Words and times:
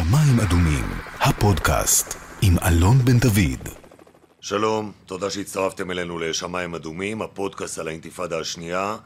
שמיים 0.00 0.40
אדומים, 0.40 0.84
הפודקאסט 1.18 2.14
עם 2.42 2.56
אלון 2.66 2.98
בן 2.98 3.18
דוד. 3.18 3.68
שלום, 4.40 4.92
תודה 5.06 5.30
שהצטרפתם 5.30 5.90
אלינו 5.90 6.18
לשמיים 6.18 6.74
אדומים, 6.74 7.22
הפודקאסט 7.22 7.78
על 7.78 7.88
האינתיפאדה 7.88 8.38
השנייה. 8.38 8.96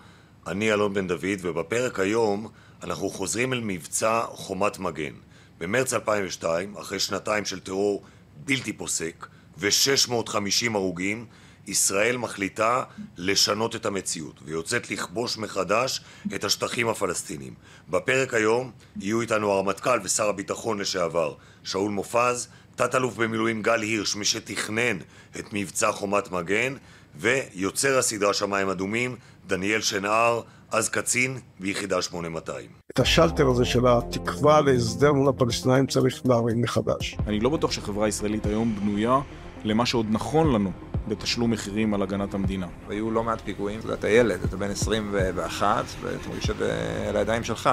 אני 0.46 0.72
אלון 0.72 0.94
בן 0.94 1.06
דוד, 1.06 1.38
ובפרק 1.42 2.00
היום 2.00 2.48
אנחנו 2.82 3.10
חוזרים 3.10 3.52
אל 3.52 3.60
מבצע 3.60 4.20
חומת 4.28 4.78
מגן. 4.78 5.12
במרץ 5.58 5.94
2002, 5.94 6.76
אחרי 6.76 6.98
שנתיים 6.98 7.44
של 7.44 7.60
טרור 7.60 8.02
בלתי 8.44 8.72
פוסק 8.72 9.26
ו-650 9.58 10.74
הרוגים, 10.74 11.26
ישראל 11.66 12.16
מחליטה 12.16 12.82
לשנות 13.16 13.76
את 13.76 13.86
המציאות 13.86 14.40
ויוצאת 14.44 14.90
לכבוש 14.90 15.38
מחדש 15.38 16.00
את 16.34 16.44
השטחים 16.44 16.88
הפלסטיניים. 16.88 17.54
בפרק 17.90 18.34
היום 18.34 18.70
יהיו 19.00 19.20
איתנו 19.20 19.50
הרמטכ"ל 19.50 19.98
ושר 20.04 20.28
הביטחון 20.28 20.78
לשעבר 20.78 21.34
שאול 21.64 21.90
מופז, 21.90 22.48
תת-אלוף 22.76 23.16
במילואים 23.16 23.62
גל 23.62 23.80
הירש, 23.80 24.16
מי 24.16 24.24
שתכנן 24.24 24.98
את 25.38 25.52
מבצע 25.52 25.92
חומת 25.92 26.30
מגן, 26.30 26.74
ויוצר 27.16 27.98
הסדרה 27.98 28.34
שמיים 28.34 28.68
אדומים, 28.68 29.16
דניאל 29.46 29.80
שנהר, 29.80 30.42
אז 30.70 30.88
קצין 30.88 31.38
ביחידה 31.60 32.02
8200. 32.02 32.70
את 32.92 33.00
השלטר 33.00 33.48
הזה 33.48 33.64
של 33.64 33.86
התקווה 33.86 34.60
להסדר 34.60 35.12
מול 35.12 35.28
הפלסטינאים 35.28 35.86
צריך 35.86 36.22
להרים 36.24 36.62
מחדש. 36.62 37.16
אני 37.26 37.40
לא 37.40 37.50
בטוח 37.50 37.72
שהחברה 37.72 38.06
הישראלית 38.06 38.46
היום 38.46 38.76
בנויה 38.80 39.20
למה 39.64 39.86
שעוד 39.86 40.06
נכון 40.10 40.52
לנו 40.52 40.72
בתשלום 41.08 41.50
מחירים 41.50 41.94
על 41.94 42.02
הגנת 42.02 42.34
המדינה. 42.34 42.66
היו 42.88 43.10
לא 43.10 43.22
מעט 43.22 43.40
פיגועים, 43.40 43.80
אתה 43.92 44.08
ילד, 44.08 44.44
אתה 44.44 44.56
בן 44.56 44.70
21, 44.70 45.84
ואתה 46.00 46.28
מרגיש 46.28 46.44
שזה 46.44 47.04
על 47.08 47.16
הידיים 47.16 47.44
שלך. 47.44 47.70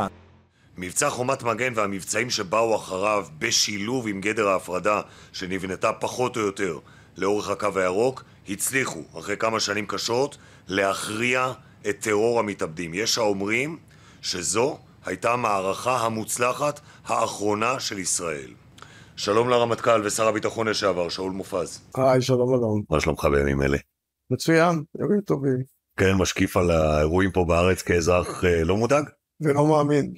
מבצע 0.77 1.09
חומת 1.09 1.43
מגן 1.43 1.73
והמבצעים 1.75 2.29
שבאו 2.29 2.75
אחריו 2.75 3.25
בשילוב 3.39 4.07
עם 4.07 4.21
גדר 4.21 4.47
ההפרדה 4.47 5.01
שנבנתה 5.33 5.93
פחות 5.93 6.37
או 6.37 6.41
יותר 6.41 6.79
לאורך 7.17 7.49
הקו 7.49 7.69
הירוק 7.75 8.23
הצליחו, 8.49 9.03
אחרי 9.19 9.37
כמה 9.37 9.59
שנים 9.59 9.85
קשות, 9.85 10.37
להכריע 10.67 11.51
את 11.89 11.99
טרור 11.99 12.39
המתאבדים. 12.39 12.93
יש 12.93 13.17
האומרים 13.17 13.77
שזו 14.21 14.77
הייתה 15.05 15.33
המערכה 15.33 16.05
המוצלחת 16.05 16.79
האחרונה 17.05 17.79
של 17.79 17.99
ישראל. 17.99 18.60
שלום 19.23 19.49
לרמטכ"ל 19.49 20.01
ושר 20.05 20.27
הביטחון 20.27 20.67
לשעבר, 20.67 21.09
שאול 21.09 21.31
מופז. 21.31 21.89
היי, 21.95 22.21
שלום 22.21 22.53
אלון. 22.53 22.81
מה 22.89 23.01
שלומך 23.01 23.25
בימים 23.25 23.61
אלה? 23.61 23.77
מצוין, 24.29 24.83
ימים 24.99 25.21
טובים. 25.21 25.63
כן, 25.97 26.13
משקיף 26.13 26.57
על 26.57 26.71
האירועים 26.71 27.31
פה 27.31 27.45
בארץ 27.47 27.81
כאזרח 27.81 28.45
אה, 28.45 28.63
לא 28.63 28.77
מודאג? 28.77 29.03
ולא 29.41 29.67
מאמין 29.67 30.13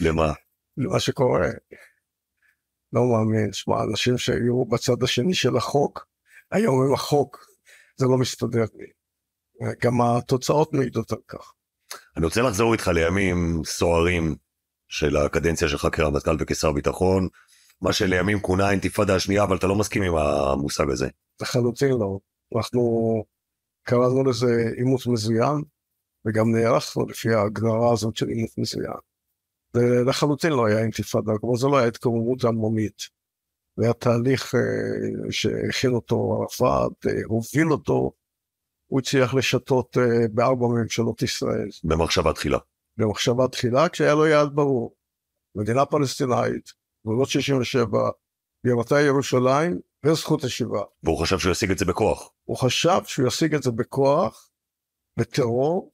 למה? 0.00 0.32
למה 0.76 1.00
שקורה. 1.00 1.48
לא 2.92 3.02
מאמין. 3.04 3.52
שמע, 3.52 3.82
אנשים 3.90 4.18
שהיו 4.18 4.64
בצד 4.64 5.02
השני 5.02 5.34
של 5.34 5.56
החוק, 5.56 6.06
היום 6.50 6.86
עם 6.86 6.94
החוק, 6.94 7.46
זה 7.96 8.06
לא 8.06 8.18
מסתדר 8.18 8.64
לי. 8.74 8.86
גם 9.82 10.00
התוצאות 10.00 10.72
מעידות 10.72 11.12
על 11.12 11.18
כך. 11.28 11.52
אני 12.16 12.24
רוצה 12.24 12.42
לחזור 12.42 12.72
איתך 12.72 12.88
לימים 12.88 13.62
סוערים 13.64 14.36
של 14.88 15.16
הקדנציה 15.16 15.68
שלך 15.68 15.88
כרמטכ"ל 15.92 16.36
וכשר 16.40 16.72
ביטחון, 16.72 17.28
מה 17.82 17.92
שלימים 17.92 18.40
כונה 18.40 18.68
האינתיפאדה 18.68 19.16
השנייה, 19.16 19.42
אבל 19.42 19.56
אתה 19.56 19.66
לא 19.66 19.76
מסכים 19.76 20.02
עם 20.02 20.14
המושג 20.16 20.90
הזה. 20.90 21.08
לחלוטין 21.42 21.90
לא. 21.90 22.18
אנחנו 22.56 22.82
קראנו 23.82 24.24
לזה 24.24 24.46
עימות 24.76 25.06
מזוין, 25.06 25.62
וגם 26.26 26.54
נערכנו 26.54 27.06
לפי 27.06 27.34
ההגדרה 27.34 27.92
הזאת 27.92 28.16
של 28.16 28.28
עימות 28.28 28.50
מזוין. 28.58 28.92
זה 29.72 29.82
לחלוטין 30.06 30.52
לא 30.52 30.66
היה 30.66 30.78
אינתיפאדה, 30.78 31.32
כלומר 31.40 31.56
זה 31.56 31.66
לא 31.66 31.78
היה 31.78 31.88
התקוממות 31.88 32.44
עממית. 32.44 33.02
זה 33.76 33.84
היה 33.84 33.92
תהליך 33.92 34.54
אה, 34.54 35.32
שהכין 35.32 35.90
אותו 35.92 36.38
ערפאת, 36.40 37.06
אה, 37.06 37.12
הוביל 37.24 37.72
אותו, 37.72 38.12
הוא 38.86 39.00
הצליח 39.00 39.34
לשתות 39.34 39.96
אה, 39.98 40.28
בארבע 40.32 40.66
ממשלות 40.66 41.22
ישראל. 41.22 41.68
במחשבה 41.84 42.32
תחילה. 42.32 42.58
במחשבה 42.96 43.48
תחילה, 43.48 43.88
כשהיה 43.88 44.14
לו 44.14 44.26
יעד 44.26 44.48
ברור. 44.54 44.94
מדינה 45.54 45.86
פלסטינאית, 45.86 46.72
גבולות 47.06 47.28
67, 47.28 48.10
בירתה 48.64 49.00
ירושלים 49.00 49.80
וזכות 50.06 50.44
השיבה. 50.44 50.82
והוא 51.02 51.18
חשב 51.22 51.38
שהוא 51.38 51.52
ישיג 51.52 51.70
את 51.70 51.78
זה 51.78 51.84
בכוח. 51.84 52.30
הוא 52.44 52.56
חשב 52.56 52.98
שהוא 53.06 53.28
ישיג 53.28 53.54
את 53.54 53.62
זה 53.62 53.70
בכוח, 53.70 54.50
בטרור, 55.18 55.92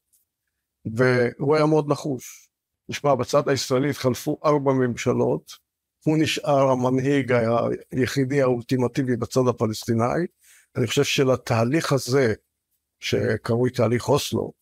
והוא 0.94 1.56
היה 1.56 1.66
מאוד 1.66 1.88
נחוש. 1.88 2.48
נשמע, 2.88 3.14
בצד 3.14 3.48
הישראלי 3.48 3.91
התחלפו 3.91 4.38
ארבע 4.44 4.72
ממשלות, 4.72 5.52
הוא 6.04 6.19
נשאר 6.20 6.70
המנהיג 6.70 7.32
היחידי 7.92 8.42
האולטימטיבי 8.42 9.16
בצד 9.16 9.40
הפלסטיני. 9.48 10.26
אני 10.76 10.86
חושב 10.86 11.04
שלתהליך 11.04 11.92
הזה, 11.92 12.34
שקרוי 13.00 13.70
תהליך 13.70 14.08
אוסלו, 14.08 14.52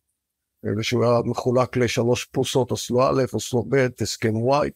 ושהוא 0.78 1.05
היה 1.05 1.21
מחולק 1.25 1.77
לשלוש 1.77 2.25
פרוסות, 2.25 2.71
אוסלו 2.71 3.03
א', 3.03 3.23
אוסלו 3.33 3.65
ב', 3.69 3.87
הסכם 4.01 4.37
וואי, 4.37 4.71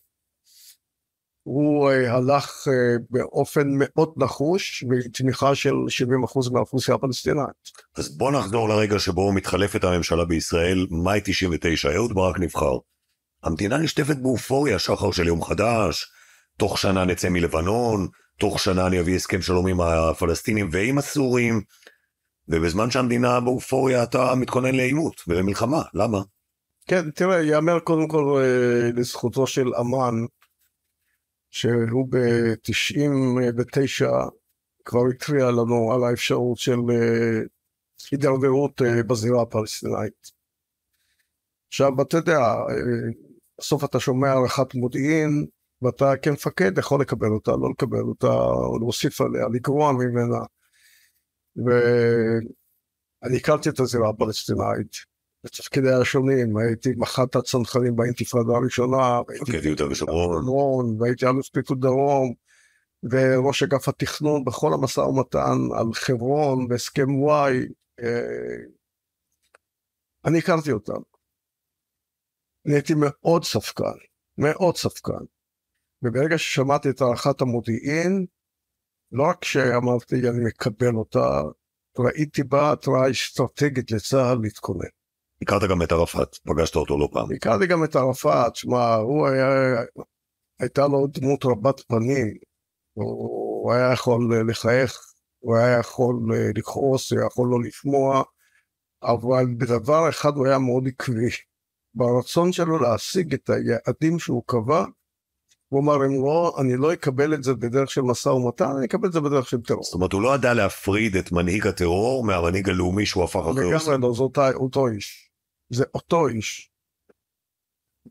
הוא 1.43 1.91
uh, 1.91 2.11
הלך 2.11 2.51
uh, 2.67 3.03
באופן 3.11 3.69
מאוד 3.75 4.13
נחוש 4.17 4.85
בתמיכה 4.89 5.55
של 5.55 5.71
70% 5.71 6.53
מהאוכלוסייה 6.53 6.95
הפלסטינאית. 6.95 7.49
אז 7.97 8.17
בוא 8.19 8.33
נחזור 8.33 8.69
לרגע 8.69 8.99
שבו 8.99 9.33
מתחלפת 9.33 9.85
הממשלה 9.85 10.25
בישראל, 10.25 10.87
מאי 10.91 11.21
99, 11.25 11.95
אהוד 11.95 12.15
ברק 12.15 12.39
נבחר. 12.39 12.79
המדינה 13.43 13.79
נשטפת 13.79 14.17
באופוריה, 14.17 14.79
שחר 14.79 15.11
של 15.11 15.27
יום 15.27 15.45
חדש, 15.45 16.07
תוך 16.59 16.79
שנה 16.79 17.05
נצא 17.05 17.29
מלבנון, 17.29 18.09
תוך 18.39 18.61
שנה 18.61 18.87
אני 18.87 19.01
אביא 19.01 19.17
הסכם 19.17 19.43
שלום 19.43 19.67
עם 19.67 19.81
הפלסטינים 19.81 20.69
ועם 20.73 20.99
הסורים, 20.99 21.61
ובזמן 22.49 22.91
שהמדינה 22.91 23.41
באופוריה 23.41 24.03
אתה 24.03 24.35
מתכונן 24.35 24.75
לעימות 24.75 25.21
ולמלחמה, 25.29 25.83
למה? 25.95 26.19
כן, 26.87 27.11
תראה, 27.11 27.43
יאמר 27.43 27.79
קודם 27.79 28.09
כל 28.09 28.25
uh, 28.25 28.99
לזכותו 28.99 29.47
של 29.47 29.75
אמ"ן, 29.81 30.15
שהוא 31.51 32.09
ב-99 32.11 34.07
כבר 34.85 35.01
התריע 35.15 35.51
לנו 35.51 35.93
על 35.93 36.05
האפשרות 36.05 36.59
של 36.59 36.79
אה, 36.91 37.41
הידרדרות 38.11 38.83
אה, 38.83 39.03
בזירה 39.03 39.43
הפלסטינאית. 39.43 40.41
עכשיו 41.69 42.03
אתה 42.03 42.17
יודע, 42.17 42.39
אה, 42.39 43.11
בסוף 43.59 43.85
אתה 43.85 44.01
שומע 44.01 44.29
הערכת 44.29 44.75
מודיעין 44.75 45.47
ואתה 45.83 46.13
כמפקד 46.23 46.79
יכול 46.79 47.01
לקבל 47.01 47.29
אותה, 47.29 47.51
לא 47.51 47.71
לקבל 47.71 48.01
אותה, 48.01 48.27
או 48.27 48.79
להוסיף 48.79 49.21
עליה, 49.21 49.47
לגרוע 49.53 49.93
ממנה. 49.93 50.39
ואני 51.57 53.37
הכרתי 53.37 53.69
את 53.69 53.81
הזירה 53.81 54.09
הפלסטינאית, 54.09 54.93
בתפקידי 55.45 55.93
השונים, 55.93 56.57
הייתי 56.57 56.89
מח"ט 56.97 57.37
הצנחנים 57.37 57.97
באינתיפאדה 57.97 58.53
הראשונה, 58.57 59.21
והייתי 59.29 59.67
יהודה 59.67 59.89
ושומרון, 59.89 61.03
והייתי 61.03 61.27
אלוף 61.27 61.49
פיקוד 61.49 61.81
דרום, 61.81 62.35
וראש 63.03 63.63
אגף 63.63 63.89
התכנון 63.89 64.45
בכל 64.45 64.73
המשא 64.75 65.01
ומתן 65.01 65.59
על 65.79 65.93
חברון 65.95 66.67
והסכם 66.71 67.23
וואי, 67.23 67.59
אה, 68.01 68.57
אני 70.25 70.39
הכרתי 70.39 70.73
אותם. 70.73 71.01
אני 72.67 72.75
הייתי 72.75 72.93
מאוד 72.97 73.45
ספקן, 73.45 73.99
מאוד 74.39 74.77
ספקן. 74.77 75.25
וברגע 76.03 76.39
ששמעתי 76.39 76.91
את 76.91 77.01
הערכת 77.01 77.41
המודיעין, 77.41 78.27
לא 79.13 79.23
רק 79.31 79.45
שאמרתי 79.45 80.15
אני 80.15 80.45
מקבל 80.45 80.95
אותה, 80.95 81.43
ראיתי 81.99 82.43
בה 82.43 82.73
התראה 82.73 83.11
אסטרטגית 83.11 83.91
לצה"ל 83.91 84.39
להתכונן. 84.43 85.00
הכרת 85.43 85.71
גם 85.71 85.83
את 85.83 85.93
ערפאת, 85.93 86.37
פגשת 86.37 86.77
אותו 86.77 86.99
לא 86.99 87.09
פעם. 87.13 87.29
הכרתי 87.37 87.67
גם 87.67 87.85
את 87.85 87.97
ערפאת, 87.97 88.57
שמע, 88.57 88.95
הוא 88.95 89.27
היה, 89.27 89.81
הייתה 90.61 90.87
לו 90.87 91.07
דמות 91.07 91.45
רבת 91.45 91.81
פנים, 91.81 92.35
הוא 92.93 93.73
היה 93.73 93.93
יכול 93.93 94.51
לחייך, 94.51 94.99
הוא 95.39 95.57
היה 95.57 95.79
יכול 95.79 96.15
לכעוס, 96.55 97.13
הוא 97.13 97.19
היה 97.19 97.27
יכול 97.27 97.49
לא 97.51 97.61
לשמוע, 97.63 98.23
אבל 99.03 99.45
בדבר 99.59 100.09
אחד 100.09 100.37
הוא 100.37 100.47
היה 100.47 100.59
מאוד 100.59 100.89
עקבי, 100.89 101.29
ברצון 101.95 102.53
שלו 102.53 102.79
להשיג 102.79 103.35
את 103.35 103.51
היעדים 103.51 104.19
שהוא 104.19 104.43
קבע, 104.47 104.85
הוא 105.69 105.81
אמר, 105.81 106.07
אם 106.07 106.25
לא, 106.25 106.57
אני 106.61 106.77
לא 106.77 106.93
אקבל 106.93 107.35
את 107.35 107.43
זה 107.43 107.55
בדרך 107.55 107.91
של 107.91 108.01
משא 108.01 108.29
ומתן, 108.29 108.71
אני 108.77 108.87
אקבל 108.87 109.09
את 109.09 109.13
זה 109.13 109.21
בדרך 109.21 109.49
של 109.49 109.61
טרור. 109.61 109.83
זאת 109.83 109.95
אומרת, 109.95 110.13
הוא 110.13 110.23
לא 110.23 110.35
ידע 110.35 110.55
להפריד 110.55 111.17
את 111.17 111.33
מנהיג 111.33 111.67
הטרור 111.67 112.25
מהמנהיג 112.25 112.69
הלאומי 112.69 113.07
שהוא 113.07 113.25
הפך 113.25 113.37
אחרי 113.37 113.53
לגמרי 113.53 113.99
לא, 114.01 114.13
זה 114.15 114.23
אותו 114.55 114.89
איש. 114.89 115.30
זה 115.71 115.85
אותו 115.95 116.29
איש. 116.29 116.71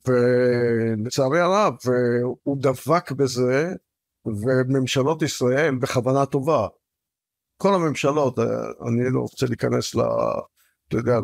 ולצערי 0.08 1.40
הרב, 1.40 1.76
הוא 2.44 2.58
דבק 2.62 3.12
בזה, 3.12 3.74
וממשלות 4.26 5.22
ישראל 5.22 5.76
בכוונה 5.76 6.26
טובה. 6.26 6.68
כל 7.58 7.74
הממשלות, 7.74 8.40
אני 8.88 9.10
לא 9.14 9.20
רוצה 9.20 9.46
להיכנס 9.46 9.96
ל... 9.96 10.00
אתה 10.88 10.98
יודע, 10.98 11.20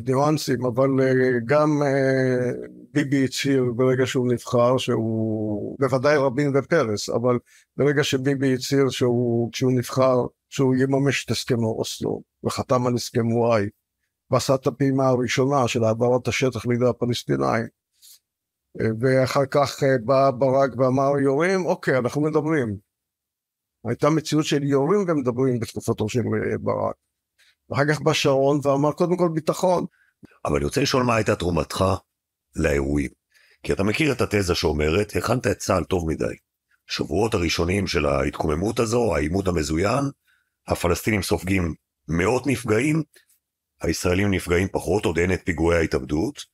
ניואנסים, 0.00 0.64
אבל 0.64 0.88
אה, 1.00 1.12
גם 1.44 1.82
אה, 1.82 2.52
ביבי 2.92 3.24
הצהיר 3.24 3.64
ברגע 3.76 4.06
שהוא 4.06 4.32
נבחר 4.32 4.78
שהוא, 4.78 5.76
בוודאי 5.80 6.16
רבין 6.16 6.56
ופרס, 6.56 7.08
אבל 7.08 7.38
ברגע 7.76 8.04
שביבי 8.04 8.54
הצהיר 8.54 8.88
שהוא, 8.88 9.52
כשהוא 9.52 9.72
נבחר, 9.72 10.16
שהוא 10.48 10.74
יממש 10.74 11.24
את 11.24 11.30
הסכם 11.30 11.64
אוסלו, 11.64 12.22
וחתם 12.44 12.86
על 12.86 12.94
הסכם 12.94 13.32
וואי, 13.32 13.68
ועשה 14.32 14.54
את 14.54 14.66
הפעימה 14.66 15.08
הראשונה 15.08 15.68
של 15.68 15.84
העברת 15.84 16.28
השטח 16.28 16.66
לידי 16.66 16.88
הפלסטינאים, 16.88 17.66
אה, 18.80 18.86
ואחר 19.00 19.46
כך 19.50 19.82
בא 20.04 20.30
ברק 20.30 20.70
ואמר 20.78 21.18
יורים, 21.22 21.66
אוקיי, 21.66 21.98
אנחנו 21.98 22.20
מדברים. 22.22 22.76
הייתה 23.84 24.10
מציאות 24.10 24.44
של 24.44 24.62
יורים 24.62 25.04
ומדברים 25.08 25.60
בתקופתו 25.60 26.08
של 26.08 26.20
ברק. 26.60 26.94
ואחר 27.70 27.82
כך 27.90 28.00
בא 28.00 28.12
שרון 28.12 28.60
ואמר 28.62 28.92
קודם 28.92 29.16
כל 29.16 29.28
ביטחון. 29.34 29.84
אבל 30.44 30.56
אני 30.56 30.64
רוצה 30.64 30.80
לשאול 30.80 31.02
מה 31.02 31.16
הייתה 31.16 31.36
תרומתך 31.36 31.84
לאירועים. 32.56 33.10
כי 33.62 33.72
אתה 33.72 33.82
מכיר 33.82 34.12
את 34.12 34.20
התזה 34.20 34.54
שאומרת, 34.54 35.16
הכנת 35.16 35.46
את 35.46 35.58
צה"ל 35.58 35.84
טוב 35.84 36.08
מדי. 36.08 36.34
שבועות 36.86 37.34
הראשונים 37.34 37.86
של 37.86 38.06
ההתקוממות 38.06 38.80
הזו, 38.80 39.14
העימות 39.14 39.48
המזוין, 39.48 40.04
הפלסטינים 40.68 41.22
סופגים 41.22 41.74
מאות 42.08 42.46
נפגעים, 42.46 43.02
הישראלים 43.82 44.30
נפגעים 44.30 44.68
פחות, 44.68 45.04
עוד 45.04 45.18
אין 45.18 45.32
את 45.32 45.40
פיגועי 45.44 45.78
ההתאבדות, 45.78 46.44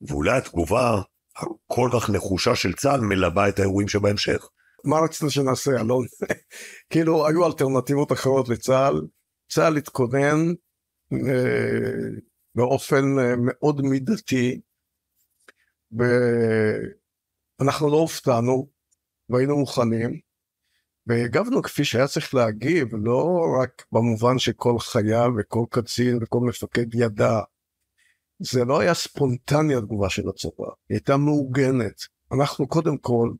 ואולי 0.00 0.38
התגובה 0.38 1.02
הכל 1.36 1.90
כך 1.92 2.10
נחושה 2.10 2.54
של 2.54 2.72
צה"ל 2.72 3.00
מלבה 3.00 3.48
את 3.48 3.58
האירועים 3.58 3.88
שבהמשך. 3.88 4.48
מה 4.84 4.96
רצית 5.04 5.30
שנעשה, 5.30 5.70
אלון? 5.80 6.06
כאילו, 6.90 7.26
היו 7.26 7.46
אלטרנטיבות 7.46 8.12
אחרות 8.12 8.48
לצה"ל, 8.48 9.06
צה"ל 9.50 9.76
התכונן 9.76 10.54
אה, 11.12 12.08
באופן 12.54 13.18
אה, 13.18 13.34
מאוד 13.38 13.80
מידתי, 13.80 14.60
ואנחנו 17.60 17.90
לא 17.90 17.96
הופתענו 17.96 18.68
והיינו 19.28 19.58
מוכנים, 19.58 20.20
והגבנו 21.08 21.62
כפי 21.62 21.84
שהיה 21.84 22.06
צריך 22.06 22.34
להגיב, 22.34 22.88
לא 22.92 23.40
רק 23.60 23.84
במובן 23.92 24.38
שכל 24.38 24.78
חייל 24.78 25.30
וכל 25.38 25.64
קצין 25.70 26.18
וכל 26.22 26.40
מפקד 26.40 26.94
ידע. 26.94 27.40
זה 28.38 28.64
לא 28.64 28.80
היה 28.80 28.94
ספונטני 28.94 29.74
התגובה 29.74 30.10
של 30.10 30.28
הצבא, 30.28 30.64
היא 30.88 30.96
הייתה 30.96 31.16
מעוגנת. 31.16 32.00
אנחנו 32.32 32.68
קודם 32.68 32.98
כל, 32.98 33.30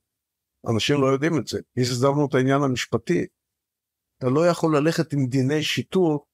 אנשים 0.75 1.01
לא 1.01 1.07
יודעים 1.07 1.39
את 1.39 1.47
זה, 1.47 1.59
הסדרנו 1.77 2.27
את 2.27 2.35
העניין 2.35 2.63
המשפטי, 2.63 3.27
אתה 4.19 4.27
לא 4.29 4.47
יכול 4.47 4.77
ללכת 4.77 5.13
עם 5.13 5.27
דיני 5.27 5.63
שיטור 5.63 6.27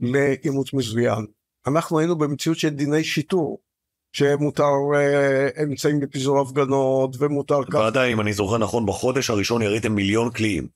לאימוץ 0.00 0.74
מזוין. 0.74 1.26
אנחנו 1.66 1.98
היינו 1.98 2.18
במציאות 2.18 2.58
של 2.58 2.68
דיני 2.68 3.04
שיטור, 3.04 3.62
שמותר 4.12 4.72
אה, 4.94 5.62
אמצעים 5.62 6.02
לפיזור 6.02 6.40
הפגנות 6.40 7.16
ומותר 7.18 7.64
כך. 7.64 7.74
ועדיין, 7.74 8.12
אם 8.12 8.20
אני 8.20 8.32
זוכר 8.32 8.58
נכון, 8.58 8.86
בחודש 8.86 9.30
הראשון 9.30 9.62
יריתם 9.62 9.92
מיליון 9.92 10.30
קליעים. 10.30 10.68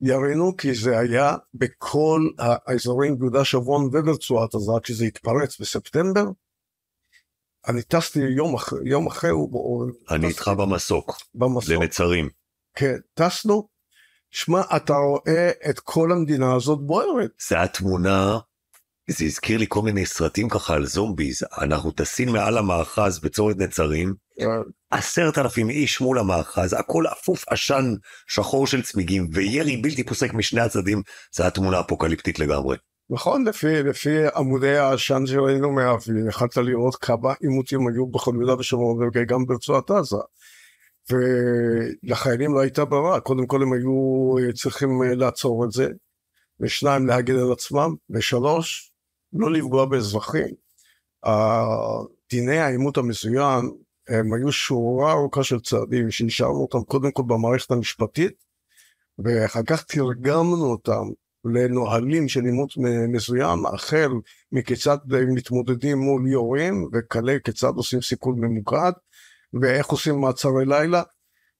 ירינו 0.00 0.56
כי 0.56 0.74
זה 0.74 0.98
היה 0.98 1.36
בכל 1.54 2.20
האזורים 2.38 3.18
ביהודה 3.18 3.44
שומרון 3.44 3.84
וברצועת 3.84 4.54
עזה, 4.54 4.72
כשזה 4.82 5.04
התפרץ 5.04 5.60
בספטמבר. 5.60 6.24
אני 7.68 7.82
טסתי 7.82 8.18
יום 8.18 8.54
אחרי, 8.54 8.80
יום 8.84 9.06
אחרי, 9.06 9.30
אני 10.10 10.26
איתך 10.26 10.48
במסוק, 10.48 11.16
במסוק, 11.34 11.70
לנצרים. 11.70 12.28
כן, 12.74 12.96
טסנו, 13.14 13.68
שמע, 14.30 14.60
אתה 14.76 14.94
רואה 14.94 15.50
את 15.70 15.80
כל 15.80 16.12
המדינה 16.12 16.54
הזאת 16.54 16.78
בוערת. 16.80 17.30
זה 17.48 17.62
התמונה, 17.62 18.38
זה 19.10 19.24
הזכיר 19.24 19.58
לי 19.58 19.66
כל 19.68 19.82
מיני 19.82 20.06
סרטים 20.06 20.48
ככה 20.48 20.74
על 20.74 20.86
זומביז, 20.86 21.42
אנחנו 21.58 21.90
טסים 21.90 22.28
מעל 22.28 22.58
המאחז 22.58 23.18
בצורת 23.18 23.56
נצרים. 23.56 24.14
עשרת 24.90 25.38
אלפים 25.38 25.70
איש 25.70 26.00
מול 26.00 26.18
המאחז, 26.18 26.72
הכל 26.72 27.04
אפוף 27.06 27.44
עשן 27.48 27.94
שחור 28.26 28.66
של 28.66 28.82
צמיגים, 28.82 29.28
וירי 29.32 29.76
בלתי 29.76 30.04
פוסק 30.04 30.34
משני 30.34 30.60
הצדדים, 30.60 31.02
זה 31.34 31.46
התמונה 31.46 31.80
אפוקליפטית 31.80 32.38
לגמרי. 32.38 32.76
נכון, 33.10 33.48
לפי, 33.48 33.82
לפי 33.82 34.10
עמודי 34.36 34.76
העשן 34.76 35.26
שראינו 35.26 35.72
מהאוויר, 35.72 36.28
יכלת 36.28 36.56
לראות 36.56 36.96
כמה 36.96 37.32
עימותים 37.40 37.88
היו 37.88 38.06
בכל 38.06 38.32
יהודה 38.38 38.54
ושומרון 38.54 39.10
וגם 39.14 39.46
ברצועת 39.46 39.90
עזה. 39.90 40.16
ולחיילים 41.10 42.54
לא 42.54 42.60
הייתה 42.60 42.84
ברירה, 42.84 43.20
קודם 43.20 43.46
כל 43.46 43.62
הם 43.62 43.72
היו 43.72 44.34
צריכים 44.54 45.02
אה, 45.02 45.14
לעצור 45.14 45.64
את 45.64 45.72
זה, 45.72 45.88
ושניים 46.60 47.06
להגן 47.06 47.38
על 47.38 47.52
עצמם, 47.52 47.94
ושלוש, 48.10 48.93
לא 49.34 49.52
לפגוע 49.52 49.84
באזרחים. 49.84 50.54
דיני 52.30 52.58
העימות 52.58 52.96
המזוין 52.96 53.70
הם 54.08 54.32
היו 54.34 54.52
שורה 54.52 55.12
ארוכה 55.12 55.44
של 55.44 55.60
צעדים 55.60 56.10
שנשארנו 56.10 56.62
אותם 56.62 56.82
קודם 56.82 57.10
כל 57.10 57.22
במערכת 57.26 57.70
המשפטית, 57.70 58.32
ואחר 59.18 59.62
כך 59.66 59.84
תרגמנו 59.84 60.64
אותם 60.64 61.02
לנהלים 61.44 62.28
של 62.28 62.44
עימות 62.44 62.70
מזוין, 63.08 63.58
החל 63.74 64.10
מכיצד 64.52 64.98
מתמודדים 65.08 65.98
מול 65.98 66.28
יורים, 66.28 66.88
וכלה 66.92 67.36
כיצד 67.44 67.72
עושים 67.76 68.00
סיכול 68.00 68.34
ממוקד, 68.34 68.92
ואיך 69.60 69.86
עושים 69.86 70.20
מעצרי 70.20 70.66
לילה, 70.66 71.02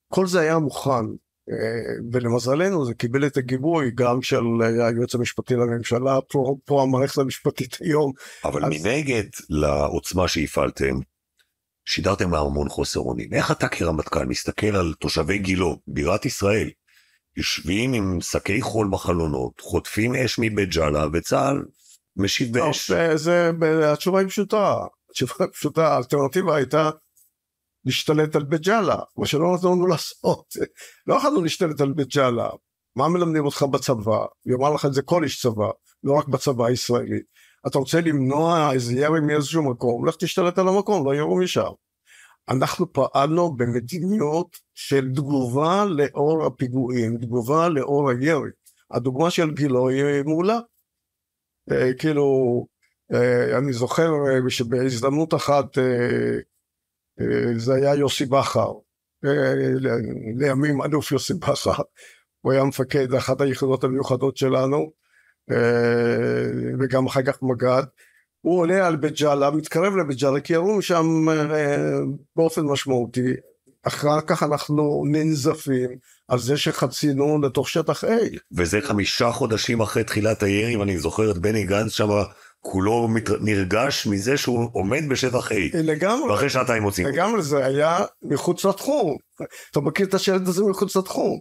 כל 0.09 0.26
זה 0.26 0.41
היה 0.41 0.59
מוכן, 0.59 1.05
ולמזלנו 2.12 2.87
זה 2.87 2.94
קיבל 2.94 3.26
את 3.26 3.37
הגיבוי 3.37 3.91
גם 3.94 4.23
של 4.23 4.43
היועץ 4.62 5.14
המשפטי 5.14 5.55
לממשלה, 5.55 6.20
פה, 6.29 6.56
פה 6.64 6.82
המערכת 6.82 7.19
המשפטית 7.19 7.76
היום. 7.81 8.12
אבל 8.44 8.64
אז... 8.64 8.70
מנגד 8.85 9.25
לעוצמה 9.50 10.29
שהפעלתם, 10.29 10.94
שידרתם 11.85 12.32
לה 12.32 12.38
המון 12.38 12.69
חוסר 12.69 13.00
אונים. 13.00 13.32
איך 13.32 13.50
אתה 13.50 13.69
כרמטכ"ל 13.69 14.26
מסתכל 14.26 14.76
על 14.76 14.94
תושבי 14.99 15.38
גילו, 15.38 15.79
בירת 15.87 16.26
ישראל, 16.26 16.70
יושבים 17.37 17.93
עם 17.93 18.20
שקי 18.20 18.62
חול 18.62 18.88
בחלונות, 18.90 19.61
חוטפים 19.61 20.14
אש 20.14 20.38
מבית 20.38 20.69
ג'אלה, 20.75 21.06
וצה"ל 21.12 21.64
משיב 22.17 22.58
באש. 22.58 22.90
זה, 23.14 23.50
התשובה 23.93 24.20
היא 24.20 24.29
פשוטה, 24.29 24.76
התשובה 25.11 25.47
פשוטה, 25.52 25.94
האלטרנטיבה 25.94 26.56
הייתה 26.56 26.90
להשתלט 27.84 28.36
על 28.36 28.44
בית 28.44 28.60
ג'אלה, 28.60 28.96
מה 29.16 29.26
שלא 29.26 29.54
נתנו 29.54 29.75
לנו 29.75 29.86
לעשות. 29.86 30.54
לא 31.06 31.14
יכולנו 31.14 31.42
להשתלט 31.42 31.81
על 31.81 31.92
בית 31.92 32.08
ג'אלה. 32.08 32.48
מה 32.96 33.08
מלמדים 33.08 33.44
אותך 33.44 33.62
בצבא? 33.62 34.25
יאמר 34.46 34.75
לך 34.75 34.84
את 34.84 34.94
זה 34.94 35.02
כל 35.02 35.25
איש 35.25 35.42
צבא, 35.42 35.70
לא 36.04 36.12
רק 36.12 36.28
בצבא 36.28 36.66
הישראלי. 36.66 37.20
אתה 37.66 37.78
רוצה 37.78 38.00
למנוע 38.00 38.72
איזה 38.72 38.94
ירי 38.94 39.20
מאיזשהו 39.20 39.70
מקום, 39.70 40.06
לך 40.06 40.16
תשתלט 40.16 40.58
על 40.58 40.69
המקום, 40.69 41.06
לא 41.06 41.14
ירו 41.14 41.38
משם. 41.38 41.70
אנחנו 42.48 42.92
פעלנו 42.92 43.56
במדיניות 43.56 44.56
של 44.75 45.08
תגובה 45.14 45.84
לאור 45.84 46.46
הפיגועים, 46.46 47.18
תגובה 47.18 47.68
לאור 47.68 48.11
הירי. 48.11 48.50
הדוגמה 48.90 49.30
של 49.30 49.50
גילו 49.50 49.88
היא 49.88 50.23
מעולה. 50.25 50.59
אה, 51.73 51.94
כאילו, 51.99 52.26
אה, 53.14 53.59
אני 53.59 53.73
זוכר 53.73 54.11
אה, 54.26 54.50
שבהזדמנות 54.50 55.35
אחת 55.35 55.66
זה 57.56 57.75
היה 57.75 57.94
יוסי 57.94 58.26
בכר, 58.26 58.73
אה, 59.25 59.54
לימים 60.37 60.83
אלוף 60.83 61.12
יוסי 61.12 61.35
בכר, 61.35 61.83
הוא 62.40 62.52
היה 62.52 62.64
מפקד 62.64 63.14
אחת 63.14 63.40
היחידות 63.40 63.85
המיוחדות 63.85 64.37
שלנו, 64.37 64.92
אה, 65.50 66.76
וגם 66.80 67.06
אחר 67.06 67.23
כך 67.23 67.42
מג"ד, 67.42 67.83
הוא 68.40 68.59
עולה 68.59 68.87
על 68.87 68.97
בית 68.97 69.21
ג'אלה, 69.21 69.50
מתקרב 69.50 69.97
לבית 69.97 70.18
ג'אלה, 70.18 70.40
כי 70.40 70.52
ירו 70.52 70.83
שם 70.83 71.26
באופן 72.37 72.62
משמעותי, 72.62 73.35
אחר 73.83 74.21
כך 74.21 74.42
אנחנו 74.42 75.04
ננזפים 75.06 75.90
על 76.28 76.38
זה 76.38 76.56
שחצינו 76.56 77.40
לתוך 77.42 77.68
שטח 77.68 78.04
A. 78.04 78.09
וזה 78.52 78.80
חמישה 78.80 79.30
חודשים 79.30 79.80
אחרי 79.80 80.04
תחילת 80.04 80.42
הירי, 80.42 80.76
ואני 80.76 80.99
זוכר 80.99 81.30
את 81.30 81.38
בני 81.38 81.64
גנץ 81.64 81.90
שם 81.90 82.09
כולו 82.66 83.09
מת... 83.09 83.30
נרגש 83.40 84.06
מזה 84.06 84.37
שהוא 84.37 84.68
עומד 84.73 85.02
בשטח 85.09 85.52
A. 85.52 85.54
לגמרי. 85.75 86.30
ואחרי 86.30 86.50
שעתיים 86.50 86.83
מוצאים. 86.83 87.06
לגמרי, 87.06 87.42
זה 87.42 87.64
היה 87.66 87.99
מחוץ 88.23 88.64
לתחום. 88.64 89.16
אתה 89.71 89.80
מכיר 89.80 90.06
את 90.06 90.14
השלט 90.14 90.49
הזה 90.49 90.64
מחוץ 90.64 90.97
לתחום. 90.97 91.40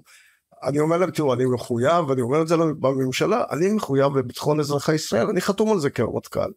אני 0.64 0.80
אומר 0.80 0.98
להם, 0.98 1.12
תראו, 1.12 1.34
אני 1.34 1.46
מחויב, 1.46 2.10
ואני 2.10 2.22
אומר 2.22 2.42
את 2.42 2.48
זה 2.48 2.56
בממשלה, 2.58 3.44
אני 3.52 3.74
מחויב 3.74 4.18
לביטחון 4.18 4.60
אזרחי 4.60 4.96
ישראל, 4.96 5.28
אני 5.28 5.42
חתום 5.42 5.72
על 5.72 5.80
זה 5.80 5.90
כרמטכ"ל. 5.90 6.52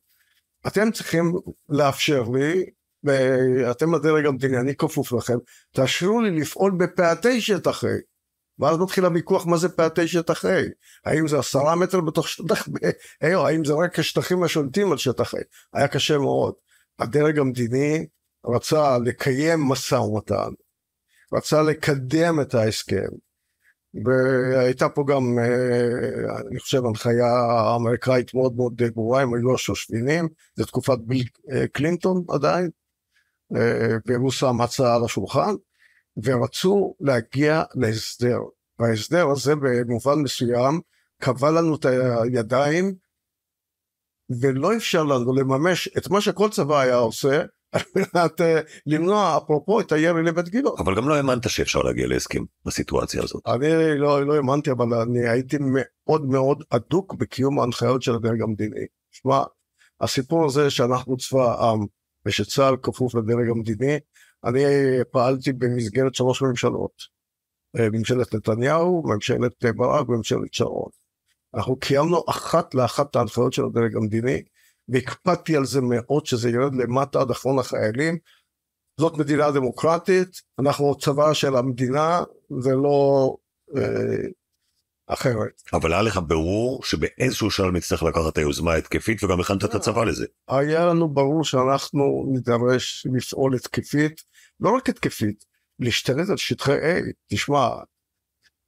אתם 0.66 0.90
צריכים 0.90 1.32
לאפשר 1.68 2.22
לי, 2.34 2.64
ואתם 3.04 3.94
הדרג 3.94 4.26
המדיני, 4.26 4.58
אני 4.58 4.76
כפוף 4.76 5.12
לכם, 5.12 5.36
תאשרו 5.74 6.20
לי 6.20 6.40
לפעול 6.40 6.72
בפאתי 6.78 7.40
שטח 7.40 7.84
A. 7.84 7.88
ואז 8.58 8.78
מתחיל 8.78 9.04
הוויכוח 9.04 9.46
מה 9.46 9.56
זה 9.56 9.68
פאתי 9.68 10.08
שטח 10.08 10.44
A, 10.44 10.48
האם 11.04 11.28
זה 11.28 11.38
עשרה 11.38 11.76
מטר 11.76 12.00
בתוך 12.00 12.28
שטח 12.28 12.68
A 13.24 13.34
או 13.34 13.46
האם 13.46 13.64
זה 13.64 13.72
רק 13.74 13.98
השטחים 13.98 14.42
השולטים 14.42 14.92
על 14.92 14.98
שטח 14.98 15.34
A, 15.34 15.38
היה 15.72 15.88
קשה 15.88 16.18
מאוד. 16.18 16.54
הדרג 16.98 17.38
המדיני 17.38 18.06
רצה 18.46 18.98
לקיים 18.98 19.60
משא 19.60 19.94
ומתן, 19.94 20.50
רצה 21.34 21.62
לקדם 21.62 22.40
את 22.40 22.54
ההסכם, 22.54 23.08
והייתה 24.04 24.88
פה 24.88 25.04
גם, 25.08 25.38
אה, 25.38 26.38
אני 26.50 26.58
חושב, 26.58 26.86
הנחיה 26.86 27.26
אמריקאית 27.76 28.34
מאוד 28.34 28.56
מאוד 28.56 28.82
ברורה, 28.94 29.22
הם 29.22 29.34
היו 29.34 29.54
השושבינים, 29.54 30.28
זו 30.56 30.64
תקופת 30.64 30.98
ביל 30.98 31.26
אה, 31.52 31.68
קלינטון 31.68 32.24
עדיין, 32.28 32.70
אה, 33.56 33.96
והוא 34.06 34.30
שם 34.30 34.60
הצעה 34.60 34.96
על 34.96 35.04
השולחן, 35.04 35.54
ורצו 36.24 36.94
להגיע 37.00 37.62
להסדר. 37.74 38.38
וההסדר 38.78 39.30
הזה 39.30 39.56
במובן 39.56 40.18
מסוים 40.22 40.80
קבע 41.22 41.50
לנו 41.50 41.76
את 41.76 41.84
הידיים 41.84 42.94
ולא 44.40 44.76
אפשר 44.76 45.02
לנו 45.02 45.34
לממש 45.34 45.88
את 45.98 46.10
מה 46.10 46.20
שכל 46.20 46.50
צבא 46.50 46.80
היה 46.80 46.96
עושה 46.96 47.42
על 47.72 47.82
מנת 47.96 48.40
אה, 48.40 48.60
למנוע 48.86 49.38
אפרופו 49.38 49.80
את 49.80 49.92
הירי 49.92 50.22
לבית 50.22 50.48
גילו. 50.48 50.74
אבל 50.78 50.96
גם 50.96 51.08
לא 51.08 51.14
האמנת 51.14 51.50
שאפשר 51.50 51.78
להגיע 51.78 52.06
להסכם 52.06 52.42
בסיטואציה 52.64 53.22
הזאת. 53.22 53.42
אני 53.46 53.98
לא, 53.98 54.26
לא 54.26 54.34
האמנתי 54.34 54.70
אבל 54.70 54.94
אני 54.94 55.28
הייתי 55.28 55.56
מאוד 55.60 56.24
מאוד 56.24 56.64
אדוק 56.70 57.14
בקיום 57.14 57.60
ההנחיות 57.60 58.02
של 58.02 58.14
הדרג 58.14 58.42
המדיני. 58.42 58.86
שמע, 59.10 59.42
הסיפור 60.00 60.44
הזה 60.44 60.70
שאנחנו 60.70 61.16
צבא 61.16 61.44
העם 61.44 61.86
ושצה"ל 62.26 62.76
כפוף 62.82 63.14
לדרג 63.14 63.48
המדיני, 63.50 63.98
אני 64.44 64.62
פעלתי 65.10 65.52
במסגרת 65.52 66.14
שלוש 66.14 66.42
ממשלות. 66.42 67.16
אה, 67.78 67.90
ממשלת 67.92 68.34
נתניהו, 68.34 69.02
ממשלת 69.06 69.64
ברק 69.76 70.08
וממשלת 70.08 70.54
שרון. 70.54 70.90
אנחנו 71.54 71.76
קיימנו 71.76 72.24
אחת 72.28 72.74
לאחת 72.74 73.10
את 73.10 73.16
ההנחיות 73.16 73.52
של 73.52 73.64
הדרג 73.64 73.96
המדיני, 73.96 74.42
והקפדתי 74.88 75.56
על 75.56 75.64
זה 75.64 75.80
מאוד 75.80 76.26
שזה 76.26 76.50
ירד 76.50 76.74
למטה 76.74 77.20
עד 77.20 77.30
אחרון 77.30 77.58
החיילים. 77.58 78.18
זאת 79.00 79.18
מדינה 79.18 79.50
דמוקרטית, 79.50 80.28
אנחנו 80.58 80.98
צבא 80.98 81.34
של 81.34 81.56
המדינה, 81.56 82.22
זה 82.62 82.74
לא 82.74 83.36
אה, 83.76 84.28
אחרת. 85.06 85.62
אבל 85.72 85.92
היה 85.92 86.02
לך 86.02 86.20
ברור 86.26 86.82
שבאיזשהו 86.84 87.50
שלב 87.50 87.72
נצטרך 87.72 88.02
לקחת 88.02 88.32
את 88.32 88.38
היוזמה 88.38 88.72
ההתקפית 88.72 89.24
וגם 89.24 89.40
הכנת 89.40 89.64
את 89.64 89.74
הצבא 89.74 90.04
לזה. 90.04 90.26
היה 90.48 90.86
לנו 90.86 91.08
ברור 91.08 91.44
שאנחנו 91.44 92.24
נידרש 92.32 93.06
לפעול 93.14 93.54
התקפית, 93.54 94.22
לא 94.60 94.70
רק 94.70 94.88
התקפית, 94.88 95.44
להשתלט 95.78 96.28
על 96.28 96.36
שטחי 96.36 96.72
A. 96.72 97.12
תשמע, 97.28 97.68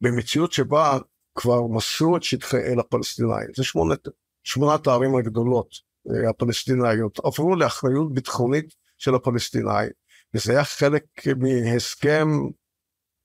במציאות 0.01 0.53
שבה 0.53 0.99
כבר 1.35 1.67
מסרו 1.67 2.17
את 2.17 2.23
שטחי 2.23 2.73
A 2.73 2.79
לפלסטינאים, 2.79 3.49
זה 3.57 3.65
שמונת, 3.65 4.09
שמונת 4.45 4.87
הערים 4.87 5.17
הגדולות 5.17 5.69
אה, 6.11 6.31
הפלסטינאיות, 6.31 7.19
עברו 7.25 7.57
לאחריות 7.57 8.15
ביטחונית 8.15 8.75
של 8.99 9.15
הפלסטינאים, 9.15 9.91
וזה 10.35 10.53
היה 10.53 10.65
חלק 10.65 11.05
מהסכם 11.37 12.29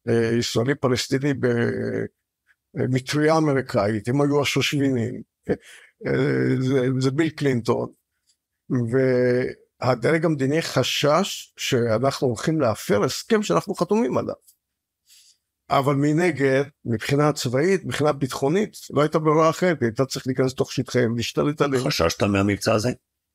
אה, 0.10 0.38
ישראלי 0.40 0.76
במטריה 2.74 3.38
אמריקאית, 3.38 4.08
הם 4.08 4.22
היו 4.22 4.42
השושבינים, 4.42 5.22
זה, 6.60 6.82
זה 7.00 7.12
ביל 7.12 7.30
קלינטון, 7.30 7.90
והדרג 9.82 10.26
המדיני 10.26 10.62
חשש 10.62 11.54
שאנחנו 11.58 12.28
הולכים 12.28 12.62
להפר 12.62 13.04
הסכם 13.04 13.44
שאנחנו 13.44 13.76
חתומים 13.76 14.18
עליו. 14.18 14.36
אבל 15.70 15.96
מנגד, 15.96 16.64
מבחינה 16.86 17.34
צבאית, 17.34 17.86
מבחינה 17.86 18.12
ביטחונית, 18.12 18.78
לא 18.90 19.02
הייתה 19.02 19.20
ברירה 19.20 19.50
אחרת, 19.50 19.82
הייתה 19.82 20.06
צריך 20.06 20.28
להיכנס 20.28 20.52
לתוך 20.52 20.72
שטחיהם, 20.72 21.18
להשתלט 21.18 21.62
עליהם. 21.62 21.84
חששת 21.84 22.24
מהמבצע 22.24 22.74
הזה? 22.74 22.90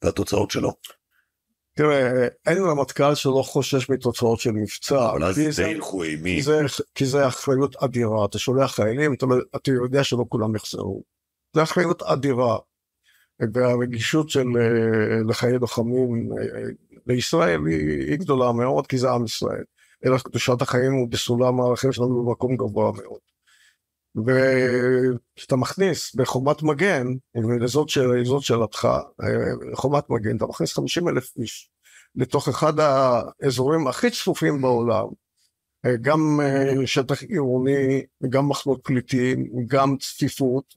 והתוצאות 0.04 0.50
שלו? 0.50 0.72
תראה, 1.78 2.28
אין 2.46 2.58
רמטכ"ל 2.64 3.14
שלא 3.14 3.42
חושש 3.46 3.90
מתוצאות 3.90 4.40
של 4.40 4.50
מבצע. 4.50 5.10
אבל 5.10 5.24
אז 5.24 5.40
זה 5.50 5.62
ילכו 5.62 6.02
אימים. 6.02 6.38
כי 6.94 7.06
זה 7.06 7.28
אחריות 7.28 7.76
אדירה, 7.76 8.24
אתה 8.24 8.38
שולח 8.38 8.74
חיילים, 8.74 9.14
אתה, 9.14 9.26
אתה 9.56 9.70
יודע 9.70 10.04
שלא 10.04 10.24
כולם 10.28 10.56
יחזרו. 10.56 11.02
זה 11.54 11.62
אחריות 11.62 12.02
אדירה. 12.02 12.58
והרגישות 13.54 14.30
של 14.30 14.46
אה, 14.60 15.22
לחיי 15.28 15.58
לוחמים 15.58 16.32
אה, 16.32 16.62
לישראל 17.06 17.66
היא, 17.66 18.10
היא 18.10 18.18
גדולה 18.18 18.52
מאוד, 18.52 18.86
כי 18.86 18.98
זה 18.98 19.10
עם 19.10 19.24
ישראל. 19.24 19.64
אלא 20.04 20.18
קדושת 20.18 20.62
החיים 20.62 20.92
הוא 20.92 21.08
בסולם 21.08 21.60
הערכים 21.60 21.92
שלנו 21.92 22.24
במקום 22.24 22.56
גבוה 22.56 22.92
מאוד. 22.92 23.20
וכשאתה 24.26 25.56
מכניס 25.56 26.14
בחומת 26.14 26.62
מגן, 26.62 27.06
וזאת 27.60 27.88
של, 27.88 28.24
שאלתך, 28.40 28.88
חומת 29.74 30.10
מגן, 30.10 30.36
אתה 30.36 30.46
מכניס 30.46 30.72
50 30.72 31.08
אלף 31.08 31.36
איש 31.38 31.70
לתוך 32.14 32.48
אחד 32.48 32.72
האזורים 32.80 33.86
הכי 33.86 34.10
צפופים 34.10 34.60
בעולם, 34.60 35.06
גם 36.00 36.40
שטח 36.86 37.22
עירוני, 37.22 38.02
גם 38.28 38.48
מחנות 38.48 38.80
פליטים, 38.82 39.46
גם 39.66 39.96
צפיפות 39.96 40.74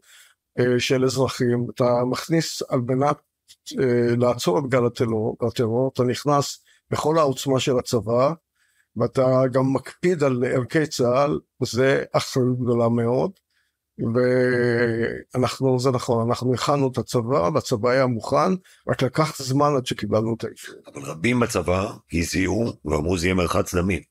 של 0.77 1.05
אזרחים, 1.05 1.67
אתה 1.75 2.05
מכניס 2.09 2.61
על 2.69 2.79
מנת 2.79 3.17
לעצור 4.17 4.59
את 4.59 4.63
גל 4.69 4.85
הטרור, 4.85 5.37
הטרור, 5.47 5.91
אתה 5.93 6.03
נכנס 6.03 6.63
בכל 6.91 7.17
העוצמה 7.17 7.59
של 7.59 7.77
הצבא, 7.79 8.33
ואתה 8.97 9.41
גם 9.51 9.73
מקפיד 9.73 10.23
על 10.23 10.43
ערכי 10.43 10.87
צה"ל, 10.87 11.39
זה 11.63 12.03
אחריות 12.13 12.59
גדולה 12.59 12.89
מאוד. 12.89 13.31
ואנחנו, 15.33 15.79
זה 15.79 15.91
נכון, 15.91 16.29
אנחנו 16.29 16.53
הכנו 16.53 16.91
את 16.91 16.97
הצבא, 16.97 17.49
והצבא 17.53 17.89
היה 17.89 18.05
מוכן, 18.05 18.51
רק 18.87 19.03
לקח 19.03 19.41
זמן 19.41 19.75
עד 19.77 19.85
שקיבלנו 19.85 20.35
את 20.37 20.43
האישור. 20.43 20.75
אבל 20.93 21.01
רבים 21.01 21.39
בצבא 21.39 21.91
הזהירו 22.13 22.73
ואמרו 22.85 23.17
זה 23.17 23.27
יהיה 23.27 23.35
מרחץ 23.35 23.75
דמים. 23.75 24.01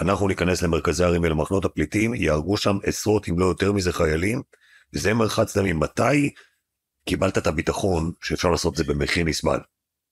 אנחנו 0.00 0.28
ניכנס 0.28 0.62
למרכזי 0.62 1.04
הערים 1.04 1.22
ולמחנות 1.22 1.64
הפליטים, 1.64 2.14
יהרגו 2.14 2.56
שם 2.56 2.76
עשרות 2.82 3.28
אם 3.28 3.38
לא 3.38 3.44
יותר 3.44 3.72
מזה 3.72 3.92
חיילים, 3.92 4.42
וזה 4.94 5.14
מרחץ 5.14 5.56
דמים. 5.56 5.80
מתי 5.80 6.30
קיבלת 7.08 7.38
את 7.38 7.46
הביטחון 7.46 8.12
שאפשר 8.22 8.50
לעשות 8.50 8.72
את 8.72 8.76
זה 8.76 8.84
במחיר 8.92 9.24
נסבל? 9.24 9.58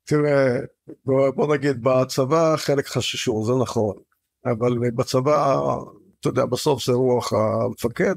תראה, 0.04 0.58
בוא 1.04 1.54
נגיד, 1.54 1.82
בצבא 1.82 2.56
חלק 2.56 2.86
חששו, 2.86 3.44
זה 3.46 3.52
נכון. 3.62 3.96
אבל 4.44 4.90
בצבא, 4.90 5.56
אתה 6.20 6.28
יודע, 6.28 6.44
בסוף 6.44 6.84
זה 6.84 6.92
רוח 6.92 7.32
המפקד, 7.32 8.14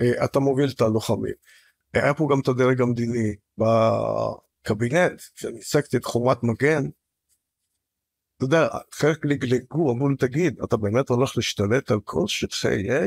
ואתה 0.00 0.40
מוביל 0.40 0.70
את 0.74 0.80
הלוחמים. 0.80 1.34
היה 1.94 2.14
פה 2.14 2.28
גם 2.30 2.40
את 2.40 2.48
הדרג 2.48 2.80
המדיני 2.80 3.34
בקבינט, 3.58 5.20
כשאני 5.34 5.58
הצגתי 5.58 5.96
את 5.96 6.04
חומת 6.04 6.42
מגן, 6.42 6.82
אתה 8.36 8.44
יודע, 8.44 8.68
חלק 8.92 9.24
לגלגו, 9.24 9.92
אמרו 9.92 10.08
לי, 10.08 10.16
תגיד, 10.16 10.60
אתה 10.64 10.76
באמת 10.76 11.08
הולך 11.08 11.36
להשתלט 11.36 11.90
על 11.90 12.00
כל 12.04 12.26
שטחי 12.26 12.90
A? 12.90 13.02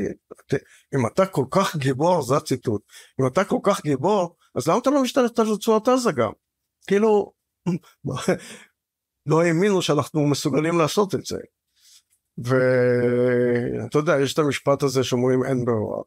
אם 0.96 1.08
אתה 1.08 1.26
כל 1.26 1.46
כך 1.52 1.76
גיבור, 1.76 2.22
זה 2.22 2.38
הציטוט, 2.38 2.82
אם 3.22 3.28
אתה 3.28 3.44
כל 3.44 3.60
כך 3.64 3.84
גיבור, 3.84 4.36
אז 4.56 4.68
למה 4.68 4.78
אתה 4.78 4.90
לא 4.90 5.02
משתלט 5.02 5.40
על 5.40 5.48
רצועת 5.48 5.88
עזה 5.88 6.12
גם? 6.12 6.32
כאילו, 6.88 7.34
לא 9.30 9.42
האמינו 9.42 9.82
שאנחנו 9.82 10.28
מסוגלים 10.28 10.78
לעשות 10.78 11.16
את 11.16 11.26
זה. 11.26 11.38
ואתה 12.38 13.98
יודע, 13.98 14.20
יש 14.22 14.34
את 14.34 14.40
המשפט 14.40 14.84
הזה 14.84 15.04
שאומרים 15.04 15.44
אין 15.44 15.66
ברירה. 15.66 16.02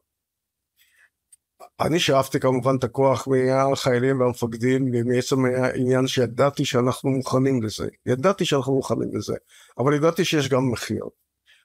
אני 1.81 2.01
שאפתי 2.01 2.41
כמובן 2.41 2.77
את 2.79 2.85
הכוח 2.85 3.29
מהחיילים 3.29 4.21
והמפקדים 4.21 4.91
ומעצם 4.95 5.45
העניין 5.45 6.07
שידעתי 6.07 6.65
שאנחנו 6.65 7.11
מוכנים 7.11 7.63
לזה. 7.63 7.89
ידעתי 8.07 8.45
שאנחנו 8.45 8.75
מוכנים 8.75 9.17
לזה, 9.17 9.35
אבל 9.79 9.95
ידעתי 9.95 10.25
שיש 10.25 10.49
גם 10.49 10.71
מחיר. 10.73 11.05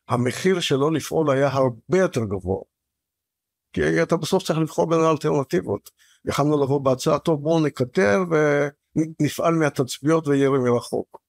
המחיר 0.10 0.60
שלו 0.60 0.89
לפעול 0.89 1.32
היה 1.32 1.48
הרבה 1.48 1.98
יותר 1.98 2.25
גבוה. 2.25 2.62
כי 3.74 4.03
אתה 4.03 4.17
בסוף 4.17 4.43
צריך 4.43 4.60
לבחור 4.60 4.89
בין 4.89 5.00
האלטרנטיבות. 5.00 5.89
יכלנו 6.25 6.63
לבוא 6.63 6.82
בהצעה, 6.82 7.20
טוב 7.20 7.41
בואו 7.41 7.60
נקטר 7.60 8.24
ונפעל 8.96 9.53
מהתצפיות 9.53 10.27
וירי 10.27 10.60
מרחוק. 10.60 11.23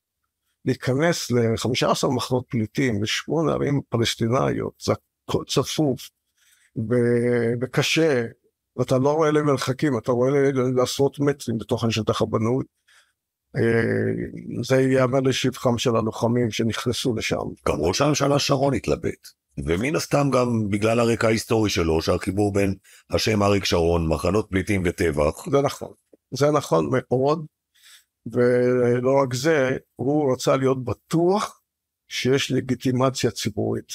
להיכנס 0.65 1.31
ל-15 1.31 2.09
מחנות 2.09 2.45
פליטים 2.49 3.03
ושמונה 3.03 3.53
ערים 3.53 3.81
פלסטינאיות, 3.89 4.73
זה 4.83 4.93
הכל 5.29 5.45
צפוף 5.49 6.11
וקשה, 7.61 8.25
ואתה 8.77 8.99
לא 8.99 9.13
רואה 9.13 9.31
למרחקים, 9.31 9.99
אתה 9.99 10.13
רואה 10.13 10.31
לעשרות 10.77 11.21
מטרים 11.21 11.59
בתוך 11.59 11.85
השטח 11.85 12.23
הבנוי. 12.23 12.65
אה, 13.57 14.63
זה 14.63 14.81
ייאמר 14.81 15.21
לשבחם 15.21 15.79
של 15.79 15.97
הלוחמים 15.97 16.51
שנכנסו 16.51 17.15
לשם. 17.15 17.37
גם 17.69 17.81
ראש 17.81 18.01
הממשלה 18.01 18.39
שרון 18.39 18.75
התלבט. 18.75 19.29
ומן 19.59 19.97
הסתם 19.97 20.31
גם 20.33 20.69
בגלל 20.71 21.01
הרקע 21.01 21.27
ההיסטורי 21.27 21.71
שלו, 21.71 22.03
שהחיבור 22.03 22.53
בין 22.53 22.75
השם 23.11 23.43
אריק 23.43 23.65
שרון, 23.65 24.09
מחנות 24.09 24.47
פליטים 24.51 24.83
וטבח. 24.85 25.49
זה 25.51 25.61
נכון, 25.61 25.93
זה 26.31 26.51
נכון 26.51 26.91
מאוד, 26.93 27.47
ולא 28.27 29.23
רק 29.23 29.35
זה, 29.35 29.77
הוא 29.97 30.33
רצה 30.33 30.57
להיות 30.57 30.85
בטוח 30.85 31.61
שיש 32.09 32.51
לגיטימציה 32.51 33.31
ציבורית. 33.31 33.89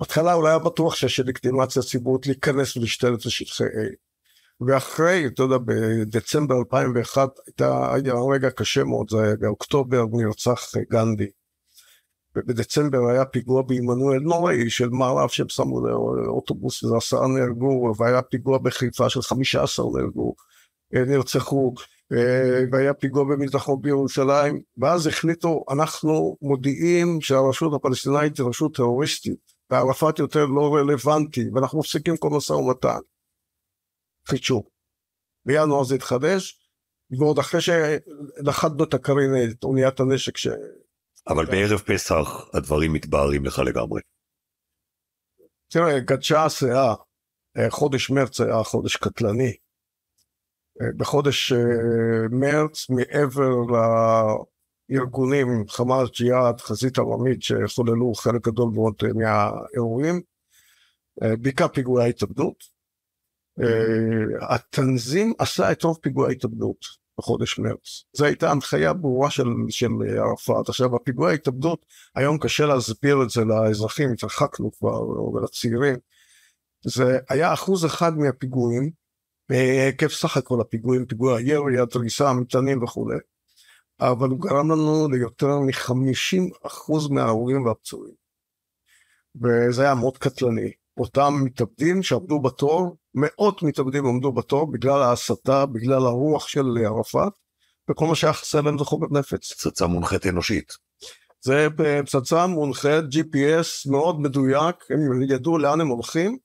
בהתחלה 0.00 0.32
הוא 0.32 0.42
לא 0.42 0.48
היה 0.48 0.58
בטוח 0.58 0.94
שיש 0.94 1.20
לגיטימציה 1.20 1.82
ציבורית 1.82 2.26
להיכנס 2.26 2.76
ולהשתלט 2.76 3.26
לשטחי 3.26 3.64
A. 3.64 4.06
ואחרי, 4.60 5.26
אתה 5.26 5.42
יודע, 5.42 5.56
בדצמבר 5.58 6.58
2001 6.58 7.28
הייתה, 7.46 7.94
היה 7.94 8.14
רגע 8.32 8.50
קשה 8.50 8.84
מאוד, 8.84 9.06
זה 9.10 9.22
היה 9.22 9.36
באוקטובר 9.36 10.04
נרצח 10.12 10.72
גנדי. 10.90 11.26
בדצמבר 12.34 12.98
היה 13.10 13.24
פיגוע 13.24 13.62
בעמנואל 13.62 14.18
נוראי 14.18 14.70
של 14.70 14.88
מערב 14.88 15.28
שהם 15.28 15.48
שמו 15.48 15.86
לאוטובוס 16.26 16.82
ועשרה 16.82 17.28
נהרגו, 17.28 17.92
והיה 17.98 18.22
פיגוע 18.22 18.58
בחיפה 18.58 19.10
של 19.10 19.22
חמישה 19.22 19.62
עשר 19.62 19.82
נהרגו, 19.94 20.34
אה, 20.94 21.04
נרצחו, 21.04 21.74
והיה 22.72 22.94
פיגוע 22.94 23.24
במזרחו 23.24 23.76
בירושלים, 23.76 24.60
ואז 24.76 25.06
החליטו, 25.06 25.64
אנחנו 25.72 26.36
מודיעים 26.42 27.20
שהרשות 27.20 27.72
הפלסטינאית 27.74 28.38
היא 28.38 28.46
רשות 28.46 28.74
טרוריסטית, 28.74 29.52
וערפאת 29.70 30.18
יותר 30.18 30.44
לא 30.44 30.74
רלוונטי, 30.74 31.44
ואנחנו 31.54 31.78
מפסיקים 31.78 32.16
כל 32.16 32.28
משא 32.36 32.52
ומתן. 32.52 32.98
חידשו. 34.28 34.62
בינואר 35.46 35.84
זה 35.84 35.94
התחדש, 35.94 36.70
ועוד 37.18 37.38
אחרי 37.38 37.60
שלכדנו 37.60 38.84
את 38.84 38.94
הקרינט, 38.94 39.64
אוניית 39.64 40.00
הנשק 40.00 40.36
ש... 40.36 40.48
אבל 41.28 41.46
בערב 41.46 41.78
פסח 41.78 42.28
הדברים 42.54 42.92
מתבהרים 42.92 43.44
לך 43.44 43.58
לגמרי. 43.58 44.00
תראה, 45.70 46.00
גדשה 46.00 46.44
הסאה, 46.44 46.94
אה, 47.58 47.70
חודש 47.70 48.10
מרץ 48.10 48.40
היה 48.40 48.62
חודש 48.62 48.96
קטלני. 48.96 49.56
אה, 50.82 50.86
בחודש 50.96 51.52
אה, 51.52 51.58
מרץ, 52.30 52.90
מעבר 52.90 53.50
לארגונים 54.90 55.68
חמאס, 55.68 56.08
ג'יהאד, 56.10 56.60
חזית 56.60 56.98
עממית, 56.98 57.42
שחוללו 57.42 58.14
חלק 58.14 58.48
גדול 58.48 58.70
מאוד 58.74 58.94
מהאירועים, 59.14 60.20
בעיקר 61.20 61.68
פיגועי 61.68 62.08
התאבדות. 62.08 62.76
התנזים 64.50 65.32
עשה 65.38 65.72
את 65.72 65.82
רוב 65.82 65.98
פיגועי 66.02 66.28
ההתאבדות. 66.28 67.06
בחודש 67.18 67.58
מרץ. 67.58 68.04
זו 68.12 68.24
הייתה 68.24 68.50
הנחיה 68.50 68.92
ברורה 68.92 69.30
של, 69.30 69.44
של 69.68 69.88
ערפאת. 70.18 70.68
עכשיו, 70.68 70.96
הפיגועי 70.96 71.32
ההתאבדות, 71.32 71.86
היום 72.14 72.38
קשה 72.38 72.66
להסביר 72.66 73.22
את 73.22 73.30
זה 73.30 73.44
לאזרחים, 73.44 74.12
התרחקנו 74.12 74.72
כבר, 74.72 74.98
או 74.98 75.40
לצעירים. 75.44 75.96
זה 76.84 77.18
היה 77.28 77.52
אחוז 77.52 77.86
אחד 77.86 78.18
מהפיגועים, 78.18 78.90
בהיקף 79.48 80.12
סך 80.12 80.36
הכל 80.36 80.60
הפיגועים, 80.60 81.06
פיגועי 81.06 81.44
הירי, 81.44 81.80
התריסה, 81.80 82.28
המטענים 82.28 82.82
וכולי, 82.82 83.16
אבל 84.00 84.28
הוא 84.28 84.40
גרם 84.40 84.70
לנו 84.70 85.08
ליותר 85.08 85.58
מ-50 85.60 86.66
אחוז 86.66 87.08
מההרוגים 87.08 87.64
והפצועים. 87.66 88.14
וזה 89.42 89.82
היה 89.82 89.94
מאוד 89.94 90.18
קטלני. 90.18 90.70
אותם 90.96 91.34
מתאבדים 91.44 92.02
שעמדו 92.02 92.40
בתור, 92.40 92.96
מאות 93.14 93.62
מתאבדים 93.62 94.06
עמדו 94.06 94.32
בתור 94.32 94.72
בגלל 94.72 95.02
ההסתה, 95.02 95.66
בגלל 95.66 96.06
הרוח 96.06 96.48
של 96.48 96.66
ערפאת, 96.84 97.32
וכל 97.90 98.06
מה 98.06 98.14
שהיה 98.14 98.32
חסר 98.32 98.60
להם 98.60 98.78
זה 98.78 98.84
חומר 98.84 99.06
נפץ. 99.10 99.52
פצצה 99.52 99.86
מונחית 99.86 100.26
אנושית. 100.26 100.72
זה 101.40 101.68
פצצה 102.04 102.46
מונחית 102.46 103.04
GPS 103.12 103.90
מאוד 103.90 104.20
מדויק, 104.20 104.76
הם 104.90 105.22
ידעו 105.22 105.58
לאן 105.58 105.80
הם 105.80 105.88
הולכים, 105.88 106.38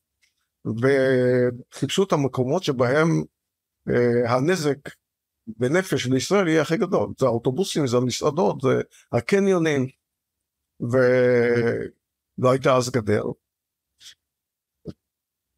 וחיפשו 0.65 2.03
את 2.03 2.11
המקומות 2.11 2.63
שבהם 2.63 3.07
אה, 3.89 4.35
הנזק 4.35 4.77
בנפש 5.47 6.05
לישראל 6.05 6.47
יהיה 6.47 6.61
הכי 6.61 6.77
גדול. 6.77 7.13
זה 7.19 7.25
האוטובוסים, 7.25 7.87
זה 7.87 7.97
המסעדות, 7.97 8.61
זה 8.61 8.81
הקניונים, 9.11 9.87
ולא 10.79 12.51
הייתה 12.51 12.75
אז 12.75 12.89
גדר. 12.89 13.23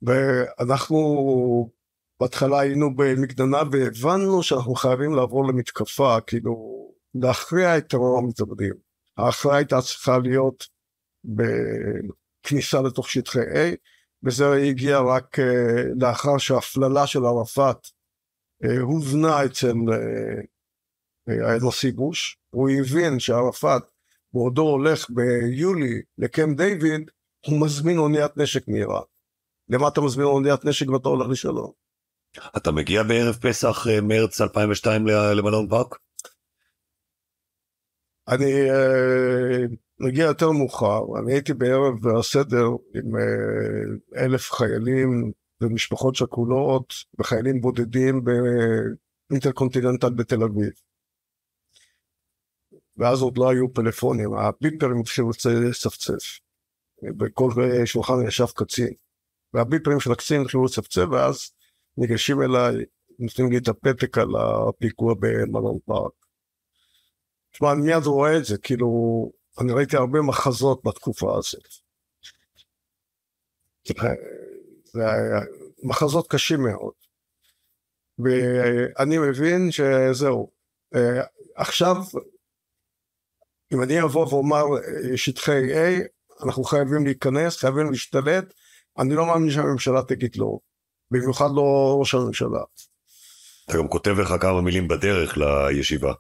ואנחנו 0.01 1.00
בהתחלה 2.19 2.60
היינו 2.60 2.95
במקדנה 2.95 3.57
והבנו 3.72 4.43
שאנחנו 4.43 4.75
חייבים 4.75 5.13
לעבור 5.13 5.48
למתקפה, 5.48 6.17
כאילו 6.27 6.83
להכריע 7.15 7.77
את 7.77 7.89
טרור 7.89 8.19
המתאבדים. 8.19 8.74
ההכרעה 9.17 9.57
הייתה 9.57 9.81
צריכה 9.81 10.17
להיות 10.17 10.67
בכניסה 11.24 12.81
לתוך 12.81 13.10
שטחי 13.10 13.39
A, 13.39 13.75
וזה 14.24 14.53
הגיע 14.53 15.00
רק 15.00 15.39
uh, 15.39 15.44
לאחר 16.00 16.38
שההפללה 16.38 17.08
של 17.08 17.25
ערפאת 17.25 17.88
uh, 18.65 18.80
הובנה 18.82 19.46
אצל 19.46 19.74
הנשיא 21.27 21.92
בוש. 21.96 22.38
הוא 22.50 22.70
הבין 22.70 23.20
שערפאת 23.20 23.82
בעודו 24.34 24.62
הולך 24.62 25.10
ביולי 25.10 26.01
לקמפ 26.18 26.58
דיוויד, 26.58 27.10
הוא 27.46 27.62
מזמין 27.62 27.98
אוניית 27.98 28.38
נשק 28.38 28.68
מאיראן. 28.68 29.01
למה 29.70 29.88
אתה 29.88 30.01
מזמין 30.01 30.25
אוניית 30.25 30.65
נשק 30.65 30.89
ואתה 30.89 31.10
הולך 31.10 31.30
לשלום? 31.30 31.71
אתה 32.58 32.71
מגיע 32.71 33.04
בערב 33.04 33.36
פסח 33.36 33.88
אה, 33.88 34.02
מרץ 34.02 34.41
2002 34.41 35.08
למלון 35.08 35.69
פארק? 35.69 35.97
אני 38.27 38.69
uh, 38.69 39.75
מגיע 39.99 40.25
יותר 40.25 40.51
מאוחר, 40.51 41.01
אני 41.19 41.33
הייתי 41.33 41.53
בערב 41.53 42.07
הסדר 42.07 42.65
עם 42.95 43.15
uh, 43.15 44.17
אלף 44.17 44.51
חיילים 44.51 45.31
ומשפחות 45.62 46.15
שכולות 46.15 46.93
וחיילים 47.19 47.62
בודדים 47.62 48.21
באינטרקונטיננטל 49.29 50.09
בתל 50.09 50.43
אביב. 50.43 50.71
ואז 52.97 53.21
עוד 53.21 53.38
לא 53.38 53.49
היו 53.49 53.73
פלאפונים, 53.73 54.33
הביפרים 54.33 54.99
התחילו 54.99 55.29
לצפצף. 55.69 56.39
בכל 57.03 57.49
שולחן 57.86 58.13
ישב 58.27 58.45
קצין. 58.55 58.93
והביפרים 59.53 59.99
של 59.99 60.12
הקצין 60.12 60.41
התחילו 60.41 60.65
לצפצף, 60.65 61.05
ואז 61.12 61.51
ניגשים 61.97 62.41
אליי, 62.41 62.75
נותנים 63.19 63.51
לי 63.51 63.57
את 63.57 63.67
הפתק 63.67 64.17
על 64.17 64.29
הפיגוע 64.36 65.13
במלון 65.19 65.77
פארק. 65.86 66.22
תשמע, 67.54 67.72
אני 67.72 67.82
מיד 67.82 68.06
רואה 68.06 68.38
את 68.38 68.46
זה, 68.46 68.58
כאילו, 68.58 68.88
אני 69.60 69.74
ראיתי 69.74 69.98
הרבה 69.98 70.22
מחזות 70.22 70.82
בתקופה 70.86 71.38
הזאת. 71.38 71.68
זה 74.84 75.10
היה 75.12 75.39
מחזות 75.84 76.28
קשים 76.28 76.63
מאוד. 76.63 76.94
ואני 78.20 79.18
מבין 79.18 79.72
שזהו, 79.72 80.52
עכשיו, 81.56 81.96
אם 83.74 83.84
אני 83.84 84.02
אבוא 84.02 84.28
ואומר 84.28 84.63
שטחי 85.16 85.74
A, 85.74 86.08
אנחנו 86.46 86.63
חייבים 86.63 87.06
להיכנס, 87.06 87.58
חייבים 87.58 87.92
להשתלט, 87.92 88.54
אני 88.98 89.16
לא 89.16 89.26
מאמין 89.26 89.52
שהממשלה 89.52 90.02
תגיד 90.08 90.36
לא, 90.36 90.60
במיוחד 91.12 91.50
לא 91.56 91.96
ראש 92.00 92.13
הממשלה. 92.13 92.63
אתה 93.66 93.78
גם 93.78 93.88
כותב 93.88 94.12
לך 94.12 94.34
כמה 94.42 94.62
מילים 94.62 94.88
בדרך 94.88 95.38
לישיבה. 95.38 96.13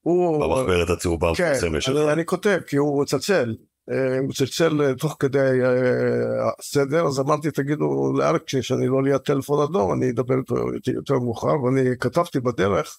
הוא... 0.00 0.44
במחברת 0.44 0.90
הצהובה 0.90 1.32
כן, 1.36 1.52
אני, 1.88 2.12
אני 2.12 2.26
כותב, 2.26 2.58
כי 2.66 2.76
הוא 2.76 3.04
צלצל. 3.04 3.54
אה, 3.90 4.18
הוא 4.18 4.32
צלצל 4.32 4.82
אה, 4.82 4.94
תוך 4.94 5.16
כדי 5.18 5.38
אה, 5.38 6.50
הסדר, 6.58 7.06
אז 7.06 7.20
אמרתי, 7.20 7.50
תגידו 7.50 8.12
לארקשי 8.18 8.62
שאני 8.62 8.86
לא 8.86 9.02
ליד 9.02 9.16
טלפון 9.16 9.62
אדום, 9.62 9.92
אני 9.92 10.10
אדבר 10.10 10.34
איתו 10.38 10.56
יותר 10.92 11.18
מאוחר, 11.18 11.62
ואני 11.62 11.80
כתבתי 12.00 12.40
בדרך 12.40 12.98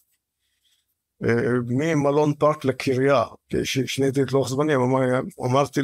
ממלון 1.67 2.33
פארק 2.33 2.65
לקריה, 2.65 3.23
כששיניתי 3.49 4.21
את 4.21 4.31
לוח 4.31 4.49
זמנים, 4.49 4.79
אמרתי 5.45 5.81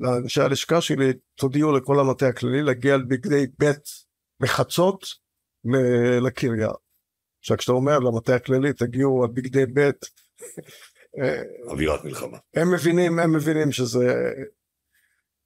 לאנשי 0.00 0.40
הלשכה 0.40 0.80
שלי, 0.80 1.12
תודיעו 1.34 1.72
לכל 1.72 2.00
המטה 2.00 2.28
הכללי 2.28 2.62
להגיע 2.62 2.94
על 2.94 3.02
בגדי 3.02 3.46
ב' 3.60 3.70
בחצות 4.40 5.06
לקריה. 6.20 6.70
עכשיו 7.48 7.56
כשאתה 7.58 7.72
אומר 7.72 7.98
למטה 7.98 8.34
הכללי 8.34 8.72
תגיעו 8.72 9.24
על 9.24 9.30
בגדי 9.30 9.66
ב' 9.66 9.90
אה, 11.18 11.42
אווירת 11.68 12.04
מלחמה. 12.04 12.38
הם 12.54 12.74
מבינים, 12.74 13.18
הם 13.18 13.36
מבינים 13.36 13.72
שזה... 13.72 14.32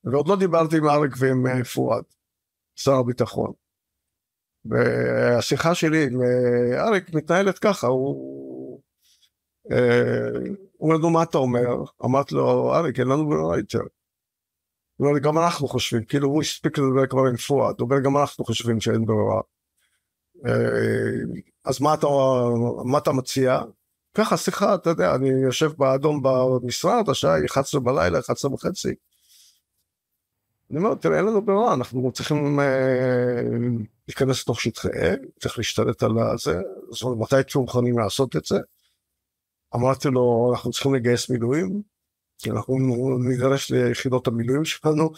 ועוד 0.04 0.28
לא 0.28 0.36
דיברתי 0.36 0.76
עם 0.76 0.88
אריק 0.88 1.12
ועם 1.18 1.46
אה, 1.46 1.64
פואד, 1.64 2.02
שר 2.76 2.92
הביטחון. 2.92 3.52
והשיחה 4.64 5.74
שלי 5.74 6.06
עם 6.06 6.20
אה, 6.22 6.88
אריק 6.88 7.14
מתנהלת 7.14 7.58
ככה, 7.58 7.86
הוא... 7.86 8.80
הוא 10.76 10.90
אומר 10.90 10.96
לו, 10.96 11.10
מה 11.10 11.22
אתה 11.22 11.38
אומר? 11.38 11.68
אמרתי 12.04 12.34
לו, 12.34 12.74
אריק, 12.74 12.98
אין 12.98 13.08
לנו 13.08 13.28
ברירה 13.28 13.58
יותר. 13.58 13.82
הוא 14.96 15.08
אומר 15.08 15.18
גם 15.18 15.38
אנחנו 15.38 15.68
חושבים, 15.68 16.04
כאילו 16.04 16.28
הוא 16.28 16.42
הספיק 16.42 16.78
לדבר 16.78 17.06
כבר 17.06 17.26
עם 17.30 17.36
פואד, 17.36 17.80
הוא 17.80 17.90
אומר, 17.90 18.00
גם 18.04 18.16
אנחנו 18.16 18.44
חושבים 18.44 18.80
שאין 18.80 19.04
ברירה. 19.04 19.40
אה, 20.46 20.52
אז 21.64 21.81
מה 21.81 21.94
אתה, 21.94 22.07
מה 22.85 22.98
אתה 22.98 23.12
מציע? 23.12 23.61
ככה 24.14 24.37
שיחה, 24.37 24.74
אתה 24.74 24.90
יודע, 24.90 25.14
אני 25.14 25.28
יושב 25.28 25.70
באדום 25.78 26.22
במשרד, 26.22 27.09
השעה 27.09 27.35
היא 27.35 27.46
11 27.46 27.81
בלילה, 27.81 28.18
11 28.18 28.55
וחצי. 28.55 28.94
אני 30.70 30.78
אומר, 30.78 30.94
תראה, 30.94 31.16
אין 31.16 31.24
לנו 31.24 31.42
ברירה, 31.42 31.74
אנחנו 31.74 32.12
צריכים 32.12 32.61
אה, 32.61 33.42
להיכנס 34.09 34.42
לתוך 34.42 34.61
שטחי 34.61 34.88
צריך 35.40 35.59
להשתלט 35.59 36.02
על 36.02 36.12
זה, 36.38 36.61
זאת 36.90 37.02
אומרת, 37.02 37.18
מתי 37.18 37.50
תהיו 37.50 37.61
מוכנים 37.61 37.98
לעשות 37.98 38.37
את 38.37 38.44
זה? 38.44 38.59
אמרתי 39.74 40.09
לו, 40.09 40.52
אנחנו 40.55 40.70
צריכים 40.70 40.94
לגייס 40.94 41.31
מילואים, 41.31 41.83
אנחנו 42.46 42.78
נידרש 43.28 43.70
ליחידות 43.70 44.26
המילואים 44.26 44.64
שלנו, 44.64 45.11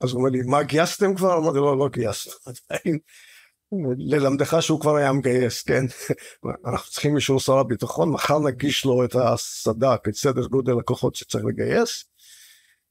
אז 0.00 0.12
הוא 0.12 0.18
אומר 0.18 0.30
לי, 0.30 0.42
מה 0.42 0.62
גייסתם 0.62 1.14
כבר? 1.14 1.38
אמרתי 1.38 1.58
לו, 1.58 1.76
לא 1.76 1.88
גייסנו 1.88 2.32
עדיין. 2.46 2.98
ללמדך 3.98 4.56
שהוא 4.60 4.80
כבר 4.80 4.96
היה 4.96 5.12
מגייס, 5.12 5.62
כן? 5.62 5.84
אנחנו 6.66 6.90
צריכים 6.90 7.16
אישור 7.16 7.40
שר 7.40 7.58
הביטחון, 7.58 8.10
מחר 8.10 8.38
נגיש 8.38 8.84
לו 8.84 9.04
את 9.04 9.14
הסד"כ, 9.14 10.08
את 10.08 10.14
סדר 10.14 10.46
גודל 10.46 10.78
הכוחות 10.78 11.14
שצריך 11.14 11.44
לגייס. 11.44 12.04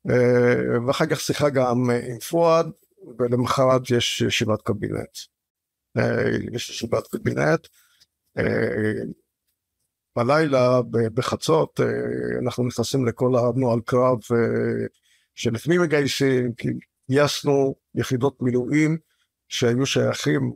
אה, 0.09 0.79
ואחר 0.87 1.05
כך 1.05 1.19
שיחה 1.19 1.49
גם 1.49 1.89
עם 1.89 2.19
פואד, 2.29 2.65
ולמחרת 3.19 3.81
יש 3.91 4.21
ישיבת 4.21 4.61
קבינט. 4.61 5.17
אה, 5.97 6.29
יש 6.53 6.69
ישיבת 6.69 7.07
קבינט. 7.07 7.67
אה, 8.37 9.03
בלילה 10.15 10.81
בחצות 11.13 11.79
אנחנו 12.43 12.67
נכנסים 12.67 13.05
לכל 13.05 13.31
הנוהל 13.35 13.79
קרב 13.85 14.17
שלפני 15.35 15.77
מגייסים, 15.77 16.53
כי 16.53 16.67
גייסנו 17.11 17.75
יחידות 17.95 18.41
מילואים 18.41 18.97
שהיו 19.49 19.85
שייכים 19.85 20.53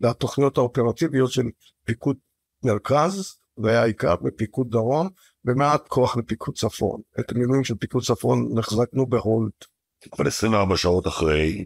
לתוכניות 0.00 0.58
האופרטיביות 0.58 1.30
של 1.32 1.42
פיקוד 1.84 2.16
מרכז, 2.64 3.38
זה 3.62 3.70
היה 3.70 3.82
העיקר, 3.82 4.16
בפיקוד 4.16 4.70
דרום, 4.70 5.08
ומעט 5.44 5.88
כוח 5.88 6.16
לפיקוד 6.16 6.56
צפון. 6.56 7.00
את 7.20 7.32
המילואים 7.32 7.64
של 7.64 7.74
פיקוד 7.74 8.02
צפון 8.02 8.58
החזקנו 8.58 9.06
בהולט. 9.06 9.64
אבל 10.12 10.26
24 10.26 10.76
שעות 10.76 11.06
אחרי, 11.06 11.64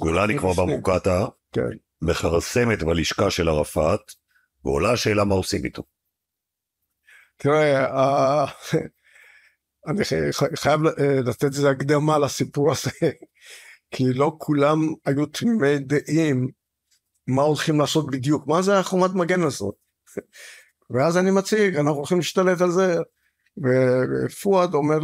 גולני 0.00 0.38
כבר 0.38 0.52
במוקטעה, 0.52 1.26
כן. 1.52 1.60
מכרסמת 2.02 2.82
בלשכה 2.82 3.30
של 3.30 3.48
ערפאת, 3.48 4.00
ועולה 4.64 4.92
השאלה 4.92 5.24
מה 5.24 5.34
עושים 5.34 5.64
איתו. 5.64 5.82
תראה, 7.36 8.44
אני 9.88 10.04
חייב 10.56 10.80
לתת 11.26 11.44
איזה 11.44 11.70
הקדמה 11.70 12.18
לסיפור 12.18 12.72
הזה, 12.72 12.90
כי 13.90 14.04
לא 14.12 14.36
כולם 14.38 14.78
היו 15.04 15.26
תמימי 15.26 15.78
דעים 15.78 16.48
מה 17.26 17.42
הולכים 17.42 17.80
לעשות 17.80 18.10
בדיוק, 18.10 18.46
מה 18.46 18.62
זה 18.62 18.78
החומת 18.78 19.10
מגן 19.14 19.42
הזאת. 19.42 19.74
ואז 20.90 21.16
אני 21.16 21.30
מציג, 21.30 21.76
אנחנו 21.76 21.92
הולכים 21.92 22.18
להשתלט 22.18 22.60
על 22.60 22.70
זה, 22.70 22.96
ופואד 23.58 24.74
אומר 24.74 24.98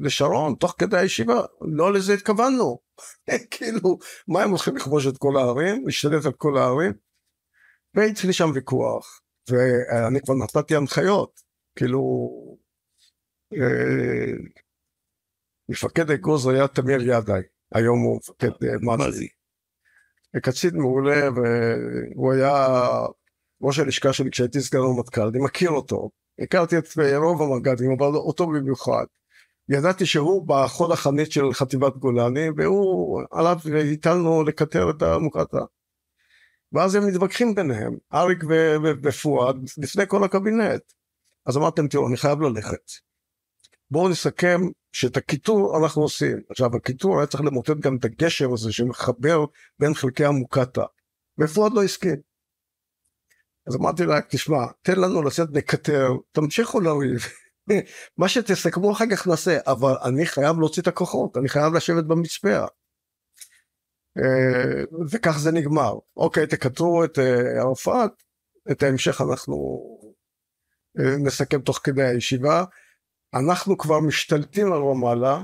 לשרון, 0.00 0.54
תוך 0.54 0.74
כדי 0.78 0.98
הישיבה, 0.98 1.42
לא 1.60 1.92
לזה 1.92 2.14
התכוונו. 2.14 2.78
כאילו, 3.50 3.98
מה 4.28 4.42
הם 4.42 4.50
הולכים 4.50 4.76
לכבוש 4.76 5.06
את 5.06 5.18
כל 5.18 5.36
הערים, 5.36 5.86
להשתלט 5.86 6.26
על 6.26 6.32
כל 6.32 6.58
הערים? 6.58 6.92
והתחיל 7.94 8.32
שם 8.32 8.50
ויכוח, 8.54 9.20
ואני 9.50 10.20
כבר 10.20 10.34
נתתי 10.34 10.76
הנחיות, 10.76 11.40
כאילו, 11.76 12.30
אה, 13.52 14.32
מפקד 15.68 16.10
אגוז 16.10 16.46
היה 16.46 16.68
תמיר 16.68 17.00
ידעי, 17.02 17.42
היום 17.74 18.00
הוא 18.00 18.16
מפקד 18.16 18.50
אה, 18.64 18.96
מזי. 18.96 19.28
קצין 20.42 20.76
מעולה, 20.76 21.28
והוא 21.30 22.32
היה 22.32 22.66
ראש 23.62 23.78
הלשכה 23.78 24.12
שלי 24.12 24.30
כשהייתי 24.30 24.60
סגן 24.60 24.78
רמטכ"ל, 24.78 25.20
אני 25.20 25.38
מכיר 25.38 25.70
אותו, 25.70 26.10
הכרתי 26.38 26.78
את 26.78 26.84
רוב 27.16 27.42
המג"דים, 27.42 27.90
אבל 27.98 28.06
אותו 28.06 28.46
במיוחד. 28.46 29.04
ידעתי 29.68 30.06
שהוא 30.06 30.46
בחוד 30.46 30.92
החנית 30.92 31.32
של 31.32 31.52
חטיבת 31.52 31.96
גולני, 31.96 32.48
והוא 32.56 33.22
עליו 33.30 33.56
והטלנו 33.64 34.42
לקטר 34.42 34.90
את 34.90 35.02
המוקטעה. 35.02 35.64
ואז 36.72 36.94
הם 36.94 37.06
מתווכחים 37.06 37.54
ביניהם, 37.54 37.96
אריק 38.14 38.44
ופואד, 39.02 39.56
לפני 39.78 40.04
כל 40.08 40.24
הקבינט. 40.24 40.82
אז 41.46 41.56
אמרתם, 41.56 41.88
תראו, 41.88 42.08
אני 42.08 42.16
חייב 42.16 42.40
ללכת. 42.40 42.90
בואו 43.90 44.08
נסכם 44.08 44.60
שאת 44.92 45.16
הקיטור 45.16 45.78
אנחנו 45.78 46.02
עושים. 46.02 46.40
עכשיו, 46.50 46.76
הקיטור 46.76 47.18
היה 47.18 47.26
צריך 47.26 47.44
למוטט 47.44 47.76
גם 47.80 47.96
את 47.96 48.04
הגשר 48.04 48.52
הזה 48.52 48.72
שמחבר 48.72 49.44
בין 49.78 49.94
חלקי 49.94 50.24
המוקטעה. 50.24 50.86
ופואד 51.38 51.72
לא 51.72 51.84
הסכים. 51.84 52.16
אז 53.66 53.76
אמרתי 53.76 54.04
לה, 54.04 54.20
תשמע, 54.30 54.66
תן 54.82 55.00
לנו 55.00 55.22
לצאת 55.22 55.48
נקטר, 55.52 56.08
תמשיכו 56.32 56.80
לריב. 56.80 57.20
מה 58.18 58.28
שתסכמו 58.28 58.92
אחר 58.92 59.04
כך 59.10 59.26
נעשה, 59.26 59.58
אבל 59.66 59.92
אני 60.04 60.26
חייב 60.26 60.58
להוציא 60.58 60.82
את 60.82 60.88
הכוחות, 60.88 61.36
אני 61.36 61.48
חייב 61.48 61.74
לשבת 61.74 62.04
במצפה. 62.04 62.58
אה, 64.18 64.84
וכך 65.10 65.38
זה 65.38 65.52
נגמר. 65.52 65.92
אוקיי, 66.16 66.46
תקטרו 66.46 67.04
את 67.04 67.18
אה, 67.18 67.60
ערפאת, 67.60 68.10
את 68.70 68.82
ההמשך 68.82 69.20
אנחנו 69.20 69.56
אה, 70.98 71.16
נסכם 71.18 71.60
תוך 71.60 71.80
כדי 71.84 72.02
הישיבה. 72.02 72.64
אנחנו 73.34 73.78
כבר 73.78 74.00
משתלטים 74.00 74.72
על 74.72 74.82
רמאללה, 74.82 75.42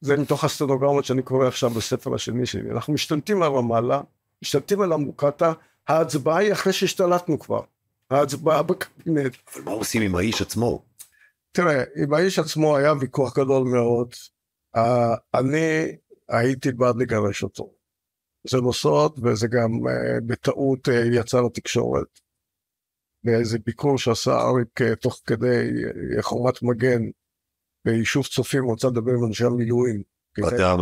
זה 0.00 0.16
מתוך 0.16 0.44
הסטנוגרמות 0.44 1.04
שאני 1.04 1.22
קורא 1.22 1.48
עכשיו 1.48 1.70
בספר 1.70 2.14
השני 2.14 2.46
שלי, 2.46 2.70
אנחנו 2.70 2.92
משתלטים 2.92 3.42
על 3.42 3.52
רמאללה, 3.52 4.00
משתלטים 4.42 4.80
על 4.80 4.92
המוקטעה, 4.92 5.52
ההצבעה 5.88 6.38
היא 6.38 6.52
אחרי 6.52 6.72
שהשתלטנו 6.72 7.38
כבר, 7.38 7.60
ההצבעה 8.10 8.62
בקבינט. 8.62 9.36
אבל 9.54 9.62
מה 9.64 9.70
עושים 9.70 10.02
עם 10.02 10.16
האיש 10.16 10.42
עצמו? 10.42 10.82
תראה, 11.52 11.84
עם 11.96 12.14
האיש 12.14 12.38
עצמו 12.38 12.76
היה 12.76 12.92
ויכוח 13.00 13.38
גדול 13.38 13.68
מאוד. 13.68 14.14
Uh, 14.76 14.80
אני 15.34 15.96
הייתי 16.28 16.72
בעד 16.72 16.96
לגרש 16.96 17.42
אותו. 17.42 17.70
זה 18.48 18.56
לא 18.56 18.72
סוד, 18.72 19.18
וזה 19.22 19.48
גם 19.48 19.70
uh, 19.70 20.24
בטעות 20.26 20.88
uh, 20.88 20.92
יצא 21.12 21.40
לתקשורת. 21.40 22.20
באיזה 23.24 23.58
ביקור 23.66 23.98
שעשה 23.98 24.30
אריק 24.30 24.80
uh, 24.80 24.96
תוך 24.96 25.20
כדי 25.26 25.70
uh, 26.18 26.22
חומת 26.22 26.62
מגן 26.62 27.02
ביישוב 27.84 28.26
צופים, 28.26 28.62
הוא 28.62 28.70
רוצה 28.70 28.88
לדבר 28.88 29.12
עם 29.12 29.24
אנשי 29.24 29.44
המילואים. 29.44 30.02
ואתה 30.38 30.76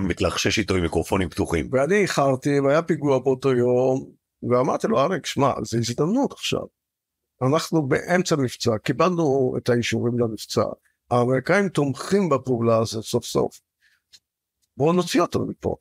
מתלחשש 0.00 0.58
איתו 0.58 0.74
עם 0.74 0.82
מיקרופונים 0.82 1.28
פתוחים. 1.28 1.68
ואני 1.72 2.02
איחרתי, 2.02 2.60
והיה 2.60 2.82
פיגוע 2.82 3.18
באותו 3.18 3.52
יום, 3.52 4.10
ואמרתי 4.50 4.86
לו, 4.86 5.00
אריק, 5.00 5.26
שמע, 5.26 5.52
זו 5.62 5.78
הזדמנות 5.78 6.32
עכשיו. 6.32 6.62
אנחנו 7.42 7.88
באמצע 7.88 8.36
מבצע, 8.36 8.78
קיבלנו 8.78 9.54
את 9.58 9.68
האישורים 9.68 10.18
למבצע. 10.18 10.64
האמריקאים 11.10 11.68
תומכים 11.68 12.28
בפעולה 12.28 12.78
הזאת 12.78 13.04
סוף 13.04 13.24
סוף. 13.24 13.60
בואו 14.76 14.92
נוציא 14.92 15.20
אותו 15.20 15.46
מפה. 15.46 15.76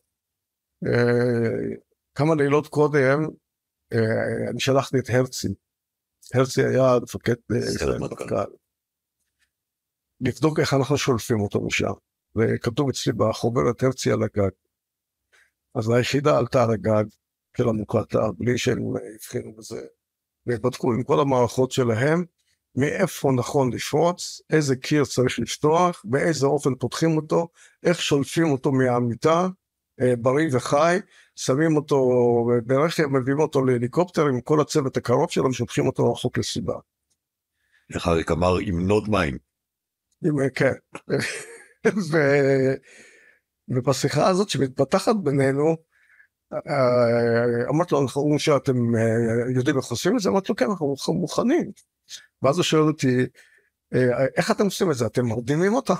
אה, 0.87 1.75
כמה 2.15 2.35
לילות 2.35 2.67
קודם, 2.67 3.19
אה, 3.93 4.49
אני 4.49 4.59
שלחתי 4.59 4.99
את 4.99 5.09
הרצי. 5.09 5.47
הרצי 6.33 6.61
היה 6.65 6.99
מפקד 7.03 7.33
ישראל 7.57 7.99
מפכ"ל. 7.99 8.51
לבדוק 10.21 10.59
איך 10.59 10.73
אנחנו 10.73 10.97
שולפים 10.97 11.41
אותו 11.41 11.61
משם. 11.61 11.91
וכתוב 12.35 12.89
אצלי 12.89 13.13
בחוברת 13.13 13.83
הרצי 13.83 14.11
על 14.11 14.23
הגג. 14.23 14.49
אז 15.75 15.89
היחידה 15.89 16.37
עלתה 16.37 16.63
על 16.63 16.71
הגג, 16.71 17.03
של 17.57 17.69
המוקטעה, 17.69 18.31
בלי 18.37 18.57
שהם 18.57 18.77
הבחינו 19.15 19.55
בזה, 19.55 19.81
ובדקו 20.47 20.93
עם 20.93 21.03
כל 21.03 21.19
המערכות 21.19 21.71
שלהם, 21.71 22.25
מאיפה 22.75 23.31
נכון 23.37 23.73
לפרוץ, 23.73 24.41
איזה 24.49 24.75
קיר 24.75 25.05
צריך 25.05 25.39
לפתוח, 25.39 26.01
באיזה 26.05 26.45
אופן 26.47 26.75
פותחים 26.75 27.17
אותו, 27.17 27.47
איך 27.83 28.01
שולפים 28.01 28.51
אותו 28.51 28.71
מהמיטה, 28.71 29.41
אה, 29.41 29.47
בריא 30.19 30.47
וחי, 30.51 30.99
שמים 31.35 31.75
אותו 31.75 32.09
ברכב, 32.65 33.05
מביאים 33.05 33.39
אותו 33.39 33.65
להליקופטר 33.65 34.25
עם 34.25 34.41
כל 34.41 34.61
הצוות 34.61 34.97
הקרוב 34.97 35.29
שלו, 35.29 35.49
ושולחים 35.49 35.87
אותו 35.87 36.11
רחוק 36.11 36.37
לסיבה. 36.37 36.75
איך 37.93 38.07
אריק 38.07 38.31
אמר, 38.31 38.57
עם 38.57 38.87
נוד 38.87 39.09
מים. 39.09 39.37
עם, 40.25 40.49
כן. 40.55 40.73
ו... 42.11 42.17
ובשיחה 43.69 44.27
הזאת 44.27 44.49
שמתפתחת 44.49 45.15
בינינו, 45.23 45.75
אה, 46.53 47.69
אמרתי 47.69 47.95
לו, 47.95 48.01
אנחנו 48.01 48.21
אומרים 48.21 48.39
שאתם 48.39 48.95
אה, 48.95 49.51
יודעים 49.55 49.77
איך 49.77 49.85
עושים 49.85 50.15
את 50.15 50.21
זה? 50.21 50.29
אמרתי 50.29 50.45
לו, 50.49 50.55
כן, 50.55 50.65
אנחנו 50.65 51.13
מוכנים. 51.13 51.71
ואז 52.41 52.57
הוא 52.57 52.63
שואל 52.63 52.81
אותי, 52.81 53.17
אה, 53.93 54.25
איך 54.37 54.51
אתם 54.51 54.65
עושים 54.65 54.91
את 54.91 54.95
זה? 54.95 55.05
אתם 55.05 55.25
מרדימים 55.25 55.73
אותה? 55.73 55.93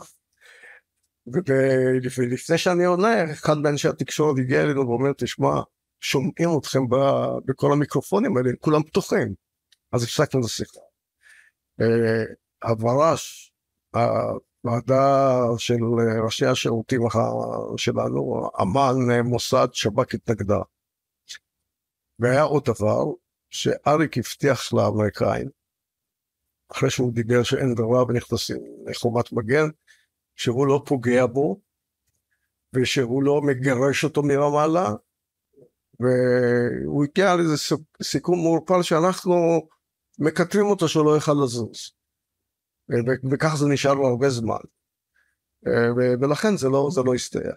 ולפני 2.17 2.57
שאני 2.57 2.85
עונה, 2.85 3.31
אחד 3.31 3.57
מאנשי 3.57 3.87
התקשורת 3.87 4.37
הגיע 4.39 4.61
אלינו 4.61 4.87
ואומר, 4.87 5.11
תשמע, 5.17 5.61
שומעים 6.01 6.49
אתכם 6.59 6.79
בכל 7.45 7.71
המיקרופונים 7.73 8.37
האלה, 8.37 8.49
כולם 8.59 8.83
פתוחים. 8.83 9.33
אז 9.91 10.03
הפסקנו 10.03 10.39
את 10.39 10.45
השיחה. 10.45 10.79
הוור"ש, 12.63 13.51
ועדה 14.63 15.39
של 15.57 15.73
אה, 15.73 16.23
ראשי 16.25 16.45
השירותים 16.45 17.01
שלנו, 17.77 18.49
אמ"ן, 18.61 19.27
מוסד, 19.27 19.67
שב"כ 19.73 20.13
התנגדה. 20.13 20.59
והיה 22.19 22.41
עוד 22.41 22.63
דבר, 22.65 23.03
שאריק 23.49 24.17
הבטיח 24.17 24.73
לאמריקאים, 24.73 25.49
אחרי 26.71 26.89
שהוא 26.89 27.13
דיבר 27.13 27.43
שאין 27.43 27.75
ברירה 27.75 28.03
ונכנסים 28.03 28.57
לחומת 28.85 29.31
מגן, 29.31 29.69
שהוא 30.39 30.67
לא 30.67 30.83
פוגע 30.85 31.25
בו, 31.25 31.61
ושהוא 32.73 33.23
לא 33.23 33.41
מגרש 33.41 34.03
אותו 34.03 34.23
מרמאללה, 34.23 34.89
והוא 35.99 37.03
הגיע 37.03 37.35
לאיזה 37.35 37.75
סיכום 38.03 38.39
מעורפל 38.39 38.83
שאנחנו 38.83 39.67
מקטרים 40.19 40.65
אותו 40.65 40.87
שהוא 40.87 41.05
לא 41.05 41.11
יוכל 41.11 41.31
לזוז. 41.43 41.91
וכך 43.31 43.55
זה 43.55 43.65
נשאר 43.67 43.93
לו 43.93 44.07
הרבה 44.07 44.29
זמן. 44.29 44.59
ולכן 46.21 46.57
זה 46.57 46.69
לא, 46.69 46.89
זה 46.91 47.01
לא 47.05 47.13
הסתייע. 47.13 47.51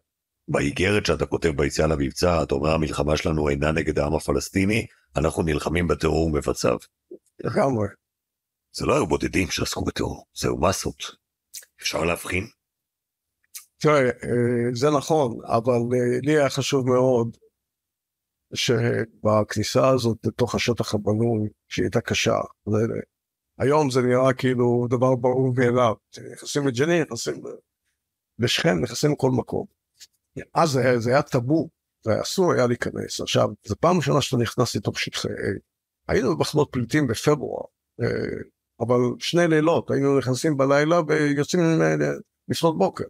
באיגרת 0.48 1.06
שאתה 1.06 1.26
כותב 1.26 1.48
ביציאה 1.56 1.86
למבצע, 1.86 2.42
אתה 2.42 2.54
אומר 2.54 2.70
המלחמה 2.70 3.16
שלנו 3.16 3.48
אינה 3.48 3.72
נגד 3.72 3.98
העם 3.98 4.14
הפלסטיני, 4.14 4.86
אנחנו 5.16 5.42
נלחמים 5.42 5.88
בטרור 5.88 6.26
ומבצעיו. 6.26 6.78
לגמרי. 7.44 7.88
זה 8.72 8.86
לא 8.86 8.94
היו 8.94 9.06
בודדים 9.06 9.48
שעסקו 9.50 9.84
בטרור, 9.84 10.26
זהו 10.34 10.60
מסות. 10.60 11.04
אפשר 11.80 12.04
להבחין? 12.04 12.46
תראה, 13.82 14.00
אה, 14.00 14.74
זה 14.74 14.90
נכון, 14.90 15.38
אבל 15.44 15.72
אה, 15.72 16.18
לי 16.22 16.38
היה 16.38 16.50
חשוב 16.50 16.86
מאוד 16.86 17.36
שבכניסה 18.54 19.88
הזאת 19.88 20.18
לתוך 20.26 20.54
השטח 20.54 20.94
הבנוי, 20.94 21.48
שהיא 21.68 21.84
הייתה 21.84 22.00
קשה, 22.00 22.36
היום 23.58 23.90
זה 23.90 24.02
נראה 24.02 24.32
כאילו 24.32 24.86
דבר 24.90 25.14
ברור 25.14 25.54
מאליו, 25.56 25.94
נכנסים 26.32 26.66
לג'נין, 26.68 27.02
נכנסים 27.02 27.42
לשכם, 28.38 28.78
נכנסים 28.82 29.12
לכל 29.12 29.30
מקום. 29.30 29.66
אז 30.54 30.70
זה, 30.70 30.98
זה 30.98 31.10
היה 31.10 31.22
טאבו, 31.22 31.68
זה 32.04 32.22
אסור 32.22 32.52
היה 32.52 32.66
להיכנס. 32.66 33.20
עכשיו, 33.20 33.48
זו 33.66 33.74
פעם 33.80 33.96
ראשונה 33.96 34.20
שאתה 34.22 34.36
נכנס 34.36 34.76
לתוך 34.76 34.98
שטחי 35.00 35.28
A. 35.28 35.58
היינו 36.08 36.36
במחנות 36.36 36.68
פליטים 36.72 37.06
בפברואר, 37.06 37.64
אה, 38.02 38.06
אבל 38.80 38.98
שני 39.18 39.48
לילות, 39.48 39.90
היינו 39.90 40.18
נכנסים 40.18 40.56
בלילה 40.56 41.00
ויוצאים 41.08 41.60
לפנות 42.48 42.78
בוקר. 42.78 43.04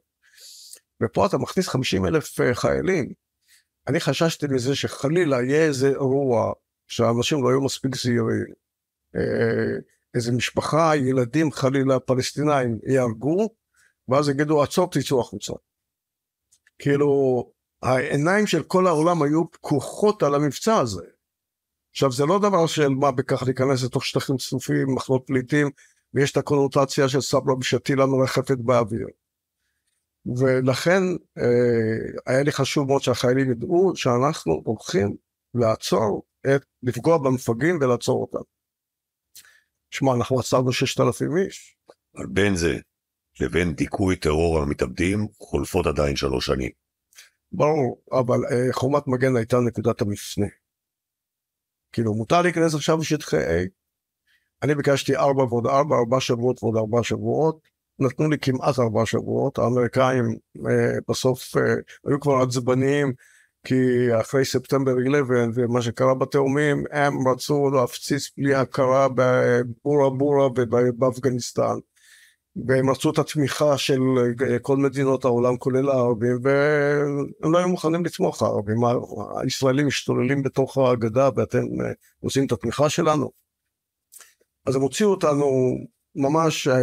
ופה 1.03 1.27
אתה 1.27 1.39
מכניס 1.39 1.69
50 1.69 2.07
אלף 2.07 2.41
אה, 2.41 2.55
חיילים. 2.55 3.13
אני 3.89 4.01
חששתי 4.01 4.47
מזה 4.51 4.77
שחלילה 4.77 5.43
יהיה 5.43 5.65
איזה 5.67 5.89
אירוע 5.89 6.53
שהאנשים 6.87 7.45
לא 7.45 7.51
היו 7.51 7.61
מספיק 7.61 7.97
זהירים. 7.97 8.47
אה, 9.17 9.79
איזה 10.15 10.33
משפחה, 10.33 10.97
ילדים 10.97 11.53
חלילה 11.53 12.01
פלסטינאים 12.01 12.79
יהרגו, 12.87 13.49
ואז 14.09 14.29
יגידו 14.29 14.63
עצור 14.63 14.91
תצאו 14.91 15.21
החוצה. 15.21 15.53
כאילו 16.79 17.09
העיניים 17.83 18.47
של 18.47 18.63
כל 18.63 18.87
העולם 18.87 19.23
היו 19.23 19.51
פקוחות 19.51 20.23
על 20.23 20.35
המבצע 20.35 20.77
הזה. 20.77 21.03
עכשיו 21.91 22.13
זה 22.13 22.27
לא 22.27 22.39
דבר 22.39 22.67
של 22.67 22.89
מה 22.89 23.11
בכך 23.11 23.43
להיכנס 23.43 23.85
לתוך 23.85 24.05
שטחים 24.05 24.37
צפופים, 24.37 24.95
מחנות 24.95 25.23
פליטים, 25.27 25.71
ויש 26.15 26.33
את 26.33 26.37
הקונוטציה 26.37 27.09
של 27.09 27.21
סברה 27.21 27.55
בשתילה 27.57 28.07
מרחפת 28.07 28.59
באוויר. 28.59 29.07
ולכן 30.27 31.03
אה, 31.39 32.23
היה 32.27 32.43
לי 32.43 32.53
חשוב 32.53 32.89
מאוד 32.89 33.03
שהחיילים 33.03 33.51
ידעו 33.51 33.93
שאנחנו 33.97 34.63
הולכים 34.65 35.17
לעצור, 35.55 36.23
את, 36.47 36.65
לפגוע 36.83 37.19
במפגעים 37.19 37.79
ולעצור 37.81 38.21
אותם. 38.21 38.45
שמע, 39.91 40.15
אנחנו 40.15 40.41
עצרנו 40.41 40.73
ששת 40.73 41.01
אלפים 41.01 41.37
איש. 41.37 41.77
אבל 42.17 42.27
בין 42.27 42.57
זה 42.57 42.79
לבין 43.41 43.75
דיכוי 43.75 44.17
טרור 44.17 44.59
המתאבדים 44.59 45.29
חולפות 45.39 45.87
עדיין 45.87 46.17
שלוש 46.17 46.47
שנים. 46.47 46.71
ברור, 47.53 48.03
אבל 48.13 48.39
אה, 48.51 48.73
חומת 48.73 49.03
מגן 49.07 49.37
הייתה 49.37 49.57
נקודת 49.67 50.01
המפנה. 50.01 50.47
כאילו, 51.93 52.15
מותר 52.15 52.43
להיכנס 52.43 52.75
עכשיו 52.75 52.99
לשטחי 52.99 53.37
A. 53.37 53.69
אני 54.63 54.75
ביקשתי 54.75 55.17
ארבע 55.17 55.43
ועוד 55.43 55.67
ארבע, 55.67 55.97
ארבע 55.97 56.21
שבועות 56.21 56.63
ועוד 56.63 56.77
ארבע 56.77 57.03
שבועות. 57.03 57.72
נתנו 57.99 58.31
לי 58.31 58.39
כמעט 58.39 58.79
ארבע 58.79 59.07
שבועות, 59.07 59.59
האמריקאים 59.59 60.25
אה, 60.69 60.99
בסוף 61.09 61.57
אה, 61.57 61.75
היו 62.07 62.21
כבר 62.21 62.43
עצבניים 62.43 63.13
כי 63.67 63.75
אחרי 64.21 64.45
ספטמבר 64.45 64.93
11 64.93 65.45
ומה 65.55 65.83
שקרה 65.83 66.15
בתאומים 66.15 66.85
הם 66.91 67.29
רצו 67.29 67.71
להפציץ 67.71 68.31
בלי 68.39 68.55
הכרה 68.55 69.09
בבורה 69.15 70.11
בורה 70.11 70.47
ובאפגניסטן. 70.47 71.75
והם 72.67 72.91
רצו 72.91 73.11
את 73.11 73.19
התמיכה 73.19 73.79
של 73.79 74.01
אה, 74.51 74.59
כל 74.59 74.77
מדינות 74.77 75.25
העולם 75.25 75.57
כולל 75.57 75.89
הערבים 75.89 76.39
והם 76.43 77.53
לא 77.53 77.59
היו 77.59 77.69
מוכנים 77.69 78.05
לתמוך. 78.05 78.43
הערבים 78.43 78.79
הישראלים 79.43 79.87
משתוללים 79.87 80.43
בתוך 80.43 80.79
הגדה 80.79 81.29
ואתם 81.37 81.59
אה, 81.59 81.93
עושים 82.21 82.47
את 82.47 82.53
התמיכה 82.53 82.89
שלנו. 82.89 83.31
אז 84.67 84.77
הם 84.77 84.83
הוציאו 84.83 85.11
אותנו 85.11 85.77
ממש 86.15 86.69
אה, 86.69 86.77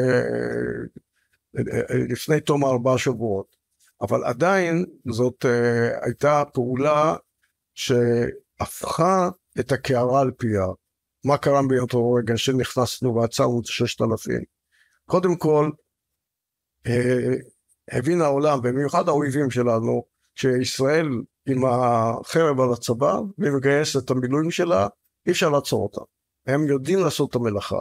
לפני 2.10 2.42
תום 2.42 2.66
ארבעה 2.66 2.98
שבועות 2.98 3.60
אבל 4.02 4.24
עדיין 4.24 4.86
זאת 5.12 5.46
uh, 5.46 6.06
הייתה 6.06 6.44
פעולה 6.54 7.16
שהפכה 7.74 9.30
את 9.60 9.72
הקערה 9.72 10.22
על 10.22 10.32
פיה. 10.38 10.66
מה 11.26 11.38
קרה 11.38 11.62
באותו 11.70 12.14
רגע 12.14 12.38
שנכנסנו 12.38 13.16
ועצרנו 13.16 13.60
את 13.60 13.66
ששת 13.66 14.02
אלפים? 14.02 14.44
קודם 15.06 15.36
כל, 15.36 15.70
uh, 16.88 16.92
הבין 17.92 18.22
העולם, 18.22 18.62
במיוחד 18.62 19.10
האויבים 19.10 19.52
שלנו, 19.52 20.04
שישראל 20.36 21.08
עם 21.48 21.66
החרב 21.66 22.60
על 22.60 22.74
הצבא 22.74 23.20
ומגייסת 23.38 24.06
את 24.06 24.10
המילואים 24.10 24.52
שלה, 24.52 24.88
אי 25.26 25.32
אפשר 25.32 25.50
לעצור 25.50 25.84
אותה. 25.84 26.02
הם 26.48 26.68
יודעים 26.68 27.00
לעשות 27.00 27.30
את 27.30 27.36
המלאכה. 27.36 27.80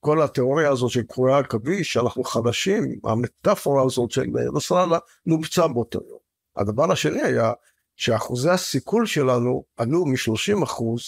כל 0.00 0.22
התיאוריה 0.22 0.70
הזאת 0.70 0.90
של 0.90 1.02
קרויה 1.02 1.38
עכביש, 1.38 1.92
שאנחנו 1.92 2.24
חדשים, 2.24 2.98
המטאפורה 3.04 3.84
הזאת 3.84 4.10
של 4.10 4.24
נסראללה, 4.54 4.98
נופצה 5.26 5.68
באותו 5.68 6.00
יום. 6.08 6.18
הדבר 6.56 6.92
השני 6.92 7.22
היה 7.22 7.52
שאחוזי 7.96 8.50
הסיכול 8.50 9.06
שלנו 9.06 9.64
עלו 9.76 10.06
מ-30 10.06 10.64
אחוז 10.64 11.02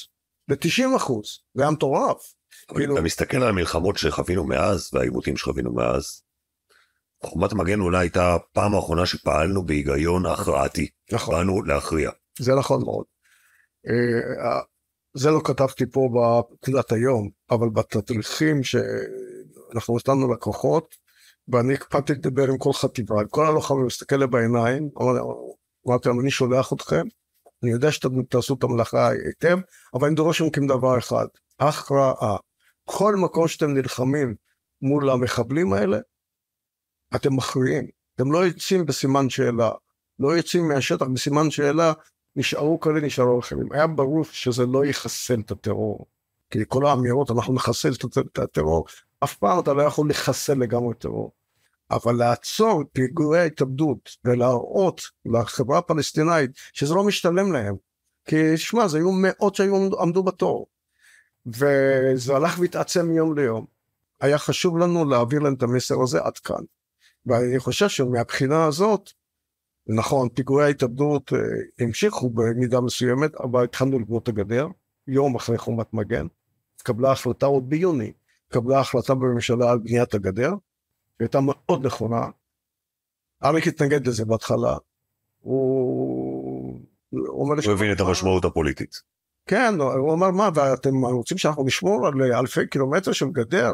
ל-90 0.48 0.96
אחוז, 0.96 1.38
זה 1.54 1.62
היה 1.62 1.70
מטורף. 1.70 2.34
כאילו... 2.74 2.94
אתה 2.94 3.02
מסתכל 3.02 3.36
על 3.36 3.48
המלחמות 3.48 3.96
שחווינו 3.98 4.44
מאז 4.44 4.90
והעימותים 4.92 5.36
שחווינו 5.36 5.72
מאז, 5.74 6.22
חומת 7.24 7.52
מגן 7.52 7.80
אולי 7.80 7.98
הייתה 7.98 8.34
הפעם 8.34 8.74
האחרונה 8.74 9.06
שפעלנו 9.06 9.66
בהיגיון 9.66 10.26
הכרעתי. 10.26 10.88
נכון. 11.12 11.34
באנו 11.34 11.62
להכריע. 11.62 12.10
זה 12.38 12.54
נכון 12.54 12.84
מאוד. 12.84 13.04
זה 15.14 15.30
לא 15.30 15.40
כתבתי 15.44 15.84
פה 15.86 16.08
בפקודת 16.14 16.92
היום, 16.92 17.28
אבל 17.50 17.68
בתדריכים 17.68 18.62
שאנחנו 18.62 19.96
נתנו 19.96 20.32
לקוחות, 20.32 20.94
ואני 21.48 21.74
הקפדתי 21.74 22.12
לדבר 22.12 22.48
עם 22.48 22.58
כל 22.58 22.72
חטיבה, 22.72 23.20
עם 23.20 23.28
כל 23.28 23.46
הלוחמים, 23.46 23.84
להסתכל 23.84 24.16
להם 24.16 24.30
בעיניים, 24.30 24.88
אמרתי 25.88 26.08
להם, 26.08 26.20
אני 26.20 26.30
שולח 26.30 26.72
אתכם, 26.72 27.02
אני 27.62 27.70
יודע 27.70 27.92
שאתם 27.92 28.22
תעשו 28.22 28.54
את 28.54 28.62
המלאכה 28.62 29.08
היטב, 29.08 29.58
אבל 29.94 30.06
אני 30.06 30.16
דורש 30.16 30.42
מכם 30.42 30.66
דבר 30.66 30.98
אחד, 30.98 31.26
הכרעה. 31.60 32.36
כל 32.84 33.16
מקום 33.16 33.48
שאתם 33.48 33.74
נלחמים 33.74 34.34
מול 34.82 35.10
המחבלים 35.10 35.72
האלה, 35.72 35.98
אתם 37.16 37.36
מכריעים. 37.36 37.86
אתם 38.14 38.32
לא 38.32 38.46
יוצאים 38.46 38.86
בסימן 38.86 39.30
שאלה, 39.30 39.70
לא 40.18 40.36
יוצאים 40.36 40.68
מהשטח 40.68 41.06
בסימן 41.14 41.50
שאלה 41.50 41.92
נשארו 42.36 42.80
כאלה, 42.80 43.00
נשארו 43.00 43.38
אחרים. 43.38 43.72
היה 43.72 43.86
ברור 43.86 44.24
שזה 44.24 44.66
לא 44.66 44.84
יחסל 44.84 45.40
את 45.40 45.50
הטרור. 45.50 46.06
כי 46.50 46.58
כל 46.68 46.86
האמירות, 46.86 47.30
אנחנו 47.30 47.54
נחסל 47.54 47.92
את 48.18 48.38
הטרור, 48.38 48.86
אף 49.24 49.36
פעם 49.36 49.58
אתה 49.58 49.72
לא 49.72 49.82
יכול 49.82 50.10
לחסל 50.10 50.54
לגמרי 50.54 50.94
טרור. 50.94 51.32
אבל 51.90 52.14
לעצור 52.14 52.82
פיגועי 52.92 53.40
ההתאבדות 53.40 54.16
ולהראות 54.24 55.00
לחברה 55.26 55.78
הפלסטינאית 55.78 56.50
שזה 56.72 56.94
לא 56.94 57.04
משתלם 57.04 57.52
להם. 57.52 57.76
כי 58.24 58.56
שמע, 58.56 58.88
זה 58.88 58.98
היו 58.98 59.12
מאות 59.12 59.54
שהיו 59.54 60.00
עמדו 60.00 60.22
בתור. 60.22 60.66
וזה 61.46 62.36
הלך 62.36 62.58
והתעצם 62.58 63.06
מיום 63.06 63.38
ליום. 63.38 63.66
היה 64.20 64.38
חשוב 64.38 64.78
לנו 64.78 65.04
להעביר 65.04 65.40
להם 65.40 65.54
את 65.54 65.62
המסר 65.62 66.02
הזה 66.02 66.20
עד 66.22 66.38
כאן. 66.38 66.64
ואני 67.26 67.58
חושב 67.58 67.88
שמבחינה 67.88 68.64
הזאת, 68.64 69.10
נכון, 69.96 70.28
פיגועי 70.28 70.66
ההתאבדות 70.66 71.32
אה, 71.32 71.38
המשיכו 71.78 72.30
במידה 72.30 72.80
מסוימת, 72.80 73.34
אבל 73.34 73.64
התחלנו 73.64 73.98
לבנות 73.98 74.22
את 74.22 74.28
הגדר, 74.28 74.66
יום 75.06 75.34
אחרי 75.34 75.58
חומת 75.58 75.94
מגן. 75.94 76.26
התקבלה 76.76 77.12
החלטה 77.12 77.46
עוד 77.46 77.68
ביוני, 77.68 78.12
התקבלה 78.46 78.80
החלטה 78.80 79.14
בממשלה 79.14 79.70
על 79.70 79.78
בניית 79.78 80.14
הגדר, 80.14 80.54
שהייתה 81.18 81.38
מאוד 81.40 81.86
נכונה. 81.86 82.26
אריק 83.44 83.66
התנגד 83.66 84.06
לזה 84.06 84.24
בהתחלה. 84.24 84.76
הוא... 85.40 86.80
הוא 87.10 87.56
הבין 87.72 87.92
את 87.92 88.00
המשמעות 88.00 88.44
הפוליטית. 88.44 89.02
כן, 89.46 89.74
הוא 89.80 90.14
אמר 90.14 90.30
מה, 90.30 90.48
ואתם 90.54 91.04
רוצים 91.04 91.38
שאנחנו 91.38 91.64
נשמור 91.64 92.06
על 92.06 92.32
אלפי 92.32 92.66
קילומטר 92.66 93.12
של 93.12 93.26
גדר? 93.30 93.72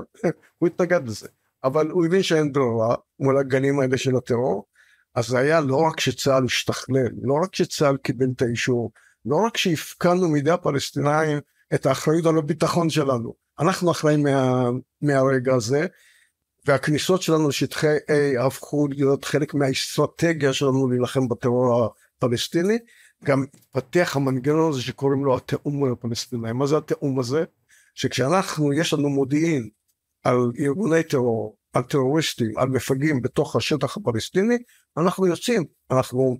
הוא 0.59 0.67
התנגד 0.67 1.09
לזה. 1.09 1.29
אבל 1.65 1.91
הוא 1.91 2.07
הבין 2.07 2.23
שאין 2.23 2.53
ברירה 2.53 2.95
מול 3.21 3.39
הגנים 3.39 3.81
האלה 3.81 3.99
של 3.99 4.17
הטרור, 4.17 4.65
אז 5.17 5.35
היה 5.35 5.61
לא 5.61 5.77
רק 5.77 6.01
שצה"ל 6.01 6.45
השתכלל, 6.45 7.09
לא 7.23 7.35
רק 7.45 7.55
שצה"ל 7.55 7.97
קיבל 7.97 8.27
את 8.37 8.43
האישור, 8.43 8.93
לא 9.25 9.37
רק 9.47 9.57
שהפקענו 9.57 10.29
מידי 10.29 10.51
הפלסטינאים 10.51 11.39
את 11.75 11.87
האחריות 11.87 12.27
על 12.27 12.39
הביטחון 12.39 12.91
שלנו, 12.91 13.35
אנחנו 13.61 13.91
אחראים 13.91 14.23
מה, 14.23 14.71
מהרגע 15.03 15.55
הזה, 15.55 15.87
והכניסות 16.67 17.23
שלנו 17.23 17.49
לשטחי 17.49 17.97
A 17.97 18.43
הפכו 18.47 18.89
להיות 18.91 19.25
חלק 19.25 19.55
מהאסטרטגיה 19.55 20.53
שלנו 20.53 20.89
להילחם 20.89 21.29
בטרור 21.29 21.89
הפלסטיני, 22.19 22.79
גם 23.25 23.45
התפתח 23.55 24.17
המנגנון 24.17 24.71
הזה 24.71 24.83
שקוראים 24.83 25.25
לו 25.25 25.37
התיאום 25.37 25.77
מול 25.77 25.93
הפלסטינאים. 25.93 26.57
מה 26.57 26.67
זה 26.67 26.77
התיאום 26.77 27.19
הזה? 27.19 27.45
שכשאנחנו, 27.95 28.73
יש 28.73 28.93
לנו 28.93 29.09
מודיעין 29.09 29.69
על 30.25 30.53
ארגוני 30.61 31.03
טרור, 31.03 31.57
על 31.77 31.83
טרוריסטים, 31.83 32.59
על 32.59 32.69
מפגעים 32.69 33.23
בתוך 33.23 33.57
השטח 33.57 33.97
הפלסטיני, 33.97 34.57
אנחנו 34.97 35.27
יוצאים, 35.27 35.65
אנחנו 35.91 36.39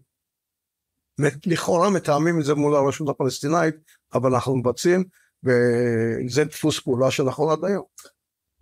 לכאורה 1.47 1.91
מתאמים 1.91 2.41
את 2.41 2.45
זה 2.45 2.55
מול 2.55 2.75
הרשות 2.77 3.09
הפלסטינאית, 3.09 3.75
אבל 4.15 4.35
אנחנו 4.35 4.57
מבצעים, 4.57 5.05
וזה 5.45 6.45
דפוס 6.45 6.81
פעולה 6.81 7.11
שאנחנו 7.11 7.51
עד 7.51 7.65
היום. 7.65 7.85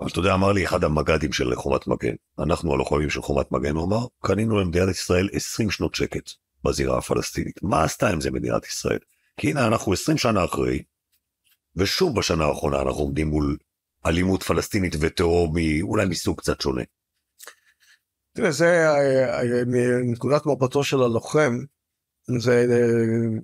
אבל 0.00 0.08
אתה 0.08 0.18
יודע, 0.18 0.34
אמר 0.34 0.52
לי 0.52 0.64
אחד 0.64 0.84
המג"דים 0.84 1.32
של 1.32 1.54
חומת 1.54 1.86
מגן, 1.86 2.14
אנחנו 2.38 2.74
הלוחמים 2.74 3.10
של 3.10 3.22
חומת 3.22 3.52
מגן, 3.52 3.74
הוא 3.74 3.84
אמר, 3.86 4.06
קנינו 4.22 4.60
למדינת 4.60 4.88
ישראל 4.88 5.28
20 5.32 5.70
שנות 5.70 5.94
שקט 5.94 6.30
בזירה 6.64 6.98
הפלסטינית. 6.98 7.62
מה 7.62 7.84
עשתה 7.84 8.08
עם 8.08 8.20
זה 8.20 8.30
מדינת 8.30 8.66
ישראל? 8.66 8.98
כי 9.36 9.50
הנה 9.50 9.66
אנחנו 9.66 9.92
20 9.92 10.18
שנה 10.18 10.44
אחרי, 10.44 10.82
ושוב 11.76 12.16
בשנה 12.16 12.44
האחרונה 12.44 12.80
אנחנו 12.80 13.00
עומדים 13.00 13.28
מול 13.28 13.56
אלימות 14.06 14.42
פלסטינית 14.42 14.94
וטרור 15.00 15.54
אולי 15.82 16.06
מסוג 16.06 16.40
קצת 16.40 16.60
שונה. 16.60 16.82
תראה, 18.32 18.50
זה 18.50 18.66
אה, 18.66 19.40
אה, 19.40 19.64
מנקודת 19.66 20.46
מבטו 20.46 20.84
של 20.84 21.02
הלוחם, 21.02 21.58
זה 22.38 22.66
אה, 22.70 23.38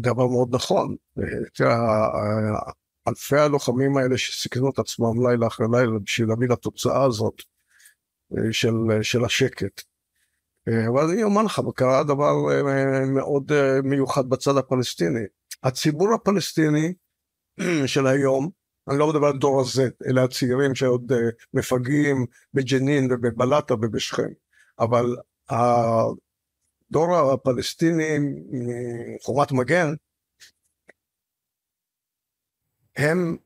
דבר 0.00 0.26
מאוד 0.26 0.54
נכון. 0.54 0.96
תראה, 1.54 1.76
אלפי 3.08 3.36
הלוחמים 3.36 3.96
האלה 3.96 4.18
שסיכנו 4.18 4.70
את 4.70 4.78
עצמם 4.78 5.28
לילה 5.28 5.46
אחרי 5.46 5.66
לילה 5.72 5.98
בשביל 6.04 6.28
להביא 6.28 6.48
לתוצאה 6.48 7.04
הזאת 7.04 7.42
של, 8.50 8.74
של 9.02 9.24
השקט. 9.24 9.82
אבל 10.88 11.10
אני 11.10 11.22
אומר 11.22 11.42
לך, 11.42 11.60
קרה 11.74 12.04
דבר 12.04 12.34
מאוד 13.06 13.52
מיוחד 13.84 14.28
בצד 14.28 14.56
הפלסטיני. 14.56 15.24
הציבור 15.62 16.14
הפלסטיני 16.14 16.92
של 17.86 18.06
היום, 18.06 18.50
אני 18.90 18.98
לא 18.98 19.08
מדבר 19.08 19.26
על 19.26 19.38
דור 19.38 19.60
ה-Z, 19.60 19.80
אלה 20.10 20.24
הצעירים 20.24 20.74
שעוד 20.74 21.12
מפגעים 21.54 22.26
בג'נין 22.54 23.12
ובבלטה 23.12 23.74
ובשכם, 23.74 24.28
אבל 24.78 25.16
הדור 25.48 27.16
הפלסטיני 27.16 28.18
מחומת 28.50 29.52
מגן, 29.52 29.94
הם 32.96 33.36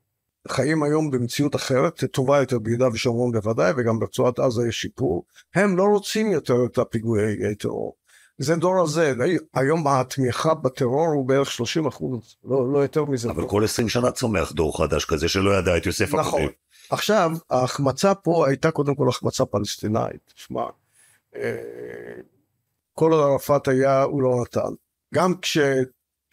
חיים 0.47 0.83
היום 0.83 1.11
במציאות 1.11 1.55
אחרת, 1.55 2.03
טובה 2.03 2.39
יותר 2.39 2.59
ביהודה 2.59 2.87
ושומרון 2.87 3.31
בוודאי, 3.31 3.71
וגם 3.77 3.99
ברצועת 3.99 4.39
עזה 4.39 4.67
יש 4.67 4.81
שיפור. 4.81 5.25
הם 5.55 5.77
לא 5.77 5.83
רוצים 5.83 6.31
יותר 6.31 6.55
את 6.65 6.77
הפיגועי 6.77 7.55
טרור. 7.59 7.95
זה 8.37 8.55
דור 8.55 8.81
הזה, 8.81 9.13
היום 9.53 9.87
התמיכה 9.87 10.53
בטרור 10.53 11.07
הוא 11.07 11.27
בערך 11.27 11.51
30 11.51 11.87
אחוז, 11.87 12.35
לא, 12.43 12.73
לא 12.73 12.79
יותר 12.79 13.05
מזה. 13.05 13.29
אבל 13.31 13.47
כל 13.47 13.63
20 13.63 13.89
שנה 13.89 14.11
צומח 14.11 14.51
דור 14.51 14.77
חדש 14.77 15.05
כזה 15.05 15.27
שלא 15.27 15.51
ידע 15.51 15.77
את 15.77 15.85
יוסף 15.85 16.13
נכון. 16.13 16.41
הקודם. 16.41 16.53
עכשיו, 16.89 17.31
ההחמצה 17.49 18.15
פה 18.15 18.47
הייתה 18.47 18.71
קודם 18.71 18.95
כל 18.95 19.09
החמצה 19.09 19.45
פלסטינאית. 19.45 20.33
שמע, 20.35 20.63
אה, 21.35 21.51
כל 22.93 23.13
ערפאת 23.13 23.67
היה, 23.67 24.03
הוא 24.03 24.21
לא 24.21 24.41
נתן. 24.41 24.73
גם 25.13 25.33
כשהם 25.41 25.83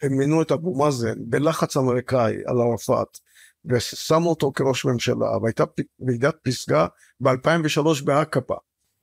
מינו 0.09 0.41
את 0.41 0.51
אבו 0.51 0.75
מאזן 0.75 1.15
בלחץ 1.17 1.77
אמריקאי 1.77 2.35
על 2.45 2.61
ערפאת, 2.61 3.19
ושמו 3.65 4.29
אותו 4.29 4.51
כראש 4.51 4.85
ממשלה, 4.85 5.37
והייתה 5.37 5.63
ועידת 5.99 6.35
פסגה 6.43 6.87
ב-2003 7.19 8.05
בעקבה, 8.05 8.55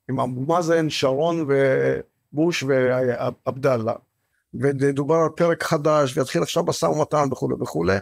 עם 0.09 0.19
אבו 0.19 0.41
מאזן, 0.53 0.89
שרון 0.89 1.45
ובוש 2.33 2.63
ועבדאללה, 2.63 3.93
ודובר 4.53 5.15
על 5.15 5.29
פרק 5.35 5.63
חדש, 5.63 6.17
ויתחיל 6.17 6.41
עכשיו 6.41 6.63
משא 6.63 6.85
ומתן 6.85 7.27
וכולי 7.31 7.55
וכולי. 7.61 7.97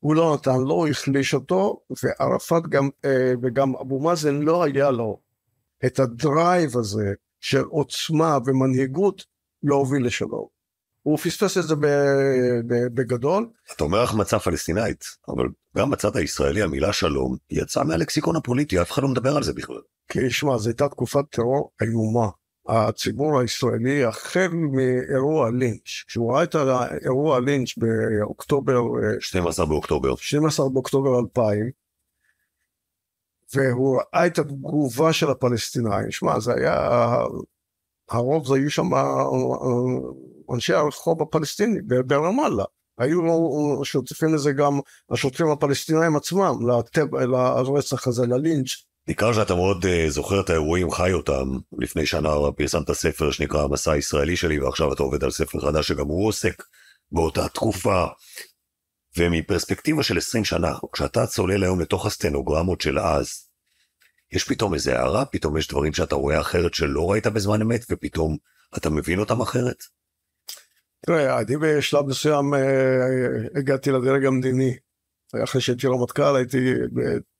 הוא 0.00 0.14
לא 0.14 0.34
נתן 0.34 0.60
לו, 0.60 0.74
הוא 0.74 0.88
החליש 0.88 1.34
אותו, 1.34 1.80
וערפאת 2.02 2.66
גם, 2.68 2.88
אה, 3.04 3.32
וגם 3.42 3.76
אבו 3.76 4.00
מאזן 4.00 4.42
לא 4.42 4.64
היה 4.64 4.90
לו 4.90 5.20
את 5.86 5.98
הדרייב 5.98 6.76
הזה 6.76 7.12
של 7.40 7.62
עוצמה 7.62 8.38
ומנהיגות 8.46 9.24
להוביל 9.62 10.06
לשלום. 10.06 10.46
הוא 11.02 11.18
פספס 11.18 11.58
את 11.58 11.62
זה 11.62 11.74
בגדול. 12.94 13.48
אתה 13.76 13.84
אומר 13.84 14.02
החמצה 14.02 14.38
פלסטינאית, 14.38 15.04
אבל 15.28 15.48
גם 15.76 15.90
בצד 15.90 16.16
הישראלי 16.16 16.62
המילה 16.62 16.92
שלום 16.92 17.36
יצאה 17.50 17.84
מהלקסיקון 17.84 18.36
הפוליטי, 18.36 18.82
אף 18.82 18.90
אחד 18.90 19.02
לא 19.02 19.08
מדבר 19.08 19.36
על 19.36 19.42
זה 19.42 19.52
בכלל. 19.52 19.80
כי 20.08 20.30
שמע, 20.30 20.58
זו 20.58 20.68
הייתה 20.68 20.88
תקופת 20.88 21.24
טרור 21.30 21.70
איומה. 21.82 22.28
הציבור 22.68 23.40
הישראלי, 23.40 24.04
החל 24.04 24.48
מאירוע 24.48 25.50
לינץ', 25.50 26.04
כשהוא 26.06 26.32
ראה 26.32 26.42
את 26.42 26.54
האירוע 26.54 27.40
לינץ' 27.40 27.78
באוקטובר... 27.78 28.80
12 29.20 29.66
באוקטובר. 29.66 30.16
12 30.16 30.68
באוקטובר 30.68 31.18
2000, 31.18 31.70
והוא 33.54 34.00
ראה 34.00 34.26
את 34.26 34.38
התגובה 34.38 35.12
של 35.12 35.30
הפלסטינאים, 35.30 36.10
שמע, 36.10 36.40
זה 36.40 36.52
היה... 36.54 37.10
הרוב 38.10 38.46
זה 38.46 38.54
היו 38.54 38.70
שם 38.70 38.94
אה, 38.94 39.24
אנשי 40.54 40.72
הרחוב 40.72 41.22
הפלסטיני 41.22 41.78
ברמאללה. 42.06 42.64
היו 42.98 43.20
שותפים 43.84 44.34
לזה 44.34 44.52
גם 44.52 44.80
השוטרים 45.10 45.50
הפלסטינאים 45.50 46.16
עצמם, 46.16 46.54
לרצח 47.66 48.06
הזה, 48.06 48.26
ללינץ'. 48.26 48.70
ניכר 49.08 49.32
שאתה 49.32 49.54
מאוד 49.54 49.84
uh, 49.84 49.88
זוכר 50.10 50.40
את 50.40 50.50
האירועים, 50.50 50.90
חי 50.90 51.12
אותם. 51.12 51.58
לפני 51.78 52.06
שנה 52.06 52.30
פרסמת 52.56 52.92
ספר 52.92 53.30
שנקרא 53.30 53.62
המסע 53.62 53.92
הישראלי 53.92 54.36
שלי, 54.36 54.60
ועכשיו 54.60 54.92
אתה 54.92 55.02
עובד 55.02 55.24
על 55.24 55.30
ספר 55.30 55.60
חדש 55.60 55.88
שגם 55.88 56.06
הוא 56.06 56.28
עוסק 56.28 56.62
באותה 57.12 57.48
תקופה. 57.48 58.06
ומפרספקטיבה 59.18 60.02
של 60.02 60.18
20 60.18 60.44
שנה, 60.44 60.74
כשאתה 60.92 61.26
צולל 61.26 61.62
היום 61.64 61.80
לתוך 61.80 62.06
הסטנוגרמות 62.06 62.80
של 62.80 62.98
אז, 62.98 63.48
יש 64.32 64.44
פתאום 64.44 64.74
איזה 64.74 64.98
הערה, 64.98 65.24
פתאום 65.24 65.56
יש 65.56 65.68
דברים 65.68 65.92
שאתה 65.92 66.14
רואה 66.14 66.40
אחרת 66.40 66.74
שלא 66.74 67.10
ראית 67.10 67.26
בזמן 67.26 67.62
אמת, 67.62 67.84
ופתאום 67.90 68.36
אתה 68.76 68.90
מבין 68.90 69.18
אותם 69.18 69.40
אחרת? 69.40 69.76
תראה, 71.06 71.40
אני 71.40 71.56
בשלב 71.56 72.06
מסוים 72.06 72.54
אה, 72.54 72.60
הגעתי 73.58 73.90
לדרג 73.90 74.24
המדיני. 74.24 74.76
אחרי 75.44 75.60
שהייתי 75.60 75.86
רמטכ"ל 75.86 76.36
הייתי 76.36 76.72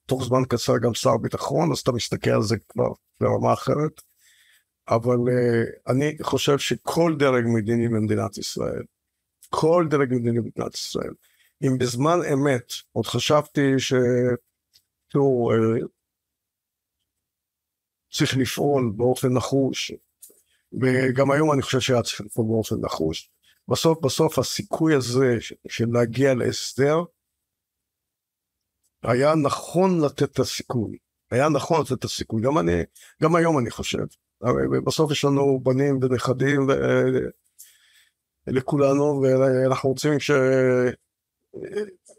בתוך 0.07 0.25
זמן 0.25 0.45
קצר 0.49 0.79
גם 0.79 0.95
שר 0.95 1.17
ביטחון, 1.17 1.73
אז 1.73 1.79
אתה 1.79 1.93
מסתכל 1.93 2.31
על 2.31 2.43
זה 2.43 2.57
כבר 2.69 2.89
ברמה 3.21 3.53
אחרת. 3.53 4.01
אבל 4.89 5.17
אה, 5.17 5.93
אני 5.93 6.17
חושב 6.23 6.59
שכל 6.59 7.17
דרג 7.19 7.45
מדיני 7.47 7.89
במדינת 7.89 8.39
ישראל, 8.39 8.83
כל 9.51 9.87
דרג 9.91 10.15
מדיני 10.15 10.41
במדינת 10.41 10.75
ישראל, 10.75 11.15
אם 11.63 11.79
בזמן 11.79 12.19
אמת 12.33 12.73
עוד 12.93 13.07
חשבתי 13.07 13.79
ש... 13.79 13.93
אה, 13.93 15.21
צריך 18.13 18.37
לפעול 18.37 18.93
באופן 18.97 19.29
נחוש, 19.33 19.93
וגם 20.73 21.31
היום 21.31 21.53
אני 21.53 21.63
חושב 21.63 21.81
שהיה 21.81 22.03
צריך 22.03 22.21
לפעול 22.21 22.47
באופן 22.47 22.77
נחוש. 22.81 23.31
בסוף 23.69 23.99
בסוף 24.05 24.39
הסיכוי 24.39 24.95
הזה 24.95 25.37
של 25.69 25.85
להגיע 25.93 26.35
להסדר 26.35 27.03
היה 29.05 29.35
נכון 29.35 30.01
לתת 30.01 30.23
את 30.23 30.39
הסיכוי, 30.39 30.97
היה 31.31 31.49
נכון 31.49 31.81
לתת 31.81 31.93
את 31.93 32.05
הסיכוי, 32.05 32.43
גם 32.43 32.59
אני, 32.59 32.83
גם 33.23 33.37
היום 33.37 33.59
אני 33.59 33.71
חושב. 33.71 34.05
בסוף 34.87 35.13
יש 35.13 35.25
לנו 35.25 35.61
בנים 35.63 35.99
ונכדים 36.03 36.67
לכולנו 38.47 39.23
ואנחנו 39.23 39.89
רוצים 39.89 40.13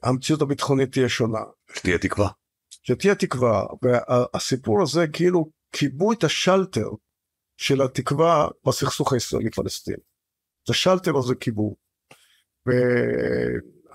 שהמציאות 0.04 0.41
הביטחונית 0.41 0.91
תהיה 0.91 1.10
שונה. 1.10 1.39
שתהיה 1.76 1.98
תקווה. 1.98 2.30
שתהיה 2.69 3.15
תקווה, 3.15 3.65
והסיפור 3.82 4.82
הזה 4.82 5.08
כאילו 5.08 5.50
כיבו 5.71 6.13
את 6.13 6.24
השלטר 6.24 6.89
של 7.58 7.82
התקווה 7.82 8.48
בסכסוך 8.67 9.13
הישראלי 9.13 9.52
פלסטיני. 9.52 9.98
את 10.63 10.69
השלטר 10.69 11.17
הזה 11.17 11.36
כיבו. 11.36 11.76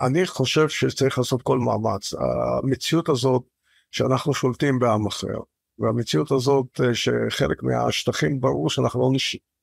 ואני 0.00 0.26
חושב 0.26 0.68
שצריך 0.68 1.18
לעשות 1.18 1.42
כל 1.42 1.58
מאמץ. 1.58 2.14
המציאות 2.14 3.08
הזאת 3.08 3.42
שאנחנו 3.90 4.34
שולטים 4.34 4.78
בעם 4.78 5.06
אחר, 5.06 5.38
והמציאות 5.78 6.32
הזאת 6.32 6.80
שחלק 6.92 7.62
מהשטחים 7.62 8.40
ברור 8.40 8.70
שאנחנו 8.70 9.00
לא 9.00 9.10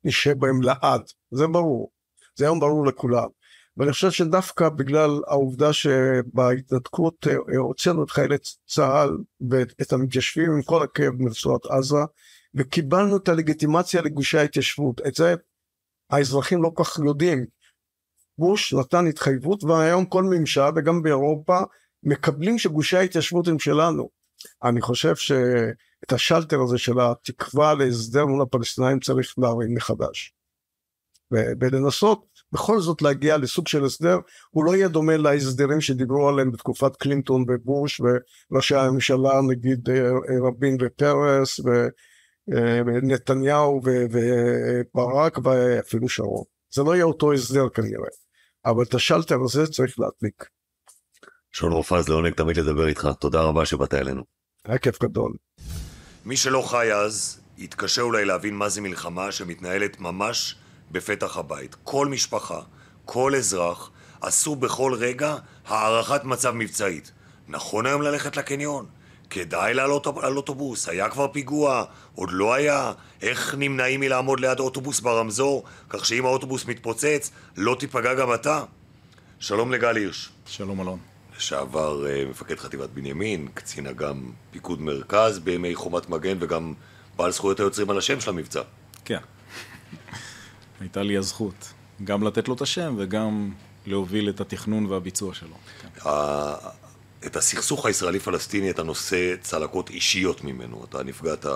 נשב 0.04 0.34
בהם 0.40 0.62
לעד, 0.62 1.02
זה 1.32 1.48
ברור. 1.48 1.92
זה 2.36 2.46
היום 2.46 2.60
ברור 2.60 2.86
לכולם. 2.86 3.28
ואני 3.78 3.92
חושב 3.92 4.12
שדווקא 4.12 4.70
בגלל 4.70 5.10
העובדה 5.28 5.74
שבהתנתקות 5.74 7.28
הוצאנו 7.58 8.04
את 8.04 8.12
חיילי 8.12 8.36
צה"ל 8.68 9.18
ואת 9.50 9.94
המתיישבים 9.94 10.52
עם 10.52 10.62
כל 10.62 10.84
הכאב 10.84 11.14
מרצועת 11.20 11.66
עזה, 11.66 11.98
וקיבלנו 12.56 13.18
את 13.18 13.30
הלגיטימציה 13.30 14.02
לגושי 14.02 14.38
ההתיישבות. 14.38 15.02
את 15.08 15.16
זה 15.16 15.36
האזרחים 16.10 16.64
לא 16.64 16.72
כל 16.74 16.84
כך 16.84 17.00
יודעים. 17.06 17.46
בוש 18.38 18.74
נתן 18.74 19.08
התחייבות 19.08 19.64
והיום 19.64 20.06
כל 20.06 20.24
ממשל 20.24 20.62
וגם 20.76 21.02
באירופה 21.02 21.60
מקבלים 22.04 22.58
שגושי 22.58 22.98
ההתיישבות 22.98 23.48
הם 23.48 23.60
שלנו. 23.60 24.10
אני 24.64 24.82
חושב 24.82 25.16
שאת 25.16 26.12
השלטר 26.12 26.62
הזה 26.62 26.78
של 26.78 27.00
התקווה 27.00 27.74
להסדר 27.74 28.26
מול 28.26 28.42
הפלסטינאים 28.42 29.00
צריך 29.00 29.34
להרים 29.38 29.76
מחדש. 29.76 30.34
ולנסות 31.32 32.26
בכל 32.52 32.80
זאת 32.80 33.02
להגיע 33.02 33.38
לסוג 33.38 33.68
של 33.68 33.86
הסדר, 33.86 34.18
הוא 34.50 34.66
לא 34.66 34.76
יהיה 34.76 34.88
דומה 34.88 35.18
להסדרים 35.18 35.82
שדיברו 35.82 36.30
עליהם 36.30 36.52
בתקופת 36.52 36.96
קלינטון 36.96 37.46
ובוש 37.48 38.02
וראשי 38.52 38.76
הממשלה 38.76 39.42
נגיד 39.48 39.90
אה, 39.90 40.10
רבין 40.48 40.78
ופרס 40.82 41.60
ונתניהו 42.86 43.82
וברק 43.84 45.38
ואפילו 45.44 46.10
שרון. 46.10 46.44
זה 46.74 46.84
לא 46.84 46.96
יהיה 46.96 47.06
אותו 47.06 47.34
הסדר 47.34 47.70
כנראה, 47.70 48.08
אבל 48.70 48.84
את 48.84 48.94
השלטר 48.94 49.38
הזה 49.46 49.68
צריך 49.68 50.00
להדליק. 50.00 50.46
שון 51.52 51.72
רופז, 51.72 52.10
לעונג 52.10 52.34
תמיד 52.34 52.58
לדבר 52.58 52.88
איתך, 52.88 53.10
תודה 53.20 53.42
רבה 53.42 53.66
שבאת 53.66 53.94
אלינו. 53.94 54.24
היה 54.66 54.78
כיף 54.78 55.04
גדול. 55.04 55.34
מי 56.26 56.38
שלא 56.38 56.62
חי 56.62 56.94
אז, 56.94 57.40
יתקשה 57.58 58.02
אולי 58.02 58.26
להבין 58.26 58.56
מה 58.56 58.70
זה 58.70 58.82
מלחמה 58.82 59.32
שמתנהלת 59.32 60.00
ממש 60.00 60.56
בפתח 60.92 61.38
הבית. 61.38 61.76
כל 61.84 62.08
משפחה, 62.08 62.62
כל 63.06 63.36
אזרח, 63.36 63.92
עשו 64.22 64.56
בכל 64.56 64.94
רגע 64.94 65.36
הערכת 65.66 66.24
מצב 66.24 66.52
מבצעית. 66.52 67.12
נכון 67.48 67.86
היום 67.86 68.02
ללכת 68.02 68.38
לקניון? 68.38 68.86
כדאי 69.30 69.74
לעלות 69.74 70.08
על 70.08 70.38
אוטובוס? 70.38 70.90
היה 70.90 71.10
כבר 71.10 71.28
פיגוע? 71.28 71.86
עוד 72.18 72.30
לא 72.32 72.54
היה? 72.54 72.92
איך 73.22 73.56
נמנעים 73.58 74.00
מלעמוד 74.00 74.40
ליד 74.40 74.60
אוטובוס 74.60 75.00
ברמזור, 75.00 75.64
כך 75.90 76.06
שאם 76.06 76.26
האוטובוס 76.26 76.66
מתפוצץ, 76.66 77.32
לא 77.58 77.76
תיפגע 77.80 78.14
גם 78.14 78.34
אתה? 78.34 78.64
שלום 79.40 79.72
לגל 79.72 79.96
הירש. 79.96 80.30
שלום 80.46 80.82
אלון. 80.82 81.00
לשעבר 81.38 82.08
אה, 82.08 82.26
מפקד 82.30 82.56
חטיבת 82.56 82.90
בנימין, 82.90 83.48
קצין 83.54 83.88
אג"ם 83.88 84.32
פיקוד 84.52 84.82
מרכז 84.82 85.40
בימי 85.40 85.76
חומת 85.76 86.10
מגן 86.10 86.38
וגם 86.40 86.74
בעל 87.16 87.32
זכויות 87.32 87.60
היוצרים 87.60 87.90
על 87.90 87.98
השם 87.98 88.20
של 88.20 88.30
המבצע. 88.30 88.62
כן. 89.06 89.20
הייתה 90.82 91.04
לי 91.04 91.18
הזכות 91.18 91.74
גם 92.04 92.24
לתת 92.24 92.48
לו 92.48 92.54
את 92.54 92.62
השם 92.62 92.96
וגם 92.98 93.52
להוביל 93.86 94.30
את 94.30 94.42
התכנון 94.42 94.86
והביצוע 94.86 95.34
שלו. 95.34 95.56
את 97.26 97.36
הסכסוך 97.36 97.86
הישראלי-פלסטיני 97.86 98.70
אתה 98.70 98.84
נושא 98.84 99.36
צלקות 99.42 99.90
אישיות 99.90 100.44
ממנו. 100.44 100.86
אתה 100.90 101.04
נפגעת 101.04 101.46
אה, 101.46 101.52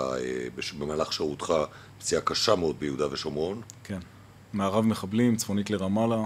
בש- 0.54 0.72
במהלך 0.72 1.12
שירותך 1.12 1.54
פציעה 1.98 2.22
קשה 2.22 2.54
מאוד 2.54 2.76
ביהודה 2.80 3.12
ושומרון. 3.12 3.60
כן. 3.84 3.98
מערב 4.52 4.84
מחבלים, 4.84 5.36
צפונית 5.36 5.70
לרמאללה, 5.70 6.24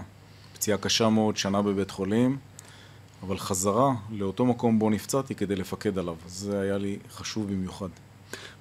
פציעה 0.54 0.78
קשה 0.78 1.08
מאוד, 1.08 1.36
שנה 1.36 1.62
בבית 1.62 1.90
חולים, 1.90 2.38
אבל 3.22 3.38
חזרה 3.38 3.90
לאותו 4.10 4.44
מקום 4.46 4.78
בו 4.78 4.90
נפצעתי 4.90 5.34
כדי 5.34 5.56
לפקד 5.56 5.98
עליו. 5.98 6.16
זה 6.26 6.60
היה 6.60 6.78
לי 6.78 6.98
חשוב 7.12 7.46
במיוחד. 7.52 7.88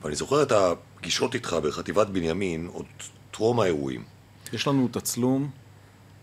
ואני 0.01 0.15
זוכר 0.15 0.43
את 0.43 0.51
הפגישות 0.51 1.35
איתך 1.35 1.53
בחטיבת 1.53 2.07
בנימין 2.07 2.69
עוד 2.73 2.85
טרום 3.31 3.59
האירועים. 3.59 4.03
יש 4.53 4.67
לנו 4.67 4.87
תצלום 4.91 5.49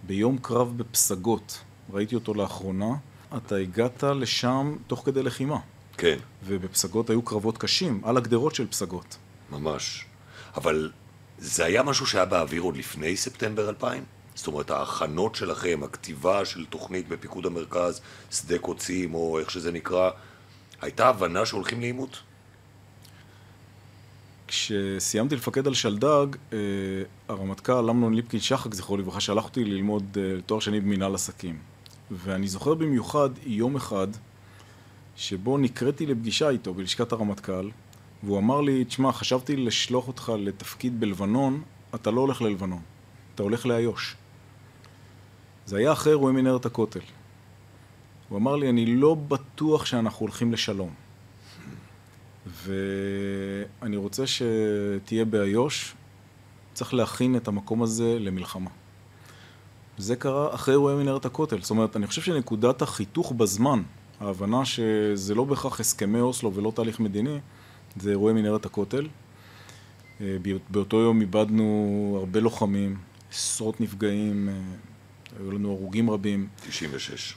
ביום 0.07 0.39
קרב 0.39 0.73
בפסגות, 0.77 1.59
ראיתי 1.93 2.15
אותו 2.15 2.35
לאחרונה. 2.35 2.95
אתה 3.37 3.57
הגעת 3.57 4.03
לשם 4.03 4.77
תוך 4.87 5.03
כדי 5.07 5.23
לחימה, 5.23 5.59
כן, 5.97 6.19
ובפסגות 6.45 7.11
היו 7.11 7.23
קרבות 7.23 7.59
קשים, 7.59 8.01
על 8.05 8.17
הגדרות 8.17 8.55
של 8.55 8.67
פסגות. 8.67 9.17
ממש. 9.51 10.05
אבל 10.57 10.91
זה 11.39 11.65
היה 11.65 11.83
משהו 11.83 12.07
שהיה 12.07 12.25
באוויר 12.25 12.63
עוד 12.63 12.77
לפני 12.77 13.17
ספטמבר 13.17 13.69
2000? 13.69 14.05
זאת 14.35 14.47
אומרת, 14.47 14.71
ההכנות 14.71 15.35
שלכם, 15.35 15.81
הכתיבה 15.83 16.45
של 16.45 16.67
תוכנית 16.67 17.09
בפיקוד 17.09 17.47
המרכז, 17.47 18.01
שדה 18.31 18.59
קוצים, 18.59 19.15
או 19.15 19.39
איך 19.39 19.51
שזה 19.51 19.73
נקרא, 19.73 20.11
הייתה 20.81 21.09
הבנה 21.09 21.47
שהולכים 21.47 21.81
לעימות? 21.81 22.19
כשסיימתי 24.49 25.37
לפקד 25.37 25.67
על 25.67 25.75
שלדג, 25.75 26.27
אה, 26.53 26.59
הרמטכ"ל 27.29 27.91
אמנון 27.91 28.15
ליפקין 28.15 28.41
שחק, 28.41 28.75
זכרו 28.75 28.97
לברכה, 28.97 29.21
שלח 29.21 29.45
אותי 29.45 29.65
ללמוד 29.65 30.19
אה, 30.21 30.41
תואר 30.47 30.61
שני 30.61 30.81
במנהל 30.81 31.15
עסקים. 31.15 31.72
ואני 32.11 32.49
זוכר 32.49 32.75
במיוחד 32.75 33.31
יום 33.47 33.77
אחד 33.77 34.09
שבו 35.17 35.59
נקראתי 35.59 36.07
לפגישה 36.07 36.51
איתו 36.51 36.75
בלשכת 36.75 37.13
הרמטכ"ל, 37.13 37.71
והוא 38.23 38.39
אמר 38.39 38.61
לי, 38.61 38.85
תשמע, 38.85 39.13
חשבתי 39.13 39.57
לשלוח 39.57 40.09
אותך 40.09 40.33
לתפקיד 40.39 41.01
בלבנון, 41.01 41.63
אתה 41.95 42.11
לא 42.11 42.21
הולך 42.21 42.43
ללבנון, 42.43 42.83
אתה 43.35 43.43
הולך 43.43 43.67
לאיו"ש. 43.67 44.17
זה 45.67 45.77
היה 45.77 45.93
אחרי 45.93 46.13
אירועי 46.13 46.35
מנהרת 46.35 46.67
הכותל. 46.67 47.01
הוא 48.29 48.39
אמר 48.39 48.57
לי, 48.57 48.69
אני 48.69 48.87
לא 48.87 49.15
בטוח 49.15 49.87
שאנחנו 49.87 50.21
הולכים 50.21 50.53
לשלום. 50.53 50.95
ואני 52.47 53.97
רוצה 53.97 54.25
שתהיה 54.27 55.25
באיו"ש, 55.25 55.95
צריך 56.75 56.95
להכין 56.95 57.37
את 57.37 57.49
המקום 57.49 57.83
הזה 57.83 58.19
למלחמה. 58.19 58.71
זה 60.03 60.17
קרה 60.17 60.55
אחרי 60.55 60.75
אירועי 60.75 60.97
מנהרת 60.97 61.25
הכותל. 61.25 61.61
זאת 61.61 61.71
אומרת, 61.71 61.97
אני 61.97 62.07
חושב 62.07 62.23
שנקודת 62.23 62.83
החיתוך 62.83 63.33
בזמן, 63.33 63.83
ההבנה 64.21 64.65
שזה 64.65 65.35
לא 65.35 65.45
בהכרח 65.45 65.81
הסכמי 65.81 66.21
אוסלו 66.21 66.55
ולא 66.55 66.73
תהליך 66.75 67.01
מדיני, 67.01 67.39
זה 67.97 68.11
אירועי 68.11 68.35
מנהרת 68.35 68.67
הכותל. 68.67 69.09
אה, 70.21 70.37
באותו 70.71 71.01
יום 71.01 71.21
איבדנו 71.21 72.17
הרבה 72.21 72.41
לוחמים, 72.41 72.97
עשרות 73.31 73.81
נפגעים, 73.81 74.49
אה, 74.49 74.55
היו 75.41 75.53
לנו 75.53 75.71
הרוגים 75.71 76.11
רבים. 76.11 76.49
96. 76.67 77.35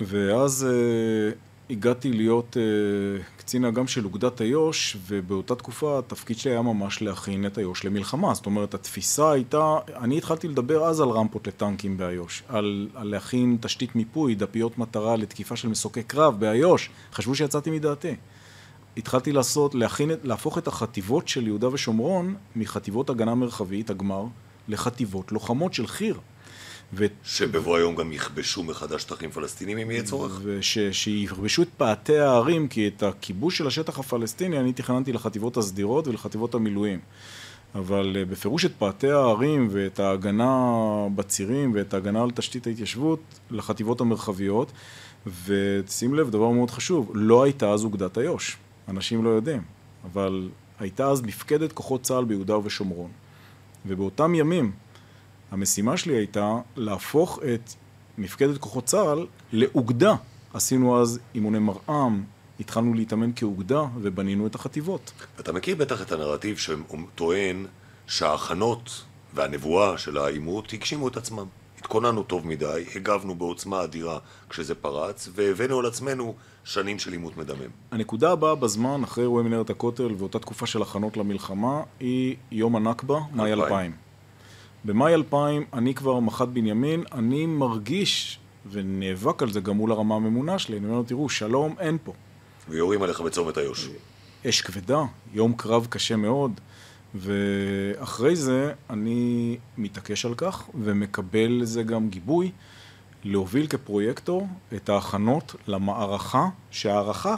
ואז 0.00 0.66
uh, 0.70 1.34
הגעתי 1.70 2.12
להיות 2.12 2.56
uh, 2.56 3.22
קצין 3.38 3.64
אג"ם 3.64 3.86
של 3.86 4.04
אוגדת 4.04 4.40
איו"ש, 4.40 4.96
ובאותה 5.06 5.54
תקופה 5.54 5.98
התפקיד 5.98 6.38
שלי 6.38 6.50
היה 6.50 6.62
ממש 6.62 7.02
להכין 7.02 7.46
את 7.46 7.58
איו"ש 7.58 7.84
למלחמה. 7.84 8.34
זאת 8.34 8.46
אומרת, 8.46 8.74
התפיסה 8.74 9.32
הייתה, 9.32 9.78
אני 9.96 10.18
התחלתי 10.18 10.48
לדבר 10.48 10.84
אז 10.84 11.00
על 11.00 11.08
רמפות 11.08 11.46
לטנקים 11.46 11.96
באיו"ש, 11.96 12.42
על, 12.48 12.88
על 12.94 13.08
להכין 13.08 13.56
תשתית 13.60 13.96
מיפוי, 13.96 14.34
דפיות 14.34 14.78
מטרה 14.78 15.16
לתקיפה 15.16 15.56
של 15.56 15.68
מסוקי 15.68 16.02
קרב 16.02 16.40
באיו"ש. 16.40 16.90
חשבו 17.12 17.34
שיצאתי 17.34 17.70
מדעתי. 17.70 18.14
התחלתי 18.96 19.32
לעשות, 19.32 19.74
להכין, 19.74 20.10
להפוך 20.22 20.58
את 20.58 20.66
החטיבות 20.66 21.28
של 21.28 21.46
יהודה 21.46 21.68
ושומרון 21.72 22.34
מחטיבות 22.56 23.10
הגנה 23.10 23.34
מרחבית, 23.34 23.90
הגמר, 23.90 24.24
לחטיבות 24.68 25.32
לוחמות 25.32 25.74
של 25.74 25.86
חי"ר. 25.86 26.14
ו- 26.92 27.06
שבבוא 27.24 27.76
היום 27.76 27.94
גם 27.94 28.12
יכבשו 28.12 28.62
מחדש 28.62 29.02
שטחים 29.02 29.30
פלסטינים 29.30 29.78
אם 29.78 29.90
יהיה 29.90 30.02
צורך? 30.02 30.40
ושיכבשו 30.44 31.62
את 31.62 31.68
פאתי 31.76 32.18
הערים, 32.18 32.68
כי 32.68 32.88
את 32.88 33.02
הכיבוש 33.02 33.58
של 33.58 33.66
השטח 33.66 33.98
הפלסטיני 33.98 34.58
אני 34.58 34.72
תכננתי 34.72 35.12
לחטיבות 35.12 35.56
הסדירות 35.56 36.08
ולחטיבות 36.08 36.54
המילואים. 36.54 36.98
אבל 37.74 38.16
אה, 38.16 38.24
בפירוש 38.24 38.64
את 38.64 38.72
פאתי 38.78 39.10
הערים 39.10 39.68
ואת 39.70 40.00
ההגנה 40.00 40.72
בצירים 41.14 41.72
ואת 41.74 41.94
ההגנה 41.94 42.22
על 42.22 42.30
תשתית 42.30 42.66
ההתיישבות 42.66 43.20
לחטיבות 43.50 44.00
המרחביות. 44.00 44.72
ושים 45.44 46.14
לב, 46.14 46.30
דבר 46.30 46.50
מאוד 46.50 46.70
חשוב, 46.70 47.10
לא 47.14 47.42
הייתה 47.42 47.70
אז 47.70 47.84
אוגדת 47.84 48.18
איו"ש. 48.18 48.56
אנשים 48.88 49.24
לא 49.24 49.28
יודעים, 49.28 49.62
אבל 50.04 50.48
הייתה 50.78 51.08
אז 51.08 51.22
מפקדת 51.22 51.72
כוחות 51.72 52.02
צה"ל 52.02 52.24
ביהודה 52.24 52.56
ובשומרון. 52.56 53.10
ובאותם 53.86 54.34
ימים 54.34 54.72
המשימה 55.50 55.96
שלי 55.96 56.16
הייתה 56.16 56.56
להפוך 56.76 57.38
את 57.54 57.72
מפקדת 58.18 58.58
כוחות 58.58 58.84
צה"ל 58.84 59.26
לאוגדה. 59.52 60.14
עשינו 60.54 61.00
אז 61.02 61.18
אימוני 61.34 61.58
מרעם, 61.58 62.24
התחלנו 62.60 62.94
להתאמן 62.94 63.30
כאוגדה 63.36 63.82
ובנינו 64.00 64.46
את 64.46 64.54
החטיבות. 64.54 65.12
אתה 65.40 65.52
מכיר 65.52 65.76
בטח 65.76 66.02
את 66.02 66.12
הנרטיב 66.12 66.56
שטוען 66.58 67.66
שההכנות 68.06 69.04
והנבואה 69.34 69.98
של 69.98 70.18
העימות 70.18 70.72
הגשימו 70.72 71.08
את 71.08 71.16
עצמם. 71.16 71.46
התכוננו 71.78 72.22
טוב 72.22 72.46
מדי, 72.46 72.84
הגבנו 72.94 73.34
בעוצמה 73.34 73.84
אדירה 73.84 74.18
כשזה 74.48 74.74
פרץ, 74.74 75.28
והבאנו 75.34 75.78
על 75.78 75.86
עצמנו 75.86 76.34
שנים 76.64 76.98
של 76.98 77.12
עימות 77.12 77.36
מדמם. 77.36 77.70
הנקודה 77.90 78.32
הבאה 78.32 78.54
בזמן, 78.54 79.02
אחרי 79.04 79.24
אירועי 79.24 79.44
מנהרת 79.44 79.70
הכותל 79.70 80.14
ואותה 80.18 80.38
תקופה 80.38 80.66
של 80.66 80.82
הכנות 80.82 81.16
למלחמה, 81.16 81.82
היא 82.00 82.36
יום 82.50 82.76
הנכבה, 82.76 83.18
מאי 83.32 83.52
2000. 83.52 83.92
במאי 84.84 85.14
2000 85.14 85.64
אני 85.72 85.94
כבר 85.94 86.20
מח"ט 86.20 86.48
בנימין, 86.48 87.04
אני 87.12 87.46
מרגיש 87.46 88.38
ונאבק 88.70 89.42
על 89.42 89.52
זה 89.52 89.60
גם 89.60 89.76
מול 89.76 89.92
הרמה 89.92 90.14
הממונה 90.14 90.58
שלי, 90.58 90.76
אני 90.76 90.86
אומר 90.86 90.96
לו, 90.96 91.02
תראו, 91.02 91.28
שלום 91.28 91.74
אין 91.78 91.98
פה. 92.04 92.12
ויורים 92.68 93.02
עליך 93.02 93.20
בצומת 93.20 93.58
איו"ש. 93.58 93.88
אש 94.48 94.60
כבדה, 94.60 95.02
יום 95.32 95.52
קרב 95.56 95.86
קשה 95.90 96.16
מאוד, 96.16 96.60
ואחרי 97.14 98.36
זה 98.36 98.72
אני 98.90 99.56
מתעקש 99.78 100.24
על 100.24 100.34
כך 100.34 100.68
ומקבל 100.74 101.58
לזה 101.60 101.82
גם 101.82 102.08
גיבוי 102.08 102.50
להוביל 103.24 103.66
כפרויקטור 103.66 104.48
את 104.74 104.88
ההכנות 104.88 105.54
למערכה, 105.66 106.48
שההערכה 106.70 107.34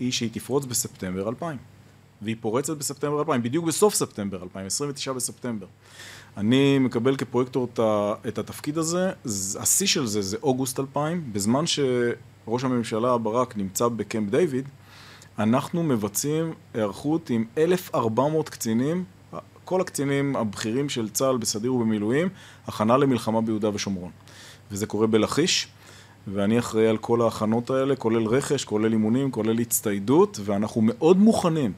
היא 0.00 0.12
שהיא 0.12 0.30
תפרוץ 0.32 0.64
בספטמבר 0.64 1.28
2000. 1.28 1.56
והיא 2.22 2.36
פורצת 2.40 2.76
בספטמבר 2.76 3.18
2000, 3.18 3.42
בדיוק 3.42 3.64
בסוף 3.64 3.94
ספטמבר 3.94 4.42
2000, 4.42 4.66
29 4.66 5.12
בספטמבר. 5.12 5.66
אני 6.38 6.78
מקבל 6.78 7.16
כפרויקטור 7.16 7.68
את 8.28 8.38
התפקיד 8.38 8.78
הזה, 8.78 9.12
השיא 9.58 9.86
של 9.86 10.06
זה 10.06 10.22
זה 10.22 10.36
אוגוסט 10.42 10.80
2000, 10.80 11.32
בזמן 11.32 11.64
שראש 11.66 12.64
הממשלה 12.64 13.18
ברק 13.18 13.56
נמצא 13.56 13.88
בקמפ 13.88 14.30
דיוויד, 14.30 14.68
אנחנו 15.38 15.82
מבצעים 15.82 16.52
היערכות 16.74 17.30
עם 17.30 17.44
1,400 17.58 18.48
קצינים, 18.48 19.04
כל 19.64 19.80
הקצינים 19.80 20.36
הבכירים 20.36 20.88
של 20.88 21.08
צה"ל 21.08 21.36
בסדיר 21.36 21.74
ובמילואים, 21.74 22.28
הכנה 22.66 22.96
למלחמה 22.96 23.40
ביהודה 23.40 23.70
ושומרון. 23.74 24.10
וזה 24.70 24.86
קורה 24.86 25.06
בלכיש, 25.06 25.68
ואני 26.28 26.58
אחראי 26.58 26.86
על 26.86 26.96
כל 26.96 27.22
ההכנות 27.22 27.70
האלה, 27.70 27.96
כולל 27.96 28.26
רכש, 28.26 28.64
כולל 28.64 28.92
אימונים, 28.92 29.30
כולל 29.30 29.58
הצטיידות, 29.58 30.40
ואנחנו 30.44 30.80
מאוד 30.84 31.16
מוכנים 31.18 31.72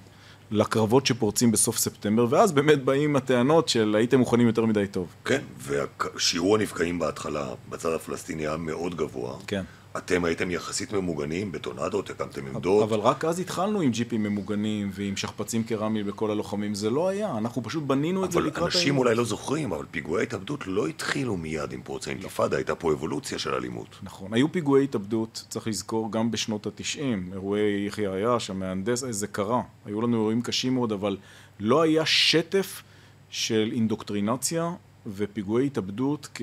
לקרבות 0.50 1.06
שפורצים 1.06 1.52
בסוף 1.52 1.78
ספטמבר, 1.78 2.26
ואז 2.30 2.52
באמת 2.52 2.84
באים 2.84 3.16
הטענות 3.16 3.68
של 3.68 3.94
הייתם 3.98 4.18
מוכנים 4.18 4.46
יותר 4.46 4.64
מדי 4.64 4.86
טוב. 4.86 5.14
כן, 5.24 5.40
ושיעור 5.66 6.56
הנפגעים 6.56 6.98
בהתחלה 6.98 7.48
בצד 7.68 7.92
הפלסטיני 7.92 8.46
היה 8.46 8.56
מאוד 8.56 8.94
גבוה. 8.94 9.34
כן. 9.46 9.62
אתם 9.96 10.24
הייתם 10.24 10.50
יחסית 10.50 10.92
ממוגנים 10.92 11.52
בטונדות, 11.52 12.10
הקמתם 12.10 12.46
עמדות. 12.46 12.82
אבל 12.82 12.98
רק 12.98 13.24
אז 13.24 13.40
התחלנו 13.40 13.80
עם 13.80 13.90
ג'יפים 13.90 14.22
ממוגנים 14.22 14.90
ועם 14.92 15.16
שכפ"צים 15.16 15.62
קרמי 15.64 16.02
בכל 16.02 16.30
הלוחמים, 16.30 16.74
זה 16.74 16.90
לא 16.90 17.08
היה, 17.08 17.38
אנחנו 17.38 17.62
פשוט 17.62 17.84
בנינו 17.84 18.24
את 18.24 18.32
זה 18.32 18.40
לקראת 18.40 18.56
אבל 18.56 18.66
אנשים 18.66 18.98
אולי 18.98 19.14
לא 19.14 19.24
זוכרים, 19.24 19.72
אבל 19.72 19.84
פיגועי 19.90 20.22
התאבדות 20.22 20.66
לא 20.66 20.86
התחילו 20.86 21.36
מיד 21.36 21.72
עם 21.72 21.82
פרוץ 21.82 22.08
האינתיפאדה, 22.08 22.56
הייתה 22.56 22.74
פה 22.74 22.92
אבולוציה 22.92 23.38
של 23.38 23.54
אלימות. 23.54 23.88
נכון, 24.02 24.34
היו 24.34 24.52
פיגועי 24.52 24.84
התאבדות, 24.84 25.44
צריך 25.48 25.66
לזכור, 25.66 26.12
גם 26.12 26.30
בשנות 26.30 26.66
התשעים, 26.66 27.30
אירועי 27.32 27.86
יחיא 27.86 28.08
עיאש, 28.08 28.50
המהנדס, 28.50 29.04
זה 29.10 29.26
קרה, 29.26 29.62
היו 29.84 30.00
לנו 30.00 30.16
אירועים 30.16 30.42
קשים 30.42 30.74
מאוד, 30.74 30.92
אבל 30.92 31.16
לא 31.60 31.82
היה 31.82 32.06
שטף 32.06 32.82
של 33.30 33.70
אינדוקטרינציה 33.74 34.70
ופיגועי 35.16 35.66
התאבדות 35.66 36.28
כ, 36.34 36.42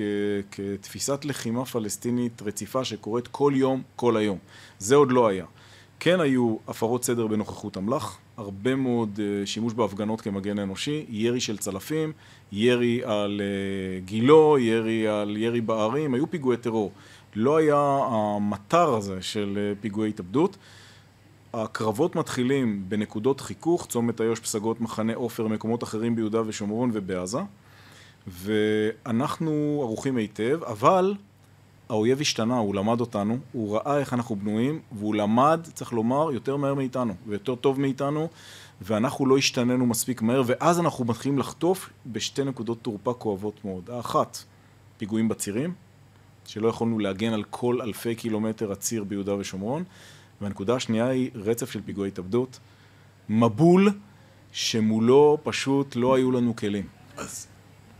כתפיסת 0.50 1.24
לחימה 1.24 1.64
פלסטינית 1.64 2.42
רציפה 2.42 2.84
שקורית 2.84 3.28
כל 3.28 3.52
יום, 3.56 3.82
כל 3.96 4.16
היום. 4.16 4.38
זה 4.78 4.94
עוד 4.94 5.12
לא 5.12 5.28
היה. 5.28 5.44
כן 6.00 6.20
היו 6.20 6.56
הפרות 6.68 7.04
סדר 7.04 7.26
בנוכחות 7.26 7.76
אמל"ח, 7.76 8.18
הרבה 8.36 8.74
מאוד 8.74 9.16
uh, 9.16 9.46
שימוש 9.46 9.74
בהפגנות 9.74 10.20
כמגן 10.20 10.58
אנושי, 10.58 11.04
ירי 11.08 11.40
של 11.40 11.58
צלפים, 11.58 12.12
ירי 12.52 13.00
על 13.04 13.40
uh, 13.40 14.06
גילו, 14.06 14.58
ירי 14.58 15.08
על 15.08 15.36
ירי 15.36 15.60
בערים, 15.60 16.14
היו 16.14 16.30
פיגועי 16.30 16.56
טרור. 16.56 16.92
לא 17.36 17.56
היה 17.56 17.98
המטר 18.10 18.94
הזה 18.94 19.22
של 19.22 19.74
uh, 19.78 19.82
פיגועי 19.82 20.10
התאבדות. 20.10 20.56
הקרבות 21.54 22.16
מתחילים 22.16 22.84
בנקודות 22.88 23.40
חיכוך, 23.40 23.86
צומת 23.86 24.20
איו"ש, 24.20 24.40
פסגות, 24.40 24.80
מחנה 24.80 25.14
עופר, 25.14 25.48
מקומות 25.48 25.82
אחרים 25.82 26.16
ביהודה 26.16 26.42
ושומרון 26.46 26.90
ובעזה. 26.92 27.38
ואנחנו 28.26 29.78
ערוכים 29.82 30.16
היטב, 30.16 30.60
אבל 30.64 31.14
האויב 31.88 32.20
השתנה, 32.20 32.58
הוא 32.58 32.74
למד 32.74 33.00
אותנו, 33.00 33.38
הוא 33.52 33.76
ראה 33.76 33.98
איך 33.98 34.14
אנחנו 34.14 34.36
בנויים, 34.36 34.80
והוא 34.92 35.14
למד, 35.14 35.60
צריך 35.74 35.92
לומר, 35.92 36.32
יותר 36.32 36.56
מהר 36.56 36.74
מאיתנו, 36.74 37.14
ויותר 37.26 37.54
טוב 37.54 37.80
מאיתנו, 37.80 38.28
ואנחנו 38.80 39.26
לא 39.26 39.38
השתננו 39.38 39.86
מספיק 39.86 40.22
מהר, 40.22 40.42
ואז 40.46 40.80
אנחנו 40.80 41.04
מתחילים 41.04 41.38
לחטוף 41.38 41.90
בשתי 42.06 42.44
נקודות 42.44 42.78
תורפה 42.82 43.12
כואבות 43.12 43.64
מאוד. 43.64 43.90
האחת, 43.90 44.38
פיגועים 44.98 45.28
בצירים, 45.28 45.74
שלא 46.46 46.68
יכולנו 46.68 46.98
להגן 46.98 47.32
על 47.32 47.44
כל 47.50 47.82
אלפי 47.82 48.14
קילומטר 48.14 48.72
הציר 48.72 49.04
ביהודה 49.04 49.34
ושומרון, 49.34 49.84
והנקודה 50.40 50.74
השנייה 50.74 51.06
היא 51.06 51.30
רצף 51.34 51.70
של 51.70 51.80
פיגועי 51.84 52.08
התאבדות, 52.08 52.58
מבול 53.28 53.90
שמולו 54.52 55.38
פשוט 55.42 55.96
לא 55.96 56.14
היו 56.14 56.32
לנו 56.32 56.56
כלים. 56.56 56.86
אז 57.16 57.46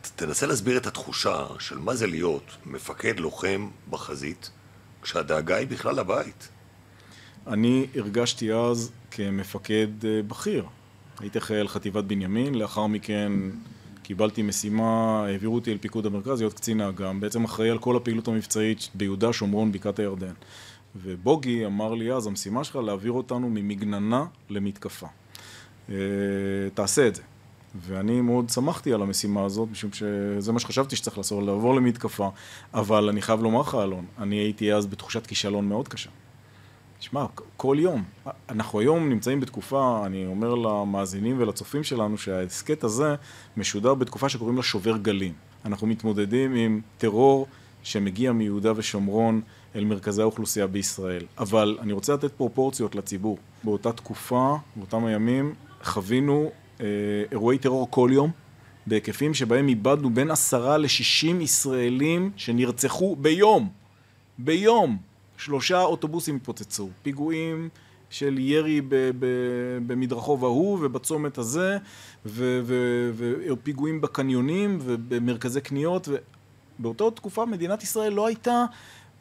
תנסה 0.02 0.46
להסביר 0.46 0.76
את 0.76 0.86
התחושה 0.86 1.46
של 1.58 1.78
מה 1.78 1.94
זה 1.94 2.06
להיות 2.06 2.56
מפקד 2.66 3.20
לוחם 3.20 3.68
בחזית, 3.90 4.50
כשהדאגה 5.02 5.56
היא 5.56 5.66
בכלל 5.66 5.94
לבית. 5.94 6.48
אני 7.46 7.86
הרגשתי 7.94 8.52
אז 8.52 8.90
כמפקד 9.10 10.04
אה, 10.04 10.22
בכיר. 10.22 10.64
הייתי 11.20 11.38
על 11.60 11.68
חטיבת 11.68 12.04
בנימין, 12.04 12.54
לאחר 12.54 12.86
מכן 12.86 13.32
קיבלתי 14.02 14.42
משימה, 14.42 15.24
העבירו 15.26 15.54
אותי 15.54 15.72
אל 15.72 15.78
פיקוד 15.78 16.06
המרכז 16.06 16.40
להיות 16.40 16.52
קצין 16.54 16.80
האג"ם, 16.80 17.20
בעצם 17.20 17.44
אחראי 17.44 17.70
על 17.70 17.78
כל 17.78 17.96
הפעילות 17.96 18.28
המבצעית 18.28 18.88
ביהודה, 18.94 19.32
שומרון, 19.32 19.72
בקעת 19.72 19.98
הירדן. 19.98 20.32
ובוגי 20.96 21.66
אמר 21.66 21.94
לי 21.94 22.12
אז, 22.12 22.26
המשימה 22.26 22.64
שלך 22.64 22.76
להעביר 22.76 23.12
אותנו 23.12 23.50
ממגננה 23.50 24.24
למתקפה. 24.50 25.06
אה, 25.90 25.94
תעשה 26.74 27.08
את 27.08 27.14
זה. 27.14 27.22
ואני 27.80 28.20
מאוד 28.20 28.50
שמחתי 28.50 28.92
על 28.92 29.02
המשימה 29.02 29.44
הזאת, 29.44 29.68
משום 29.70 29.90
שזה 29.92 30.52
מה 30.52 30.58
שחשבתי 30.58 30.96
שצריך 30.96 31.18
לעשות, 31.18 31.44
לעבור 31.46 31.74
למתקפה. 31.74 32.28
אבל 32.74 33.08
אני 33.08 33.22
חייב 33.22 33.42
לומר 33.42 33.60
לך, 33.60 33.74
אלון, 33.74 34.06
אני 34.18 34.36
הייתי 34.36 34.72
אז 34.72 34.86
בתחושת 34.86 35.26
כישלון 35.26 35.68
מאוד 35.68 35.88
קשה. 35.88 36.10
תשמע, 36.98 37.26
כל 37.56 37.76
יום. 37.80 38.04
אנחנו 38.48 38.80
היום 38.80 39.08
נמצאים 39.08 39.40
בתקופה, 39.40 40.02
אני 40.06 40.26
אומר 40.26 40.54
למאזינים 40.54 41.36
ולצופים 41.40 41.84
שלנו, 41.84 42.18
שההסכת 42.18 42.84
הזה 42.84 43.14
משודר 43.56 43.94
בתקופה 43.94 44.28
שקוראים 44.28 44.56
לה 44.56 44.62
שובר 44.62 44.96
גלים. 44.96 45.32
אנחנו 45.64 45.86
מתמודדים 45.86 46.54
עם 46.54 46.80
טרור 46.98 47.46
שמגיע 47.82 48.32
מיהודה 48.32 48.72
ושומרון 48.76 49.40
אל 49.76 49.84
מרכזי 49.84 50.22
האוכלוסייה 50.22 50.66
בישראל. 50.66 51.24
אבל 51.38 51.78
אני 51.80 51.92
רוצה 51.92 52.14
לתת 52.14 52.32
פרופורציות 52.32 52.94
לציבור. 52.94 53.38
באותה 53.64 53.92
תקופה, 53.92 54.56
באותם 54.76 55.04
הימים, 55.04 55.54
חווינו 55.82 56.50
אירועי 57.30 57.58
טרור 57.58 57.90
כל 57.90 58.10
יום, 58.12 58.30
בהיקפים 58.86 59.34
שבהם 59.34 59.68
איבדנו 59.68 60.10
בין 60.10 60.30
עשרה 60.30 60.78
לשישים 60.78 61.40
ישראלים 61.40 62.30
שנרצחו 62.36 63.16
ביום. 63.16 63.68
ביום. 64.38 64.96
שלושה 65.36 65.82
אוטובוסים 65.82 66.36
התפוצצו. 66.36 66.88
פיגועים 67.02 67.68
של 68.10 68.38
ירי 68.38 68.80
במדרחוב 69.86 70.44
ההוא 70.44 70.78
ובצומת 70.82 71.38
הזה, 71.38 71.78
ופיגועים 72.26 74.00
בקניונים 74.00 74.78
ובמרכזי 74.82 75.60
קניות. 75.60 76.08
באותה 76.78 77.04
תקופה 77.14 77.44
מדינת 77.44 77.82
ישראל 77.82 78.12
לא 78.12 78.26
הייתה 78.26 78.64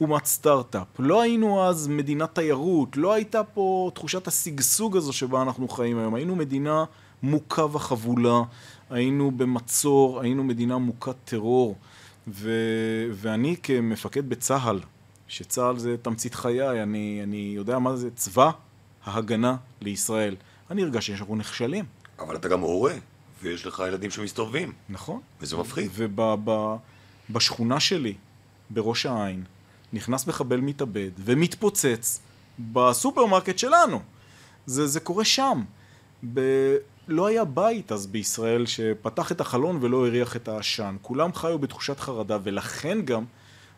אומת 0.01 0.25
סטארט-אפ. 0.25 0.87
לא 0.99 1.21
היינו 1.21 1.63
אז 1.63 1.87
מדינת 1.87 2.35
תיירות, 2.35 2.97
לא 2.97 3.13
הייתה 3.13 3.43
פה 3.43 3.91
תחושת 3.93 4.27
השגשוג 4.27 4.97
הזו 4.97 5.13
שבה 5.13 5.41
אנחנו 5.41 5.67
חיים 5.67 5.99
היום. 5.99 6.15
היינו 6.15 6.35
מדינה... 6.35 6.85
מוכה 7.23 7.65
וחבולה, 7.65 8.41
היינו 8.89 9.31
במצור, 9.31 10.21
היינו 10.21 10.43
מדינה 10.43 10.77
מוכת 10.77 11.15
טרור, 11.25 11.75
ו, 12.27 12.51
ואני 13.11 13.55
כמפקד 13.63 14.29
בצה"ל, 14.29 14.79
שצה"ל 15.27 15.79
זה 15.79 15.95
תמצית 16.01 16.35
חיי, 16.35 16.83
אני, 16.83 17.19
אני 17.23 17.51
יודע 17.55 17.79
מה 17.79 17.95
זה 17.95 18.11
צבא 18.11 18.51
ההגנה 19.05 19.55
לישראל. 19.81 20.35
אני 20.71 20.83
הרגשתי 20.83 21.17
שאנחנו 21.17 21.35
נכשלים. 21.35 21.85
אבל 22.19 22.35
אתה 22.35 22.47
גם 22.47 22.59
הורה, 22.59 22.93
ויש 23.41 23.65
לך 23.65 23.83
ילדים 23.87 24.11
שמסתובבים. 24.11 24.73
נכון. 24.89 25.19
וזה 25.41 25.57
מפחיד. 25.57 25.91
ובשכונה 27.29 27.79
שלי, 27.79 28.13
בראש 28.69 29.05
העין, 29.05 29.43
נכנס 29.93 30.27
מחבל 30.27 30.59
מתאבד 30.59 31.11
ומתפוצץ 31.17 32.21
בסופרמרקט 32.59 33.57
שלנו. 33.57 33.99
זה, 34.65 34.87
זה 34.87 34.99
קורה 34.99 35.25
שם. 35.25 35.63
ב... 36.33 36.39
לא 37.07 37.25
היה 37.25 37.45
בית 37.45 37.91
אז 37.91 38.07
בישראל 38.07 38.65
שפתח 38.65 39.31
את 39.31 39.41
החלון 39.41 39.77
ולא 39.81 40.07
הריח 40.07 40.35
את 40.35 40.47
העשן. 40.47 40.95
כולם 41.01 41.33
חיו 41.33 41.59
בתחושת 41.59 41.99
חרדה, 41.99 42.37
ולכן 42.43 43.01
גם, 43.01 43.23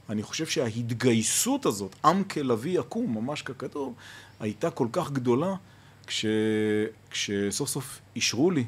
אני 0.10 0.24
חושב 0.24 0.46
שההתגייסות 0.46 1.66
הזאת, 1.66 1.96
עם 2.06 2.24
כלביא 2.24 2.80
יקום, 2.80 3.18
ממש 3.18 3.42
ככתוב, 3.42 3.94
הייתה 4.40 4.70
כל 4.70 4.88
כך 4.92 5.12
גדולה, 5.12 5.56
כש... 6.08 6.26
כשסוף 7.10 7.70
סוף 7.70 8.00
אישרו 8.16 8.52
לי 8.52 8.66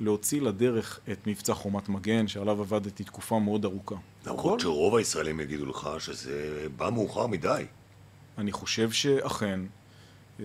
להוציא 0.00 0.40
לדרך 0.40 1.00
את 1.12 1.26
מבצע 1.26 1.54
חומת 1.54 1.88
מגן, 1.88 2.28
שעליו 2.28 2.60
עבדתי 2.60 3.04
תקופה 3.04 3.38
מאוד 3.38 3.64
ארוכה. 3.64 3.96
למרות 4.26 4.42
כל... 4.42 4.58
שרוב 4.58 4.96
הישראלים 4.96 5.40
יגידו 5.40 5.66
לך 5.66 5.88
שזה 5.98 6.66
בא 6.76 6.90
מאוחר 6.90 7.26
מדי. 7.26 7.64
אני 8.38 8.52
חושב 8.52 8.90
שאכן, 8.90 9.60
אה, 10.40 10.44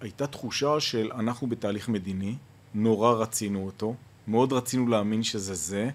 הייתה 0.00 0.26
תחושה 0.26 0.80
של 0.80 1.10
אנחנו 1.12 1.46
בתהליך 1.46 1.88
מדיני, 1.88 2.34
נורא 2.74 3.12
רצינו 3.12 3.66
אותו, 3.66 3.94
מאוד 4.28 4.52
רצינו 4.52 4.88
להאמין 4.88 5.22
שזה 5.22 5.54
זה. 5.54 5.90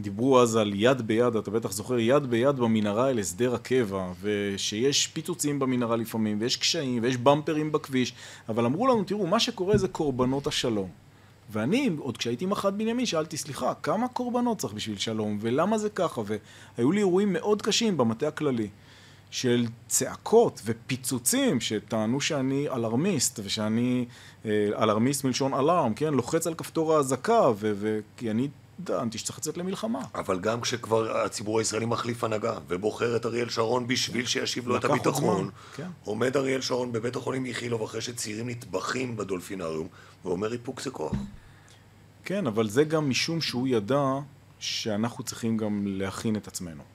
דיברו 0.00 0.40
אז 0.40 0.56
על 0.56 0.72
יד 0.74 1.02
ביד, 1.02 1.36
אתה 1.36 1.50
בטח 1.50 1.72
זוכר, 1.72 1.98
יד 1.98 2.26
ביד 2.26 2.56
במנהרה 2.56 3.10
אל 3.10 3.18
הסדר 3.18 3.54
הקבע, 3.54 4.12
ושיש 4.20 5.06
פיצוצים 5.06 5.58
במנהרה 5.58 5.96
לפעמים, 5.96 6.38
ויש 6.40 6.56
קשיים, 6.56 7.02
ויש 7.02 7.16
במפרים 7.16 7.72
בכביש, 7.72 8.14
אבל 8.48 8.64
אמרו 8.64 8.86
לנו, 8.86 9.04
תראו, 9.04 9.26
מה 9.26 9.40
שקורה 9.40 9.78
זה 9.78 9.88
קורבנות 9.88 10.46
השלום. 10.46 10.88
ואני, 11.50 11.90
עוד 11.98 12.16
כשהייתי 12.16 12.46
מח"ט 12.46 12.72
בנימין, 12.72 13.06
שאלתי, 13.06 13.36
סליחה, 13.36 13.74
כמה 13.74 14.08
קורבנות 14.08 14.58
צריך 14.58 14.74
בשביל 14.74 14.98
שלום, 14.98 15.38
ולמה 15.40 15.78
זה 15.78 15.90
ככה? 15.90 16.22
והיו 16.26 16.92
לי 16.92 16.98
אירועים 16.98 17.32
מאוד 17.32 17.62
קשים 17.62 17.96
במטה 17.96 18.28
הכללי. 18.28 18.68
של 19.32 19.66
צעקות 19.88 20.62
ופיצוצים 20.64 21.60
שטענו 21.60 22.20
שאני 22.20 22.68
אלרמיסט 22.68 23.40
ושאני 23.44 24.04
אה, 24.44 24.50
אלרמיסט 24.78 25.24
מלשון 25.24 25.54
אלארם, 25.54 25.94
כן? 25.94 26.14
לוחץ 26.14 26.46
על 26.46 26.54
כפתור 26.54 26.96
האזעקה 26.96 27.50
וכי 27.58 28.30
אני 28.30 28.48
טענתי 28.84 29.18
שצריך 29.18 29.38
לצאת 29.38 29.56
למלחמה. 29.56 30.02
אבל 30.14 30.40
גם 30.40 30.60
כשכבר 30.60 31.16
הציבור 31.16 31.58
הישראלי 31.58 31.86
מחליף 31.86 32.24
הנהגה 32.24 32.54
ובוחר 32.68 33.16
את 33.16 33.26
אריאל 33.26 33.48
שרון 33.48 33.86
בשביל 33.86 34.26
שישיב 34.26 34.68
לו 34.68 34.76
את 34.76 34.84
הביטחון, 34.84 35.50
כן. 35.76 35.88
עומד 36.04 36.36
אריאל 36.36 36.60
שרון 36.60 36.92
בבית 36.92 37.16
החולים 37.16 37.46
איכילוב 37.46 37.82
אחרי 37.82 38.00
שצעירים 38.00 38.48
נטבחים 38.48 39.16
בדולפינריום 39.16 39.88
ואומר 40.24 40.52
איפוק 40.52 40.80
זה 40.80 40.90
כוח. 40.90 41.12
כן, 42.24 42.46
אבל 42.46 42.68
זה 42.68 42.84
גם 42.84 43.10
משום 43.10 43.40
שהוא 43.40 43.68
ידע 43.68 44.04
שאנחנו 44.58 45.24
צריכים 45.24 45.56
גם 45.56 45.84
להכין 45.86 46.36
את 46.36 46.48
עצמנו. 46.48 46.91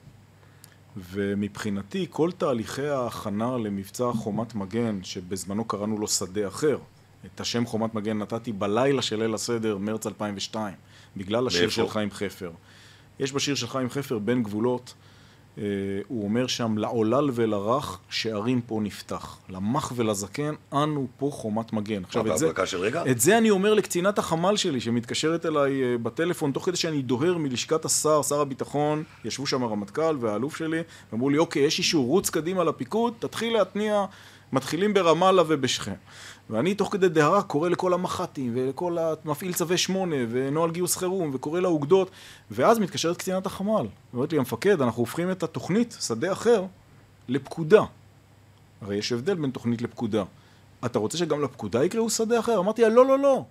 ומבחינתי 1.10 2.06
כל 2.10 2.30
תהליכי 2.38 2.88
ההכנה 2.88 3.56
למבצע 3.56 4.12
חומת 4.12 4.54
מגן, 4.54 5.00
שבזמנו 5.02 5.64
קראנו 5.64 5.98
לו 5.98 6.08
שדה 6.08 6.48
אחר, 6.48 6.78
את 7.26 7.40
השם 7.40 7.66
חומת 7.66 7.94
מגן 7.94 8.18
נתתי 8.18 8.52
בלילה 8.52 9.02
של 9.02 9.18
ליל 9.18 9.34
הסדר, 9.34 9.78
מרץ 9.78 10.06
2002, 10.06 10.74
בגלל 11.16 11.46
השיר? 11.46 11.68
של 11.68 11.88
חיים 11.88 12.10
חפר. 12.10 12.50
יש 13.18 13.32
בשיר 13.32 13.54
של 13.54 13.66
חיים 13.66 13.90
חפר, 13.90 14.18
בין 14.18 14.42
גבולות, 14.42 14.94
הוא 16.08 16.24
אומר 16.24 16.46
שם, 16.46 16.78
לעולל 16.78 17.30
ולרך 17.32 17.98
שערים 18.10 18.60
פה 18.60 18.80
נפתח, 18.82 19.38
למח 19.48 19.92
ולזקן, 19.96 20.54
אנו 20.72 21.06
פה 21.18 21.30
חומת 21.32 21.72
מגן. 21.72 22.04
עכשיו, 22.04 22.32
את 22.32 22.38
זה? 22.38 22.46
את 23.10 23.20
זה 23.20 23.38
אני 23.38 23.50
אומר 23.50 23.74
לקצינת 23.74 24.18
החמ"ל 24.18 24.56
שלי, 24.56 24.80
שמתקשרת 24.80 25.46
אליי 25.46 25.82
אה, 25.82 25.98
בטלפון, 25.98 26.52
תוך 26.52 26.64
כדי 26.64 26.76
שאני 26.76 27.02
דוהר 27.02 27.38
מלשכת 27.38 27.84
השר, 27.84 28.22
שר 28.22 28.40
הביטחון, 28.40 29.02
ישבו 29.24 29.46
שם 29.46 29.62
הרמטכ"ל 29.62 30.16
והאלוף 30.20 30.56
שלי, 30.56 30.80
ואמרו 31.12 31.30
לי, 31.30 31.38
אוקיי, 31.38 31.62
יש 31.62 31.78
אישור, 31.78 32.06
רוץ 32.06 32.30
קדימה 32.30 32.64
לפיקוד, 32.64 33.14
תתחיל 33.18 33.52
להתניע, 33.52 34.04
מתחילים 34.52 34.94
ברמאללה 34.94 35.42
ובשכם. 35.48 35.92
ואני 36.50 36.74
תוך 36.74 36.92
כדי 36.92 37.08
דהרה 37.08 37.42
קורא 37.42 37.68
לכל 37.68 37.94
המח"טים 37.94 38.52
ולכל 38.54 38.96
המפעיל 38.98 39.52
צווי 39.52 39.78
שמונה 39.78 40.16
ונוהל 40.30 40.70
גיוס 40.70 40.96
חירום 40.96 41.30
וקורא 41.34 41.60
לאוגדות 41.60 42.10
ואז 42.50 42.78
מתקשרת 42.78 43.16
קצינת 43.16 43.46
החמ"ל. 43.46 43.86
ואומרת 44.12 44.32
לי 44.32 44.38
המפקד 44.38 44.82
אנחנו 44.82 45.02
הופכים 45.02 45.30
את 45.30 45.42
התוכנית 45.42 45.96
שדה 46.00 46.32
אחר 46.32 46.64
לפקודה. 47.28 47.82
הרי 48.80 48.96
יש 48.96 49.12
הבדל 49.12 49.34
בין 49.34 49.50
תוכנית 49.50 49.82
לפקודה. 49.82 50.24
אתה 50.86 50.98
רוצה 50.98 51.18
שגם 51.18 51.42
לפקודה 51.42 51.84
יקראו 51.84 52.10
שדה 52.10 52.38
אחר? 52.38 52.58
אמרתי 52.58 52.82
לה 52.82 52.88
לא 52.88 53.06
לא 53.06 53.18
לא. 53.18 53.44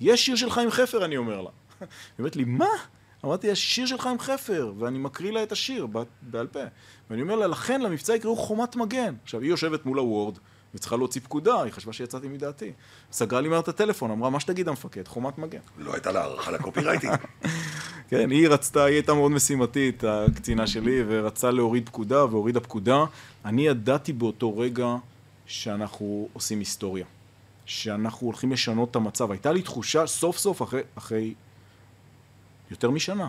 יש 0.00 0.26
שיר 0.26 0.36
של 0.36 0.50
חיים 0.50 0.70
חפר 0.70 1.04
אני 1.04 1.16
אומר 1.16 1.40
לה. 1.40 1.50
היא 1.80 1.86
אומרת 2.18 2.36
לי 2.36 2.44
מה? 2.44 2.66
אמרתי 3.24 3.46
יש 3.46 3.74
שיר 3.74 3.86
של 3.86 3.98
חיים 3.98 4.18
חפר 4.18 4.72
ואני 4.78 4.98
מקריא 4.98 5.32
לה 5.32 5.42
את 5.42 5.52
השיר 5.52 5.86
בעל 6.22 6.46
פה. 6.46 6.60
ואני 7.10 7.22
אומר 7.22 7.36
לה 7.36 7.46
לכן 7.46 7.80
למבצע 7.80 8.14
יקראו 8.14 8.36
חומת 8.36 8.76
מגן. 8.76 9.14
עכשיו 9.22 9.40
היא 9.40 9.50
יושבת 9.50 9.86
מול 9.86 9.98
הוורד 9.98 10.38
וצריכה 10.74 10.96
להוציא 10.96 11.20
פקודה, 11.20 11.62
היא 11.62 11.72
חשבה 11.72 11.92
שיצאתי 11.92 12.28
מדעתי. 12.28 12.72
סגרה 13.12 13.40
לי 13.40 13.48
מהר 13.48 13.60
את 13.60 13.68
הטלפון, 13.68 14.10
אמרה, 14.10 14.30
מה 14.30 14.40
שתגיד 14.40 14.68
המפקד, 14.68 15.08
חומת 15.08 15.38
מגן. 15.38 15.58
לא 15.78 15.92
הייתה 15.92 16.12
לה 16.12 16.20
הערכה 16.20 16.50
לקופירייטינג. 16.50 17.14
כן, 18.10 18.30
היא 18.30 18.48
רצתה, 18.48 18.84
היא 18.84 18.94
הייתה 18.94 19.14
מאוד 19.14 19.32
משימתית, 19.32 20.04
הקצינה 20.04 20.66
שלי, 20.66 21.02
ורצה 21.08 21.50
להוריד 21.50 21.88
פקודה, 21.88 22.24
והורידה 22.24 22.60
פקודה. 22.60 23.04
אני 23.44 23.66
ידעתי 23.66 24.12
באותו 24.12 24.58
רגע 24.58 24.96
שאנחנו 25.46 26.28
עושים 26.32 26.58
היסטוריה. 26.58 27.04
שאנחנו 27.70 28.26
הולכים 28.26 28.52
לשנות 28.52 28.90
את 28.90 28.96
המצב. 28.96 29.30
הייתה 29.30 29.52
לי 29.52 29.62
תחושה, 29.62 30.06
סוף 30.06 30.38
סוף, 30.38 30.62
אחרי, 30.62 30.82
אחרי 30.94 31.34
יותר 32.70 32.90
משנה, 32.90 33.28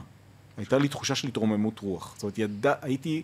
הייתה 0.58 0.78
לי 0.78 0.88
תחושה 0.88 1.16
של 1.16 1.28
התרוממות 1.28 1.80
רוח. 1.80 2.14
זאת 2.14 2.24
אומרת, 2.24 2.38
ידע, 2.38 2.74
הייתי, 2.82 3.22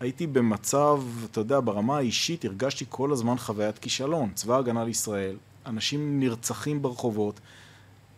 הייתי 0.00 0.26
במצב, 0.26 1.02
אתה 1.30 1.40
יודע, 1.40 1.60
ברמה 1.64 1.96
האישית 1.96 2.44
הרגשתי 2.44 2.84
כל 2.88 3.12
הזמן 3.12 3.38
חוויית 3.38 3.78
כישלון. 3.78 4.30
צבא 4.34 4.54
ההגנה 4.56 4.84
לישראל, 4.84 5.36
אנשים 5.66 6.20
נרצחים 6.20 6.82
ברחובות. 6.82 7.40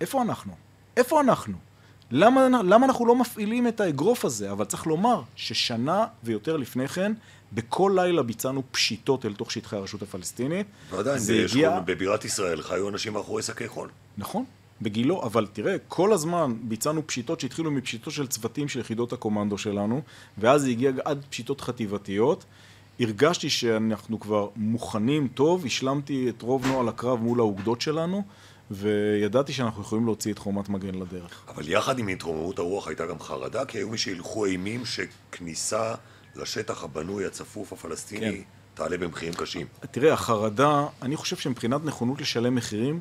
איפה 0.01 0.23
אנחנו? 0.23 0.53
איפה 0.97 1.21
אנחנו? 1.21 1.55
למה, 2.11 2.49
למה 2.49 2.87
אנחנו 2.87 3.07
לא 3.07 3.17
מפעילים 3.17 3.69
את 3.69 3.81
האגרוף 3.81 4.25
הזה? 4.25 4.53
אבל 4.53 4.65
צריך 4.65 4.87
לומר 4.87 5.23
ששנה 5.37 6.07
ויותר 6.25 6.57
לפני 6.57 6.89
כן, 6.89 7.13
בכל 7.53 7.93
לילה 7.97 8.23
ביצענו 8.23 8.63
פשיטות 8.71 9.27
אל 9.27 9.35
תוך 9.35 9.53
שטחי 9.53 9.77
הרשות 9.77 10.03
הפלסטינית. 10.03 10.67
ועדיין, 10.91 11.19
הגיע- 11.45 11.81
בבירת 11.81 12.25
ישראל 12.25 12.63
חיו 12.63 12.89
אנשים 12.89 13.13
מאחורי 13.13 13.43
שקי 13.43 13.69
חול. 13.69 13.89
נכון, 14.19 14.45
בגילו, 14.83 15.23
אבל 15.23 15.47
תראה, 15.53 15.77
כל 15.89 16.13
הזמן 16.13 16.55
ביצענו 16.63 17.07
פשיטות 17.07 17.41
שהתחילו 17.41 17.71
מפשיטות 17.71 18.13
של 18.15 18.27
צוותים 18.27 18.69
של 18.69 18.81
יחידות 18.81 19.13
הקומנדו 19.13 19.59
שלנו, 19.59 20.03
ואז 20.39 20.63
זה 20.63 20.69
הגיע 20.69 20.91
עד 21.05 21.25
פשיטות 21.31 21.61
חטיבתיות. 21.61 22.45
הרגשתי 23.01 23.51
שאנחנו 23.51 24.21
כבר 24.21 24.49
מוכנים 24.57 25.29
טוב, 25.35 25.67
השלמתי 25.67 26.29
את 26.29 26.43
רוב 26.43 26.67
נוהל 26.67 26.89
הקרב 26.89 27.23
מול 27.23 27.41
האוגדות 27.41 27.81
שלנו, 27.81 28.23
וידעתי 28.71 29.53
שאנחנו 29.53 29.83
יכולים 29.83 30.05
להוציא 30.05 30.33
את 30.33 30.39
חומת 30.39 30.69
מגן 30.69 30.95
לדרך. 30.95 31.43
אבל 31.49 31.69
יחד 31.69 31.99
עם 31.99 32.09
התרוממות 32.09 32.59
הרוח 32.59 32.89
הייתה 32.89 33.07
גם 33.07 33.21
חרדה, 33.21 33.65
כי 33.65 33.79
היו 33.79 33.89
מי 33.89 33.99
שהילכו 33.99 34.45
אימים 34.45 34.83
שכניסה 34.85 35.95
לשטח 36.37 36.85
הבנוי 36.85 37.27
הצפוף 37.27 37.73
הפלסטיני 37.73 38.37
כן. 38.37 38.43
תעלה 38.75 38.99
במחירים 38.99 39.35
קשים. 39.35 39.67
תראה, 39.91 40.13
החרדה, 40.13 40.87
אני 41.03 41.17
חושב 41.17 41.37
שמבחינת 41.37 41.85
נכונות 41.85 42.21
לשלם 42.21 42.55
מחירים, 42.55 43.01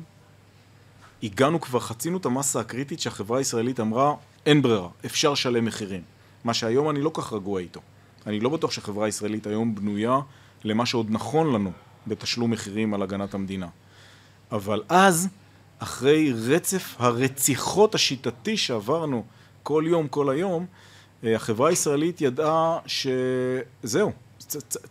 הגענו 1.22 1.60
כבר, 1.60 1.80
חצינו 1.80 2.16
את 2.16 2.26
המסה 2.26 2.60
הקריטית 2.60 3.00
שהחברה 3.00 3.38
הישראלית 3.38 3.80
אמרה, 3.80 4.14
אין 4.46 4.62
ברירה, 4.62 4.88
אפשר 5.06 5.32
לשלם 5.32 5.64
מחירים. 5.64 6.02
מה 6.44 6.54
שהיום 6.54 6.90
אני 6.90 7.00
לא 7.00 7.10
כך 7.14 7.32
רגוע 7.32 7.60
איתו. 7.60 7.80
אני 8.26 8.40
לא 8.40 8.48
בטוח 8.50 8.70
שהחברה 8.70 9.06
הישראלית 9.06 9.46
היום 9.46 9.74
בנויה 9.74 10.20
למה 10.64 10.86
שעוד 10.86 11.06
נכון 11.10 11.52
לנו 11.52 11.72
בתשלום 12.06 12.50
מחירים 12.50 12.94
על 12.94 13.02
הגנת 13.02 13.34
המדינה. 13.34 13.68
אבל 14.52 14.82
אז, 14.88 15.28
אחרי 15.78 16.32
רצף 16.32 16.94
הרציחות 16.98 17.94
השיטתי 17.94 18.56
שעברנו 18.56 19.24
כל 19.62 19.84
יום, 19.86 20.08
כל 20.08 20.30
היום, 20.30 20.66
אה, 21.24 21.36
החברה 21.36 21.68
הישראלית 21.68 22.20
ידעה 22.20 22.78
שזהו, 22.86 24.12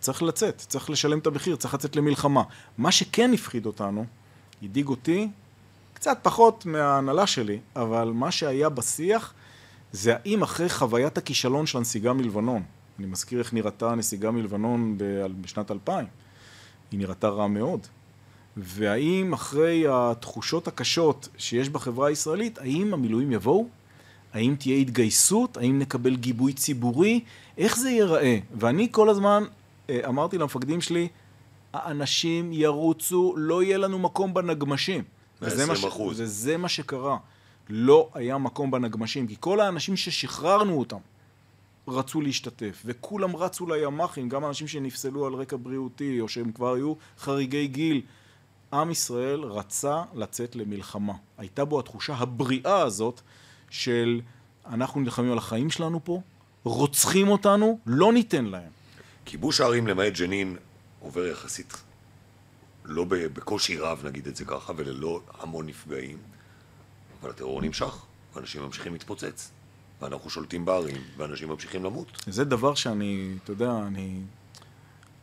צריך 0.00 0.22
לצאת, 0.22 0.56
צריך 0.56 0.90
לשלם 0.90 1.18
את 1.18 1.26
המחיר, 1.26 1.56
צריך 1.56 1.74
לצאת 1.74 1.96
למלחמה. 1.96 2.42
מה 2.78 2.92
שכן 2.92 3.30
הפחיד 3.34 3.66
אותנו, 3.66 4.04
הדאיג 4.62 4.88
אותי, 4.88 5.28
קצת 5.98 6.18
פחות 6.22 6.66
מההנהלה 6.66 7.26
שלי, 7.26 7.58
אבל 7.76 8.10
מה 8.14 8.30
שהיה 8.30 8.68
בשיח 8.68 9.34
זה 9.92 10.14
האם 10.16 10.42
אחרי 10.42 10.68
חוויית 10.68 11.18
הכישלון 11.18 11.66
של 11.66 11.78
הנסיגה 11.78 12.12
מלבנון, 12.12 12.62
אני 12.98 13.06
מזכיר 13.06 13.38
איך 13.38 13.54
נראתה 13.54 13.90
הנסיגה 13.90 14.30
מלבנון 14.30 14.98
בשנת 15.40 15.70
2000, 15.70 16.06
היא 16.90 16.98
נראתה 16.98 17.28
רע 17.28 17.46
מאוד. 17.46 17.80
והאם 18.56 19.32
אחרי 19.32 19.84
התחושות 19.90 20.68
הקשות 20.68 21.28
שיש 21.38 21.68
בחברה 21.68 22.08
הישראלית, 22.08 22.58
האם 22.58 22.94
המילואים 22.94 23.32
יבואו? 23.32 23.66
האם 24.32 24.54
תהיה 24.58 24.76
התגייסות? 24.76 25.56
האם 25.56 25.78
נקבל 25.78 26.16
גיבוי 26.16 26.52
ציבורי? 26.52 27.20
איך 27.58 27.78
זה 27.78 27.90
ייראה? 27.90 28.38
ואני 28.58 28.88
כל 28.90 29.08
הזמן 29.08 29.44
אה, 29.90 30.00
אמרתי 30.08 30.38
למפקדים 30.38 30.80
שלי, 30.80 31.08
האנשים 31.72 32.52
ירוצו, 32.52 33.34
לא 33.36 33.62
יהיה 33.62 33.78
לנו 33.78 33.98
מקום 33.98 34.34
בנגמשים. 34.34 35.04
וזה 35.42 35.66
מה 35.66 35.76
ש- 35.76 35.84
120%. 35.84 35.86
וזה 36.16 36.56
מה 36.56 36.68
שקרה. 36.68 37.16
לא 37.68 38.08
היה 38.14 38.38
מקום 38.38 38.70
בנגמשים, 38.70 39.26
כי 39.26 39.36
כל 39.40 39.60
האנשים 39.60 39.96
ששחררנו 39.96 40.78
אותם 40.78 40.96
רצו 41.88 42.20
להשתתף, 42.20 42.82
וכולם 42.84 43.36
רצו 43.36 43.66
לימ"חים, 43.66 44.28
גם 44.28 44.44
אנשים 44.44 44.68
שנפסלו 44.68 45.26
על 45.26 45.34
רקע 45.34 45.56
בריאותי, 45.62 46.20
או 46.20 46.28
שהם 46.28 46.52
כבר 46.52 46.74
היו 46.74 46.94
חריגי 47.18 47.66
גיל. 47.66 48.02
עם 48.72 48.90
ישראל 48.90 49.40
רצה 49.40 50.02
לצאת 50.14 50.56
למלחמה. 50.56 51.12
הייתה 51.38 51.64
בו 51.64 51.80
התחושה 51.80 52.14
הבריאה 52.14 52.82
הזאת 52.82 53.20
של 53.70 54.20
אנחנו 54.66 55.00
נלחמים 55.00 55.32
על 55.32 55.38
החיים 55.38 55.70
שלנו 55.70 56.00
פה, 56.04 56.20
רוצחים 56.64 57.28
אותנו, 57.28 57.78
לא 57.86 58.12
ניתן 58.12 58.44
להם. 58.44 58.70
כיבוש 59.24 59.60
הערים 59.60 59.86
למעט 59.86 60.12
ג'נין 60.12 60.56
עובר 61.00 61.26
יחסית 61.26 61.72
לא 62.88 63.04
בקושי 63.08 63.76
רב, 63.76 64.02
נגיד 64.04 64.26
את 64.26 64.36
זה 64.36 64.44
ככה, 64.44 64.72
וללא 64.76 65.20
המון 65.38 65.66
נפגעים, 65.66 66.18
אבל 67.20 67.30
הטרור 67.30 67.62
נמשך, 67.62 68.04
ואנשים 68.34 68.62
ממשיכים 68.62 68.92
להתפוצץ, 68.92 69.50
ואנחנו 70.02 70.30
שולטים 70.30 70.64
בערים, 70.64 71.02
ואנשים 71.16 71.48
ממשיכים 71.48 71.84
למות. 71.84 72.06
זה 72.26 72.44
דבר 72.44 72.74
שאני, 72.74 73.34
אתה 73.44 73.52
יודע, 73.52 73.72
אני, 73.86 74.20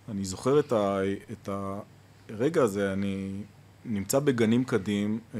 אני 0.09 0.25
זוכר 0.25 0.59
את, 0.59 0.71
ה, 0.71 0.99
את 1.31 1.49
הרגע 2.29 2.63
הזה, 2.63 2.93
אני 2.93 3.31
נמצא 3.85 4.19
בגנים 4.19 4.63
קדים, 4.63 5.19
אה, 5.35 5.39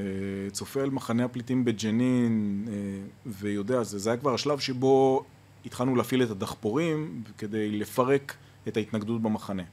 צופה 0.52 0.82
על 0.82 0.90
מחנה 0.90 1.26
הפליטים 1.26 1.66
בג'נין, 1.66 2.66
אה, 2.68 2.74
ויודע, 3.26 3.84
זה, 3.84 4.00
זה 4.00 4.10
היה 4.10 4.18
כבר 4.18 4.34
השלב 4.34 4.60
שבו 4.60 5.26
התחלנו 5.66 5.96
להפעיל 5.96 6.24
את 6.24 6.30
הדחפורים 6.30 7.24
כדי 7.38 7.72
לפרק 7.72 8.36
את 8.68 8.78
ההתנגדות 8.78 9.22
במחנה. 9.22 9.64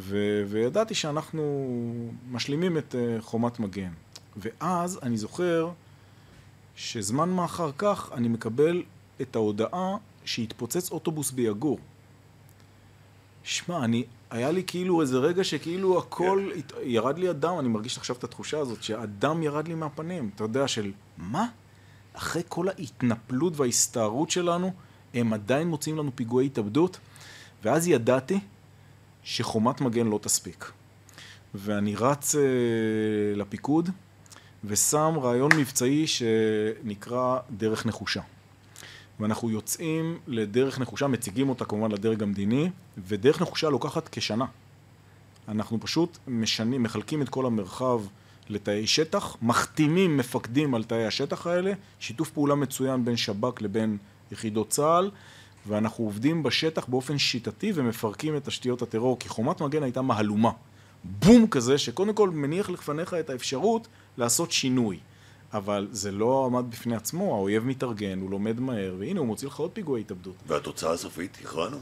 ו, 0.00 0.42
וידעתי 0.48 0.94
שאנחנו 0.94 1.42
משלימים 2.30 2.78
את 2.78 2.94
אה, 2.94 3.16
חומת 3.20 3.60
מגן. 3.60 3.90
ואז 4.36 4.98
אני 5.02 5.16
זוכר 5.16 5.70
שזמן 6.76 7.28
מה 7.30 7.44
אחר 7.44 7.70
כך 7.78 8.10
אני 8.14 8.28
מקבל 8.28 8.82
את 9.20 9.36
ההודעה 9.36 9.96
שהתפוצץ 10.24 10.90
אוטובוס 10.90 11.30
ביגור. 11.30 11.78
שמע, 13.42 13.84
אני, 13.84 14.04
היה 14.30 14.50
לי 14.50 14.62
כאילו 14.66 15.00
איזה 15.00 15.18
רגע 15.18 15.44
שכאילו 15.44 15.98
הכל, 15.98 16.50
הת- 16.58 16.72
ירד 16.82 17.18
לי 17.18 17.28
הדם, 17.28 17.54
אני 17.58 17.68
מרגיש 17.68 17.98
עכשיו 17.98 18.16
את 18.16 18.24
התחושה 18.24 18.58
הזאת, 18.58 18.82
שהדם 18.82 19.42
ירד 19.42 19.68
לי 19.68 19.74
מהפנים, 19.74 20.30
אתה 20.34 20.44
יודע, 20.44 20.68
של 20.68 20.92
מה? 21.18 21.46
אחרי 22.12 22.42
כל 22.48 22.68
ההתנפלות 22.68 23.52
וההסתערות 23.56 24.30
שלנו, 24.30 24.72
הם 25.14 25.32
עדיין 25.32 25.68
מוצאים 25.68 25.98
לנו 25.98 26.10
פיגועי 26.14 26.46
התאבדות? 26.46 26.98
ואז 27.64 27.88
ידעתי 27.88 28.40
שחומת 29.22 29.80
מגן 29.80 30.06
לא 30.06 30.18
תספיק. 30.22 30.72
ואני 31.54 31.96
רץ 31.96 32.34
אה, 32.34 32.40
לפיקוד, 33.36 33.90
ושם 34.64 35.14
רעיון 35.22 35.50
מבצעי 35.58 36.06
שנקרא 36.06 37.38
דרך 37.50 37.86
נחושה. 37.86 38.20
ואנחנו 39.20 39.50
יוצאים 39.50 40.18
לדרך 40.26 40.78
נחושה, 40.78 41.06
מציגים 41.06 41.48
אותה 41.48 41.64
כמובן 41.64 41.92
לדרג 41.92 42.22
המדיני, 42.22 42.70
ודרך 43.06 43.42
נחושה 43.42 43.68
לוקחת 43.68 44.08
כשנה. 44.12 44.44
אנחנו 45.48 45.80
פשוט 45.80 46.18
משנים, 46.28 46.82
מחלקים 46.82 47.22
את 47.22 47.28
כל 47.28 47.46
המרחב 47.46 48.00
לתאי 48.48 48.86
שטח, 48.86 49.36
מחתימים 49.42 50.16
מפקדים 50.16 50.74
על 50.74 50.84
תאי 50.84 51.06
השטח 51.06 51.46
האלה, 51.46 51.72
שיתוף 52.00 52.30
פעולה 52.30 52.54
מצוין 52.54 53.04
בין 53.04 53.16
שב"כ 53.16 53.62
לבין 53.62 53.98
יחידות 54.32 54.68
צה"ל, 54.68 55.10
ואנחנו 55.66 56.04
עובדים 56.04 56.42
בשטח 56.42 56.86
באופן 56.86 57.18
שיטתי 57.18 57.72
ומפרקים 57.74 58.36
את 58.36 58.44
תשתיות 58.44 58.82
הטרור, 58.82 59.18
כי 59.18 59.28
חומת 59.28 59.60
מגן 59.60 59.82
הייתה 59.82 60.02
מהלומה. 60.02 60.50
בום 61.04 61.46
כזה, 61.46 61.78
שקודם 61.78 62.14
כל 62.14 62.30
מניח 62.30 62.70
לפניך 62.70 63.14
את 63.14 63.30
האפשרות 63.30 63.88
לעשות 64.16 64.52
שינוי. 64.52 64.98
אבל 65.52 65.88
זה 65.92 66.12
לא 66.12 66.46
עמד 66.46 66.64
בפני 66.70 66.96
עצמו, 66.96 67.34
האויב 67.34 67.64
מתארגן, 67.64 68.20
הוא 68.20 68.30
לומד 68.30 68.60
מהר, 68.60 68.96
והנה 68.98 69.20
הוא 69.20 69.26
מוציא 69.26 69.48
לך 69.48 69.56
עוד 69.56 69.70
פיגועי 69.70 70.00
התאבדות. 70.00 70.34
והתוצאה 70.46 70.92
הסופית, 70.92 71.38
הכרענו? 71.42 71.76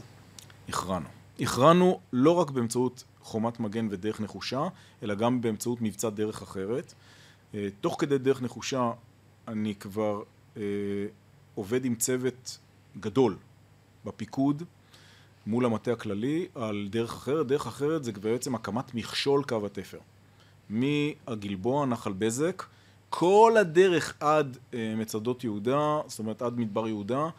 הכרענו. 0.69 1.07
הכרענו 1.39 1.99
לא 2.13 2.31
רק 2.31 2.51
באמצעות 2.51 3.03
חומת 3.21 3.59
מגן 3.59 3.87
ודרך 3.91 4.21
נחושה, 4.21 4.67
אלא 5.03 5.15
גם 5.15 5.41
באמצעות 5.41 5.81
מבצע 5.81 6.09
דרך 6.09 6.41
אחרת. 6.41 6.93
אה, 7.53 7.67
תוך 7.81 7.95
כדי 7.99 8.17
דרך 8.17 8.41
נחושה 8.41 8.91
אני 9.47 9.75
כבר 9.75 10.23
אה, 10.57 10.61
עובד 11.55 11.85
עם 11.85 11.95
צוות 11.95 12.57
גדול 12.99 13.35
בפיקוד 14.05 14.63
מול 15.47 15.65
המטה 15.65 15.91
הכללי 15.91 16.47
על 16.55 16.87
דרך 16.89 17.13
אחרת. 17.13 17.47
דרך 17.47 17.67
אחרת 17.67 18.03
זה 18.03 18.11
בעצם 18.11 18.55
הקמת 18.55 18.95
מכשול 18.95 19.43
קו 19.43 19.65
התפר. 19.65 19.99
מהגלבוע, 20.69 21.85
נחל 21.85 22.13
בזק, 22.13 22.63
כל 23.09 23.55
הדרך 23.59 24.13
עד 24.19 24.57
אה, 24.73 24.93
מצדות 24.97 25.43
יהודה, 25.43 25.99
זאת 26.07 26.19
אומרת 26.19 26.41
עד 26.41 26.59
מדבר 26.59 26.87
יהודה, 26.87 27.29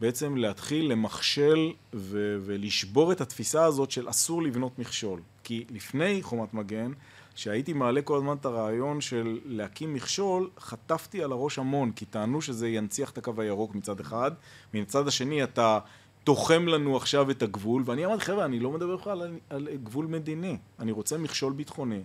בעצם 0.00 0.36
להתחיל 0.36 0.92
למכשל 0.92 1.72
ו- 1.94 2.36
ולשבור 2.44 3.12
את 3.12 3.20
התפיסה 3.20 3.64
הזאת 3.64 3.90
של 3.90 4.10
אסור 4.10 4.42
לבנות 4.42 4.78
מכשול. 4.78 5.20
כי 5.44 5.64
לפני 5.70 6.22
חומת 6.22 6.54
מגן, 6.54 6.92
שהייתי 7.34 7.72
מעלה 7.72 8.02
כל 8.02 8.16
הזמן 8.16 8.36
את 8.36 8.44
הרעיון 8.44 9.00
של 9.00 9.38
להקים 9.44 9.94
מכשול, 9.94 10.50
חטפתי 10.58 11.22
על 11.22 11.32
הראש 11.32 11.58
המון, 11.58 11.92
כי 11.92 12.04
טענו 12.04 12.42
שזה 12.42 12.68
ינציח 12.68 13.10
את 13.10 13.18
הקו 13.18 13.32
הירוק 13.38 13.74
מצד 13.74 14.00
אחד, 14.00 14.30
מצד 14.74 15.08
השני 15.08 15.44
אתה 15.44 15.78
תוחם 16.26 16.68
לנו 16.68 16.96
עכשיו 16.96 17.30
את 17.30 17.42
הגבול, 17.42 17.82
ואני 17.86 18.06
אמרתי 18.06 18.24
חבר'ה, 18.24 18.44
אני 18.44 18.60
לא 18.60 18.70
מדבר 18.72 18.96
בכלל 18.96 19.22
על, 19.22 19.38
על 19.50 19.68
גבול 19.84 20.06
מדיני, 20.06 20.58
אני 20.78 20.92
רוצה 20.92 21.18
מכשול 21.18 21.52
ביטחוני. 21.52 22.02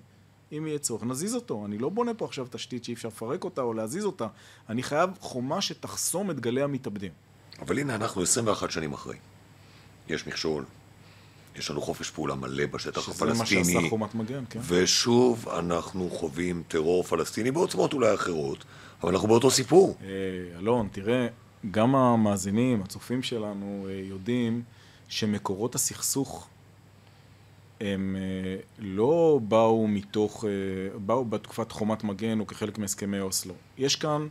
אם 0.52 0.68
יהיה 0.68 0.80
צורך, 0.80 1.04
נזיז 1.04 1.36
אותו. 1.36 1.66
אני 1.66 1.78
לא 1.78 1.90
בונה 1.90 2.14
פה 2.14 2.26
עכשיו 2.26 2.48
תשתית 2.50 2.84
שאי 2.84 2.94
אפשר 2.94 3.08
לפרק 3.08 3.44
אותה 3.44 3.62
או 3.62 3.74
להזיז 3.74 4.06
אותה. 4.06 4.28
אני 4.70 4.84
חייב 4.84 5.10
חומה 5.20 5.62
שתחסום 5.62 6.32
את 6.32 6.40
גלי 6.40 6.62
המתאבדים. 6.62 7.12
אבל 7.62 7.80
הנה 7.80 7.96
אנחנו 7.96 8.22
21 8.22 8.72
שנים 8.72 8.94
אחרי. 8.94 9.16
יש 10.10 10.28
מכשול, 10.28 10.66
יש 11.56 11.72
לנו 11.72 11.82
חופש 11.82 12.10
פעולה 12.10 12.36
מלא 12.36 12.66
בשטח 12.66 13.02
שזה 13.02 13.26
מה 13.26 13.32
הפלסטיני. 13.32 13.64
שעשה 13.64 13.90
חומת 13.90 14.16
מגן, 14.16 14.44
כן. 14.50 14.60
ושוב 14.68 15.50
אנחנו 15.50 16.10
חווים 16.10 16.64
טרור 16.68 17.04
פלסטיני 17.04 17.52
בעוצמות 17.52 17.94
אולי 17.94 18.14
אחרות, 18.14 18.66
אבל 19.04 19.12
אנחנו 19.12 19.28
באותו 19.28 19.52
סיפור. 19.52 19.98
אה, 20.02 20.08
אלון, 20.60 20.88
תראה, 20.92 21.28
גם 21.72 21.96
המאזינים, 21.96 22.82
הצופים 22.82 23.24
שלנו, 23.24 23.88
אה, 23.90 23.94
יודעים 23.94 24.64
שמקורות 25.08 25.76
הסכסוך 25.76 26.48
הם 27.82 28.16
אה, 28.20 28.58
לא 28.80 29.40
באו 29.48 29.88
מתוך, 29.88 30.46
אה, 30.46 31.00
באו 31.00 31.26
בתקופת 31.26 31.72
חומת 31.72 32.04
מגן 32.04 32.40
או 32.40 32.48
כחלק 32.48 32.78
מהסכמי 32.78 33.20
אוסלו. 33.20 33.54
יש 33.78 33.96
כאן, 33.96 34.28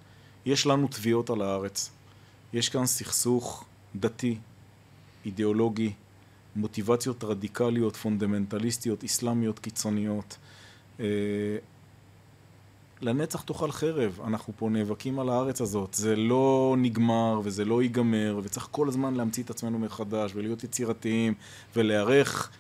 יש 0.47 0.67
לנו 0.67 0.89
תביעות 0.89 1.31
על 1.31 1.43
הארץ. 1.43 1.91
יש 2.53 2.69
כאן 2.69 2.87
סכסוך 2.87 3.65
דתי, 3.97 4.39
אידיאולוגי, 5.25 5.93
מוטיבציות 6.57 7.25
רדיקליות, 7.25 7.97
פונדמנטליסטיות, 7.97 9.05
אסלאמיות 9.05 9.59
קיצוניות. 9.59 10.37
אה, 13.03 13.13
לנצח 13.13 13.43
תאכל 13.43 13.71
חרב, 13.71 14.21
אנחנו 14.25 14.53
פה 14.57 14.69
נאבקים 14.71 15.21
על 15.21 15.29
הארץ 15.29 15.61
הזאת, 15.61 15.95
זה 15.95 16.17
לא 16.17 16.75
נגמר 16.79 17.41
וזה 17.45 17.65
לא 17.65 17.83
ייגמר 17.83 18.41
וצריך 18.43 18.69
כל 18.71 18.89
הזמן 18.89 19.15
להמציא 19.15 19.43
את 19.43 19.51
עצמנו 19.51 19.79
מחדש 19.79 20.33
ולהיות 20.35 20.65
יצירתיים 20.65 21.35
ולהיערך 21.77 22.51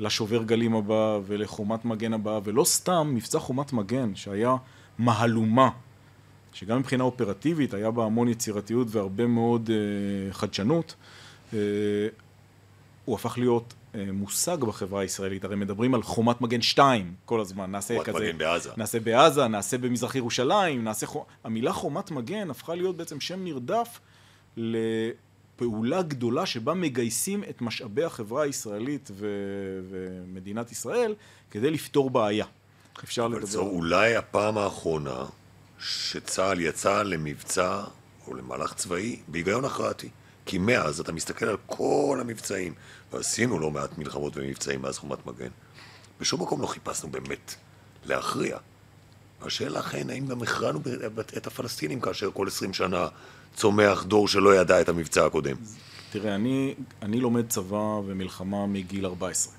לשובר 0.00 0.42
גלים 0.42 0.74
הבא 0.74 1.18
ולחומת 1.26 1.84
מגן 1.84 2.12
הבא 2.12 2.40
ולא 2.44 2.64
סתם 2.64 3.12
מבצע 3.14 3.38
חומת 3.38 3.72
מגן 3.72 4.14
שהיה 4.14 4.56
מהלומה 4.98 5.70
שגם 6.52 6.78
מבחינה 6.78 7.04
אופרטיבית 7.04 7.74
היה 7.74 7.90
בה 7.90 8.04
המון 8.04 8.28
יצירתיות 8.28 8.86
והרבה 8.90 9.26
מאוד 9.26 9.70
uh, 9.70 10.34
חדשנות. 10.34 10.94
uh, 11.50 11.54
הוא 13.04 13.14
הפך 13.14 13.38
להיות 13.38 13.74
מושג 13.94 14.56
בחברה 14.60 15.00
הישראלית, 15.00 15.44
הרי 15.44 15.56
מדברים 15.56 15.94
על 15.94 16.02
חומת 16.02 16.40
מגן 16.40 16.62
2 16.62 17.14
כל 17.24 17.40
הזמן, 17.40 17.70
נעשה 17.70 17.94
חומת 17.94 18.06
כזה, 18.08 18.18
מגן 18.18 18.38
בעזה. 18.38 18.70
נעשה 18.76 19.00
בעזה, 19.00 19.48
נעשה 19.48 19.78
במזרח 19.78 20.14
ירושלים, 20.14 20.84
נעשה, 20.84 21.06
חו- 21.06 21.24
המילה 21.44 21.72
חומת 21.72 22.10
מגן 22.10 22.50
הפכה 22.50 22.74
להיות 22.74 22.96
בעצם 22.96 23.20
שם 23.20 23.44
נרדף 23.44 24.00
לפעולה 24.56 26.02
גדולה 26.02 26.46
שבה 26.46 26.74
מגייסים 26.74 27.44
את 27.50 27.62
משאבי 27.62 28.04
החברה 28.04 28.42
הישראלית 28.42 29.10
ו- 29.12 29.26
ומדינת 29.90 30.72
ישראל 30.72 31.14
כדי 31.50 31.70
לפתור 31.70 32.10
בעיה. 32.10 32.46
אפשר 33.04 33.26
אבל 33.26 33.34
לדבר. 33.36 33.46
זו 33.46 33.60
אולי 33.62 34.16
הפעם 34.16 34.58
האחרונה 34.58 35.24
שצה"ל 35.78 36.60
יצא 36.60 37.02
למבצע 37.02 37.82
או 38.26 38.34
למהלך 38.34 38.74
צבאי 38.74 39.20
בהיגיון 39.28 39.64
הכרעתי. 39.64 40.08
כי 40.46 40.58
מאז 40.58 41.00
אתה 41.00 41.12
מסתכל 41.12 41.46
על 41.46 41.56
כל 41.66 42.18
המבצעים, 42.20 42.74
ועשינו 43.12 43.58
לא 43.58 43.70
מעט 43.70 43.98
מלחמות 43.98 44.32
ומבצעים 44.36 44.82
מאז 44.82 44.98
חומת 44.98 45.26
מגן. 45.26 45.50
בשום 46.20 46.42
מקום 46.42 46.62
לא 46.62 46.66
חיפשנו 46.66 47.10
באמת 47.10 47.54
להכריע. 48.04 48.58
השאלה 49.42 49.80
אכן, 49.80 50.10
האם 50.10 50.26
גם 50.26 50.42
הכרענו 50.42 50.80
את 51.36 51.46
הפלסטינים 51.46 52.00
כאשר 52.00 52.30
כל 52.30 52.46
עשרים 52.46 52.72
שנה 52.74 53.08
צומח 53.54 54.04
דור 54.04 54.28
שלא 54.28 54.56
ידע 54.56 54.80
את 54.80 54.88
המבצע 54.88 55.26
הקודם? 55.26 55.56
תראה, 56.10 56.34
אני, 56.34 56.74
אני 57.02 57.20
לומד 57.20 57.48
צבא 57.48 57.76
ומלחמה 57.76 58.66
מגיל 58.66 59.06
14. 59.06 59.54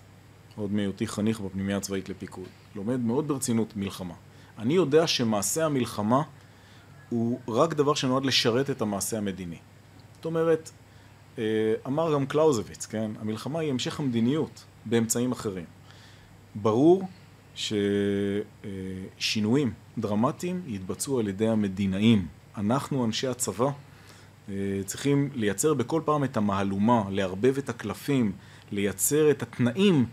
עוד 0.55 0.71
מהיותי 0.71 1.07
חניך 1.07 1.39
בפנימייה 1.39 1.77
הצבאית 1.77 2.09
לפיקוד. 2.09 2.47
לומד 2.75 2.99
מאוד 2.99 3.27
ברצינות 3.27 3.75
מלחמה. 3.75 4.13
אני 4.57 4.73
יודע 4.73 5.07
שמעשה 5.07 5.65
המלחמה 5.65 6.21
הוא 7.09 7.39
רק 7.47 7.73
דבר 7.73 7.93
שנועד 7.93 8.25
לשרת 8.25 8.69
את 8.69 8.81
המעשה 8.81 9.17
המדיני. 9.17 9.57
זאת 10.21 10.25
אומרת, 10.25 10.71
אה, 11.37 11.43
אמר 11.87 12.13
גם 12.13 12.25
קלאוזוויץ, 12.25 12.85
כן? 12.85 13.11
המלחמה 13.19 13.59
היא 13.59 13.69
המשך 13.69 13.99
המדיניות 13.99 14.63
באמצעים 14.85 15.31
אחרים. 15.31 15.65
ברור 16.55 17.03
ששינויים 19.15 19.73
דרמטיים 19.97 20.61
יתבצעו 20.67 21.19
על 21.19 21.27
ידי 21.27 21.47
המדינאים. 21.47 22.27
אנחנו, 22.57 23.05
אנשי 23.05 23.27
הצבא, 23.27 23.65
אה, 24.49 24.53
צריכים 24.85 25.29
לייצר 25.33 25.73
בכל 25.73 26.01
פעם 26.05 26.23
את 26.23 26.37
המהלומה, 26.37 27.03
לערבב 27.09 27.57
את 27.57 27.69
הקלפים, 27.69 28.31
לייצר 28.71 29.31
את 29.31 29.41
התנאים 29.41 30.05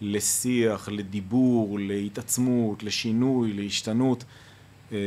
לשיח, 0.00 0.88
לדיבור, 0.88 1.78
להתעצמות, 1.78 2.82
לשינוי, 2.82 3.52
להשתנות. 3.52 4.24
אה, 4.92 4.98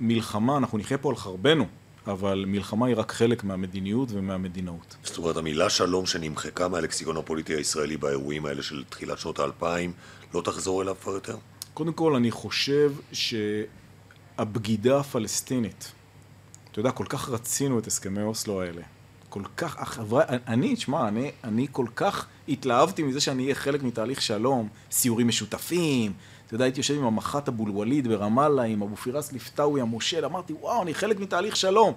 מלחמה, 0.00 0.56
אנחנו 0.56 0.78
נחיה 0.78 0.98
פה 0.98 1.10
על 1.10 1.16
חרבנו, 1.16 1.66
אבל 2.06 2.44
מלחמה 2.46 2.86
היא 2.86 2.96
רק 2.96 3.12
חלק 3.12 3.44
מהמדיניות 3.44 4.08
ומהמדינאות. 4.12 4.96
זאת 5.04 5.18
אומרת, 5.18 5.36
המילה 5.36 5.70
שלום 5.70 6.06
שנמחקה 6.06 6.68
מהלקסיקון 6.68 7.16
הפוליטי 7.16 7.54
הישראלי 7.54 7.96
באירועים 7.96 8.46
האלה 8.46 8.62
של 8.62 8.84
תחילת 8.88 9.18
שנות 9.18 9.38
האלפיים, 9.38 9.92
לא 10.34 10.40
תחזור 10.40 10.82
אליו 10.82 10.96
כבר 11.02 11.12
יותר? 11.12 11.36
קודם 11.74 11.92
כל, 11.92 12.14
אני 12.14 12.30
חושב 12.30 12.92
שהבגידה 13.12 15.00
הפלסטינית, 15.00 15.92
אתה 16.70 16.80
יודע, 16.80 16.90
כל 16.90 17.06
כך 17.08 17.28
רצינו 17.28 17.78
את 17.78 17.86
הסכמי 17.86 18.22
אוסלו 18.22 18.62
האלה. 18.62 18.82
כל 19.28 19.42
כך, 19.56 19.78
החברה, 19.78 20.22
אני, 20.28 20.76
תשמע, 20.76 21.08
אני, 21.08 21.30
אני 21.44 21.66
כל 21.72 21.86
כך 21.96 22.26
התלהבתי 22.48 23.02
מזה 23.02 23.20
שאני 23.20 23.42
אהיה 23.42 23.54
חלק 23.54 23.82
מתהליך 23.82 24.22
שלום, 24.22 24.68
סיורים 24.90 25.28
משותפים, 25.28 26.12
אתה 26.54 26.56
יודע, 26.56 26.64
הייתי 26.64 26.80
יושב 26.80 26.94
עם 26.94 27.04
המח"ט 27.04 27.48
אבו 27.48 27.66
אל-וליד 27.66 28.08
ברמאללה, 28.08 28.62
עם 28.62 28.82
אבו 28.82 28.96
פירס 28.96 29.32
ליפתאוי 29.32 29.80
המושל, 29.80 30.24
אמרתי, 30.24 30.52
וואו, 30.52 30.82
אני 30.82 30.94
חלק 30.94 31.20
מתהליך 31.20 31.56
שלום. 31.56 31.92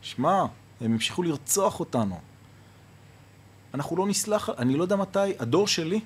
שמע, 0.00 0.44
הם 0.80 0.92
המשיכו 0.92 1.22
לרצוח 1.22 1.80
אותנו. 1.80 2.20
אנחנו 3.74 3.96
לא 3.96 4.06
נסלח, 4.06 4.50
אני 4.58 4.76
לא 4.76 4.82
יודע 4.82 4.96
מתי, 4.96 5.18
הדור 5.38 5.66
שלי 5.66 6.00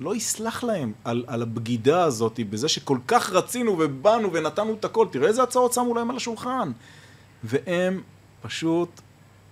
לא 0.00 0.16
יסלח 0.16 0.64
להם 0.64 0.92
על, 1.04 1.24
על 1.26 1.42
הבגידה 1.42 2.04
הזאת, 2.04 2.40
בזה 2.50 2.68
שכל 2.68 2.98
כך 3.06 3.30
רצינו 3.30 3.76
ובאנו 3.78 4.32
ונתנו 4.32 4.74
את 4.74 4.84
הכל. 4.84 5.06
תראה 5.12 5.28
איזה 5.28 5.42
הצעות 5.42 5.72
שמו 5.72 5.94
להם 5.94 6.10
על 6.10 6.16
השולחן. 6.16 6.72
והם 7.44 8.02
פשוט 8.42 9.00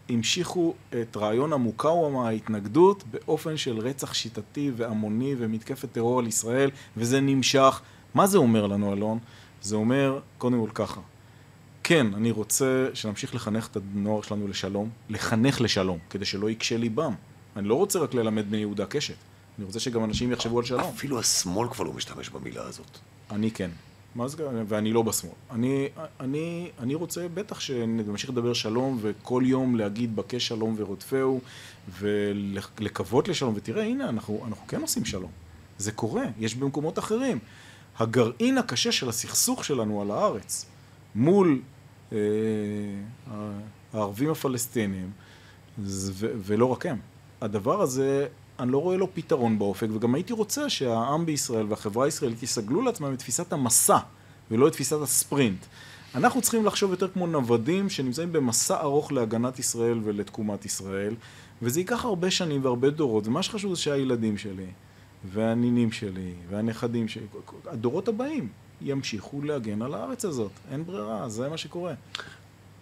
המשיכו 0.09 0.75
את 0.91 1.17
רעיון 1.17 1.53
המוקאוומה, 1.53 2.29
ההתנגדות, 2.29 3.05
באופן 3.11 3.57
של 3.57 3.79
רצח 3.79 4.15
שיטתי 4.15 4.71
והמוני 4.77 5.35
ומתקפת 5.39 5.93
טרור 5.93 6.19
על 6.19 6.27
ישראל, 6.27 6.71
וזה 6.97 7.21
נמשך. 7.21 7.81
מה 8.15 8.27
זה 8.27 8.39
אומר 8.39 8.67
לנו, 8.67 8.93
אלון? 8.93 9.19
זה 9.63 9.77
אומר, 9.77 10.21
קודם 10.39 10.67
כל 10.67 10.71
ככה, 10.75 11.01
כן, 11.85 12.07
אני 12.15 12.31
רוצה 12.31 12.89
שנמשיך 12.95 13.35
לחנך 13.35 13.69
את 13.71 13.77
הנוער 13.95 14.23
שלנו 14.23 14.49
לשלום, 14.49 14.91
לחנך 15.11 15.61
לשלום, 15.61 15.99
כדי 16.11 16.25
שלא 16.25 16.51
יקשה 16.51 16.77
ליבם. 16.77 17.15
אני 17.57 17.69
לא 17.69 17.75
רוצה 17.75 17.99
רק 17.99 18.15
ללמד 18.15 18.51
בני 18.51 18.57
יהודה 18.57 18.87
קשת, 18.87 19.15
אני 19.59 19.67
רוצה 19.67 19.81
שגם 19.81 20.05
אנשים 20.05 20.33
יחשבו 20.33 20.59
על 20.59 20.65
שלום. 20.65 20.81
אפילו 20.81 21.21
השמאל 21.21 21.69
כבר 21.69 21.85
לא 21.85 21.93
משתמש 21.93 22.29
במילה 22.29 22.63
הזאת. 22.63 22.99
אני 23.31 23.51
כן. 23.51 23.71
מה 24.15 24.29
זה, 24.29 24.37
ואני 24.69 24.93
לא 24.93 25.03
בשמאל. 25.03 25.33
אני, 25.51 25.89
אני, 26.21 26.71
אני 26.79 26.95
רוצה 26.95 27.27
בטח 27.35 27.61
שנמשיך 27.61 28.31
לדבר 28.31 28.53
שלום 28.53 28.99
וכל 29.01 29.43
יום 29.47 29.77
להגיד 29.77 30.17
בקש 30.17 30.49
שלום 30.49 30.75
ורודפהו 30.79 31.41
ולקוות 31.99 33.29
לשלום 33.29 33.55
ותראה 33.57 33.85
הנה 33.85 34.09
אנחנו, 34.09 34.45
אנחנו 34.47 34.67
כן 34.69 34.81
עושים 34.81 35.05
שלום. 35.05 35.31
זה 35.79 35.93
קורה, 35.93 36.25
יש 36.39 36.55
במקומות 36.55 36.99
אחרים. 36.99 37.39
הגרעין 37.99 38.59
הקשה 38.59 38.93
של 38.93 39.09
הסכסוך 39.09 39.65
שלנו 39.65 40.03
על 40.03 40.11
הארץ 40.11 40.67
מול 41.15 41.61
אה, 42.13 42.19
הערבים 43.93 44.31
הפלסטינים 44.31 45.11
ו- 45.79 46.33
ולא 46.37 46.67
רק 46.67 46.87
הם. 46.87 46.99
הדבר 47.41 47.83
הזה 47.83 48.27
אני 48.63 48.73
לא 48.73 48.79
רואה 48.79 48.97
לו 48.97 49.15
פתרון 49.15 49.59
באופק, 49.59 49.87
וגם 49.93 50.15
הייתי 50.15 50.33
רוצה 50.33 50.71
שהעם 50.71 51.27
בישראל 51.27 51.67
והחברה 51.69 52.05
הישראלית 52.05 52.43
יסגלו 52.43 52.83
לעצמם 52.83 53.13
את 53.15 53.19
תפיסת 53.19 53.53
המסע, 53.53 53.99
ולא 54.51 54.69
את 54.69 54.73
תפיסת 54.73 54.97
הספרינט. 55.03 55.67
אנחנו 56.15 56.43
צריכים 56.43 56.65
לחשוב 56.65 56.91
יותר 56.91 57.09
כמו 57.09 57.27
נוודים 57.27 57.91
שנמצאים 57.91 58.33
במסע 58.33 58.81
ארוך 58.81 59.13
להגנת 59.13 59.59
ישראל 59.59 60.01
ולתקומת 60.05 60.65
ישראל, 60.65 61.15
וזה 61.63 61.81
ייקח 61.81 62.05
הרבה 62.05 62.31
שנים 62.31 62.65
והרבה 62.65 62.91
דורות, 62.91 63.27
ומה 63.27 63.43
שחשוב 63.43 63.75
זה 63.75 63.81
שהילדים 63.81 64.39
שלי, 64.39 64.67
והנינים 65.25 65.93
שלי, 65.93 66.35
והנכדים 66.51 67.09
שלי, 67.09 67.27
הדורות 67.67 68.09
הבאים 68.09 68.49
ימשיכו 68.81 69.43
להגן 69.43 69.83
על 69.83 69.95
הארץ 69.95 70.25
הזאת. 70.25 70.53
אין 70.71 70.85
ברירה, 70.85 71.29
זה 71.29 71.49
מה 71.49 71.57
שקורה. 71.57 71.95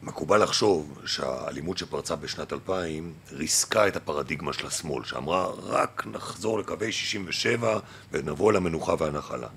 מקובל 0.03 0.43
לחשוב 0.43 1.01
שהאלימות 1.07 1.79
שפרצה 1.79 2.17
בשנת 2.17 2.53
2000 2.53 3.15
ריסקה 3.33 3.89
את 3.89 3.97
הפרדיגמה 3.97 4.53
של 4.53 4.67
השמאל, 4.67 5.05
שאמרה 5.05 5.51
רק 5.51 6.07
נחזור 6.13 6.59
לקווי 6.59 6.93
67 6.93 7.79
ונבוא 8.13 8.53
למנוחה 8.53 8.95
והנחלה. 8.99 9.49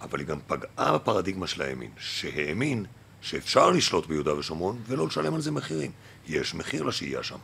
אבל 0.00 0.18
היא 0.18 0.26
גם 0.26 0.38
פגעה 0.46 0.94
בפרדיגמה 0.94 1.46
של 1.46 1.62
הימין, 1.62 1.90
שהאמין 1.98 2.84
שאפשר 3.20 3.70
לשלוט 3.70 4.06
ביהודה 4.06 4.38
ושומרון 4.38 4.78
ולא 4.86 5.06
לשלם 5.06 5.34
על 5.34 5.40
זה 5.40 5.50
מחירים. 5.50 5.90
יש 6.28 6.54
מחיר 6.54 6.82
לשהייה 6.82 7.22
שם. 7.22 7.38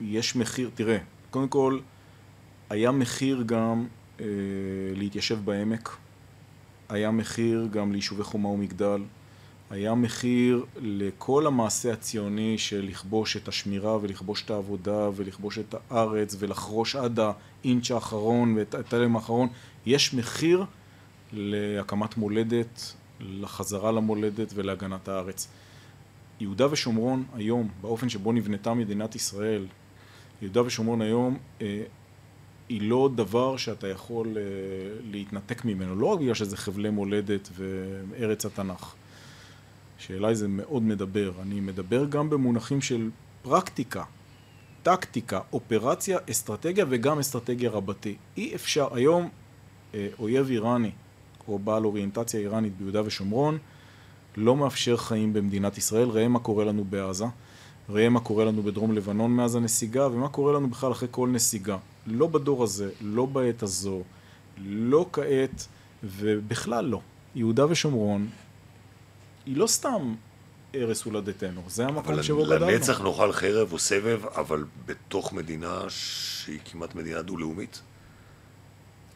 יש 0.00 0.36
מחיר, 0.36 0.70
תראה, 0.74 0.98
קודם 1.30 1.48
כל, 1.48 1.78
היה 2.70 2.90
מחיר 2.90 3.42
גם 3.46 3.86
אה, 4.20 4.26
להתיישב 4.94 5.38
בעמק, 5.44 5.96
היה 6.88 7.10
מחיר 7.10 7.68
גם 7.70 7.92
ליישובי 7.92 8.22
חומה 8.22 8.48
ומגדל, 8.48 9.02
היה 9.72 9.94
מחיר 9.94 10.64
לכל 10.76 11.46
המעשה 11.46 11.92
הציוני 11.92 12.58
של 12.58 12.84
לכבוש 12.88 13.36
את 13.36 13.48
השמירה 13.48 13.96
ולכבוש 14.02 14.42
את 14.42 14.50
העבודה 14.50 15.08
ולכבוש 15.16 15.58
את 15.58 15.74
הארץ 15.90 16.36
ולחרוש 16.38 16.96
עד 16.96 17.20
האינץ' 17.20 17.90
האחרון 17.90 18.54
ואת 18.56 18.74
התלם 18.74 19.16
האחרון. 19.16 19.48
יש 19.86 20.14
מחיר 20.14 20.64
להקמת 21.32 22.16
מולדת, 22.16 22.92
לחזרה 23.20 23.92
למולדת 23.92 24.52
ולהגנת 24.54 25.08
הארץ. 25.08 25.48
יהודה 26.40 26.72
ושומרון 26.72 27.24
היום, 27.34 27.68
באופן 27.80 28.08
שבו 28.08 28.32
נבנתה 28.32 28.74
מדינת 28.74 29.14
ישראל, 29.14 29.66
יהודה 30.42 30.62
ושומרון 30.66 31.02
היום 31.02 31.38
אה, 31.62 31.82
היא 32.68 32.82
לא 32.82 33.10
דבר 33.14 33.56
שאתה 33.56 33.88
יכול 33.88 34.36
אה, 34.36 34.42
להתנתק 35.10 35.64
ממנו, 35.64 35.96
לא 35.96 36.06
רק 36.06 36.20
בגלל 36.20 36.34
שזה 36.34 36.56
חבלי 36.56 36.90
מולדת 36.90 37.48
וארץ 37.56 38.46
התנ"ך. 38.46 38.94
שאליי 40.06 40.34
זה 40.34 40.48
מאוד 40.48 40.82
מדבר. 40.82 41.32
אני 41.42 41.60
מדבר 41.60 42.04
גם 42.04 42.30
במונחים 42.30 42.80
של 42.80 43.10
פרקטיקה, 43.42 44.04
טקטיקה, 44.82 45.40
אופרציה, 45.52 46.18
אסטרטגיה 46.30 46.84
וגם 46.88 47.18
אסטרטגיה 47.18 47.70
רבתי. 47.70 48.16
אי 48.36 48.54
אפשר, 48.54 48.94
היום 48.94 49.28
אה, 49.94 50.08
אויב 50.18 50.50
איראני 50.50 50.90
או 51.48 51.58
בעל 51.58 51.84
אוריינטציה 51.84 52.40
איראנית 52.40 52.76
ביהודה 52.76 53.02
ושומרון 53.04 53.58
לא 54.36 54.56
מאפשר 54.56 54.96
חיים 54.96 55.32
במדינת 55.32 55.78
ישראל. 55.78 56.08
ראה 56.08 56.28
מה 56.28 56.38
קורה 56.38 56.64
לנו 56.64 56.84
בעזה, 56.84 57.24
ראה 57.90 58.08
מה 58.08 58.20
קורה 58.20 58.44
לנו 58.44 58.62
בדרום 58.62 58.92
לבנון 58.92 59.30
מאז 59.30 59.54
הנסיגה 59.54 60.06
ומה 60.06 60.28
קורה 60.28 60.52
לנו 60.52 60.70
בכלל 60.70 60.92
אחרי 60.92 61.08
כל 61.10 61.28
נסיגה. 61.28 61.76
לא 62.06 62.26
בדור 62.26 62.64
הזה, 62.64 62.90
לא 63.00 63.26
בעת 63.26 63.62
הזו, 63.62 64.02
לא 64.64 65.06
כעת 65.12 65.66
ובכלל 66.04 66.84
לא. 66.84 67.00
יהודה 67.34 67.66
ושומרון 67.70 68.28
היא 69.46 69.56
לא 69.56 69.66
סתם 69.66 70.14
ערש 70.72 71.02
הולדתנו, 71.02 71.62
זה 71.68 71.86
המקום 71.86 72.22
שבו 72.22 72.44
גדלנו. 72.44 72.64
אבל 72.64 72.74
לנצח 72.74 73.00
נאכל 73.00 73.32
חרב 73.32 73.72
או 73.72 73.78
סבב, 73.78 74.20
אבל 74.26 74.64
בתוך 74.86 75.32
מדינה 75.32 75.80
שהיא 75.88 76.58
כמעט 76.64 76.94
מדינה 76.94 77.22
דו-לאומית? 77.22 77.80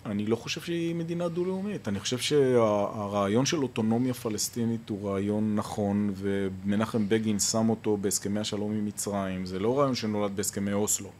אני 0.07 0.27
לא 0.27 0.37
חושב 0.37 0.61
שהיא 0.61 0.95
מדינה 0.95 1.29
דו-לאומית. 1.29 1.89
אני 1.89 2.01
חושב 2.01 2.19
שהרעיון 2.19 3.47
של 3.47 3.63
אוטונומיה 3.63 4.15
פלסטינית 4.15 4.89
הוא 4.89 5.11
רעיון 5.11 5.57
נכון, 5.57 6.13
ומנחם 6.17 7.09
בגין 7.09 7.39
שם 7.39 7.69
אותו 7.69 7.97
בהסכמי 7.97 8.41
השלום 8.41 8.73
עם 8.73 8.85
מצרים. 8.85 9.47
זה 9.47 9.59
לא 9.59 9.79
רעיון 9.79 9.95
שנולד 9.95 10.37
בהסכמי 10.37 10.73
אוסלו. 10.73 11.11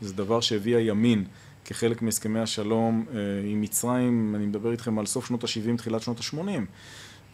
זה 0.00 0.14
דבר 0.14 0.40
שהביא 0.40 0.76
הימין 0.76 1.24
כחלק 1.64 2.02
מהסכמי 2.02 2.40
השלום 2.40 3.06
אה, 3.10 3.20
עם 3.44 3.60
מצרים, 3.60 4.34
אני 4.36 4.46
מדבר 4.46 4.72
איתכם 4.72 4.98
על 4.98 5.06
סוף 5.06 5.26
שנות 5.26 5.44
ה-70, 5.44 5.76
תחילת 5.76 6.02
שנות 6.02 6.18
ה-80. 6.20 6.60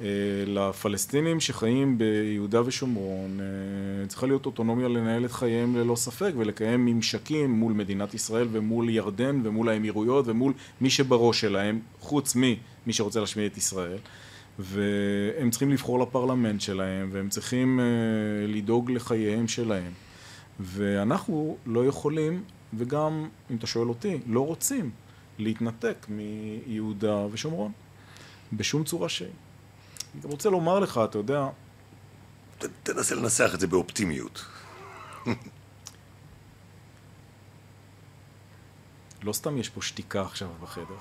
אה, 0.02 0.08
לפלסטינים 0.46 1.40
שחיים 1.40 1.98
ביהודה 1.98 2.62
ושומרון 2.66 3.40
אה, 3.40 4.06
צריכה 4.08 4.26
להיות 4.26 4.46
אוטונומיה 4.46 4.88
לנהל 4.88 5.24
את 5.24 5.32
חייהם 5.32 5.76
ללא 5.76 5.96
ספק 5.96 6.32
ולקיים 6.36 6.86
ממשקים 6.86 7.50
מול 7.50 7.72
מדינת 7.72 8.14
ישראל 8.14 8.48
ומול 8.52 8.90
ירדן 8.90 9.40
ומול 9.44 9.68
האמירויות 9.68 10.28
ומול 10.28 10.52
מי 10.80 10.90
שבראש 10.90 11.40
שלהם 11.40 11.80
חוץ 12.00 12.36
ממי 12.36 12.56
שרוצה 12.90 13.20
להשמיד 13.20 13.52
את 13.52 13.56
ישראל. 13.56 13.98
והם 14.58 15.50
צריכים 15.50 15.70
לבחור 15.70 15.98
לפרלמנט 15.98 16.60
שלהם 16.60 17.08
והם 17.12 17.28
צריכים 17.28 17.80
אה, 17.80 17.84
לדאוג 18.48 18.90
לחייהם 18.90 19.48
שלהם. 19.48 19.92
ואנחנו 20.60 21.56
לא 21.66 21.86
יכולים 21.86 22.42
וגם 22.74 23.28
אם 23.50 23.56
אתה 23.56 23.66
שואל 23.66 23.88
אותי 23.88 24.18
לא 24.26 24.46
רוצים 24.46 24.90
להתנתק 25.38 26.06
מיהודה 26.08 27.26
ושומרון 27.32 27.72
בשום 28.52 28.84
צורה 28.84 29.08
שהיא 29.08 29.28
אני 30.14 30.22
רוצה 30.24 30.50
לומר 30.50 30.78
לך, 30.80 31.00
אתה 31.04 31.18
יודע... 31.18 31.48
ת, 32.58 32.64
תנסה 32.82 33.14
לנסח 33.14 33.50
את 33.54 33.60
זה 33.60 33.66
באופטימיות. 33.66 34.44
לא 39.22 39.32
סתם 39.32 39.58
יש 39.58 39.68
פה 39.68 39.82
שתיקה 39.82 40.22
עכשיו 40.22 40.48
בחדר. 40.60 40.94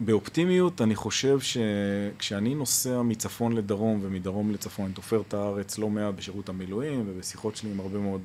באופטימיות 0.00 0.80
אני 0.80 0.94
חושב 0.94 1.38
שכשאני 1.40 2.54
נוסע 2.54 3.02
מצפון 3.02 3.52
לדרום 3.52 3.98
ומדרום 4.02 4.50
לצפון, 4.50 4.84
אני 4.84 4.94
תופר 4.94 5.20
את 5.28 5.34
הארץ 5.34 5.78
לא 5.78 5.90
מעט 5.90 6.14
בשירות 6.14 6.48
המילואים 6.48 7.04
ובשיחות 7.06 7.56
שלי 7.56 7.70
עם 7.70 7.80
הרבה 7.80 7.98
מאוד 7.98 8.20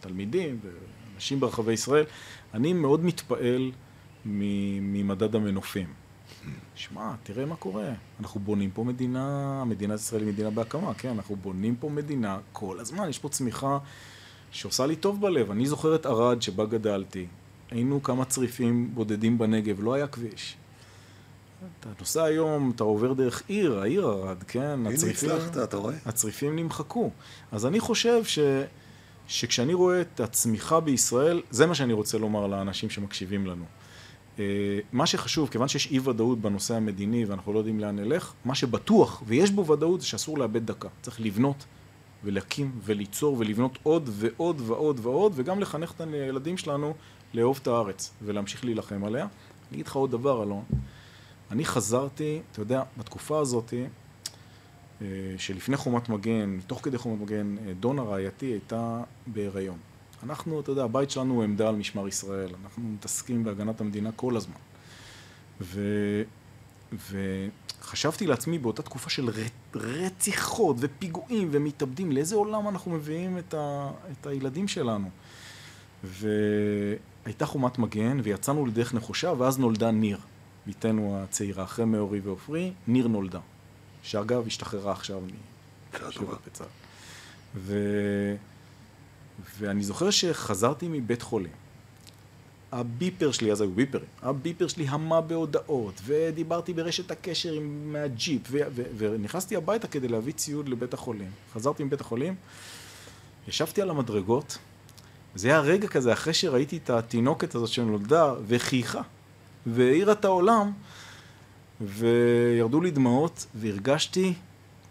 תלמידים 0.00 0.60
ואנשים 1.12 1.40
ברחבי 1.40 1.72
ישראל, 1.72 2.04
אני 2.54 2.72
מאוד 2.72 3.04
מתפעל 3.04 3.72
ממדד 4.24 5.34
המנופים. 5.34 6.07
שמע, 6.74 7.12
תראה 7.22 7.46
מה 7.46 7.56
קורה. 7.56 7.92
אנחנו 8.20 8.40
בונים 8.40 8.70
פה 8.70 8.84
מדינה, 8.84 9.64
מדינת 9.64 9.98
ישראל 9.98 10.22
היא 10.22 10.32
מדינה 10.32 10.50
בהקמה, 10.50 10.94
כן? 10.94 11.08
אנחנו 11.08 11.36
בונים 11.36 11.76
פה 11.76 11.88
מדינה 11.88 12.38
כל 12.52 12.80
הזמן, 12.80 13.08
יש 13.08 13.18
פה 13.18 13.28
צמיחה 13.28 13.78
שעושה 14.50 14.86
לי 14.86 14.96
טוב 14.96 15.20
בלב. 15.20 15.50
אני 15.50 15.66
זוכר 15.66 15.94
את 15.94 16.06
ערד 16.06 16.42
שבה 16.42 16.66
גדלתי. 16.66 17.26
היינו 17.70 18.02
כמה 18.02 18.24
צריפים 18.24 18.90
בודדים 18.94 19.38
בנגב, 19.38 19.82
לא 19.82 19.94
היה 19.94 20.06
כביש. 20.06 20.56
אתה 21.80 21.88
נוסע 22.00 22.24
היום, 22.24 22.72
אתה 22.74 22.84
עובר 22.84 23.12
דרך 23.12 23.42
עיר, 23.48 23.80
העיר 23.80 24.06
ערד, 24.06 24.42
כן? 24.42 24.60
הנה 24.60 24.90
הצריפים, 24.90 25.30
הצלחת, 25.30 25.56
אתה 25.56 25.76
רואה? 25.76 25.94
הצריפים 26.06 26.56
נמחקו. 26.56 27.10
אז 27.52 27.66
אני 27.66 27.80
חושב 27.80 28.24
ש... 28.24 28.38
שכשאני 29.28 29.74
רואה 29.74 30.00
את 30.00 30.20
הצמיחה 30.20 30.80
בישראל, 30.80 31.42
זה 31.50 31.66
מה 31.66 31.74
שאני 31.74 31.92
רוצה 31.92 32.18
לומר 32.18 32.46
לאנשים 32.46 32.90
שמקשיבים 32.90 33.46
לנו. 33.46 33.64
אה, 34.38 34.44
מה 34.92 35.06
שחשוב, 35.06 35.48
כיוון 35.48 35.68
שיש 35.68 35.86
אי 35.90 35.98
ודאות 35.98 36.40
בנושא 36.40 36.74
המדיני 36.74 37.24
ואנחנו 37.24 37.52
לא 37.52 37.58
יודעים 37.58 37.80
לאן 37.80 37.96
נלך, 37.96 38.32
מה 38.44 38.54
שבטוח 38.54 39.22
ויש 39.26 39.50
בו 39.50 39.66
ודאות 39.66 40.00
זה 40.00 40.06
שאסור 40.06 40.38
לאבד 40.38 40.66
דקה. 40.66 40.88
צריך 41.02 41.20
לבנות 41.20 41.64
ולהקים 42.24 42.70
וליצור 42.84 43.36
ולבנות 43.38 43.78
עוד 43.82 44.10
ועוד 44.12 44.62
ועוד 44.66 45.00
ועוד 45.02 45.32
וגם 45.34 45.60
לחנך 45.60 45.92
את 45.92 46.00
הילדים 46.00 46.56
שלנו 46.56 46.94
לאהוב 47.34 47.58
את 47.62 47.66
הארץ 47.66 48.14
ולהמשיך 48.22 48.64
להילחם 48.64 49.04
עליה. 49.04 49.22
אני 49.22 49.74
אגיד 49.74 49.86
לך 49.86 49.96
עוד 49.96 50.10
דבר, 50.10 50.42
אלון. 50.42 50.64
אני 51.50 51.64
חזרתי, 51.64 52.40
אתה 52.52 52.60
יודע, 52.60 52.82
בתקופה 52.98 53.38
הזאת, 53.40 53.74
אה, 55.02 55.06
שלפני 55.38 55.76
חומת 55.76 56.08
מגן, 56.08 56.58
תוך 56.66 56.80
כדי 56.82 56.98
חומת 56.98 57.20
מגן, 57.20 57.56
אה, 57.66 57.72
דונה 57.80 58.02
רעייתי 58.02 58.46
הייתה 58.46 59.02
בהיריון. 59.26 59.78
אנחנו, 60.22 60.60
אתה 60.60 60.72
יודע, 60.72 60.84
הבית 60.84 61.10
שלנו 61.10 61.34
הוא 61.34 61.44
עמדה 61.44 61.68
על 61.68 61.76
משמר 61.76 62.08
ישראל, 62.08 62.50
אנחנו 62.62 62.82
מתעסקים 62.82 63.44
בהגנת 63.44 63.80
המדינה 63.80 64.12
כל 64.12 64.36
הזמן. 64.36 64.54
ו... 65.60 65.80
וחשבתי 66.92 68.26
לעצמי 68.26 68.58
באותה 68.58 68.82
תקופה 68.82 69.10
של 69.10 69.30
רציחות 69.74 70.76
ופיגועים 70.80 71.48
ומתאבדים, 71.52 72.12
לאיזה 72.12 72.36
עולם 72.36 72.68
אנחנו 72.68 72.92
מביאים 72.92 73.38
את, 73.38 73.54
ה... 73.54 73.90
את 74.12 74.26
הילדים 74.26 74.68
שלנו? 74.68 75.10
והייתה 76.04 77.46
חומת 77.46 77.78
מגן, 77.78 78.20
ויצאנו 78.22 78.66
לדרך 78.66 78.94
נחושה, 78.94 79.32
ואז 79.38 79.58
נולדה 79.58 79.90
ניר, 79.90 80.18
בתנו 80.66 81.20
הצעירה, 81.22 81.64
אחרי 81.64 81.84
מאורי 81.84 82.20
ועופרי, 82.20 82.72
ניר 82.86 83.08
נולדה. 83.08 83.40
שאגב, 84.02 84.46
השתחררה 84.46 84.92
עכשיו. 84.92 85.20
משירות 86.08 86.38
בצה"ל. 86.46 86.66
ו... 87.54 87.74
ואני 89.58 89.82
זוכר 89.82 90.10
שחזרתי 90.10 90.88
מבית 90.88 91.22
חולים. 91.22 91.52
הביפר 92.72 93.32
שלי, 93.32 93.52
אז 93.52 93.60
היו 93.60 93.70
ביפרים, 93.70 94.06
הביפר 94.22 94.68
שלי 94.68 94.88
המה 94.88 95.20
בהודעות, 95.20 96.00
ודיברתי 96.04 96.72
ברשת 96.72 97.10
הקשר 97.10 97.52
עם, 97.52 97.92
מהג'יפ, 97.92 98.42
ו- 98.50 98.58
ו- 98.74 98.82
ונכנסתי 98.96 99.56
הביתה 99.56 99.88
כדי 99.88 100.08
להביא 100.08 100.32
ציוד 100.32 100.68
לבית 100.68 100.94
החולים. 100.94 101.30
חזרתי 101.54 101.84
מבית 101.84 102.00
החולים, 102.00 102.34
ישבתי 103.48 103.82
על 103.82 103.90
המדרגות, 103.90 104.58
זה 105.34 105.48
היה 105.48 105.60
רגע 105.60 105.88
כזה 105.88 106.12
אחרי 106.12 106.34
שראיתי 106.34 106.76
את 106.76 106.90
התינוקת 106.90 107.54
הזאת 107.54 107.68
שנולדה, 107.68 108.34
וחייכה, 108.46 109.02
והאירה 109.66 110.12
את 110.12 110.24
העולם, 110.24 110.72
וירדו 111.80 112.80
לי 112.80 112.90
דמעות, 112.90 113.46
והרגשתי 113.54 114.34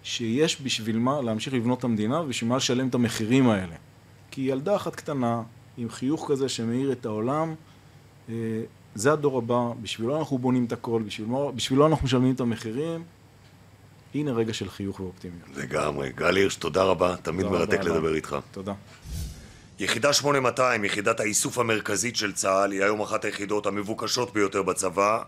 שיש 0.03 0.61
בשביל 0.61 0.97
מה 0.97 1.21
להמשיך 1.21 1.53
לבנות 1.53 1.79
את 1.79 1.83
המדינה, 1.83 2.21
ובשביל 2.21 2.49
מה 2.49 2.57
לשלם 2.57 2.87
את 2.87 2.95
המחירים 2.95 3.49
האלה. 3.49 3.75
כי 4.37 4.41
ילדה 4.41 4.75
אחת 4.75 4.95
קטנה, 4.95 5.41
עם 5.77 5.89
חיוך 5.89 6.31
כזה 6.31 6.49
שמאיר 6.49 6.91
את 6.91 7.05
העולם, 7.05 7.55
אה, 8.29 8.35
זה 8.95 9.13
הדור 9.13 9.37
הבא, 9.37 9.71
בשבילו 9.81 10.19
אנחנו 10.19 10.37
בונים 10.37 10.65
את 10.65 10.71
הכל, 10.71 11.01
בשבילו, 11.05 11.51
בשבילו 11.55 11.87
אנחנו 11.87 12.05
משלמים 12.05 12.35
את 12.35 12.39
המחירים. 12.39 13.03
הנה 14.15 14.31
רגע 14.31 14.53
של 14.53 14.69
חיוך 14.69 14.99
ואופטימיות. 14.99 15.49
לגמרי. 15.55 16.11
גל 16.15 16.35
הירש, 16.35 16.55
תודה 16.55 16.83
רבה, 16.83 17.15
תמיד 17.21 17.45
תודה 17.45 17.57
מרתק 17.57 17.79
רבה. 17.79 17.89
לדבר 17.89 18.15
איתך. 18.15 18.37
תודה. 18.51 18.73
יחידה 19.79 20.13
8200, 20.13 20.85
יחידת 20.85 21.19
האיסוף 21.19 21.57
המרכזית 21.57 22.15
של 22.15 22.33
צה"ל, 22.33 22.71
היא 22.71 22.83
היום 22.83 23.01
אחת 23.01 23.25
היחידות 23.25 23.65
המבוקשות 23.65 24.33
ביותר 24.33 24.63
בצבא. 24.63 25.23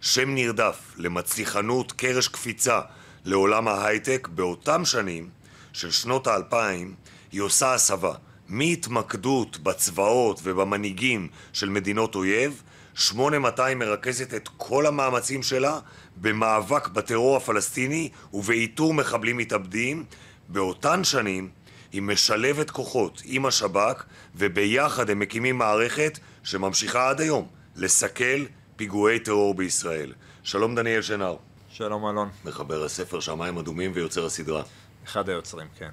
שם 0.00 0.34
נרדף 0.34 0.94
למצליחנות, 0.96 1.92
קרש 1.92 2.28
קפיצה 2.28 2.80
לעולם 3.24 3.68
ההייטק. 3.68 4.28
באותם 4.34 4.84
שנים 4.84 5.28
של 5.72 5.90
שנות 5.90 6.26
האלפיים, 6.26 6.94
היא 7.32 7.40
עושה 7.40 7.74
הסבה. 7.74 8.14
מהתמקדות 8.50 9.58
בצבאות 9.58 10.40
ובמנהיגים 10.42 11.28
של 11.52 11.68
מדינות 11.68 12.14
אויב, 12.14 12.62
8200 12.94 13.78
מרכזת 13.78 14.34
את 14.34 14.48
כל 14.56 14.86
המאמצים 14.86 15.42
שלה 15.42 15.78
במאבק 16.16 16.88
בטרור 16.88 17.36
הפלסטיני 17.36 18.08
ובאיתור 18.32 18.94
מחבלים 18.94 19.36
מתאבדים. 19.36 20.04
באותן 20.48 21.04
שנים 21.04 21.48
היא 21.92 22.02
משלבת 22.02 22.70
כוחות 22.70 23.22
עם 23.24 23.46
השב"כ, 23.46 24.04
וביחד 24.34 25.10
הם 25.10 25.18
מקימים 25.18 25.58
מערכת 25.58 26.18
שממשיכה 26.42 27.10
עד 27.10 27.20
היום 27.20 27.48
לסכל 27.76 28.44
פיגועי 28.76 29.18
טרור 29.18 29.54
בישראל. 29.54 30.12
שלום 30.42 30.74
דניאל 30.74 31.02
שנר, 31.02 31.36
שלום 31.70 32.06
אלון, 32.06 32.28
מחבר 32.44 32.84
הספר 32.84 33.20
שמיים 33.20 33.58
אדומים 33.58 33.90
ויוצר 33.94 34.26
הסדרה. 34.26 34.62
אחד 35.04 35.28
היוצרים, 35.28 35.66
כן. 35.78 35.90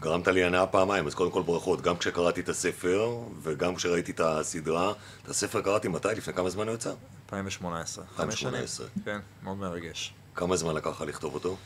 גרמת 0.00 0.28
לי 0.28 0.44
הנאה 0.44 0.66
פעמיים, 0.66 1.06
אז 1.06 1.14
קודם 1.14 1.30
כל 1.30 1.42
ברכות, 1.42 1.80
גם 1.80 1.96
כשקראתי 1.96 2.40
את 2.40 2.48
הספר 2.48 3.16
וגם 3.42 3.74
כשראיתי 3.74 4.12
את 4.12 4.20
הסדרה. 4.20 4.92
את 5.22 5.28
הספר 5.28 5.60
קראתי 5.62 5.88
מתי? 5.88 6.08
לפני 6.16 6.34
כמה 6.34 6.50
זמן 6.50 6.68
הוא 6.68 6.74
יצא? 6.74 6.92
2018. 7.24 8.04
חמש 8.16 8.40
שנים. 8.40 8.54
2018. 8.54 8.86
כן, 9.04 9.18
מאוד 9.42 9.56
מרגש. 9.56 10.14
כמה 10.34 10.56
זמן 10.56 10.74
לקח 10.74 10.86
לך 10.86 11.00
לכתוב 11.00 11.34
אותו? 11.34 11.56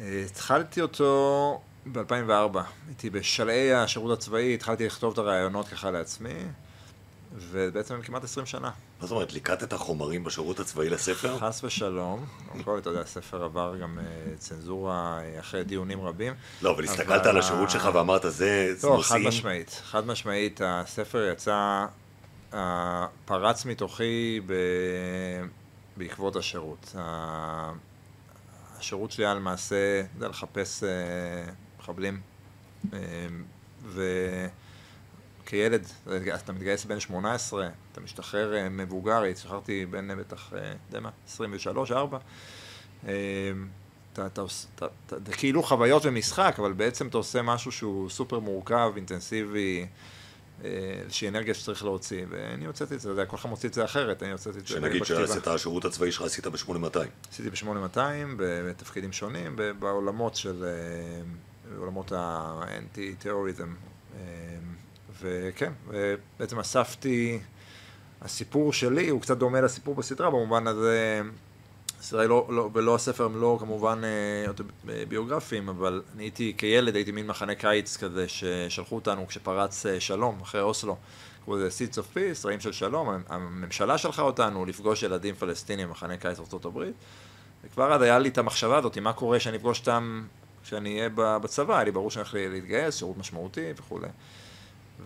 אה, 0.00 0.24
התחלתי 0.26 0.80
אותו 0.80 1.60
ב-2004. 1.92 2.58
הייתי 2.86 3.10
בשלהי 3.10 3.74
השירות 3.74 4.18
הצבאי, 4.18 4.54
התחלתי 4.54 4.86
לכתוב 4.86 5.12
את 5.12 5.18
הרעיונות 5.18 5.68
ככה 5.68 5.90
לעצמי, 5.90 6.34
ובעצם 7.36 8.02
כמעט 8.02 8.24
20 8.24 8.46
שנה. 8.46 8.70
מה 9.04 9.08
זאת 9.08 9.14
אומרת, 9.14 9.32
ליקטת 9.32 9.72
חומרים 9.72 10.24
בשירות 10.24 10.60
הצבאי 10.60 10.90
לספר? 10.90 11.38
חס 11.38 11.64
ושלום. 11.64 12.24
קודם 12.48 12.64
כל, 12.64 12.78
אתה 12.78 12.90
יודע, 12.90 13.00
הספר 13.00 13.44
עבר 13.44 13.76
גם 13.76 13.98
אה, 13.98 14.04
צנזורה 14.38 15.20
אה, 15.20 15.40
אחרי 15.40 15.64
דיונים 15.64 16.00
רבים. 16.00 16.34
לא, 16.62 16.70
אבל 16.70 16.84
הסתכלת 16.84 17.26
על 17.26 17.38
השירות 17.38 17.70
שלך 17.70 17.88
ואמרת, 17.94 18.22
זה 18.22 18.74
זה 18.74 18.88
לא, 18.88 18.92
חד 18.92 18.96
נושאים... 18.96 19.28
משמעית. 19.28 19.80
חד 19.84 20.06
משמעית, 20.06 20.60
הספר 20.64 21.28
יצא, 21.32 21.86
אה, 22.54 23.06
פרץ 23.24 23.64
מתוכי. 23.64 24.40
בעקבות 25.96 26.36
השירות. 26.36 26.94
השירות 28.78 29.10
שלי 29.10 29.24
היה 29.24 29.34
למעשה, 29.34 30.02
יודע, 30.14 30.28
לחפש 30.28 30.84
מחבלים. 31.78 32.20
אה, 32.92 32.98
וכילד, 35.44 35.86
אתה 36.34 36.52
מתגייס 36.52 36.84
בן 36.84 37.00
18, 37.00 37.68
אתה 37.92 38.00
משתחרר 38.00 38.54
אה, 38.54 38.68
מבוגר, 38.68 39.22
השתחררתי 39.32 39.86
בן 39.86 40.10
אה, 40.10 40.16
בטח, 40.16 40.52
אה, 40.56 40.72
יודע 40.88 41.00
מה, 41.00 41.10
23, 41.28 41.92
4. 41.92 42.18
אתה, 43.00 43.06
אתה, 44.26 44.26
אתה, 44.74 44.86
אתה, 45.06 45.16
זה 45.26 45.32
כאילו 45.32 45.62
חוויות 45.62 46.02
ומשחק, 46.06 46.54
אבל 46.58 46.72
בעצם 46.72 47.08
אתה 47.08 47.16
עושה 47.16 47.42
משהו 47.42 47.72
שהוא 47.72 48.10
סופר 48.10 48.38
מורכב, 48.38 48.92
אינטנסיבי, 48.96 49.86
איזושהי 50.64 51.28
אנרגיה 51.28 51.54
שצריך 51.54 51.84
להוציא. 51.84 52.24
ואני 52.30 52.64
הוצאתי 52.64 52.94
את 52.94 53.00
זה, 53.00 53.08
אתה 53.08 53.20
יודע, 53.20 53.26
כל 53.30 53.36
אחד 53.36 53.48
מוציא 53.48 53.68
את 53.68 53.74
זה 53.74 53.84
אחרת, 53.84 54.22
אני 54.22 54.32
הוצאתי 54.32 54.58
את 54.58 54.66
זה 54.66 54.74
שנגיד. 54.74 55.04
שעשית 55.04 55.46
השירות 55.46 55.84
הצבאי 55.84 56.12
שלך 56.12 56.22
עשית 56.22 56.46
ב-8200. 56.46 56.98
עשיתי 57.30 57.50
ב-8200, 57.50 57.98
בתפקידים 58.38 59.12
שונים, 59.12 59.56
בעולמות 59.78 60.36
של, 60.36 60.64
בעולמות 61.74 62.12
האנטי-טרוריזם. 62.12 63.74
אה, 65.24 65.48
וכן, 65.54 65.72
בעצם 66.38 66.58
אספתי, 66.58 67.40
הסיפור 68.22 68.72
שלי 68.72 69.08
הוא 69.08 69.20
קצת 69.20 69.38
דומה 69.38 69.60
לסיפור 69.60 69.94
בסדרה, 69.94 70.30
במובן 70.30 70.66
הזה, 70.66 71.22
הסדרה 72.00 72.22
היא 72.22 72.28
לא, 72.28 72.46
לא, 72.50 72.70
ולא 72.72 72.94
הספר 72.94 73.24
הם 73.24 73.40
לא 73.40 73.56
כמובן 73.60 74.00
אה, 74.04 74.48
אוטוביוגרפיים, 74.48 75.68
אבל 75.68 76.02
אני 76.14 76.24
הייתי, 76.24 76.54
כילד 76.58 76.94
הייתי 76.94 77.12
מין 77.12 77.26
מחנה 77.26 77.54
קיץ 77.54 77.96
כזה, 77.96 78.28
ששלחו 78.28 78.94
אותנו 78.94 79.26
כשפרץ 79.26 79.86
אה, 79.86 80.00
שלום, 80.00 80.40
אחרי 80.42 80.60
אוסלו. 80.60 80.96
קראו 81.44 81.56
לזה 81.56 81.68
Seeds 81.68 81.94
of 81.94 82.16
Peace, 82.16 82.46
רעים 82.46 82.60
של 82.60 82.72
שלום, 82.72 83.08
הממשלה 83.28 83.98
שלחה 83.98 84.22
אותנו 84.22 84.66
לפגוש 84.66 85.02
ילדים 85.02 85.34
פלסטינים 85.34 85.88
במחנה 85.88 86.16
קיץ 86.16 86.38
ארה"ב, 86.38 86.78
וכבר 87.64 87.92
אז 87.92 88.02
היה 88.02 88.18
לי 88.18 88.28
את 88.28 88.38
המחשבה 88.38 88.78
הזאת, 88.78 88.98
מה 88.98 89.12
קורה 89.12 89.38
כשאני 89.38 89.56
אפגוש 89.56 89.80
אותם 89.80 90.24
כשאני 90.62 90.96
אהיה 90.96 91.08
בצבא, 91.14 91.74
היה 91.74 91.84
לי 91.84 91.90
ברור 91.90 92.10
שאני 92.10 92.22
הולך 92.22 92.34
להתגייס, 92.34 92.96
שירות 92.96 93.18
משמעותי 93.18 93.72
וכולי. 93.76 94.08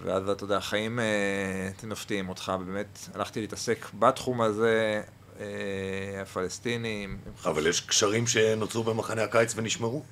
ואז 0.02 0.28
אתה 0.28 0.44
יודע, 0.44 0.56
החיים 0.56 1.00
אה, 1.00 1.70
מפתיעים 1.86 2.28
אותך, 2.28 2.52
ובאמת 2.60 2.98
הלכתי 3.14 3.40
להתעסק 3.40 3.86
בתחום 3.98 4.40
הזה, 4.40 5.02
אה, 5.40 6.22
הפלסטינים. 6.22 7.18
אבל 7.44 7.66
יש 7.66 7.80
קשרים 7.80 8.26
שנוצרו 8.26 8.84
במחנה 8.84 9.22
הקיץ 9.24 9.52
ונשמרו? 9.56 10.02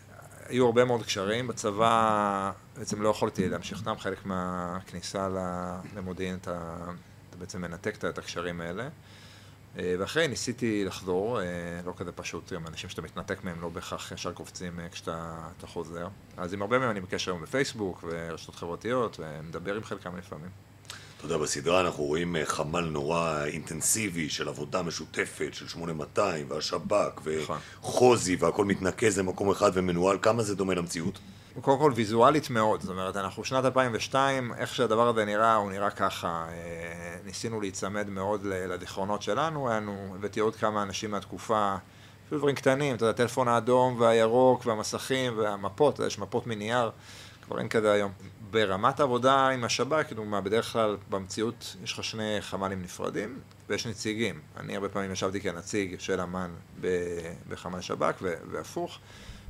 היו 0.49 0.67
הרבה 0.67 0.85
מאוד 0.85 1.03
קשרים. 1.03 1.47
בצבא 1.47 2.53
בעצם 2.79 3.03
לא 3.03 3.09
יכולתי 3.09 3.49
להמשיך 3.49 3.79
אותם, 3.79 3.95
חלק 3.99 4.27
מהכניסה 4.27 5.29
למודיעין, 5.97 6.35
אתה, 6.35 6.77
אתה 7.31 7.37
בעצם 7.37 7.61
מנתק 7.63 8.05
את 8.05 8.19
הקשרים 8.19 8.61
האלה. 8.61 8.89
אה, 9.79 9.95
ואחרי 9.99 10.29
ניסיתי 10.29 10.85
לחזור, 10.85 11.41
אה, 11.41 11.45
לא 11.87 11.93
כזה 11.97 12.13
פשוט, 12.13 12.53
גם 12.53 12.67
אנשים 12.67 12.91
שאתה 12.91 13.03
מתנתק 13.03 13.45
מהם 13.45 13.61
לא 13.61 13.69
בהכרח 13.69 14.13
ישר 14.13 14.33
קופצים 14.33 14.81
אה, 14.81 14.89
כשאתה 14.89 15.49
אתה 15.59 15.67
חוזר. 15.67 16.09
אז 16.37 16.55
עם 16.55 16.63
הרבה 16.63 16.79
מהם 16.79 16.91
אני 16.91 17.01
בקשר 17.01 17.31
היום 17.31 17.43
בפייסבוק 17.43 18.05
ורשתות 18.09 18.55
חברתיות, 18.55 19.21
ומדבר 19.21 19.77
עם 19.77 19.85
חלקם 19.85 20.17
לפעמים. 20.17 20.51
אתה 21.17 21.25
יודע, 21.25 21.37
בסדרה 21.37 21.81
אנחנו 21.81 22.05
רואים 22.05 22.37
חמ"ל 22.45 22.81
נורא 22.81 23.45
אינטנסיבי 23.45 24.29
של 24.29 24.49
עבודה 24.49 24.83
משותפת 24.83 25.55
של 25.55 25.69
8200 25.69 26.51
והשב"כ 26.51 27.21
נכון. 27.43 27.59
וחוזי 27.81 28.37
והכל 28.37 28.65
מתנקז 28.65 29.19
למקום 29.19 29.51
אחד 29.51 29.71
ומנוהל, 29.75 30.19
כמה 30.23 30.43
זה 30.43 30.55
דומה 30.55 30.75
למציאות? 30.75 31.19
קודם 31.61 31.79
כל 31.79 31.93
ויזואלית 31.95 32.51
מאוד, 32.51 32.81
זאת 32.81 32.91
אומרת, 32.91 33.17
אנחנו 33.17 33.45
שנת 33.45 33.65
2002, 33.65 34.53
איך 34.55 34.75
שהדבר 34.75 35.09
הזה 35.09 35.25
נראה, 35.25 35.55
הוא 35.55 35.71
נראה 35.71 35.91
ככה. 35.91 36.47
אה, 36.49 37.17
ניסינו 37.25 37.61
להיצמד 37.61 38.09
מאוד 38.09 38.45
ל- 38.45 38.73
לזיכרונות 38.73 39.23
שלנו, 39.23 39.69
היה 39.69 39.81
לנו, 39.81 40.13
הבאתי 40.15 40.41
עוד 40.41 40.57
כמה 40.57 40.83
אנשים 40.83 41.11
מהתקופה, 41.11 41.77
אפילו 42.27 42.39
דברים 42.39 42.55
קטנים, 42.55 42.95
אתה 42.97 43.05
יודע, 43.05 43.11
הטלפון 43.11 43.49
האדום 43.49 44.01
והירוק 44.01 44.67
והמסכים 44.67 45.39
והמפות, 45.39 46.01
יש 46.07 46.19
מפות 46.19 46.47
מנייר, 46.47 46.91
כבר 47.43 47.59
אין 47.59 47.69
כזה 47.69 47.93
היום. 47.93 48.13
ברמת 48.51 49.01
העבודה 49.01 49.49
עם 49.49 49.65
השב"כ, 49.65 50.07
כדוגמה, 50.09 50.41
בדרך 50.41 50.73
כלל 50.73 50.97
במציאות 51.11 51.77
יש 51.85 51.93
לך 51.93 52.05
שני 52.05 52.37
חמ"לים 52.41 52.83
נפרדים 52.83 53.39
ויש 53.69 53.87
נציגים. 53.87 54.41
אני 54.57 54.75
הרבה 54.75 54.89
פעמים 54.89 55.13
ישבתי 55.13 55.41
כנציג 55.41 56.01
של 56.01 56.21
אמ"ן 56.21 56.51
בחמ"ל 57.49 57.81
שב"כ 57.81 58.23
והפוך. 58.51 58.99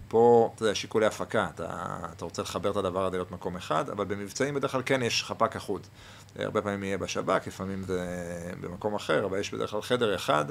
פה, 0.08 0.50
אתה 0.54 0.62
יודע, 0.62 0.74
שיקולי 0.74 1.06
הפקה, 1.06 1.46
אתה, 1.54 1.96
אתה 2.16 2.24
רוצה 2.24 2.42
לחבר 2.42 2.70
את 2.70 2.76
הדבר 2.76 3.06
הזה 3.06 3.16
להיות 3.16 3.30
מקום 3.30 3.56
אחד, 3.56 3.90
אבל 3.90 4.04
במבצעים 4.04 4.54
בדרך 4.54 4.72
כלל 4.72 4.82
כן 4.86 5.02
יש 5.02 5.24
חפ"ק 5.24 5.56
אחוד. 5.56 5.86
הרבה 6.38 6.62
פעמים 6.62 6.84
יהיה 6.84 6.98
בשב"כ, 6.98 7.46
לפעמים 7.46 7.82
זה 7.82 8.06
במקום 8.60 8.94
אחר, 8.94 9.24
אבל 9.24 9.38
יש 9.38 9.54
בדרך 9.54 9.70
כלל 9.70 9.82
חדר 9.82 10.14
אחד, 10.14 10.44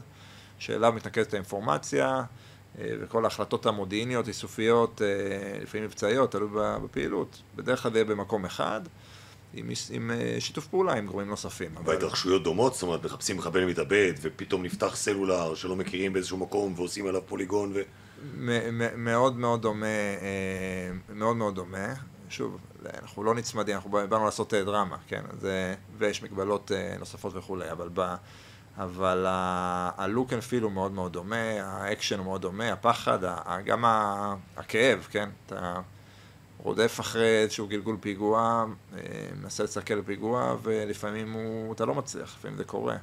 שאליו 0.59 0.93
מתנקזת 0.93 1.33
האינפורמציה, 1.33 2.23
אה, 2.79 2.85
וכל 3.01 3.23
ההחלטות 3.23 3.65
המודיעיניות, 3.65 4.27
איסופיות, 4.27 5.01
אה, 5.01 5.07
לפעמים 5.61 5.85
מבצעיות, 5.85 6.31
תלוי 6.31 6.49
בפעילות. 6.83 7.41
בדרך 7.55 7.83
כלל 7.83 7.91
זה 7.91 7.97
יהיה 7.97 8.05
במקום 8.05 8.45
אחד. 8.45 8.81
עם, 9.53 9.69
עם 9.91 10.11
אה, 10.11 10.35
שיתוף 10.39 10.67
פעולה 10.67 10.93
עם 10.93 11.07
גורמים 11.07 11.29
נוספים. 11.29 11.71
אבל- 11.77 11.89
וההתרחשויות 11.89 12.43
דומות, 12.43 12.73
זאת 12.73 12.83
אומרת, 12.83 13.05
מחפשים 13.05 13.37
מחבל 13.37 13.65
מתאבד, 13.65 14.13
ופתאום 14.21 14.63
נפתח 14.63 14.95
סלולר 14.95 15.55
שלא 15.55 15.75
מכירים 15.75 16.13
באיזשהו 16.13 16.37
מקום 16.37 16.73
ועושים 16.75 17.07
עליו 17.07 17.21
פוליגון, 17.27 17.71
ו... 17.75 17.81
מאוד 18.97 19.37
מאוד 19.37 19.61
דומה, 19.61 19.85
אה, 19.85 20.91
מאוד 21.09 21.35
מאוד 21.35 21.55
דומה. 21.55 21.93
שוב, 22.29 22.57
אנחנו 23.01 23.23
לא 23.23 23.35
נצמדים, 23.35 23.75
אנחנו 23.75 23.89
באנו 23.89 24.25
לעשות 24.25 24.53
אה, 24.53 24.63
דרמה, 24.63 24.97
כן? 25.07 25.21
זה, 25.39 25.75
ויש 25.97 26.23
מגבלות 26.23 26.71
אה, 26.71 26.95
נוספות 26.99 27.35
וכולי, 27.35 27.71
אבל, 27.71 27.89
ב, 27.93 28.15
אבל 28.77 29.25
ה 29.97 30.04
look 30.04 30.33
and 30.33 30.41
feel 30.41 30.63
הוא 30.63 30.71
מאוד 30.71 30.91
מאוד 30.91 31.13
דומה, 31.13 31.61
האקשן 31.61 32.17
הוא 32.17 32.25
מאוד 32.25 32.41
דומה, 32.41 32.71
הפחד, 32.71 33.19
גם 33.65 33.85
הכאב, 34.57 35.07
כן? 35.11 35.29
אתה 35.45 35.81
רודף 36.65 36.99
אחרי 36.99 37.41
איזשהו 37.41 37.67
גלגול 37.67 37.97
פיגוע, 37.99 38.65
אה, 38.93 38.99
מנסה 39.41 39.63
לסכל 39.63 40.01
פיגוע, 40.01 40.55
ולפעמים 40.63 41.33
הוא, 41.33 41.73
אתה 41.73 41.85
לא 41.85 41.95
מצליח, 41.95 42.35
לפעמים 42.39 42.57
זה 42.57 42.63
קורה. 42.63 42.95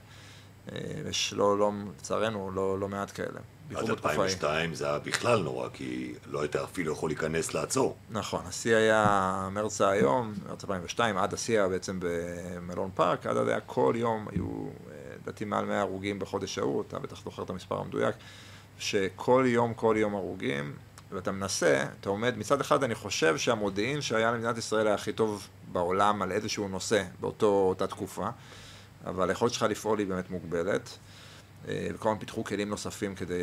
אה, 0.73 0.79
יש 1.11 1.33
לא, 1.33 1.59
לא, 1.59 1.73
לצערנו, 1.99 2.51
לא, 2.51 2.79
לא 2.79 2.89
מעט 2.89 3.11
כאלה. 3.15 3.41
עד 3.77 3.79
בייחוד 3.79 3.97
בתקופה 3.97 4.23
ההיא. 4.23 4.33
2002 4.33 4.75
זה 4.75 4.87
היה 4.87 4.99
בכלל 4.99 5.43
נורא, 5.43 5.69
כי 5.73 6.15
לא 6.27 6.43
היית 6.43 6.57
אפילו 6.57 6.93
יכול 6.93 7.11
להיכנס 7.11 7.55
לעצור. 7.55 7.97
נכון, 8.11 8.41
השיא 8.47 8.77
היה 8.77 9.49
מרץ 9.53 9.81
היום, 9.81 10.35
מרץ 10.49 10.65
2002, 10.65 11.17
עד 11.17 11.35
השיא 11.35 11.59
היה 11.59 11.69
בעצם 11.69 11.99
במלון 12.01 12.91
פארק, 12.95 13.27
עד 13.27 13.49
היה 13.49 13.61
כל 13.61 13.95
יום, 13.97 14.29
היו 14.33 14.45
אה, 14.45 14.97
לדעתי 15.23 15.45
מעל 15.45 15.65
100 15.65 15.81
הרוגים 15.81 16.19
בחודש 16.19 16.59
ההוא, 16.59 16.83
אתה 16.89 16.99
בטח 16.99 17.25
זוכר 17.25 17.43
את 17.43 17.51
המספר 17.51 17.81
המדויק, 17.81 18.15
שכל 18.79 19.45
יום, 19.47 19.75
כל 19.75 19.95
יום 19.99 20.15
הרוגים, 20.15 20.73
ואתה 21.13 21.33
מנסה, 21.33 21.85
אתה 22.01 22.09
עומד, 22.09 22.39
מצד 22.39 22.61
אחד 22.61 22.85
אני 22.85 22.95
חושב 22.95 23.39
שהמודיעין 23.39 24.01
שהיה 24.01 24.33
למדינת 24.33 24.59
ישראל 24.59 24.87
היה 24.87 24.95
הכי 24.95 25.13
טוב 25.13 25.49
בעולם 25.73 26.23
על 26.23 26.33
איזשהו 26.33 26.69
נושא 26.69 27.03
באותו, 27.21 27.47
אותה 27.47 27.87
תקופה, 27.87 28.29
אבל 29.07 29.29
היכולת 29.29 29.53
שלך 29.53 29.63
לפעול 29.63 29.99
היא 29.99 30.07
באמת 30.07 30.31
מוגבלת. 30.31 30.99
אה, 31.69 31.89
וכל 31.95 32.09
הזמן 32.09 32.21
פיתחו 32.21 32.45
כלים 32.45 32.69
נוספים 32.69 33.15
כדי. 33.15 33.43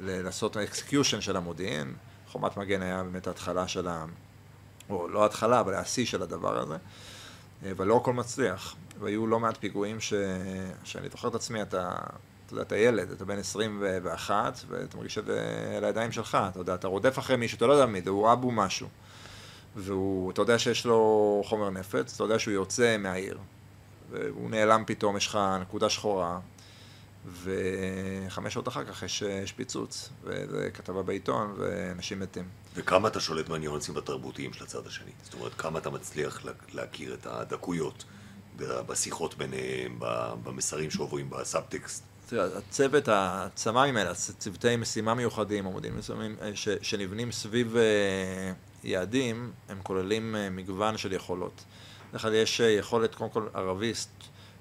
לעשות 0.00 0.56
execution 0.56 1.20
של 1.20 1.36
המודיעין. 1.36 1.94
חומת 2.28 2.56
מגן 2.56 2.82
היה 2.82 3.02
באמת 3.02 3.26
ההתחלה 3.26 3.68
של 3.68 3.88
ה... 3.88 4.04
או 4.90 5.08
לא 5.08 5.22
ההתחלה, 5.22 5.60
אבל 5.60 5.74
השיא 5.74 6.06
של 6.06 6.22
הדבר 6.22 6.58
הזה. 6.58 6.76
אה, 7.64 7.70
אבל 7.70 7.86
לא 7.86 7.96
הכל 7.96 8.12
מצליח. 8.12 8.76
והיו 9.00 9.26
לא 9.26 9.40
מעט 9.40 9.56
פיגועים 9.56 10.00
ש... 10.00 10.12
שאני 10.84 11.08
זוכר 11.08 11.28
את 11.28 11.34
עצמי, 11.34 11.62
אתה, 11.62 11.94
אתה 12.46 12.52
יודע, 12.52 12.62
אתה 12.62 12.76
ילד, 12.76 13.10
אתה 13.10 13.24
בן 13.24 13.38
21, 13.38 14.60
ואתה 14.68 14.96
מרגיש 14.96 15.18
את 15.18 15.24
זה 15.24 15.74
על 15.76 15.84
הידיים 15.84 16.12
שלך. 16.12 16.38
אתה 16.50 16.58
יודע, 16.58 16.74
אתה 16.74 16.88
רודף 16.88 17.18
אחרי 17.18 17.36
מישהו, 17.36 17.56
אתה 17.56 17.66
לא 17.66 17.72
יודע 17.72 17.86
מי 17.86 18.02
זה, 18.02 18.10
הוא 18.10 18.32
אבו 18.32 18.50
משהו. 18.50 18.88
והוא, 19.76 20.30
אתה 20.30 20.42
יודע 20.42 20.58
שיש 20.58 20.86
לו 20.86 21.42
חומר 21.44 21.70
נפץ, 21.70 22.14
אתה 22.14 22.24
יודע 22.24 22.38
שהוא 22.38 22.54
יוצא 22.54 22.96
מהעיר. 22.96 23.38
והוא 24.10 24.50
נעלם 24.50 24.82
פתאום, 24.86 25.16
יש 25.16 25.26
לך 25.26 25.38
נקודה 25.60 25.88
שחורה, 25.88 26.38
וחמש 27.42 28.54
שעות 28.54 28.68
אחר 28.68 28.84
כך 28.84 29.02
יש, 29.02 29.22
יש 29.22 29.52
פיצוץ, 29.52 30.08
וזה 30.24 30.70
כתבה 30.74 31.02
בעיתון, 31.02 31.54
ואנשים 31.58 32.20
מתים. 32.20 32.44
וכמה 32.74 33.08
אתה 33.08 33.20
שולט 33.20 33.48
מהניואנסים 33.48 33.96
התרבותיים 33.96 34.52
של 34.52 34.64
הצד 34.64 34.86
השני? 34.86 35.10
זאת 35.22 35.34
אומרת, 35.34 35.54
כמה 35.54 35.78
אתה 35.78 35.90
מצליח 35.90 36.44
לה- 36.44 36.52
להכיר 36.72 37.14
את 37.14 37.26
הדקויות 37.26 38.04
בשיחות 38.58 39.34
ביניהם, 39.38 39.96
במסרים 40.44 40.90
שעוברים 40.90 41.30
בסאבטקסט? 41.30 42.02
תראה, 42.26 42.46
הצוות, 42.58 43.08
הצמ"מים 43.12 43.96
האלה, 43.96 44.14
צוותי 44.14 44.76
משימה 44.76 45.14
מיוחדים, 45.14 45.66
עמודים 45.66 45.96
מסוימים, 45.96 46.36
אה, 46.42 46.50
ש, 46.56 46.68
שנבנים 46.82 47.32
סביב 47.32 47.76
אה, 47.76 47.82
יעדים, 48.84 49.52
הם 49.68 49.78
כוללים 49.82 50.36
אה, 50.36 50.50
מגוון 50.50 50.98
של 50.98 51.12
יכולות. 51.12 51.64
בדרך 52.10 52.22
כלל 52.22 52.34
יש 52.34 52.60
אה, 52.60 52.66
יכולת, 52.70 53.14
קודם 53.14 53.30
כל, 53.30 53.46
ערביסט, 53.54 54.10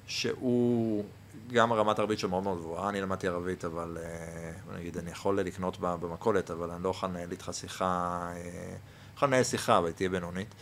שהוא 0.08 1.06
גם 1.54 1.74
רמת 1.74 2.00
ערבית 2.00 2.20
שלו 2.20 2.42
מאוד 2.42 2.58
גבוהה, 2.58 2.90
אני 2.90 3.02
למדתי 3.02 3.28
ערבית, 3.28 3.66
אבל 3.66 3.98
אה, 4.02 4.76
נגיד, 4.78 4.98
אני 4.98 5.12
יכול 5.12 5.40
לקנות 5.40 5.78
במכולת, 5.80 6.52
אבל 6.52 6.72
אני 6.72 6.84
לא 6.84 6.90
יכול 6.90 7.10
לנהל 7.10 7.32
איתך 7.32 7.50
שיחה, 7.54 8.20
אה, 8.36 8.76
יכול 9.16 9.28
לנהל 9.28 9.44
שיחה, 9.44 9.78
אבל 9.78 9.88
היא 9.88 9.94
תהיה 9.96 10.10
בינונית. 10.10 10.56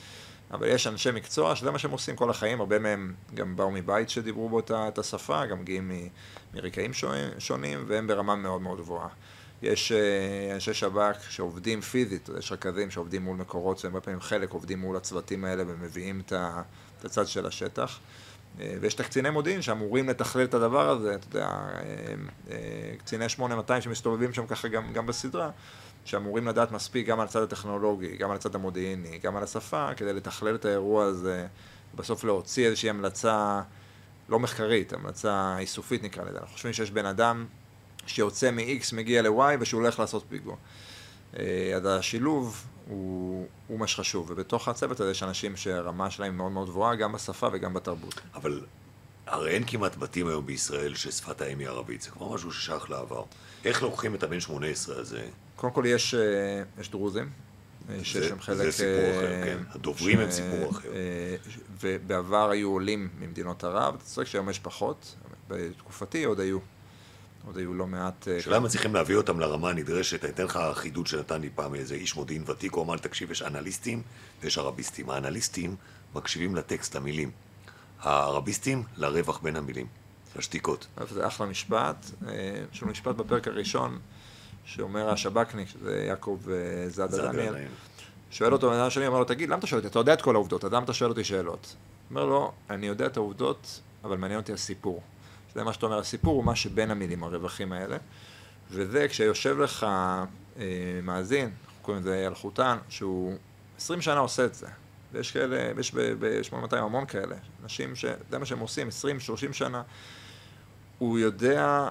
אבל 0.52 0.68
יש 0.68 0.88
אנשי 0.88 1.12
מקצוע 1.12 1.56
שזה 1.56 1.72
מה 1.72 1.80
שהם 1.80 1.92
עושים 1.92 2.16
כל 2.16 2.30
החיים, 2.30 2.60
הרבה 2.60 2.80
מהם 2.80 3.14
גם 3.34 3.56
באו 3.56 3.72
מבית 3.72 4.10
שדיברו 4.10 4.50
בו 4.50 4.60
את 4.70 4.98
השפה, 4.98 5.46
גם 5.46 5.60
מגיעים 5.60 5.92
מרקעים 6.54 6.92
שונים- 7.40 7.84
והם 7.88 8.08
ברמה 8.08 8.36
מאוד 8.36 8.62
מאוד 8.62 8.78
גבוהה. 8.78 9.08
יש 9.62 9.92
אה, 9.92 10.54
אנשי 10.54 10.74
שב"כ 10.74 11.30
שעובדים 11.30 11.82
פיזית, 11.82 12.30
יש 12.40 12.52
רכזים 12.52 12.92
שעובדים 12.92 13.22
מול 13.22 13.38
מקורות, 13.38 13.80
שהרבה 13.80 14.02
פעמים 14.02 14.22
חלק 14.22 14.52
עובדים 14.52 14.80
מול 14.80 14.98
הצוותים 14.98 15.46
האלה 15.46 15.64
ומביאים 15.68 16.22
את 16.26 17.06
הצד 17.06 17.28
של 17.28 17.46
השטח. 17.46 18.00
אה, 18.60 18.74
ויש 18.82 18.94
את 18.94 19.00
הקציני 19.00 19.30
מודיעין 19.30 19.62
שאמורים 19.62 20.10
לתכלל 20.10 20.44
את 20.44 20.54
הדבר 20.54 20.90
הזה, 20.90 21.16
אתה 21.16 21.28
יודע, 21.28 21.48
אה, 21.48 21.80
אה, 22.52 22.58
קציני 22.98 23.30
8200 23.30 23.82
שמסתובבים 23.82 24.34
שם 24.34 24.48
ככה 24.48 24.68
גם, 24.68 24.94
גם 24.94 25.06
בסדרה, 25.06 25.50
שאמורים 26.06 26.48
לדעת 26.48 26.72
מספיק 26.72 27.08
גם 27.08 27.20
על 27.20 27.26
הצד 27.26 27.42
הטכנולוגי, 27.42 28.18
גם 28.18 28.30
על 28.30 28.36
הצד 28.36 28.56
המודיעיני, 28.56 29.18
גם 29.24 29.36
על 29.36 29.44
השפה, 29.44 29.94
כדי 29.98 30.14
לתכלל 30.14 30.56
את 30.56 30.66
האירוע 30.66 31.06
הזה, 31.06 31.48
בסוף 31.96 32.24
להוציא 32.24 32.68
איזושהי 32.68 32.90
המלצה 32.90 33.62
לא 34.30 34.40
מחקרית, 34.40 34.94
המלצה 34.94 35.56
איסופית 35.60 36.04
נקרא 36.04 36.24
לזה. 36.24 36.38
אנחנו 36.38 36.54
חושבים 36.54 36.74
שיש 36.74 36.92
בן 36.92 37.06
אדם 37.06 37.46
שיוצא 38.06 38.52
מ-X, 38.52 38.96
מגיע 38.96 39.22
ל-Y 39.22 39.58
ושהוא 39.60 39.82
הולך 39.82 40.00
לעשות 40.00 40.26
פיגוע. 40.30 40.56
אז 41.76 41.86
השילוב 41.86 42.66
הוא, 42.90 43.48
הוא 43.68 43.80
מה 43.80 43.88
שחשוב, 43.88 44.32
ובתוך 44.32 44.68
הצוות 44.68 45.00
הזה 45.00 45.12
יש 45.12 45.24
אנשים 45.24 45.56
שהרמה 45.58 46.12
שלהם 46.12 46.38
מאוד 46.38 46.52
מאוד 46.52 46.68
גבוהה, 46.70 46.96
גם 46.96 47.12
בשפה 47.14 47.48
וגם 47.54 47.74
בתרבות. 47.74 48.22
אבל 48.36 48.62
הרי 49.28 49.52
אין 49.52 49.64
כמעט 49.68 49.96
בתים 49.96 50.28
היום 50.28 50.46
בישראל 50.46 50.96
ששפת 50.96 51.42
האם 51.42 51.60
היא 51.60 51.68
ערבית, 51.68 52.02
זה 52.02 52.10
כבר 52.12 52.28
משהו 52.34 52.52
ששייך 52.52 52.90
לעבר. 52.90 53.24
איך 53.66 53.84
לוקחים 53.84 54.16
את 54.16 54.24
הבן 54.24 54.40
18 54.40 55.00
הזה? 55.00 55.28
קודם 55.56 55.74
כל 55.74 55.84
יש, 55.88 56.14
אה, 56.14 56.20
יש 56.80 56.90
דרוזים, 56.92 57.30
אה, 57.90 57.96
זה- 58.14 58.30
חלק... 58.40 58.58
זה 58.58 58.72
סיפור 58.72 58.90
אה, 58.94 59.18
אחר, 59.18 59.44
כן. 59.46 59.58
הדוברים 59.70 60.20
הם 60.20 60.32
סיפור 60.32 60.70
אחר. 60.72 60.90
ובעבר 61.82 62.50
היו 62.50 62.70
עולים 62.70 63.10
ממדינות 63.20 63.64
ערב, 63.64 63.96
אתה 63.96 64.04
צודק 64.04 64.28
שהיום 64.28 64.50
יש 64.50 64.60
פחות, 64.60 65.16
בתקופתי 65.48 66.24
עוד 66.24 66.40
היו. 66.40 66.60
עוד 67.46 67.58
היו 67.58 67.74
לא 67.74 67.88
מעט... 67.88 68.28
השאלה 68.38 68.58
אם 68.58 68.64
מצליחים 68.64 68.94
להביא 68.96 69.16
אותם 69.16 69.40
לרמה 69.40 69.70
הנדרשת, 69.70 70.24
אני 70.24 70.34
אתן 70.34 70.44
לך 70.44 70.60
חידוד 70.74 71.08
שנתן 71.08 71.42
לי 71.42 71.50
פעם 71.56 71.76
איזה 71.76 71.96
איש 71.96 72.16
מודיעין 72.16 72.44
ותיק, 72.48 72.74
הוא 72.74 72.84
אמר 72.84 72.94
לי, 72.94 73.00
תקשיב, 73.00 73.32
יש 73.32 73.42
אנליסטים 73.42 74.02
ויש 74.42 74.58
ערביסטים. 74.58 75.10
האנליסטים 75.10 75.76
מקשיבים 76.16 76.56
לטקסט, 76.56 76.96
למילים. 76.96 77.32
הערביסטים, 78.02 78.84
לרווח 78.98 79.40
בין 79.40 79.56
המילים, 79.56 79.88
לשתיקות. 80.36 80.88
זה 81.10 81.28
אחלה 81.28 81.48
משפט. 81.48 82.06
אה, 82.28 82.34
יש 82.74 82.82
לנו 82.82 82.92
משפט 82.92 83.16
בפרק 83.16 83.48
הראשון, 83.48 84.00
שאומר 84.66 85.10
השב"כניק, 85.10 85.68
שזה 85.68 86.04
יעקב 86.08 86.40
אה, 86.52 86.90
זאדה 86.90 87.32
דניאל. 87.32 87.56
שואל 88.32 88.54
אותו 88.54 88.70
בן 88.70 88.76
אדם 88.76 88.90
שני, 88.90 89.08
אומר 89.08 89.20
לו, 89.20 89.26
תגיד, 89.26 89.50
למה 89.50 89.60
אתה 89.60 89.68
שואל 89.68 89.80
אותי? 89.80 89.88
אתה 89.88 90.00
יודע 90.00 90.14
את 90.14 90.22
כל 90.22 90.36
העובדות, 90.36 90.66
אז 90.66 90.72
למה 90.74 90.84
אתה 90.84 90.94
שואל 90.94 91.10
אותי 91.10 91.24
שאלות? 91.24 91.76
אומר 92.10 92.26
לו, 92.26 92.52
אני 92.70 92.88
יודע 92.88 93.06
את 93.06 93.18
העובדות, 93.18 93.82
אבל 94.04 94.18
מעניין 94.18 94.40
אותי 94.40 94.54
הסיפור. 94.54 95.02
זה 95.54 95.64
מה 95.64 95.74
שאתה 95.74 95.86
אומר, 95.86 96.00
הסיפור 96.00 96.36
הוא 96.36 96.44
מה 96.44 96.56
שבין 96.56 96.92
המילים, 96.92 97.24
הרווחים 97.24 97.72
האלה. 97.74 97.98
וזה 98.72 99.08
כשיושב 99.08 99.60
לך 99.60 99.84
אה, 99.84 100.66
מאזין, 101.04 101.46
אנחנו 101.46 101.82
קוראים 101.82 102.02
לזה 102.04 102.28
אלחוטן, 102.28 102.78
שהוא 102.90 103.36
20 103.78 104.02
שנה 104.02 104.20
עושה 104.20 104.46
את 104.46 104.56
זה. 104.56 104.68
ויש 105.12 105.32
כאלה, 105.32 105.72
יש 105.80 105.96
ב-8200 105.96 106.76
המון 106.76 107.06
כאלה, 107.06 107.36
אנשים 107.64 107.96
שזה 107.96 108.40
מה 108.40 108.46
שהם 108.46 108.60
עושים, 108.60 108.88
20-30 108.88 109.54
שנה. 109.54 109.82
הוא 110.98 111.20
יודע, 111.20 111.90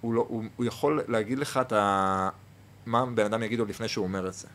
הוא, 0.00 0.14
לא, 0.14 0.24
הוא, 0.28 0.44
הוא 0.56 0.66
יכול 0.66 1.02
להגיד 1.08 1.38
לך 1.38 1.56
את 1.56 1.72
ה... 1.72 2.28
מה 2.86 3.06
בן 3.06 3.24
אדם 3.24 3.42
יגיד 3.42 3.58
לו 3.58 3.64
לפני 3.64 3.88
שהוא 3.88 4.04
אומר 4.04 4.28
את 4.28 4.34
זה. 4.34 4.48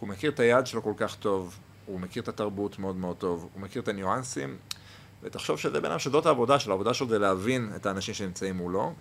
הוא 0.00 0.08
מכיר 0.08 0.30
את 0.30 0.40
היעד 0.40 0.66
שלו 0.66 0.82
כל 0.82 0.92
כך 0.96 1.16
טוב, 1.16 1.58
הוא 1.86 2.00
מכיר 2.00 2.22
את 2.22 2.28
התרבות 2.28 2.78
מאוד 2.78 2.96
מאוד 2.96 3.16
טוב, 3.16 3.48
הוא 3.54 3.62
מכיר 3.62 3.82
את 3.82 3.88
הניואנסים, 3.88 4.56
ותחשוב 5.22 5.58
שזה 5.58 5.80
בן 5.80 5.90
אדם 5.90 5.98
שזאת 5.98 6.26
העבודה 6.26 6.58
שלו, 6.58 6.72
העבודה 6.72 6.94
שלו 6.94 7.08
זה 7.08 7.18
להבין 7.18 7.70
את 7.76 7.86
האנשים 7.86 8.14
שנמצאים 8.14 8.56
מולו, 8.56 8.92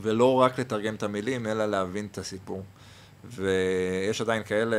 ולא 0.00 0.34
רק 0.34 0.58
לתרגם 0.60 0.94
את 0.94 1.02
המילים, 1.02 1.46
אלא 1.46 1.66
להבין 1.66 2.08
את 2.12 2.18
הסיפור. 2.18 2.62
ויש 3.24 4.20
עדיין 4.20 4.42
כאלה, 4.42 4.76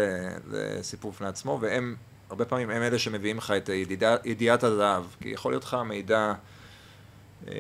זה 0.50 0.80
סיפור 0.82 1.12
בפני 1.12 1.28
עצמו, 1.28 1.58
והם, 1.62 1.96
הרבה 2.30 2.46
פעמים 2.46 2.70
הם 2.70 2.82
אלה 2.82 3.00
שמביאים 3.00 3.38
לך 3.38 3.52
את 3.52 3.70
הידיעה- 3.70 4.18
ידיעת 4.26 4.64
הזהב, 4.64 5.04
כי 5.22 5.30
יכול 5.30 5.52
להיות 5.52 5.64
לך 5.64 5.74
מידע, 5.74 6.34
אה, 7.48 7.54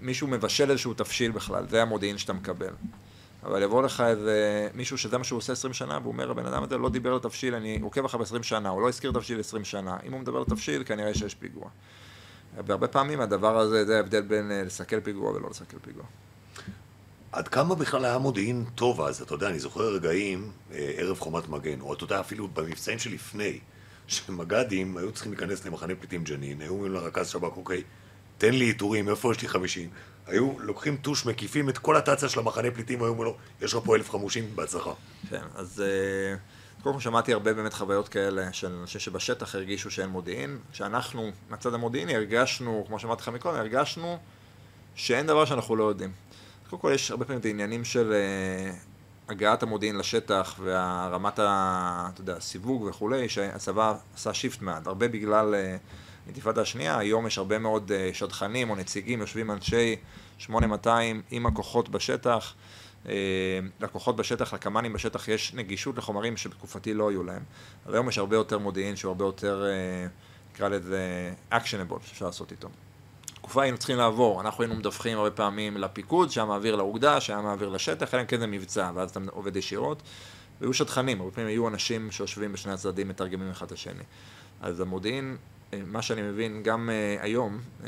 מישהו 0.00 0.26
מבשל 0.26 0.70
איזשהו 0.70 0.94
תבשיל 0.94 1.30
בכלל, 1.30 1.66
זה 1.68 1.82
המודיעין 1.82 2.18
שאתה 2.18 2.32
מקבל. 2.32 2.72
אבל 3.44 3.62
יבוא 3.62 3.82
לך 3.82 4.00
איזה 4.00 4.68
מישהו 4.74 4.98
שזה 4.98 5.18
מה 5.18 5.24
שהוא 5.24 5.36
עושה 5.36 5.52
20 5.52 5.72
שנה, 5.72 5.98
והוא 6.02 6.12
אומר, 6.12 6.30
הבן 6.30 6.46
אדם 6.46 6.62
הזה 6.62 6.78
לא 6.78 6.88
דיבר 6.88 7.12
על 7.12 7.18
תבשיל, 7.18 7.54
אני 7.54 7.78
עוקב 7.82 8.04
אחריו 8.04 8.24
ב-20 8.24 8.42
שנה, 8.42 8.68
הוא 8.68 8.82
לא 8.82 8.88
הזכיר 8.88 9.12
תבשיל 9.12 9.40
20 9.40 9.64
שנה. 9.64 9.96
אם 10.06 10.12
הוא 10.12 10.20
מדבר 10.20 10.38
על 10.38 10.44
תבשיל, 10.44 10.82
כנראה 10.86 11.14
שיש 11.14 11.34
פיגוע. 11.34 11.68
והרבה 12.66 12.88
פעמים 12.88 13.20
הדבר 13.20 13.58
הזה, 13.58 13.84
זה 13.84 13.96
ההבדל 13.96 14.20
בין 14.20 14.50
אה, 14.50 14.62
לסכל 14.64 15.00
פיגוע 15.00 15.30
ולא 15.30 15.50
לסכל 15.50 15.78
פיגוע. 15.82 16.04
עד 17.32 17.48
כמה 17.48 17.74
בכלל 17.74 18.04
היה 18.04 18.18
מודיעין 18.18 18.64
טוב 18.74 19.00
אז? 19.00 19.22
אתה 19.22 19.34
יודע, 19.34 19.48
אני 19.48 19.58
זוכר 19.58 19.94
רגעים, 19.94 20.50
אה, 20.72 20.92
ערב 20.96 21.18
חומת 21.18 21.48
מגן, 21.48 21.80
או 21.80 21.94
אתה 21.94 22.04
יודע, 22.04 22.20
אפילו 22.20 22.48
במבצעים 22.48 22.98
שלפני. 22.98 23.58
שמג"דים 24.08 24.96
היו 24.96 25.12
צריכים 25.12 25.32
להיכנס 25.32 25.66
למחנה 25.66 25.94
פליטים 25.94 26.24
ג'נין, 26.24 26.60
היו 26.60 26.70
אומרים 26.72 26.92
לרכז 26.92 27.28
שב"כ, 27.28 27.56
אוקיי, 27.56 27.82
תן 28.38 28.54
לי 28.54 28.64
עיטורים, 28.64 29.08
איפה 29.08 29.32
יש 29.32 29.42
לי 29.42 29.48
50? 29.48 29.90
היו 30.26 30.60
לוקחים 30.60 30.96
טוש, 30.96 31.26
מקיפים 31.26 31.68
את 31.68 31.78
כל 31.78 31.96
התצ"א 31.96 32.28
של 32.28 32.40
המחנה 32.40 32.70
פליטים, 32.70 32.98
היו 32.98 33.08
אומרים 33.08 33.24
לו, 33.24 33.36
יש 33.62 33.74
לך 33.74 33.80
פה 33.84 33.96
אלף 33.96 34.10
חמושים, 34.10 34.44
בהצלחה. 34.54 34.92
כן, 35.30 35.42
אז 35.54 35.82
אה, 35.86 36.36
קודם 36.88 36.98
כל 36.98 37.02
שמעתי 37.02 37.32
הרבה 37.32 37.54
באמת 37.54 37.74
חוויות 37.74 38.08
כאלה 38.08 38.52
של 38.52 38.72
אנשים 38.80 39.00
שבשטח 39.00 39.54
הרגישו 39.54 39.90
שאין 39.90 40.08
מודיעין, 40.08 40.58
שאנחנו, 40.72 41.30
מהצד 41.50 41.74
המודיעיני, 41.74 42.16
הרגשנו, 42.16 42.84
כמו 42.86 42.98
שאמרתי 42.98 43.22
לך 43.22 43.28
מקודם, 43.28 43.56
הרגשנו 43.56 44.18
שאין 44.94 45.26
דבר 45.26 45.44
שאנחנו 45.44 45.76
לא 45.76 45.84
יודעים. 45.84 46.12
קודם 46.70 46.82
כל 46.82 46.90
יש 46.94 47.10
הרבה 47.10 47.24
פעמים 47.24 47.40
את 47.40 47.44
העניינים 47.44 47.84
של 47.84 48.12
אה, 48.12 48.72
הגעת 49.28 49.62
המודיעין 49.62 49.96
לשטח 49.96 50.54
והרמת 50.62 51.38
ה... 51.38 52.08
אתה 52.14 52.20
יודע, 52.20 52.36
הסיווג 52.36 52.82
וכולי, 52.82 53.28
שהצבא 53.28 53.94
עשה 54.14 54.34
שיפט 54.34 54.62
מעט, 54.62 54.86
הרבה 54.86 55.08
בגלל 55.08 55.54
אה, 55.54 55.76
אינתיפאדה 56.26 56.62
השנייה, 56.62 56.98
היום 56.98 57.26
יש 57.26 57.38
הרבה 57.38 57.58
מאוד 57.58 57.92
אה, 57.92 58.10
שדכנים 58.12 58.70
או 58.70 58.76
נציגים, 58.76 59.20
יושבים 59.20 59.50
אנשי 59.50 59.96
8200 60.38 61.22
עם 61.30 61.46
הכוחות 61.46 61.88
בשטח, 61.88 62.54
אה, 63.08 63.12
לכוחות 63.80 64.16
בשטח, 64.16 64.54
לקמ"נים 64.54 64.92
בשטח, 64.92 65.28
יש 65.28 65.54
נגישות 65.54 65.98
לחומרים 65.98 66.36
שבתקופתי 66.36 66.94
לא 66.94 67.10
היו 67.10 67.24
להם. 67.24 67.42
אבל 67.86 67.94
היום 67.94 68.08
יש 68.08 68.18
הרבה 68.18 68.36
יותר 68.36 68.58
מודיעין 68.58 68.96
שהוא 68.96 69.08
הרבה 69.08 69.24
יותר, 69.24 69.64
אה, 69.66 70.06
נקרא 70.52 70.68
לזה, 70.68 71.32
actionable, 71.52 72.06
שאפשר 72.06 72.26
לעשות 72.26 72.52
איתו. 72.52 72.68
תקופה 73.34 73.62
היינו 73.62 73.78
צריכים 73.78 73.96
לעבור, 73.96 74.40
אנחנו 74.40 74.64
היינו 74.64 74.74
מדווחים 74.74 75.18
הרבה 75.18 75.30
פעמים 75.30 75.76
לפיקוד, 75.76 76.30
שהיה 76.30 76.44
מעביר 76.44 76.76
לאוגדה, 76.76 77.20
שהיה 77.20 77.40
מעביר 77.40 77.68
לשטח, 77.68 78.14
אלא 78.14 78.20
אם 78.20 78.26
כן 78.26 78.40
זה 78.40 78.46
מבצע, 78.46 78.90
ואז 78.94 79.10
אתה 79.10 79.20
עובד 79.30 79.56
ישירות. 79.56 80.02
והיו 80.60 80.74
שטחנים, 80.74 81.20
הרבה 81.20 81.32
פעמים 81.32 81.48
היו 81.48 81.68
אנשים 81.68 82.10
שיושבים 82.10 82.52
בשני 82.52 82.72
הצדדים, 82.72 83.08
מתרגמים 83.08 83.50
אחד 83.50 83.66
את 83.66 83.72
השני. 83.72 84.02
אז 84.60 84.80
המודיעין, 84.80 85.36
אה, 85.72 85.80
מה 85.86 86.02
שאני 86.02 86.22
מבין, 86.22 86.62
גם 86.62 86.88
uh, 86.88 87.22
היום, 87.22 87.58
uh, 87.58 87.86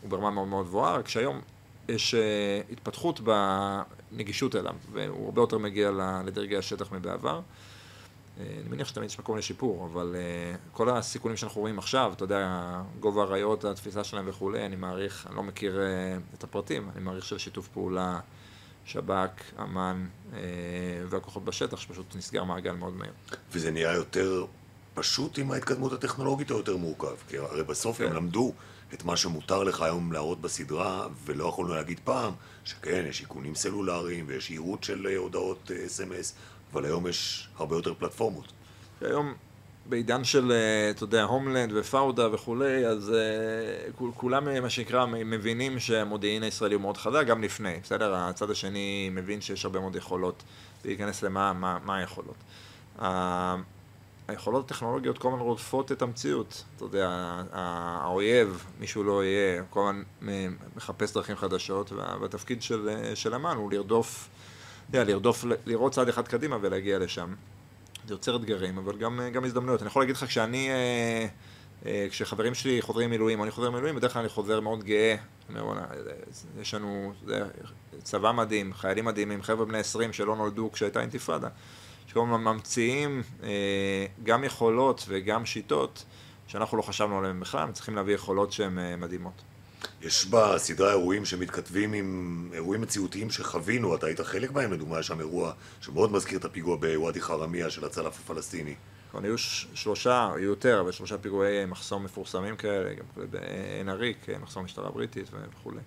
הוא 0.00 0.10
ברמה 0.10 0.30
מאוד 0.30 0.48
מאוד 0.48 0.66
גבוהה, 0.66 0.96
רק 0.96 1.08
שהיום 1.08 1.40
יש 1.88 2.14
uh, 2.14 2.72
התפתחות 2.72 3.20
בנגישות 4.14 4.56
אליו, 4.56 4.74
והוא 4.92 5.24
הרבה 5.24 5.42
יותר 5.42 5.58
מגיע 5.58 5.90
לדרגי 6.26 6.56
השטח 6.56 6.92
מבעבר. 6.92 7.40
אני 8.40 8.68
מניח 8.70 8.88
שתמיד 8.88 9.10
יש 9.10 9.18
מקום 9.18 9.36
לשיפור, 9.36 9.88
אבל 9.92 10.14
uh, 10.14 10.76
כל 10.76 10.90
הסיכונים 10.90 11.36
שאנחנו 11.36 11.60
רואים 11.60 11.78
עכשיו, 11.78 12.12
אתה 12.16 12.24
יודע, 12.24 12.72
גובה 13.00 13.22
הראיות, 13.22 13.64
התפיסה 13.64 14.04
שלהם 14.04 14.24
וכולי, 14.28 14.66
אני 14.66 14.76
מעריך, 14.76 15.26
אני 15.26 15.36
לא 15.36 15.42
מכיר 15.42 15.76
uh, 15.76 16.34
את 16.38 16.44
הפרטים, 16.44 16.90
אני 16.96 17.04
מעריך 17.04 17.24
של 17.24 17.38
שיתוף 17.38 17.68
פעולה 17.68 18.20
שב"כ, 18.84 19.60
אמ"ן 19.62 20.06
והכוחות 21.08 21.44
בשטח, 21.44 21.80
שפשוט 21.80 22.16
נסגר 22.16 22.44
מעגל 22.44 22.72
מאוד 22.72 22.96
מהיר. 22.96 23.12
וזה 23.52 23.70
נהיה 23.70 23.92
יותר 23.92 24.44
פשוט 24.94 25.38
עם 25.38 25.50
ההתקדמות 25.50 25.92
הטכנולוגית 25.92 26.50
או 26.50 26.56
יותר 26.56 26.76
מורכב? 26.76 27.14
כי 27.28 27.38
הרי 27.38 27.64
בסוף 27.64 27.98
כן. 27.98 28.04
הם 28.04 28.12
למדו 28.12 28.52
את 28.94 29.04
מה 29.04 29.16
שמותר 29.16 29.62
לך 29.62 29.82
היום 29.82 30.12
להראות 30.12 30.40
בסדרה, 30.40 31.06
ולא 31.24 31.44
יכולנו 31.44 31.74
להגיד 31.74 32.00
פעם, 32.04 32.32
שכן, 32.64 33.04
יש 33.08 33.20
איכונים 33.20 33.54
סלולריים 33.54 34.24
ויש 34.28 34.50
ייעוד 34.50 34.84
של 34.84 35.06
הודעות 35.16 35.70
אס.אם.אס. 35.70 36.34
אבל 36.72 36.84
היום 36.84 37.06
יש 37.06 37.48
הרבה 37.56 37.76
יותר 37.76 37.94
פלטפורמות. 37.94 38.52
היום, 39.00 39.34
בעידן 39.86 40.24
של, 40.24 40.52
אה, 40.52 40.90
אתה 40.90 41.04
יודע, 41.04 41.22
הומלנד 41.22 41.72
ופאודה 41.74 42.34
וכולי, 42.34 42.86
אז 42.86 43.12
כולם, 44.14 44.62
מה 44.62 44.70
שנקרא, 44.70 45.06
מבינים 45.06 45.78
שהמודיעין 45.78 46.42
הישראלי 46.42 46.74
הוא 46.74 46.82
מאוד 46.82 46.96
חזק, 46.96 47.26
גם 47.26 47.42
לפני, 47.42 47.76
בסדר? 47.82 48.14
הצד 48.14 48.50
השני 48.50 49.10
מבין 49.12 49.40
שיש 49.40 49.64
הרבה 49.64 49.80
מאוד 49.80 49.96
יכולות 49.96 50.42
להיכנס 50.84 51.22
למה 51.22 51.52
מה, 51.52 51.78
מה 51.84 51.96
היכולות. 51.96 52.36
היכולות 54.28 54.64
הטכנולוגיות 54.64 55.18
כל 55.18 55.28
הזמן 55.28 55.40
רודפות 55.40 55.92
את 55.92 56.02
המציאות. 56.02 56.64
אתה 56.76 56.84
יודע, 56.84 57.08
האויב, 57.52 58.64
מישהו 58.80 59.04
לא 59.04 59.24
יהיה, 59.24 59.62
כל 59.70 59.90
הזמן 59.90 60.54
מחפש 60.76 61.12
דרכים 61.12 61.36
חדשות, 61.36 61.92
והתפקיד 61.92 62.62
של, 62.62 62.88
של 63.14 63.34
אמן 63.34 63.56
הוא 63.56 63.72
לרדוף 63.72 64.28
יודע, 64.88 65.04
לרדוף, 65.04 65.44
לראות 65.66 65.92
צעד 65.92 66.08
אחד 66.08 66.28
קדימה 66.28 66.58
ולהגיע 66.60 66.98
לשם. 66.98 67.34
זה 68.06 68.14
יוצר 68.14 68.36
אתגרים, 68.36 68.78
אבל 68.78 68.96
גם, 68.96 69.20
גם 69.32 69.44
הזדמנויות. 69.44 69.82
אני 69.82 69.88
יכול 69.88 70.02
להגיד 70.02 70.16
לך 70.16 70.24
כשאני, 70.24 70.70
אה, 70.70 71.26
אה, 71.86 72.06
כשחברים 72.10 72.54
שלי 72.54 72.82
חוזרים 72.82 73.10
מילואים, 73.10 73.38
או 73.38 73.44
אני 73.44 73.50
חוזר 73.50 73.70
מילואים, 73.70 73.96
בדרך 73.96 74.12
כלל 74.12 74.20
אני 74.20 74.28
חוזר 74.28 74.60
מאוד 74.60 74.84
גאה. 74.84 75.16
יש 76.60 76.74
לנו 76.74 77.12
צבא 78.02 78.32
מדהים, 78.32 78.74
חיילים 78.74 79.04
מדהימים, 79.04 79.42
חבר'ה 79.42 79.66
בני 79.66 79.78
20 79.78 80.12
שלא 80.12 80.36
נולדו 80.36 80.70
כשהייתה 80.72 81.00
אינתיפאדה, 81.00 81.48
הזמן 82.22 82.44
ממציאים 82.44 83.22
אה, 83.42 83.48
גם 84.24 84.44
יכולות 84.44 85.04
וגם 85.08 85.46
שיטות 85.46 86.04
שאנחנו 86.46 86.76
לא 86.76 86.82
חשבנו 86.82 87.18
עליהן 87.18 87.40
בכלל, 87.40 87.72
צריכים 87.72 87.94
להביא 87.94 88.14
יכולות 88.14 88.52
שהן 88.52 88.78
אה, 88.78 88.96
מדהימות. 88.96 89.42
יש 90.02 90.26
בסדרה 90.26 90.90
אירועים 90.90 91.24
שמתכתבים 91.24 91.92
עם 91.92 92.48
אירועים 92.52 92.80
מציאותיים 92.80 93.30
שחווינו, 93.30 93.94
אתה 93.94 94.06
היית 94.06 94.20
חלק 94.20 94.52
מהם, 94.52 94.72
לדוגמה, 94.72 95.00
יש 95.00 95.06
שם 95.06 95.20
אירוע 95.20 95.52
שמאוד 95.80 96.12
מזכיר 96.12 96.38
את 96.38 96.44
הפיגוע 96.44 96.76
בוואדי 96.76 97.20
חרמיה 97.20 97.70
של 97.70 97.84
הצלף 97.84 98.20
הפלסטיני. 98.20 98.74
נכון, 99.08 99.24
היו 99.24 99.38
שלושה, 99.74 100.30
היו 100.34 100.44
יותר, 100.44 100.80
אבל 100.80 100.92
שלושה 100.92 101.18
פיגועי 101.18 101.66
מחסום 101.66 102.04
מפורסמים 102.04 102.56
כאלה, 102.56 102.94
גם 102.94 103.04
בעין 103.30 103.88
עריק, 103.88 104.26
מחסום 104.42 104.64
משטרה 104.64 104.90
בריטית 104.90 105.30
וכולי. 105.32 105.80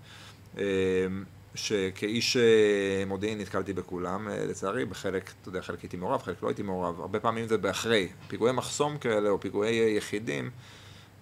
שכאיש 1.58 2.38
אה, 2.38 3.04
מודיעין 3.08 3.40
נתקלתי 3.42 3.74
בכולם, 3.74 4.30
אה, 4.30 4.46
לצערי, 4.46 4.86
בחלק, 4.86 5.32
אתה 5.42 5.50
יודע, 5.50 5.62
חלק 5.62 5.82
הייתי 5.82 5.98
מעורב, 5.98 6.22
חלק 6.22 6.44
לא 6.44 6.48
הייתי 6.48 6.64
מעורב, 6.64 7.00
הרבה 7.00 7.20
פעמים 7.20 7.48
זה 7.48 7.58
באחרי. 7.58 8.08
פיגועי 8.28 8.54
מחסום 8.54 8.98
כאלה, 8.98 9.30
או 9.30 9.40
פיגועי 9.40 9.98
יחידים, 9.98 10.50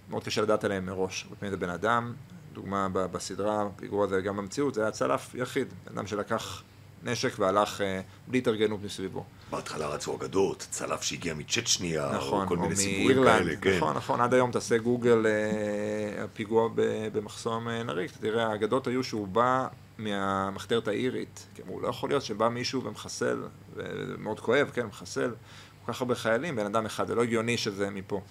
מאוד 0.09 0.23
קשה 0.23 0.41
לדעת 0.41 0.63
עליהם 0.63 0.85
מראש. 0.85 1.23
הרבה 1.23 1.35
פעמים 1.35 1.51
זה 1.51 1.57
בן 1.57 1.69
אדם, 1.69 2.13
דוגמה 2.53 2.87
בסדרה, 2.89 3.67
פיגוע 3.75 4.05
הזה 4.05 4.21
גם 4.21 4.37
במציאות, 4.37 4.73
זה 4.73 4.81
היה 4.81 4.91
צלף 4.91 5.35
יחיד, 5.35 5.67
בן 5.85 5.97
אדם 5.97 6.07
שלקח 6.07 6.63
נשק 7.03 7.39
והלך 7.39 7.81
אה, 7.81 8.01
בלי 8.27 8.37
התארגנות 8.37 8.79
מסביבו. 8.83 9.23
בהתחלה 9.49 9.87
רצו 9.87 10.15
אגדות, 10.15 10.67
צלף 10.69 11.01
שהגיע 11.01 11.33
מצ'צ'ניה, 11.33 12.11
נכון, 12.15 12.43
או 12.43 12.47
כל 12.47 12.57
או 12.57 12.61
מיני 12.61 12.75
סיפורים 12.75 13.23
כאלה, 13.23 13.55
כן. 13.55 13.77
נכון, 13.77 13.97
נכון, 13.97 14.21
עד 14.21 14.33
היום 14.33 14.51
תעשה 14.51 14.77
גוגל 14.77 15.25
אה, 15.25 16.23
הפיגוע 16.23 16.69
במחסום 17.13 17.69
אה, 17.69 17.83
נריק, 17.83 18.11
תראה, 18.21 18.47
האגדות 18.47 18.87
היו 18.87 19.03
שהוא 19.03 19.27
בא 19.27 19.67
מהמחתרת 19.97 20.87
האירית, 20.87 21.47
כי 21.55 21.61
אמרו, 21.61 21.79
לא 21.79 21.87
יכול 21.87 22.09
להיות 22.09 22.23
שבא 22.23 22.49
מישהו 22.49 22.83
ומחסל, 22.83 23.43
ומאוד 23.73 24.39
כואב, 24.39 24.69
כן, 24.73 24.85
מחסל, 24.85 25.33
כל 25.85 25.93
כך 25.93 26.01
הרבה 26.01 26.15
חיילים, 26.15 26.55
בן 26.55 26.65
אדם 26.65 26.85
אחד, 26.85 27.07
זה 27.07 27.15
לא 27.15 27.23
הגיוני 27.23 27.57
שזה 27.57 27.89
מפה. 27.89 28.21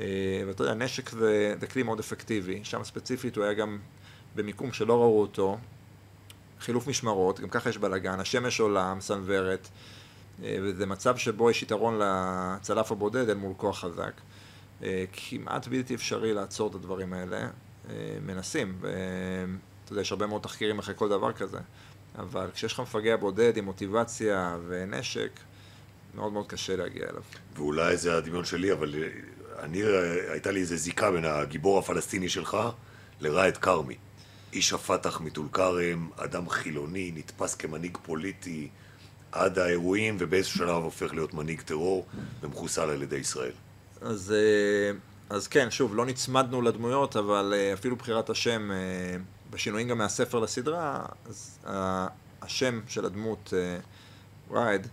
אה, 0.00 0.06
ואתה 0.46 0.62
יודע, 0.62 0.74
נשק 0.74 1.08
זה, 1.08 1.54
זה 1.60 1.66
כלי 1.66 1.82
מאוד 1.82 1.98
אפקטיבי, 1.98 2.60
שם 2.64 2.84
ספציפית 2.84 3.36
הוא 3.36 3.44
היה 3.44 3.54
גם 3.54 3.78
במיקום 4.34 4.72
שלא 4.72 4.98
ראו 5.00 5.20
אותו, 5.20 5.58
חילוף 6.60 6.86
משמרות, 6.86 7.40
גם 7.40 7.48
ככה 7.48 7.70
יש 7.70 7.78
בלאגן, 7.78 8.20
השמש 8.20 8.60
עולה, 8.60 8.94
מסנוורת, 8.94 9.68
אה, 10.42 10.56
וזה 10.62 10.86
מצב 10.86 11.16
שבו 11.16 11.50
יש 11.50 11.62
יתרון 11.62 11.98
לצלף 11.98 12.92
הבודד 12.92 13.28
אל 13.28 13.36
מול 13.36 13.52
כוח 13.56 13.78
חזק. 13.78 14.12
אה, 14.82 15.04
כמעט 15.12 15.68
בלתי 15.68 15.94
אפשרי 15.94 16.34
לעצור 16.34 16.70
את 16.70 16.74
הדברים 16.74 17.12
האלה, 17.12 17.48
מנסים, 18.26 18.78
ואתה 19.92 19.98
יודע, 19.98 20.02
יש 20.02 20.12
הרבה 20.12 20.26
מאוד 20.26 20.42
תחקירים 20.42 20.78
אחרי 20.78 20.94
כל 20.96 21.08
דבר 21.08 21.32
כזה, 21.32 21.58
אבל 22.18 22.50
כשיש 22.54 22.72
לך 22.72 22.80
מפגע 22.80 23.16
בודד 23.16 23.56
עם 23.56 23.64
מוטיבציה 23.64 24.56
ונשק, 24.68 25.30
מאוד 26.14 26.32
מאוד 26.32 26.46
קשה 26.46 26.76
להגיע 26.76 27.02
אליו. 27.02 27.22
ואולי 27.56 27.96
זה 27.96 28.16
הדמיון 28.16 28.44
שלי, 28.44 28.72
אבל 28.72 28.94
אני, 29.58 29.82
הייתה 30.28 30.50
לי 30.50 30.60
איזה 30.60 30.76
זיקה 30.76 31.10
בין 31.10 31.24
הגיבור 31.24 31.78
הפלסטיני 31.78 32.28
שלך 32.28 32.56
לראאד 33.20 33.56
כרמי. 33.56 33.96
איש 34.52 34.72
הפת"ח 34.72 35.20
מטול 35.20 35.46
כרם, 35.52 36.10
אדם 36.16 36.48
חילוני, 36.48 37.12
נתפס 37.14 37.54
כמנהיג 37.54 37.98
פוליטי 38.02 38.68
עד 39.32 39.58
האירועים, 39.58 40.16
ובאיזשהו 40.20 40.58
שלב 40.58 40.82
הופך 40.82 41.14
להיות 41.14 41.34
מנהיג 41.34 41.60
טרור 41.60 42.06
ומחוסל 42.42 42.90
על 42.90 43.02
ידי 43.02 43.16
ישראל. 43.16 43.52
אז, 44.00 44.34
אה, 44.36 44.98
אז 45.36 45.48
כן, 45.48 45.70
שוב, 45.70 45.96
לא 45.96 46.06
נצמדנו 46.06 46.62
לדמויות, 46.62 47.16
אבל 47.16 47.54
אה, 47.56 47.72
אפילו 47.72 47.96
בחירת 47.96 48.30
השם, 48.30 48.70
אה, 48.70 48.76
בשינויים 49.52 49.88
גם 49.88 49.98
מהספר 49.98 50.38
לסדרה, 50.38 51.04
אז 51.26 51.58
השם 52.42 52.80
של 52.88 53.04
הדמות, 53.04 53.52
ראאד, 54.50 54.86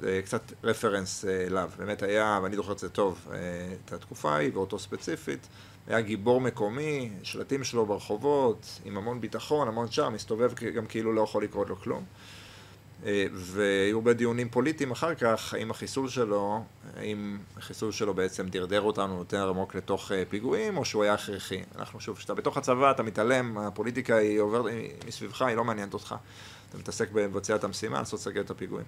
זה 0.00 0.20
קצת 0.24 0.52
רפרנס 0.64 1.24
אה, 1.24 1.46
אליו. 1.46 1.70
באמת 1.78 2.02
היה, 2.02 2.40
ואני 2.42 2.56
זוכר 2.56 2.72
את 2.72 2.78
זה 2.78 2.88
טוב, 2.88 3.26
אה, 3.32 3.38
את 3.84 3.92
התקופה 3.92 4.32
ההיא 4.32 4.50
ואותו 4.54 4.78
ספציפית, 4.78 5.48
היה 5.86 6.00
גיבור 6.00 6.40
מקומי, 6.40 7.10
שלטים 7.22 7.64
שלו 7.64 7.86
ברחובות, 7.86 8.80
עם 8.84 8.96
המון 8.96 9.20
ביטחון, 9.20 9.68
המון 9.68 9.90
שער, 9.90 10.08
מסתובב 10.08 10.52
גם 10.54 10.86
כאילו 10.86 11.12
לא 11.12 11.20
יכול 11.20 11.44
לקרות 11.44 11.68
לו 11.68 11.76
כלום. 11.76 12.04
אה, 13.06 13.26
והיו 13.32 13.96
הרבה 13.96 14.12
דיונים 14.12 14.48
פוליטיים 14.48 14.90
אחר 14.90 15.14
כך, 15.14 15.54
האם 15.54 15.70
החיסול 15.70 16.08
שלו, 16.08 16.64
האם 16.96 17.38
החיסול 17.56 17.92
שלו 17.92 18.14
בעצם 18.14 18.48
דרדר 18.48 18.80
אותנו 18.80 19.18
יותר 19.18 19.48
עמוק 19.48 19.74
לתוך 19.74 20.12
פיגועים, 20.28 20.76
או 20.76 20.84
שהוא 20.84 21.02
היה 21.02 21.14
הכרחי. 21.14 21.62
אנחנו 21.78 22.00
שוב, 22.00 22.16
כשאתה 22.16 22.34
בתוך 22.34 22.56
הצבא, 22.56 22.90
אתה 22.90 23.02
מתעלם, 23.02 23.58
הפוליטיקה 23.58 24.16
היא 24.16 24.40
עוברת 24.40 24.72
מסביבך, 25.06 25.42
היא 25.42 25.56
לא 25.56 25.64
מעניינת 25.64 25.94
אותך. 25.94 26.14
אתה 26.68 26.78
מתעסק 26.78 27.10
בבצע 27.12 27.54
את 27.54 27.64
המשימה, 27.64 27.98
לנסות 27.98 28.20
לסגל 28.20 28.40
את 28.40 28.50
הפיגועים. 28.50 28.86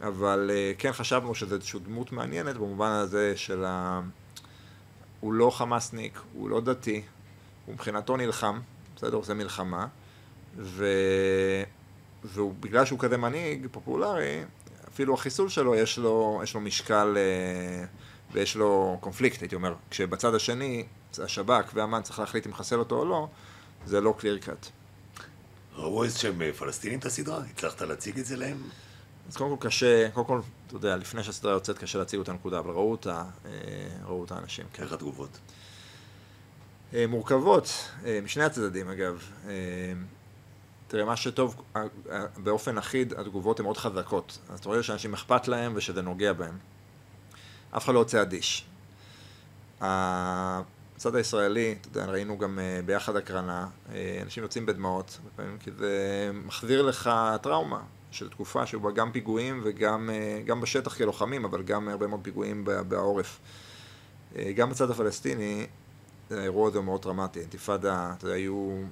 אבל 0.00 0.50
אה, 0.54 0.72
כן 0.78 0.92
חשבנו 0.92 1.34
שזו 1.34 1.54
איזושהי 1.54 1.80
דמות 1.80 2.12
מעניינת 2.12 2.56
במובן 2.56 2.90
הזה 2.90 3.32
של 3.36 3.64
ה... 3.64 4.00
הוא 5.20 5.32
לא 5.32 5.50
חמאסניק, 5.50 6.20
הוא 6.32 6.50
לא 6.50 6.60
דתי, 6.60 7.02
הוא 7.66 7.74
מבחינתו 7.74 8.16
נלחם, 8.16 8.60
בסדר? 8.96 9.22
זה 9.22 9.34
מלחמה, 9.34 9.86
ו... 10.56 10.86
ובגלל 12.24 12.84
שהוא 12.84 12.98
כזה 12.98 13.16
מנהיג 13.16 13.66
פופולרי, 13.72 14.42
אפילו 14.88 15.14
החיסול 15.14 15.48
שלו 15.48 15.74
יש 15.74 15.98
לו, 15.98 16.40
יש 16.42 16.54
לו 16.54 16.60
משקל 16.60 17.16
אה, 17.16 17.84
ויש 18.32 18.56
לו 18.56 18.98
קונפליקט, 19.00 19.40
הייתי 19.40 19.54
אומר. 19.54 19.74
כשבצד 19.90 20.34
השני, 20.34 20.84
השב"כ 21.18 21.72
ואמ"ן 21.74 22.02
צריך 22.02 22.18
להחליט 22.18 22.46
אם 22.46 22.52
לחסל 22.52 22.78
אותו 22.78 22.98
או 22.98 23.04
לא, 23.04 23.28
זה 23.86 24.00
לא 24.00 24.14
קליר 24.18 24.38
קאט. 24.38 24.66
ראו 25.74 26.04
איזה 26.04 26.18
שהם 26.18 26.42
אה, 26.42 26.52
פלסטינים 26.52 26.98
את 26.98 27.04
הסדרה? 27.04 27.42
הצלחת 27.50 27.82
להציג 27.82 28.18
את 28.18 28.26
זה 28.26 28.36
להם? 28.36 28.62
אז 29.28 29.36
קודם 29.36 29.56
כל 29.56 29.68
קשה, 29.68 30.10
קודם 30.10 30.26
כל, 30.26 30.40
אתה 30.66 30.76
יודע, 30.76 30.96
לפני 30.96 31.24
שהסדרה 31.24 31.52
יוצאת 31.52 31.78
קשה 31.78 31.98
להציג 31.98 32.18
אותה 32.18 32.32
נקודה, 32.32 32.58
אבל 32.58 32.70
ראו 32.70 32.90
אותה, 32.90 33.24
אה, 33.46 33.50
ראו 34.06 34.20
אותה 34.20 34.38
אנשים. 34.38 34.66
כן. 34.72 34.82
איך 34.82 34.92
התגובות? 34.92 35.38
מורכבות, 37.08 37.90
משני 38.22 38.44
הצדדים 38.44 38.90
אגב. 38.90 39.28
אה, 40.92 40.96
תראה, 40.96 41.04
מה 41.04 41.16
שטוב, 41.16 41.62
אה, 41.76 41.82
אה, 42.10 42.24
באופן 42.36 42.78
אחיד, 42.78 43.12
התגובות 43.12 43.60
הן 43.60 43.64
מאוד 43.64 43.76
חזקות. 43.76 44.38
אז 44.48 44.58
אתה 44.58 44.68
רואה 44.68 44.82
שאנשים 44.82 45.14
אכפת 45.14 45.48
להם 45.48 45.72
ושזה 45.76 46.02
נוגע 46.02 46.32
בהם. 46.32 46.58
אף 47.76 47.84
אחד 47.84 47.94
לא 47.94 47.98
יוצא 47.98 48.22
אדיש. 48.22 48.66
הצד 49.80 51.14
הישראלי, 51.14 51.74
אתה 51.80 51.88
יודע, 51.88 52.04
ראינו 52.04 52.38
גם 52.38 52.58
אה, 52.58 52.80
ביחד 52.86 53.16
הקרנה, 53.16 53.68
אנשים 54.22 54.42
יוצאים 54.42 54.66
בדמעות, 54.66 55.18
כי 55.60 55.70
זה 55.78 56.30
מחזיר 56.44 56.82
לך 56.82 57.10
טראומה 57.42 57.80
של 58.10 58.28
תקופה 58.28 58.66
שבה 58.66 58.90
גם 58.90 59.12
פיגועים 59.12 59.60
וגם 59.64 60.10
גם 60.44 60.60
בשטח 60.60 60.96
כלוחמים, 60.96 61.44
אבל 61.44 61.62
גם 61.62 61.88
הרבה 61.88 62.06
מאוד 62.06 62.20
פיגועים 62.22 62.64
בעורף. 62.88 63.38
גם 64.56 64.70
בצד 64.70 64.90
הפלסטיני, 64.90 65.66
האירוע 66.38 66.68
הזה 66.68 66.78
הוא 66.78 66.84
מאוד 66.84 67.02
דרמטי. 67.02 67.40
אינתיפאדה, 67.40 68.12
אתה 68.18 68.24
יודע, 68.24 68.36
היו 68.36 68.82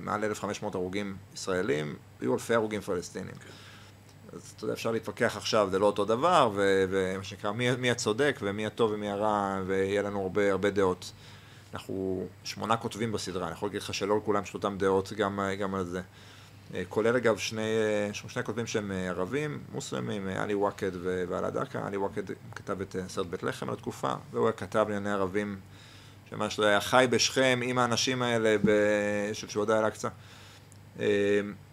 מעל 0.00 0.24
1,500 0.24 0.74
הרוגים 0.74 1.16
ישראלים, 1.34 1.96
היו 2.20 2.34
אלפי 2.34 2.54
הרוגים 2.54 2.80
פלסטינים. 2.80 3.34
אז 4.32 4.52
אתה 4.56 4.64
יודע, 4.64 4.74
אפשר 4.74 4.90
להתווכח 4.90 5.36
עכשיו, 5.36 5.68
זה 5.70 5.78
לא 5.78 5.86
אותו 5.86 6.04
דבר, 6.04 6.50
ומה 6.54 7.24
שנקרא, 7.24 7.52
מי, 7.52 7.76
מי 7.76 7.90
הצודק 7.90 8.38
ומי 8.42 8.66
הטוב 8.66 8.90
ומי 8.92 9.10
הרע, 9.10 9.60
ויהיה 9.66 10.02
לנו 10.02 10.22
הרבה, 10.22 10.52
הרבה 10.52 10.70
דעות. 10.70 11.12
אנחנו 11.72 12.26
שמונה 12.44 12.76
כותבים 12.76 13.12
בסדרה, 13.12 13.46
אני 13.46 13.52
יכול 13.52 13.68
להגיד 13.68 13.82
לך 13.82 13.94
שלא 13.94 14.16
לכולם 14.16 14.42
יש 14.42 14.54
אותם 14.54 14.76
דעות 14.78 15.12
גם, 15.12 15.40
גם 15.58 15.74
על 15.74 15.84
זה. 15.84 16.00
אה, 16.74 16.82
כולל 16.88 17.16
אגב 17.16 17.36
שני, 17.36 17.60
אה, 17.60 18.14
שני 18.14 18.44
כותבים 18.44 18.66
שהם 18.66 18.92
אה, 18.92 19.08
ערבים, 19.08 19.58
מוסלמים, 19.72 20.28
עלי 20.28 20.54
וואקד 20.54 20.90
ועלה 21.28 21.50
דקה. 21.50 21.86
עלי 21.86 21.96
וואקד 21.96 22.22
כתב 22.54 22.80
את 22.80 22.96
סרט 23.08 23.26
בית 23.26 23.42
לחם 23.42 23.68
על 23.68 23.74
התקופה, 23.74 24.12
והוא 24.32 24.46
היה 24.46 24.52
כתב 24.52 24.86
לענייני 24.88 25.10
ערבים, 25.10 25.60
שממש 26.32 26.58
היה 26.58 26.80
חי 26.80 27.06
בשכם 27.10 27.60
עם 27.62 27.78
האנשים 27.78 28.22
האלה 28.22 28.56
של 29.32 29.48
שועדי 29.48 29.72
אל-אקצא. 29.72 30.08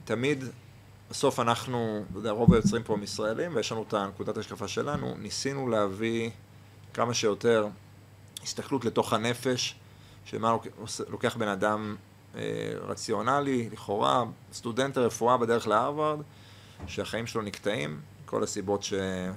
תמיד, 0.05 0.43
בסוף 1.09 1.39
אנחנו, 1.39 2.03
אתה 2.11 2.19
יודע, 2.19 2.31
רוב 2.31 2.53
היוצרים 2.53 2.83
פה 2.83 2.93
הם 2.93 3.03
ישראלים, 3.03 3.55
ויש 3.55 3.71
לנו 3.71 3.85
את 3.87 3.93
נקודת 3.93 4.37
ההשקפה 4.37 4.67
שלנו, 4.67 5.15
ניסינו 5.19 5.67
להביא 5.67 6.29
כמה 6.93 7.13
שיותר 7.13 7.67
הסתכלות 8.43 8.85
לתוך 8.85 9.13
הנפש, 9.13 9.75
שמה 10.25 10.55
לוקח 11.09 11.37
בן 11.37 11.47
אדם 11.47 11.95
אה, 12.35 12.41
רציונלי, 12.81 13.69
לכאורה, 13.71 14.23
סטודנט 14.53 14.97
לרפואה 14.97 15.37
בדרך 15.37 15.67
להרווארד, 15.67 16.19
שהחיים 16.87 17.27
שלו 17.27 17.41
נקטעים, 17.41 17.99
כל 18.25 18.43
הסיבות. 18.43 18.83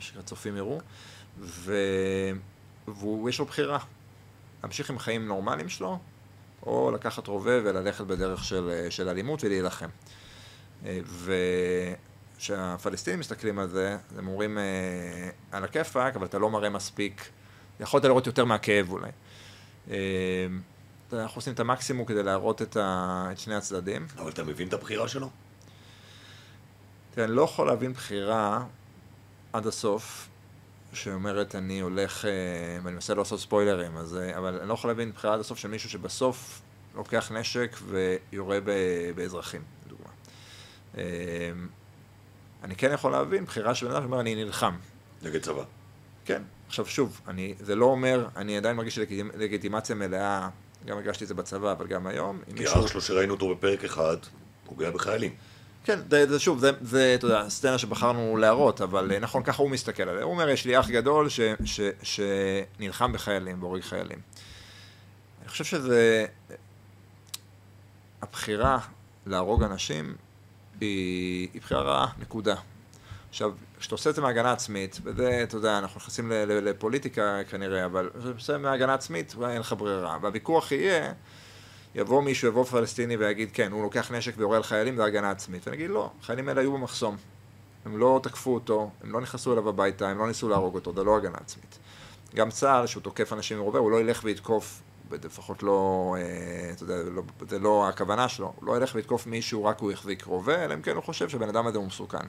שהצופים 0.00 0.56
יראו. 0.56 0.80
ויש 3.24 3.38
לו 3.38 3.44
בחירה, 3.44 3.78
להמשיך 4.62 4.90
עם 4.90 4.98
חיים 4.98 5.26
נורמליים 5.26 5.68
שלו, 5.68 5.98
או 6.66 6.90
לקחת 6.94 7.26
רובה 7.26 7.58
וללכת 7.64 8.04
בדרך 8.04 8.44
של, 8.44 8.86
של 8.90 9.08
אלימות 9.08 9.44
ולהילחם. 9.44 9.88
אה, 10.86 10.98
וכשהפלסטינים 12.36 13.20
מסתכלים 13.20 13.58
על 13.58 13.68
זה, 13.68 13.96
הם 14.18 14.28
אומרים 14.28 14.58
אה, 14.58 14.62
על 15.52 15.64
הכיפאק, 15.64 16.16
אבל 16.16 16.26
אתה 16.26 16.38
לא 16.38 16.50
מראה 16.50 16.70
מספיק, 16.70 17.28
יכולת 17.80 18.04
לראות 18.04 18.26
יותר 18.26 18.44
מהכאב 18.44 18.90
אולי. 18.90 19.10
אה, 19.90 19.96
אנחנו 21.12 21.38
עושים 21.38 21.52
את 21.52 21.60
המקסימום 21.60 22.06
כדי 22.06 22.22
להראות 22.22 22.62
את, 22.62 22.76
ה... 22.76 23.28
את 23.32 23.38
שני 23.38 23.54
הצדדים. 23.54 24.06
אבל 24.18 24.30
אתה 24.30 24.44
מבין 24.44 24.68
את 24.68 24.72
הבחירה 24.72 25.08
שלו? 25.08 25.30
תראה, 27.14 27.26
אני 27.26 27.36
לא 27.36 27.42
יכול 27.42 27.66
להבין 27.66 27.92
בחירה 27.92 28.64
עד 29.52 29.66
הסוף, 29.66 30.28
שאומרת 30.92 31.54
אני 31.54 31.80
הולך, 31.80 32.24
ואני 32.82 32.94
מנסה 32.94 33.14
לא 33.14 33.18
לעשות 33.18 33.40
ספוילרים, 33.40 33.96
אז, 33.96 34.18
אבל 34.36 34.58
אני 34.58 34.68
לא 34.68 34.74
יכול 34.74 34.90
להבין 34.90 35.12
בחירה 35.12 35.34
עד 35.34 35.40
הסוף 35.40 35.58
של 35.58 35.68
מישהו 35.68 35.90
שבסוף 35.90 36.62
לוקח 36.94 37.32
נשק 37.32 37.76
ויורה 37.88 38.58
ב... 38.64 38.70
באזרחים, 39.14 39.62
לדוגמה. 39.86 40.10
אני 42.64 42.76
כן 42.76 42.90
יכול 42.92 43.12
להבין 43.12 43.44
בחירה 43.44 43.74
של 43.74 43.86
בן 43.86 43.92
אדם 43.92 44.02
שאומר 44.02 44.20
אני 44.20 44.34
נלחם. 44.34 44.74
נגד 45.22 45.42
צבא. 45.42 45.62
כן. 46.24 46.42
עכשיו 46.66 46.86
שוב, 46.86 47.20
אני, 47.28 47.54
זה 47.60 47.74
לא 47.74 47.84
אומר, 47.84 48.26
אני 48.36 48.56
עדיין 48.56 48.76
מרגיש 48.76 48.98
לגיטימציה 49.38 49.96
מלאה 49.96 50.48
גם 50.86 50.96
הרגשתי 50.96 51.24
את 51.24 51.28
זה 51.28 51.34
בצבא, 51.34 51.72
אבל 51.72 51.86
גם 51.86 52.06
היום. 52.06 52.40
כי 52.56 52.66
האח 52.66 52.86
שלו 52.86 53.00
שראינו 53.00 53.34
אותו 53.34 53.54
בפרק 53.54 53.84
אחד, 53.84 54.16
פוגע 54.64 54.90
בחיילים. 54.90 55.34
כן, 55.84 55.98
זה, 56.10 56.26
זה 56.26 56.38
שוב, 56.38 56.58
זה, 56.58 56.70
זה, 56.80 57.14
אתה 57.14 57.26
יודע, 57.26 57.48
סצנה 57.48 57.78
שבחרנו 57.78 58.36
להראות, 58.36 58.80
אבל 58.80 59.18
נכון, 59.18 59.42
ככה 59.42 59.62
הוא 59.62 59.70
מסתכל 59.70 60.02
עליה. 60.02 60.24
הוא 60.24 60.32
אומר, 60.32 60.48
יש 60.48 60.64
לי 60.64 60.80
אח 60.80 60.90
גדול 60.90 61.28
ש, 61.28 61.40
ש, 61.64 61.80
שנלחם 62.02 63.12
בחיילים, 63.12 63.62
והורג 63.62 63.82
חיילים. 63.82 64.18
אני 65.42 65.48
חושב 65.48 65.64
שזה... 65.64 66.26
הבחירה 68.22 68.78
להרוג 69.26 69.62
אנשים 69.62 70.14
היא, 70.80 71.48
היא 71.54 71.62
בחירה 71.62 71.82
רעה, 71.82 72.06
נקודה. 72.18 72.54
עכשיו, 73.30 73.52
כשאתה 73.78 73.94
עושה 73.94 74.10
את 74.10 74.14
זה 74.14 74.22
מהגנה 74.22 74.52
עצמית, 74.52 74.98
וזה, 75.04 75.40
אתה 75.42 75.56
יודע, 75.56 75.78
אנחנו 75.78 76.00
נכנסים 76.00 76.32
לפוליטיקה 76.46 77.38
כנראה, 77.50 77.84
אבל 77.84 78.10
כשאתה 78.18 78.34
עושה 78.38 78.58
מהגנה 78.58 78.94
עצמית, 78.94 79.34
אין 79.48 79.60
לך 79.60 79.74
ברירה. 79.78 80.18
והוויכוח 80.22 80.72
יהיה, 80.72 81.12
יבוא 81.94 82.22
מישהו, 82.22 82.48
יבוא 82.48 82.64
פלסטיני 82.64 83.16
ויגיד, 83.16 83.48
כן, 83.52 83.72
הוא 83.72 83.82
לוקח 83.82 84.12
נשק 84.12 84.32
ויורה 84.36 84.56
על 84.56 84.62
חיילים, 84.62 84.96
זה 84.96 85.04
הגנה 85.04 85.30
עצמית. 85.30 85.68
ונגיד, 85.68 85.90
לא, 85.90 86.10
החיילים 86.20 86.48
האלה 86.48 86.60
היו 86.60 86.72
במחסום. 86.72 87.16
הם 87.84 87.98
לא 87.98 88.20
תקפו 88.22 88.54
אותו, 88.54 88.90
הם 89.02 89.12
לא 89.12 89.20
נכנסו 89.20 89.52
אליו 89.52 89.68
הביתה, 89.68 90.08
הם 90.08 90.18
לא 90.18 90.26
ניסו 90.26 90.48
להרוג 90.48 90.74
אותו, 90.74 90.92
זה 90.94 91.04
לא 91.04 91.16
הגנה 91.16 91.38
עצמית. 91.40 91.78
גם 92.34 92.50
צה"ל, 92.50 92.86
שהוא 92.86 93.02
תוקף 93.02 93.32
אנשים 93.32 93.56
עם 93.56 93.62
רובה, 93.62 93.78
הוא 93.78 93.90
לא 93.90 94.00
ילך 94.00 94.20
ויתקוף, 94.24 94.82
לפחות 95.10 95.62
לא, 95.62 96.16
אתה 96.72 96.82
יודע, 96.82 96.94
לא, 97.10 97.22
זה 97.48 97.58
לא 97.58 97.88
הכוונה 97.88 98.28
שלו, 98.28 98.52
הוא 98.56 98.66
לא 98.66 98.76
ילך 98.76 98.94
ויתקוף 98.94 99.26
מישהו 99.26 99.64
רק 99.64 99.80
הוא 99.80 99.92
יחזיק 99.92 100.24
רובה, 100.24 100.64
אלא 100.64 100.74
אם 100.74 100.82
כן 100.82 100.94
הוא 100.94 101.02
חושב 101.02 101.28
שהבן 101.28 101.48
אדם 101.48 101.66
הזה 101.66 101.78
הוא 101.78 101.86
מסוכן. 101.86 102.26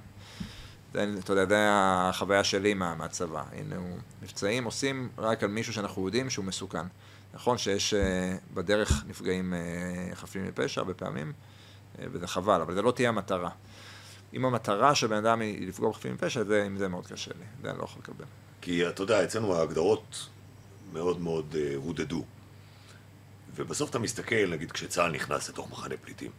אתה 0.92 1.34
יודע, 1.34 1.46
זה 1.46 1.68
החוויה 1.72 2.44
שלי 2.44 2.74
מה, 2.74 2.96
מהצבא. 2.96 3.44
הנה, 3.52 3.76
מבצעים 4.22 4.64
עושים 4.64 5.10
רק 5.18 5.44
על 5.44 5.50
מישהו 5.50 5.74
שאנחנו 5.74 6.06
יודעים 6.06 6.30
שהוא 6.30 6.46
מסוכן. 6.46 6.86
נכון 7.34 7.58
שיש 7.58 7.94
uh, 7.94 7.98
בדרך 8.54 9.04
נפגעים 9.08 9.54
uh, 9.54 10.16
חפים 10.16 10.48
מפשע 10.48 10.82
הרבה 10.82 10.94
פעמים, 10.94 11.34
uh, 11.34 12.00
וזה 12.12 12.28
חבל, 12.28 12.62
אבל 12.62 12.74
זה 12.74 12.82
לא 12.82 12.92
תהיה 12.92 13.10
המטרה. 13.10 13.50
אם 14.34 14.46
המטרה 14.46 14.96
של 14.96 15.08
בן 15.08 15.16
אדם 15.16 15.42
היא 15.42 15.68
לפגוע 15.68 15.90
בחפים 15.90 16.14
מפשע, 16.14 16.44
זה, 16.44 16.64
עם 16.64 16.78
זה 16.78 16.88
מאוד 16.88 17.08
קשה 17.08 17.32
לי. 17.40 17.46
זה 17.62 17.70
אני 17.70 17.78
לא 17.78 17.84
יכול 17.84 18.02
לקבל. 18.04 18.26
כי 18.62 18.90
אתה 18.90 19.04
יודע, 19.04 19.24
אצלנו 19.24 19.56
ההגדרות 19.56 20.30
מאוד 20.94 21.22
מאוד 21.22 21.56
הודדו. 21.76 22.24
ובסוף 23.56 23.90
אתה 23.90 24.00
מסתכל, 24.00 24.50
נגיד, 24.50 24.72
כשצה"ל 24.72 25.12
נכנס 25.12 25.50
לתוך 25.50 25.72
מחנה 25.72 25.96
פליטים. 26.02 26.32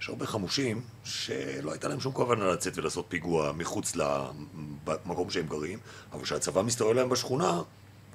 יש 0.00 0.08
הרבה 0.08 0.26
חמושים 0.26 0.82
שלא 1.04 1.72
הייתה 1.72 1.88
להם 1.88 2.00
שום 2.00 2.12
כוונה 2.12 2.46
לצאת 2.46 2.78
ולעשות 2.78 3.06
פיגוע 3.08 3.52
מחוץ 3.52 3.96
למקום 3.96 5.30
שהם 5.30 5.46
גרים, 5.46 5.78
אבל 6.12 6.22
כשהצבא 6.22 6.62
מסתובב 6.62 6.92
להם 6.92 7.08
בשכונה, 7.08 7.62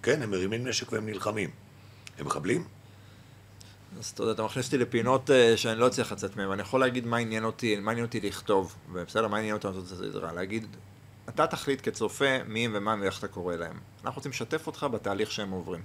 כן, 0.04 0.22
הם 0.22 0.32
מרימים 0.32 0.68
נשק 0.68 0.92
והם 0.92 1.06
נלחמים. 1.06 1.50
הם 2.18 2.26
מחבלים? 2.26 2.64
אז 4.00 4.06
אתה 4.06 4.24
יודע, 4.24 4.32
אתה 4.32 4.44
מכניס 4.44 4.66
אותי 4.66 4.78
לפינות 4.78 5.30
uh, 5.30 5.58
שאני 5.58 5.80
לא 5.80 5.88
אצליח 5.88 6.12
לצאת 6.12 6.36
מהן, 6.36 6.52
אני 6.52 6.62
יכול 6.62 6.80
להגיד 6.80 7.06
מה 7.06 7.18
עניין 7.18 7.44
אותי, 7.44 7.80
מה 7.80 7.92
עניין 7.92 8.06
אותי 8.06 8.20
לכתוב, 8.22 8.76
ובסדר, 8.92 9.28
מה 9.28 9.38
עניין 9.38 9.56
אותי 9.56 9.68
לעשות 9.68 9.88
את 9.88 9.92
הסדרה, 9.92 10.34
להגיד, 10.34 10.68
אתה 11.30 11.48
תחליט 11.48 11.90
כצופה 11.90 12.44
מי 12.48 12.68
ומה 12.74 12.96
ואיך 13.02 13.20
אתה 13.20 13.28
קורא 13.28 13.56
להם. 13.56 13.80
אנחנו 14.04 14.20
רוצים 14.20 14.32
לשתף 14.32 14.68
אותך 14.68 14.88
בתהליך 14.92 15.32
שהם 15.32 15.52
עוברים. 15.52 15.82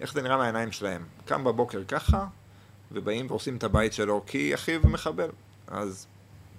איך 0.00 0.12
זה 0.12 0.22
נראה 0.22 0.36
מהעיניים 0.36 0.72
שלהם. 0.72 1.04
קם 1.24 1.44
בבוקר 1.44 1.84
ככה, 1.88 2.26
ובאים 2.92 3.26
ועושים 3.30 3.56
את 3.56 3.64
הבית 3.64 3.92
שלו 3.92 4.22
כי 4.26 4.54
אחיו 4.54 4.80
מחבל. 4.84 5.28
אז 5.68 6.06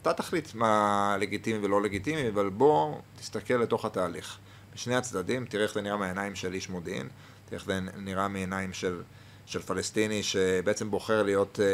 אתה 0.02 0.14
תחליט 0.14 0.54
מה 0.54 1.16
לגיטימי 1.20 1.66
ולא 1.66 1.82
לגיטימי, 1.82 2.30
אבל 2.30 2.50
בוא 2.50 2.98
תסתכל 3.20 3.54
לתוך 3.54 3.86
התהליך. 3.86 4.38
בשני 4.74 4.96
הצדדים, 4.96 5.46
תראה 5.46 5.64
איך 5.64 5.74
זה 5.74 5.82
נראה 5.82 5.98
מהעיניים 5.98 6.36
של 6.36 6.54
איש 6.54 6.70
מודיעין, 6.70 7.10
איך 7.52 7.66
זה 7.66 7.80
נראה 7.98 8.28
מעיניים 8.28 8.74
של 8.74 9.02
של 9.46 9.60
פלסטיני 9.60 10.24
שבעצם 10.24 10.92
בוחר 10.92 11.24
להיות, 11.24 11.60
אה, 11.60 11.66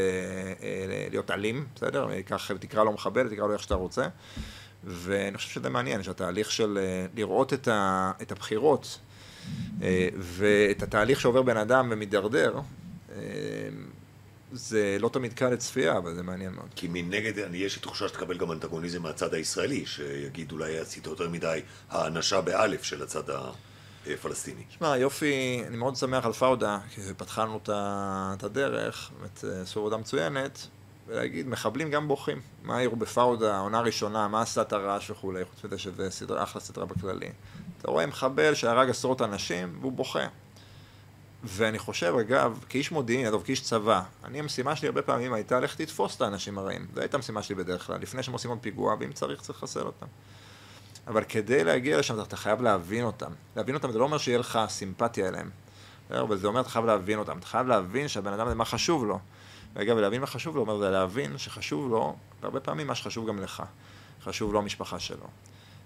אה, 0.65 1.07
להיות 1.09 1.31
אלים, 1.31 1.65
בסדר? 1.75 2.07
ייקח, 2.11 2.51
תקרא 2.59 2.83
לו 2.83 2.91
מחבל, 2.91 3.29
תקרא 3.29 3.47
לו 3.47 3.53
איך 3.53 3.63
שאתה 3.63 3.75
רוצה. 3.75 4.07
ואני 4.83 5.37
חושב 5.37 5.49
שזה 5.49 5.69
מעניין, 5.69 6.03
שהתהליך 6.03 6.51
של 6.51 6.79
אה, 6.81 7.05
לראות 7.15 7.53
את, 7.53 7.67
ה, 7.67 8.11
את 8.21 8.31
הבחירות 8.31 8.99
ואת 10.17 10.83
התהליך 10.83 11.21
שעובר 11.21 11.41
בן 11.41 11.57
אדם 11.57 11.87
ומידרדר, 11.91 12.59
זה 14.51 14.97
לא 14.99 15.09
תמיד 15.09 15.33
קל 15.33 15.49
לצפייה, 15.49 15.97
אבל 15.97 16.15
זה 16.15 16.23
מעניין 16.23 16.53
מאוד. 16.53 16.67
כי 16.75 16.87
מנגד, 16.87 17.39
אני, 17.39 17.57
יש 17.57 17.75
לי 17.75 17.81
תחושה 17.81 18.07
שתקבל 18.07 18.37
גם 18.37 18.51
אנטגוניזם 18.51 19.01
מהצד 19.01 19.33
הישראלי, 19.33 19.85
שיגיד 19.85 20.51
אולי 20.51 20.79
עשית 20.79 21.05
יותר 21.05 21.29
מדי 21.29 21.59
האנשה 21.89 22.41
באלף 22.41 22.83
של 22.83 23.03
הצד 23.03 23.29
הפלסטיני. 24.07 24.63
שמע, 24.69 24.97
יופי, 24.97 25.63
אני 25.67 25.77
מאוד 25.77 25.95
שמח 25.95 26.25
על 26.25 26.33
פאודה, 26.33 26.79
כי 26.89 27.01
פתחנו 27.17 27.59
את 27.65 28.43
הדרך, 28.43 29.11
באמת 29.19 29.43
עשו 29.61 29.79
עבודה 29.79 29.97
מצוינת, 29.97 30.67
ולהגיד, 31.07 31.47
מחבלים 31.47 31.91
גם 31.91 32.07
בוכים. 32.07 32.41
מה 32.63 32.77
העירו 32.77 32.95
בפאודה, 32.95 33.55
העונה 33.55 33.79
הראשונה, 33.79 34.27
מה 34.27 34.41
עשה 34.41 34.61
את 34.61 34.73
הרעש 34.73 35.09
וכולי, 35.09 35.45
חוץ 35.45 35.63
מזה 35.63 35.77
שזה 35.77 36.09
סדרה, 36.09 36.43
אחלה 36.43 36.61
סדרה 36.61 36.85
בכללי. 36.85 37.29
אתה 37.77 37.91
רואה 37.91 38.05
מחבל 38.05 38.53
שהרג 38.53 38.89
עשרות 38.89 39.21
אנשים, 39.21 39.77
והוא 39.81 39.91
בוכה. 39.91 40.27
ואני 41.43 41.79
חושב, 41.79 42.13
אגב, 42.21 42.63
כאיש 42.69 42.91
מודיעין, 42.91 43.27
אגב, 43.27 43.43
כאיש 43.43 43.61
צבא, 43.61 44.01
אני, 44.23 44.39
המשימה 44.39 44.75
שלי 44.75 44.87
הרבה 44.87 45.01
פעמים 45.01 45.33
הייתה 45.33 45.59
ללכת 45.59 45.79
לתפוס 45.79 46.15
את 46.15 46.21
האנשים 46.21 46.57
הרעים. 46.57 46.87
זו 46.95 47.01
הייתה 47.01 47.17
המשימה 47.17 47.43
שלי 47.43 47.55
בדרך 47.55 47.87
כלל, 47.87 48.01
לפני 48.01 48.23
שהם 48.23 48.33
עושים 48.33 48.49
עוד 48.49 48.59
פיגוע, 48.61 48.95
ואם 48.99 49.13
צריך, 49.13 49.41
צריך 49.41 49.63
לחסל 49.63 49.85
אותם. 49.85 50.05
אבל 51.07 51.23
כדי 51.23 51.63
להגיע 51.63 51.97
לשם, 51.97 52.21
אתה 52.21 52.37
חייב 52.37 52.61
להבין 52.61 53.03
אותם. 53.03 53.31
להבין 53.55 53.75
אותם 53.75 53.91
זה 53.91 53.99
לא 53.99 54.03
אומר 54.03 54.17
שיהיה 54.17 54.37
לך 54.37 54.59
סימפתיה 54.67 55.27
אליהם. 55.27 55.49
אבל 56.11 56.37
זה 56.37 56.47
אומר, 56.47 56.61
אתה 56.61 56.69
חייב 56.69 56.85
להבין 56.85 57.19
אותם. 57.19 57.37
אתה 57.37 57.45
חייב 57.45 57.67
להבין 57.67 58.07
שהבן 58.07 58.33
אדם 58.33 58.47
הזה, 58.47 58.55
מה 58.55 58.65
חשוב 58.65 59.05
לו. 59.05 59.19
ואגב, 59.75 59.97
להבין 59.97 60.21
מה 60.21 60.27
חשוב 60.27 60.55
לו, 60.55 60.61
אומר, 60.61 60.77
זה 60.77 60.89
להבין 60.89 61.37
שחשוב 61.37 61.91
לו, 61.91 62.15
והרבה 62.41 62.59
פעמים 62.59 62.87
מה 62.87 62.95
שחשוב 62.95 63.27
גם 63.27 63.39
לך. 63.39 63.63
חשוב 64.23 64.53
לו 64.53 64.59
המשפחה 64.59 64.99
שלו, 64.99 65.27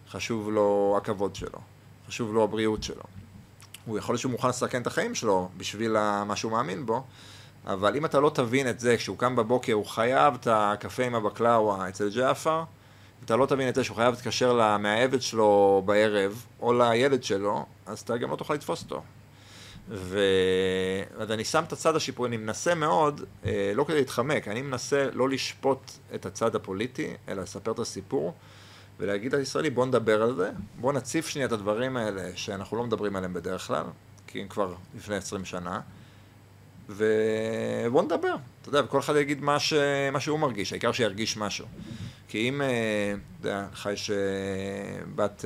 חשוב 0.09 0.51
לו 0.51 0.95
הכבוד 0.97 1.35
שלו, 1.35 1.59
חשוב 2.07 2.33
לו 2.33 2.43
הבריאות 2.43 2.83
שלו. 2.83 3.03
הוא 3.85 3.97
יכול 3.97 4.13
להיות 4.13 4.21
שהוא 4.21 4.31
מוכן 4.31 4.47
לסכן 4.49 4.81
את 4.81 4.87
החיים 4.87 5.15
שלו 5.15 5.49
בשביל 5.57 5.91
מה 6.23 6.35
שהוא 6.35 6.51
מאמין 6.51 6.85
בו, 6.85 7.03
אבל 7.65 7.95
אם 7.95 8.05
אתה 8.05 8.19
לא 8.19 8.29
תבין 8.29 8.69
את 8.69 8.79
זה, 8.79 8.97
כשהוא 8.97 9.17
קם 9.17 9.35
בבוקר 9.35 9.73
הוא 9.73 9.85
חייב 9.85 10.33
את 10.33 10.47
הקפה 10.51 11.03
עם 11.03 11.15
הבקלאווה 11.15 11.89
אצל 11.89 12.09
ג'עפר, 12.09 12.63
אתה 13.25 13.35
לא 13.35 13.45
תבין 13.45 13.69
את 13.69 13.75
זה 13.75 13.83
שהוא 13.83 13.95
חייב 13.95 14.13
להתקשר 14.13 14.53
למאהבת 14.53 15.21
שלו 15.21 15.81
בערב, 15.85 16.45
או 16.59 16.73
לילד 16.73 17.23
שלו, 17.23 17.65
אז 17.85 17.99
אתה 17.99 18.17
גם 18.17 18.31
לא 18.31 18.35
תוכל 18.35 18.53
לתפוס 18.53 18.83
אותו. 18.83 19.03
ו... 19.89 20.19
אז 21.17 21.31
אני 21.31 21.43
שם 21.43 21.63
את 21.67 21.73
הצד 21.73 21.95
השיפורי, 21.95 22.29
אני 22.29 22.37
מנסה 22.37 22.75
מאוד, 22.75 23.21
אה, 23.45 23.71
לא 23.75 23.83
כדי 23.83 23.95
להתחמק, 23.95 24.47
אני 24.47 24.61
מנסה 24.61 25.09
לא 25.13 25.29
לשפוט 25.29 25.91
את 26.15 26.25
הצד 26.25 26.55
הפוליטי, 26.55 27.13
אלא 27.29 27.41
לספר 27.41 27.71
את 27.71 27.79
הסיפור, 27.79 28.33
ולהגיד 28.99 29.35
לישראלי, 29.35 29.69
בוא 29.69 29.85
נדבר 29.85 30.21
על 30.21 30.35
זה, 30.35 30.51
בוא 30.79 30.93
נציף 30.93 31.27
שנייה 31.27 31.47
את 31.47 31.51
הדברים 31.51 31.97
האלה 31.97 32.29
שאנחנו 32.35 32.77
לא 32.77 32.83
מדברים 32.83 33.15
עליהם 33.15 33.33
בדרך 33.33 33.67
כלל, 33.67 33.83
כי 34.27 34.41
הם 34.41 34.47
כבר 34.47 34.73
לפני 34.95 35.15
20 35.15 35.45
שנה, 35.45 35.79
ובוא 36.89 38.03
נדבר, 38.03 38.35
אתה 38.61 38.69
יודע, 38.69 38.81
וכל 38.83 38.99
אחד 38.99 39.15
יגיד 39.15 39.41
מה, 39.41 39.59
ש... 39.59 39.73
מה 40.11 40.19
שהוא 40.19 40.39
מרגיש, 40.39 40.71
העיקר 40.71 40.91
שירגיש 40.91 41.37
משהו. 41.37 41.65
כי 42.27 42.49
אם, 42.49 42.61
אה, 42.61 43.13
אתה 43.39 43.47
יודע, 43.47 43.65
לך 43.73 43.89
יש 43.93 44.11
בת 45.15 45.45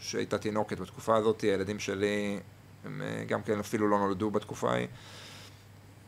שהייתה 0.00 0.38
תינוקת 0.38 0.78
בתקופה 0.80 1.16
הזאת, 1.16 1.40
הילדים 1.40 1.78
שלי 1.78 2.40
הם 2.86 3.02
אה, 3.02 3.24
גם 3.24 3.42
כן 3.42 3.58
אפילו 3.58 3.88
לא 3.88 3.98
נולדו 3.98 4.30
בתקופה 4.30 4.72
ההיא. 4.72 4.86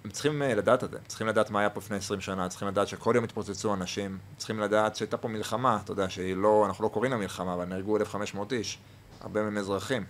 הם 0.05 0.11
צריכים 0.11 0.43
אה, 0.43 0.55
לדעת 0.55 0.85
את 0.85 0.91
זה, 0.91 0.99
צריכים 1.07 1.27
לדעת 1.27 1.51
מה 1.51 1.61
היה 1.61 1.71
פה 1.71 1.81
לפני 1.81 1.97
20 1.97 2.21
שנה, 2.21 2.49
צריכים 2.49 2.69
לדעת 2.69 2.89
שכל 2.89 3.13
יום 3.15 3.25
התפוצצו 3.25 3.75
אנשים, 3.75 4.19
צריכים 4.37 4.61
לדעת 4.61 4.97
שהייתה 4.97 5.17
פה 5.17 5.29
מלחמה, 5.29 5.79
אתה 5.85 5.93
יודע, 5.93 6.11
שהיא 6.11 6.37
לא, 6.37 6.67
אנחנו 6.67 6.85
לא 6.85 6.89
קוראים 6.89 7.13
לה 7.13 7.19
מלחמה, 7.19 7.55
אבל 7.55 7.65
נהרגו 7.65 7.97
1,500 7.97 8.53
איש, 8.53 8.79
הרבה 9.21 9.43
מהם 9.43 9.59
אזרחים. 9.59 10.05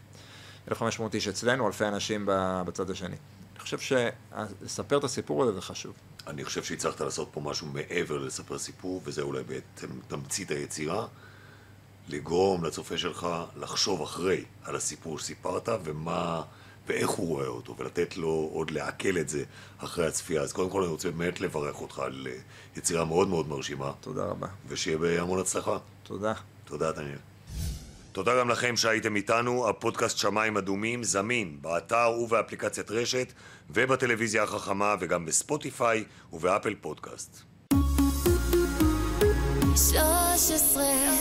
1,500 0.68 1.14
איש 1.14 1.28
אצלנו, 1.28 1.66
אלפי 1.66 1.84
אנשים 1.84 2.24
בצד 2.66 2.90
השני. 2.90 3.16
אני 3.52 3.60
חושב 3.60 3.78
שלספר 3.78 4.98
את 4.98 5.04
הסיפור 5.04 5.42
הזה 5.42 5.52
זה 5.52 5.60
חשוב. 5.60 5.92
אני 6.28 6.44
חושב 6.44 6.62
שהצלחת 6.62 7.00
לעשות 7.00 7.28
פה 7.32 7.40
משהו 7.40 7.66
מעבר 7.66 8.18
לספר 8.18 8.58
סיפור, 8.58 9.02
וזה 9.04 9.22
אולי 9.22 9.42
בעצם 9.42 9.86
תמצית 10.08 10.50
היצירה. 10.50 11.06
לגרום 12.08 12.64
לצופה 12.64 12.98
שלך 12.98 13.28
לחשוב 13.56 14.02
אחרי 14.02 14.44
על 14.64 14.76
הסיפור 14.76 15.18
שסיפרת 15.18 15.68
ומה, 15.84 16.42
ואיך 16.86 17.08
הוא 17.08 17.28
רואה 17.28 17.46
אותו, 17.46 17.74
ולתת 17.78 18.16
לו 18.16 18.50
עוד 18.52 18.70
לעכל 18.70 19.18
את 19.18 19.28
זה 19.28 19.44
אחרי 19.78 20.06
הצפייה. 20.06 20.42
אז 20.42 20.52
קודם 20.52 20.70
כל 20.70 20.82
אני 20.82 20.90
רוצה 20.90 21.10
באמת 21.10 21.40
לברך 21.40 21.80
אותך 21.80 21.98
על 21.98 22.26
אה, 22.30 22.36
יצירה 22.76 23.04
מאוד 23.04 23.28
מאוד 23.28 23.48
מרשימה. 23.48 23.92
תודה 24.00 24.24
רבה. 24.24 24.46
ושיהיה 24.68 24.98
בהמון 24.98 25.40
הצלחה. 25.40 25.78
תודה. 26.02 26.32
תודה, 26.64 26.92
דניאל. 26.92 27.18
תודה 28.12 28.38
גם 28.38 28.48
לכם 28.48 28.76
שהייתם 28.76 29.16
איתנו, 29.16 29.68
הפודקאסט 29.68 30.18
שמיים 30.18 30.56
אדומים 30.56 31.04
זמין 31.04 31.58
באתר 31.60 32.10
ובאפליקציית 32.20 32.90
רשת 32.90 33.32
ובטלוויזיה 33.70 34.42
החכמה 34.42 34.94
וגם 35.00 35.26
בספוטיפיי 35.26 36.04
ובאפל 36.32 36.74
פודקאסט. 36.80 37.42
13 39.76 41.17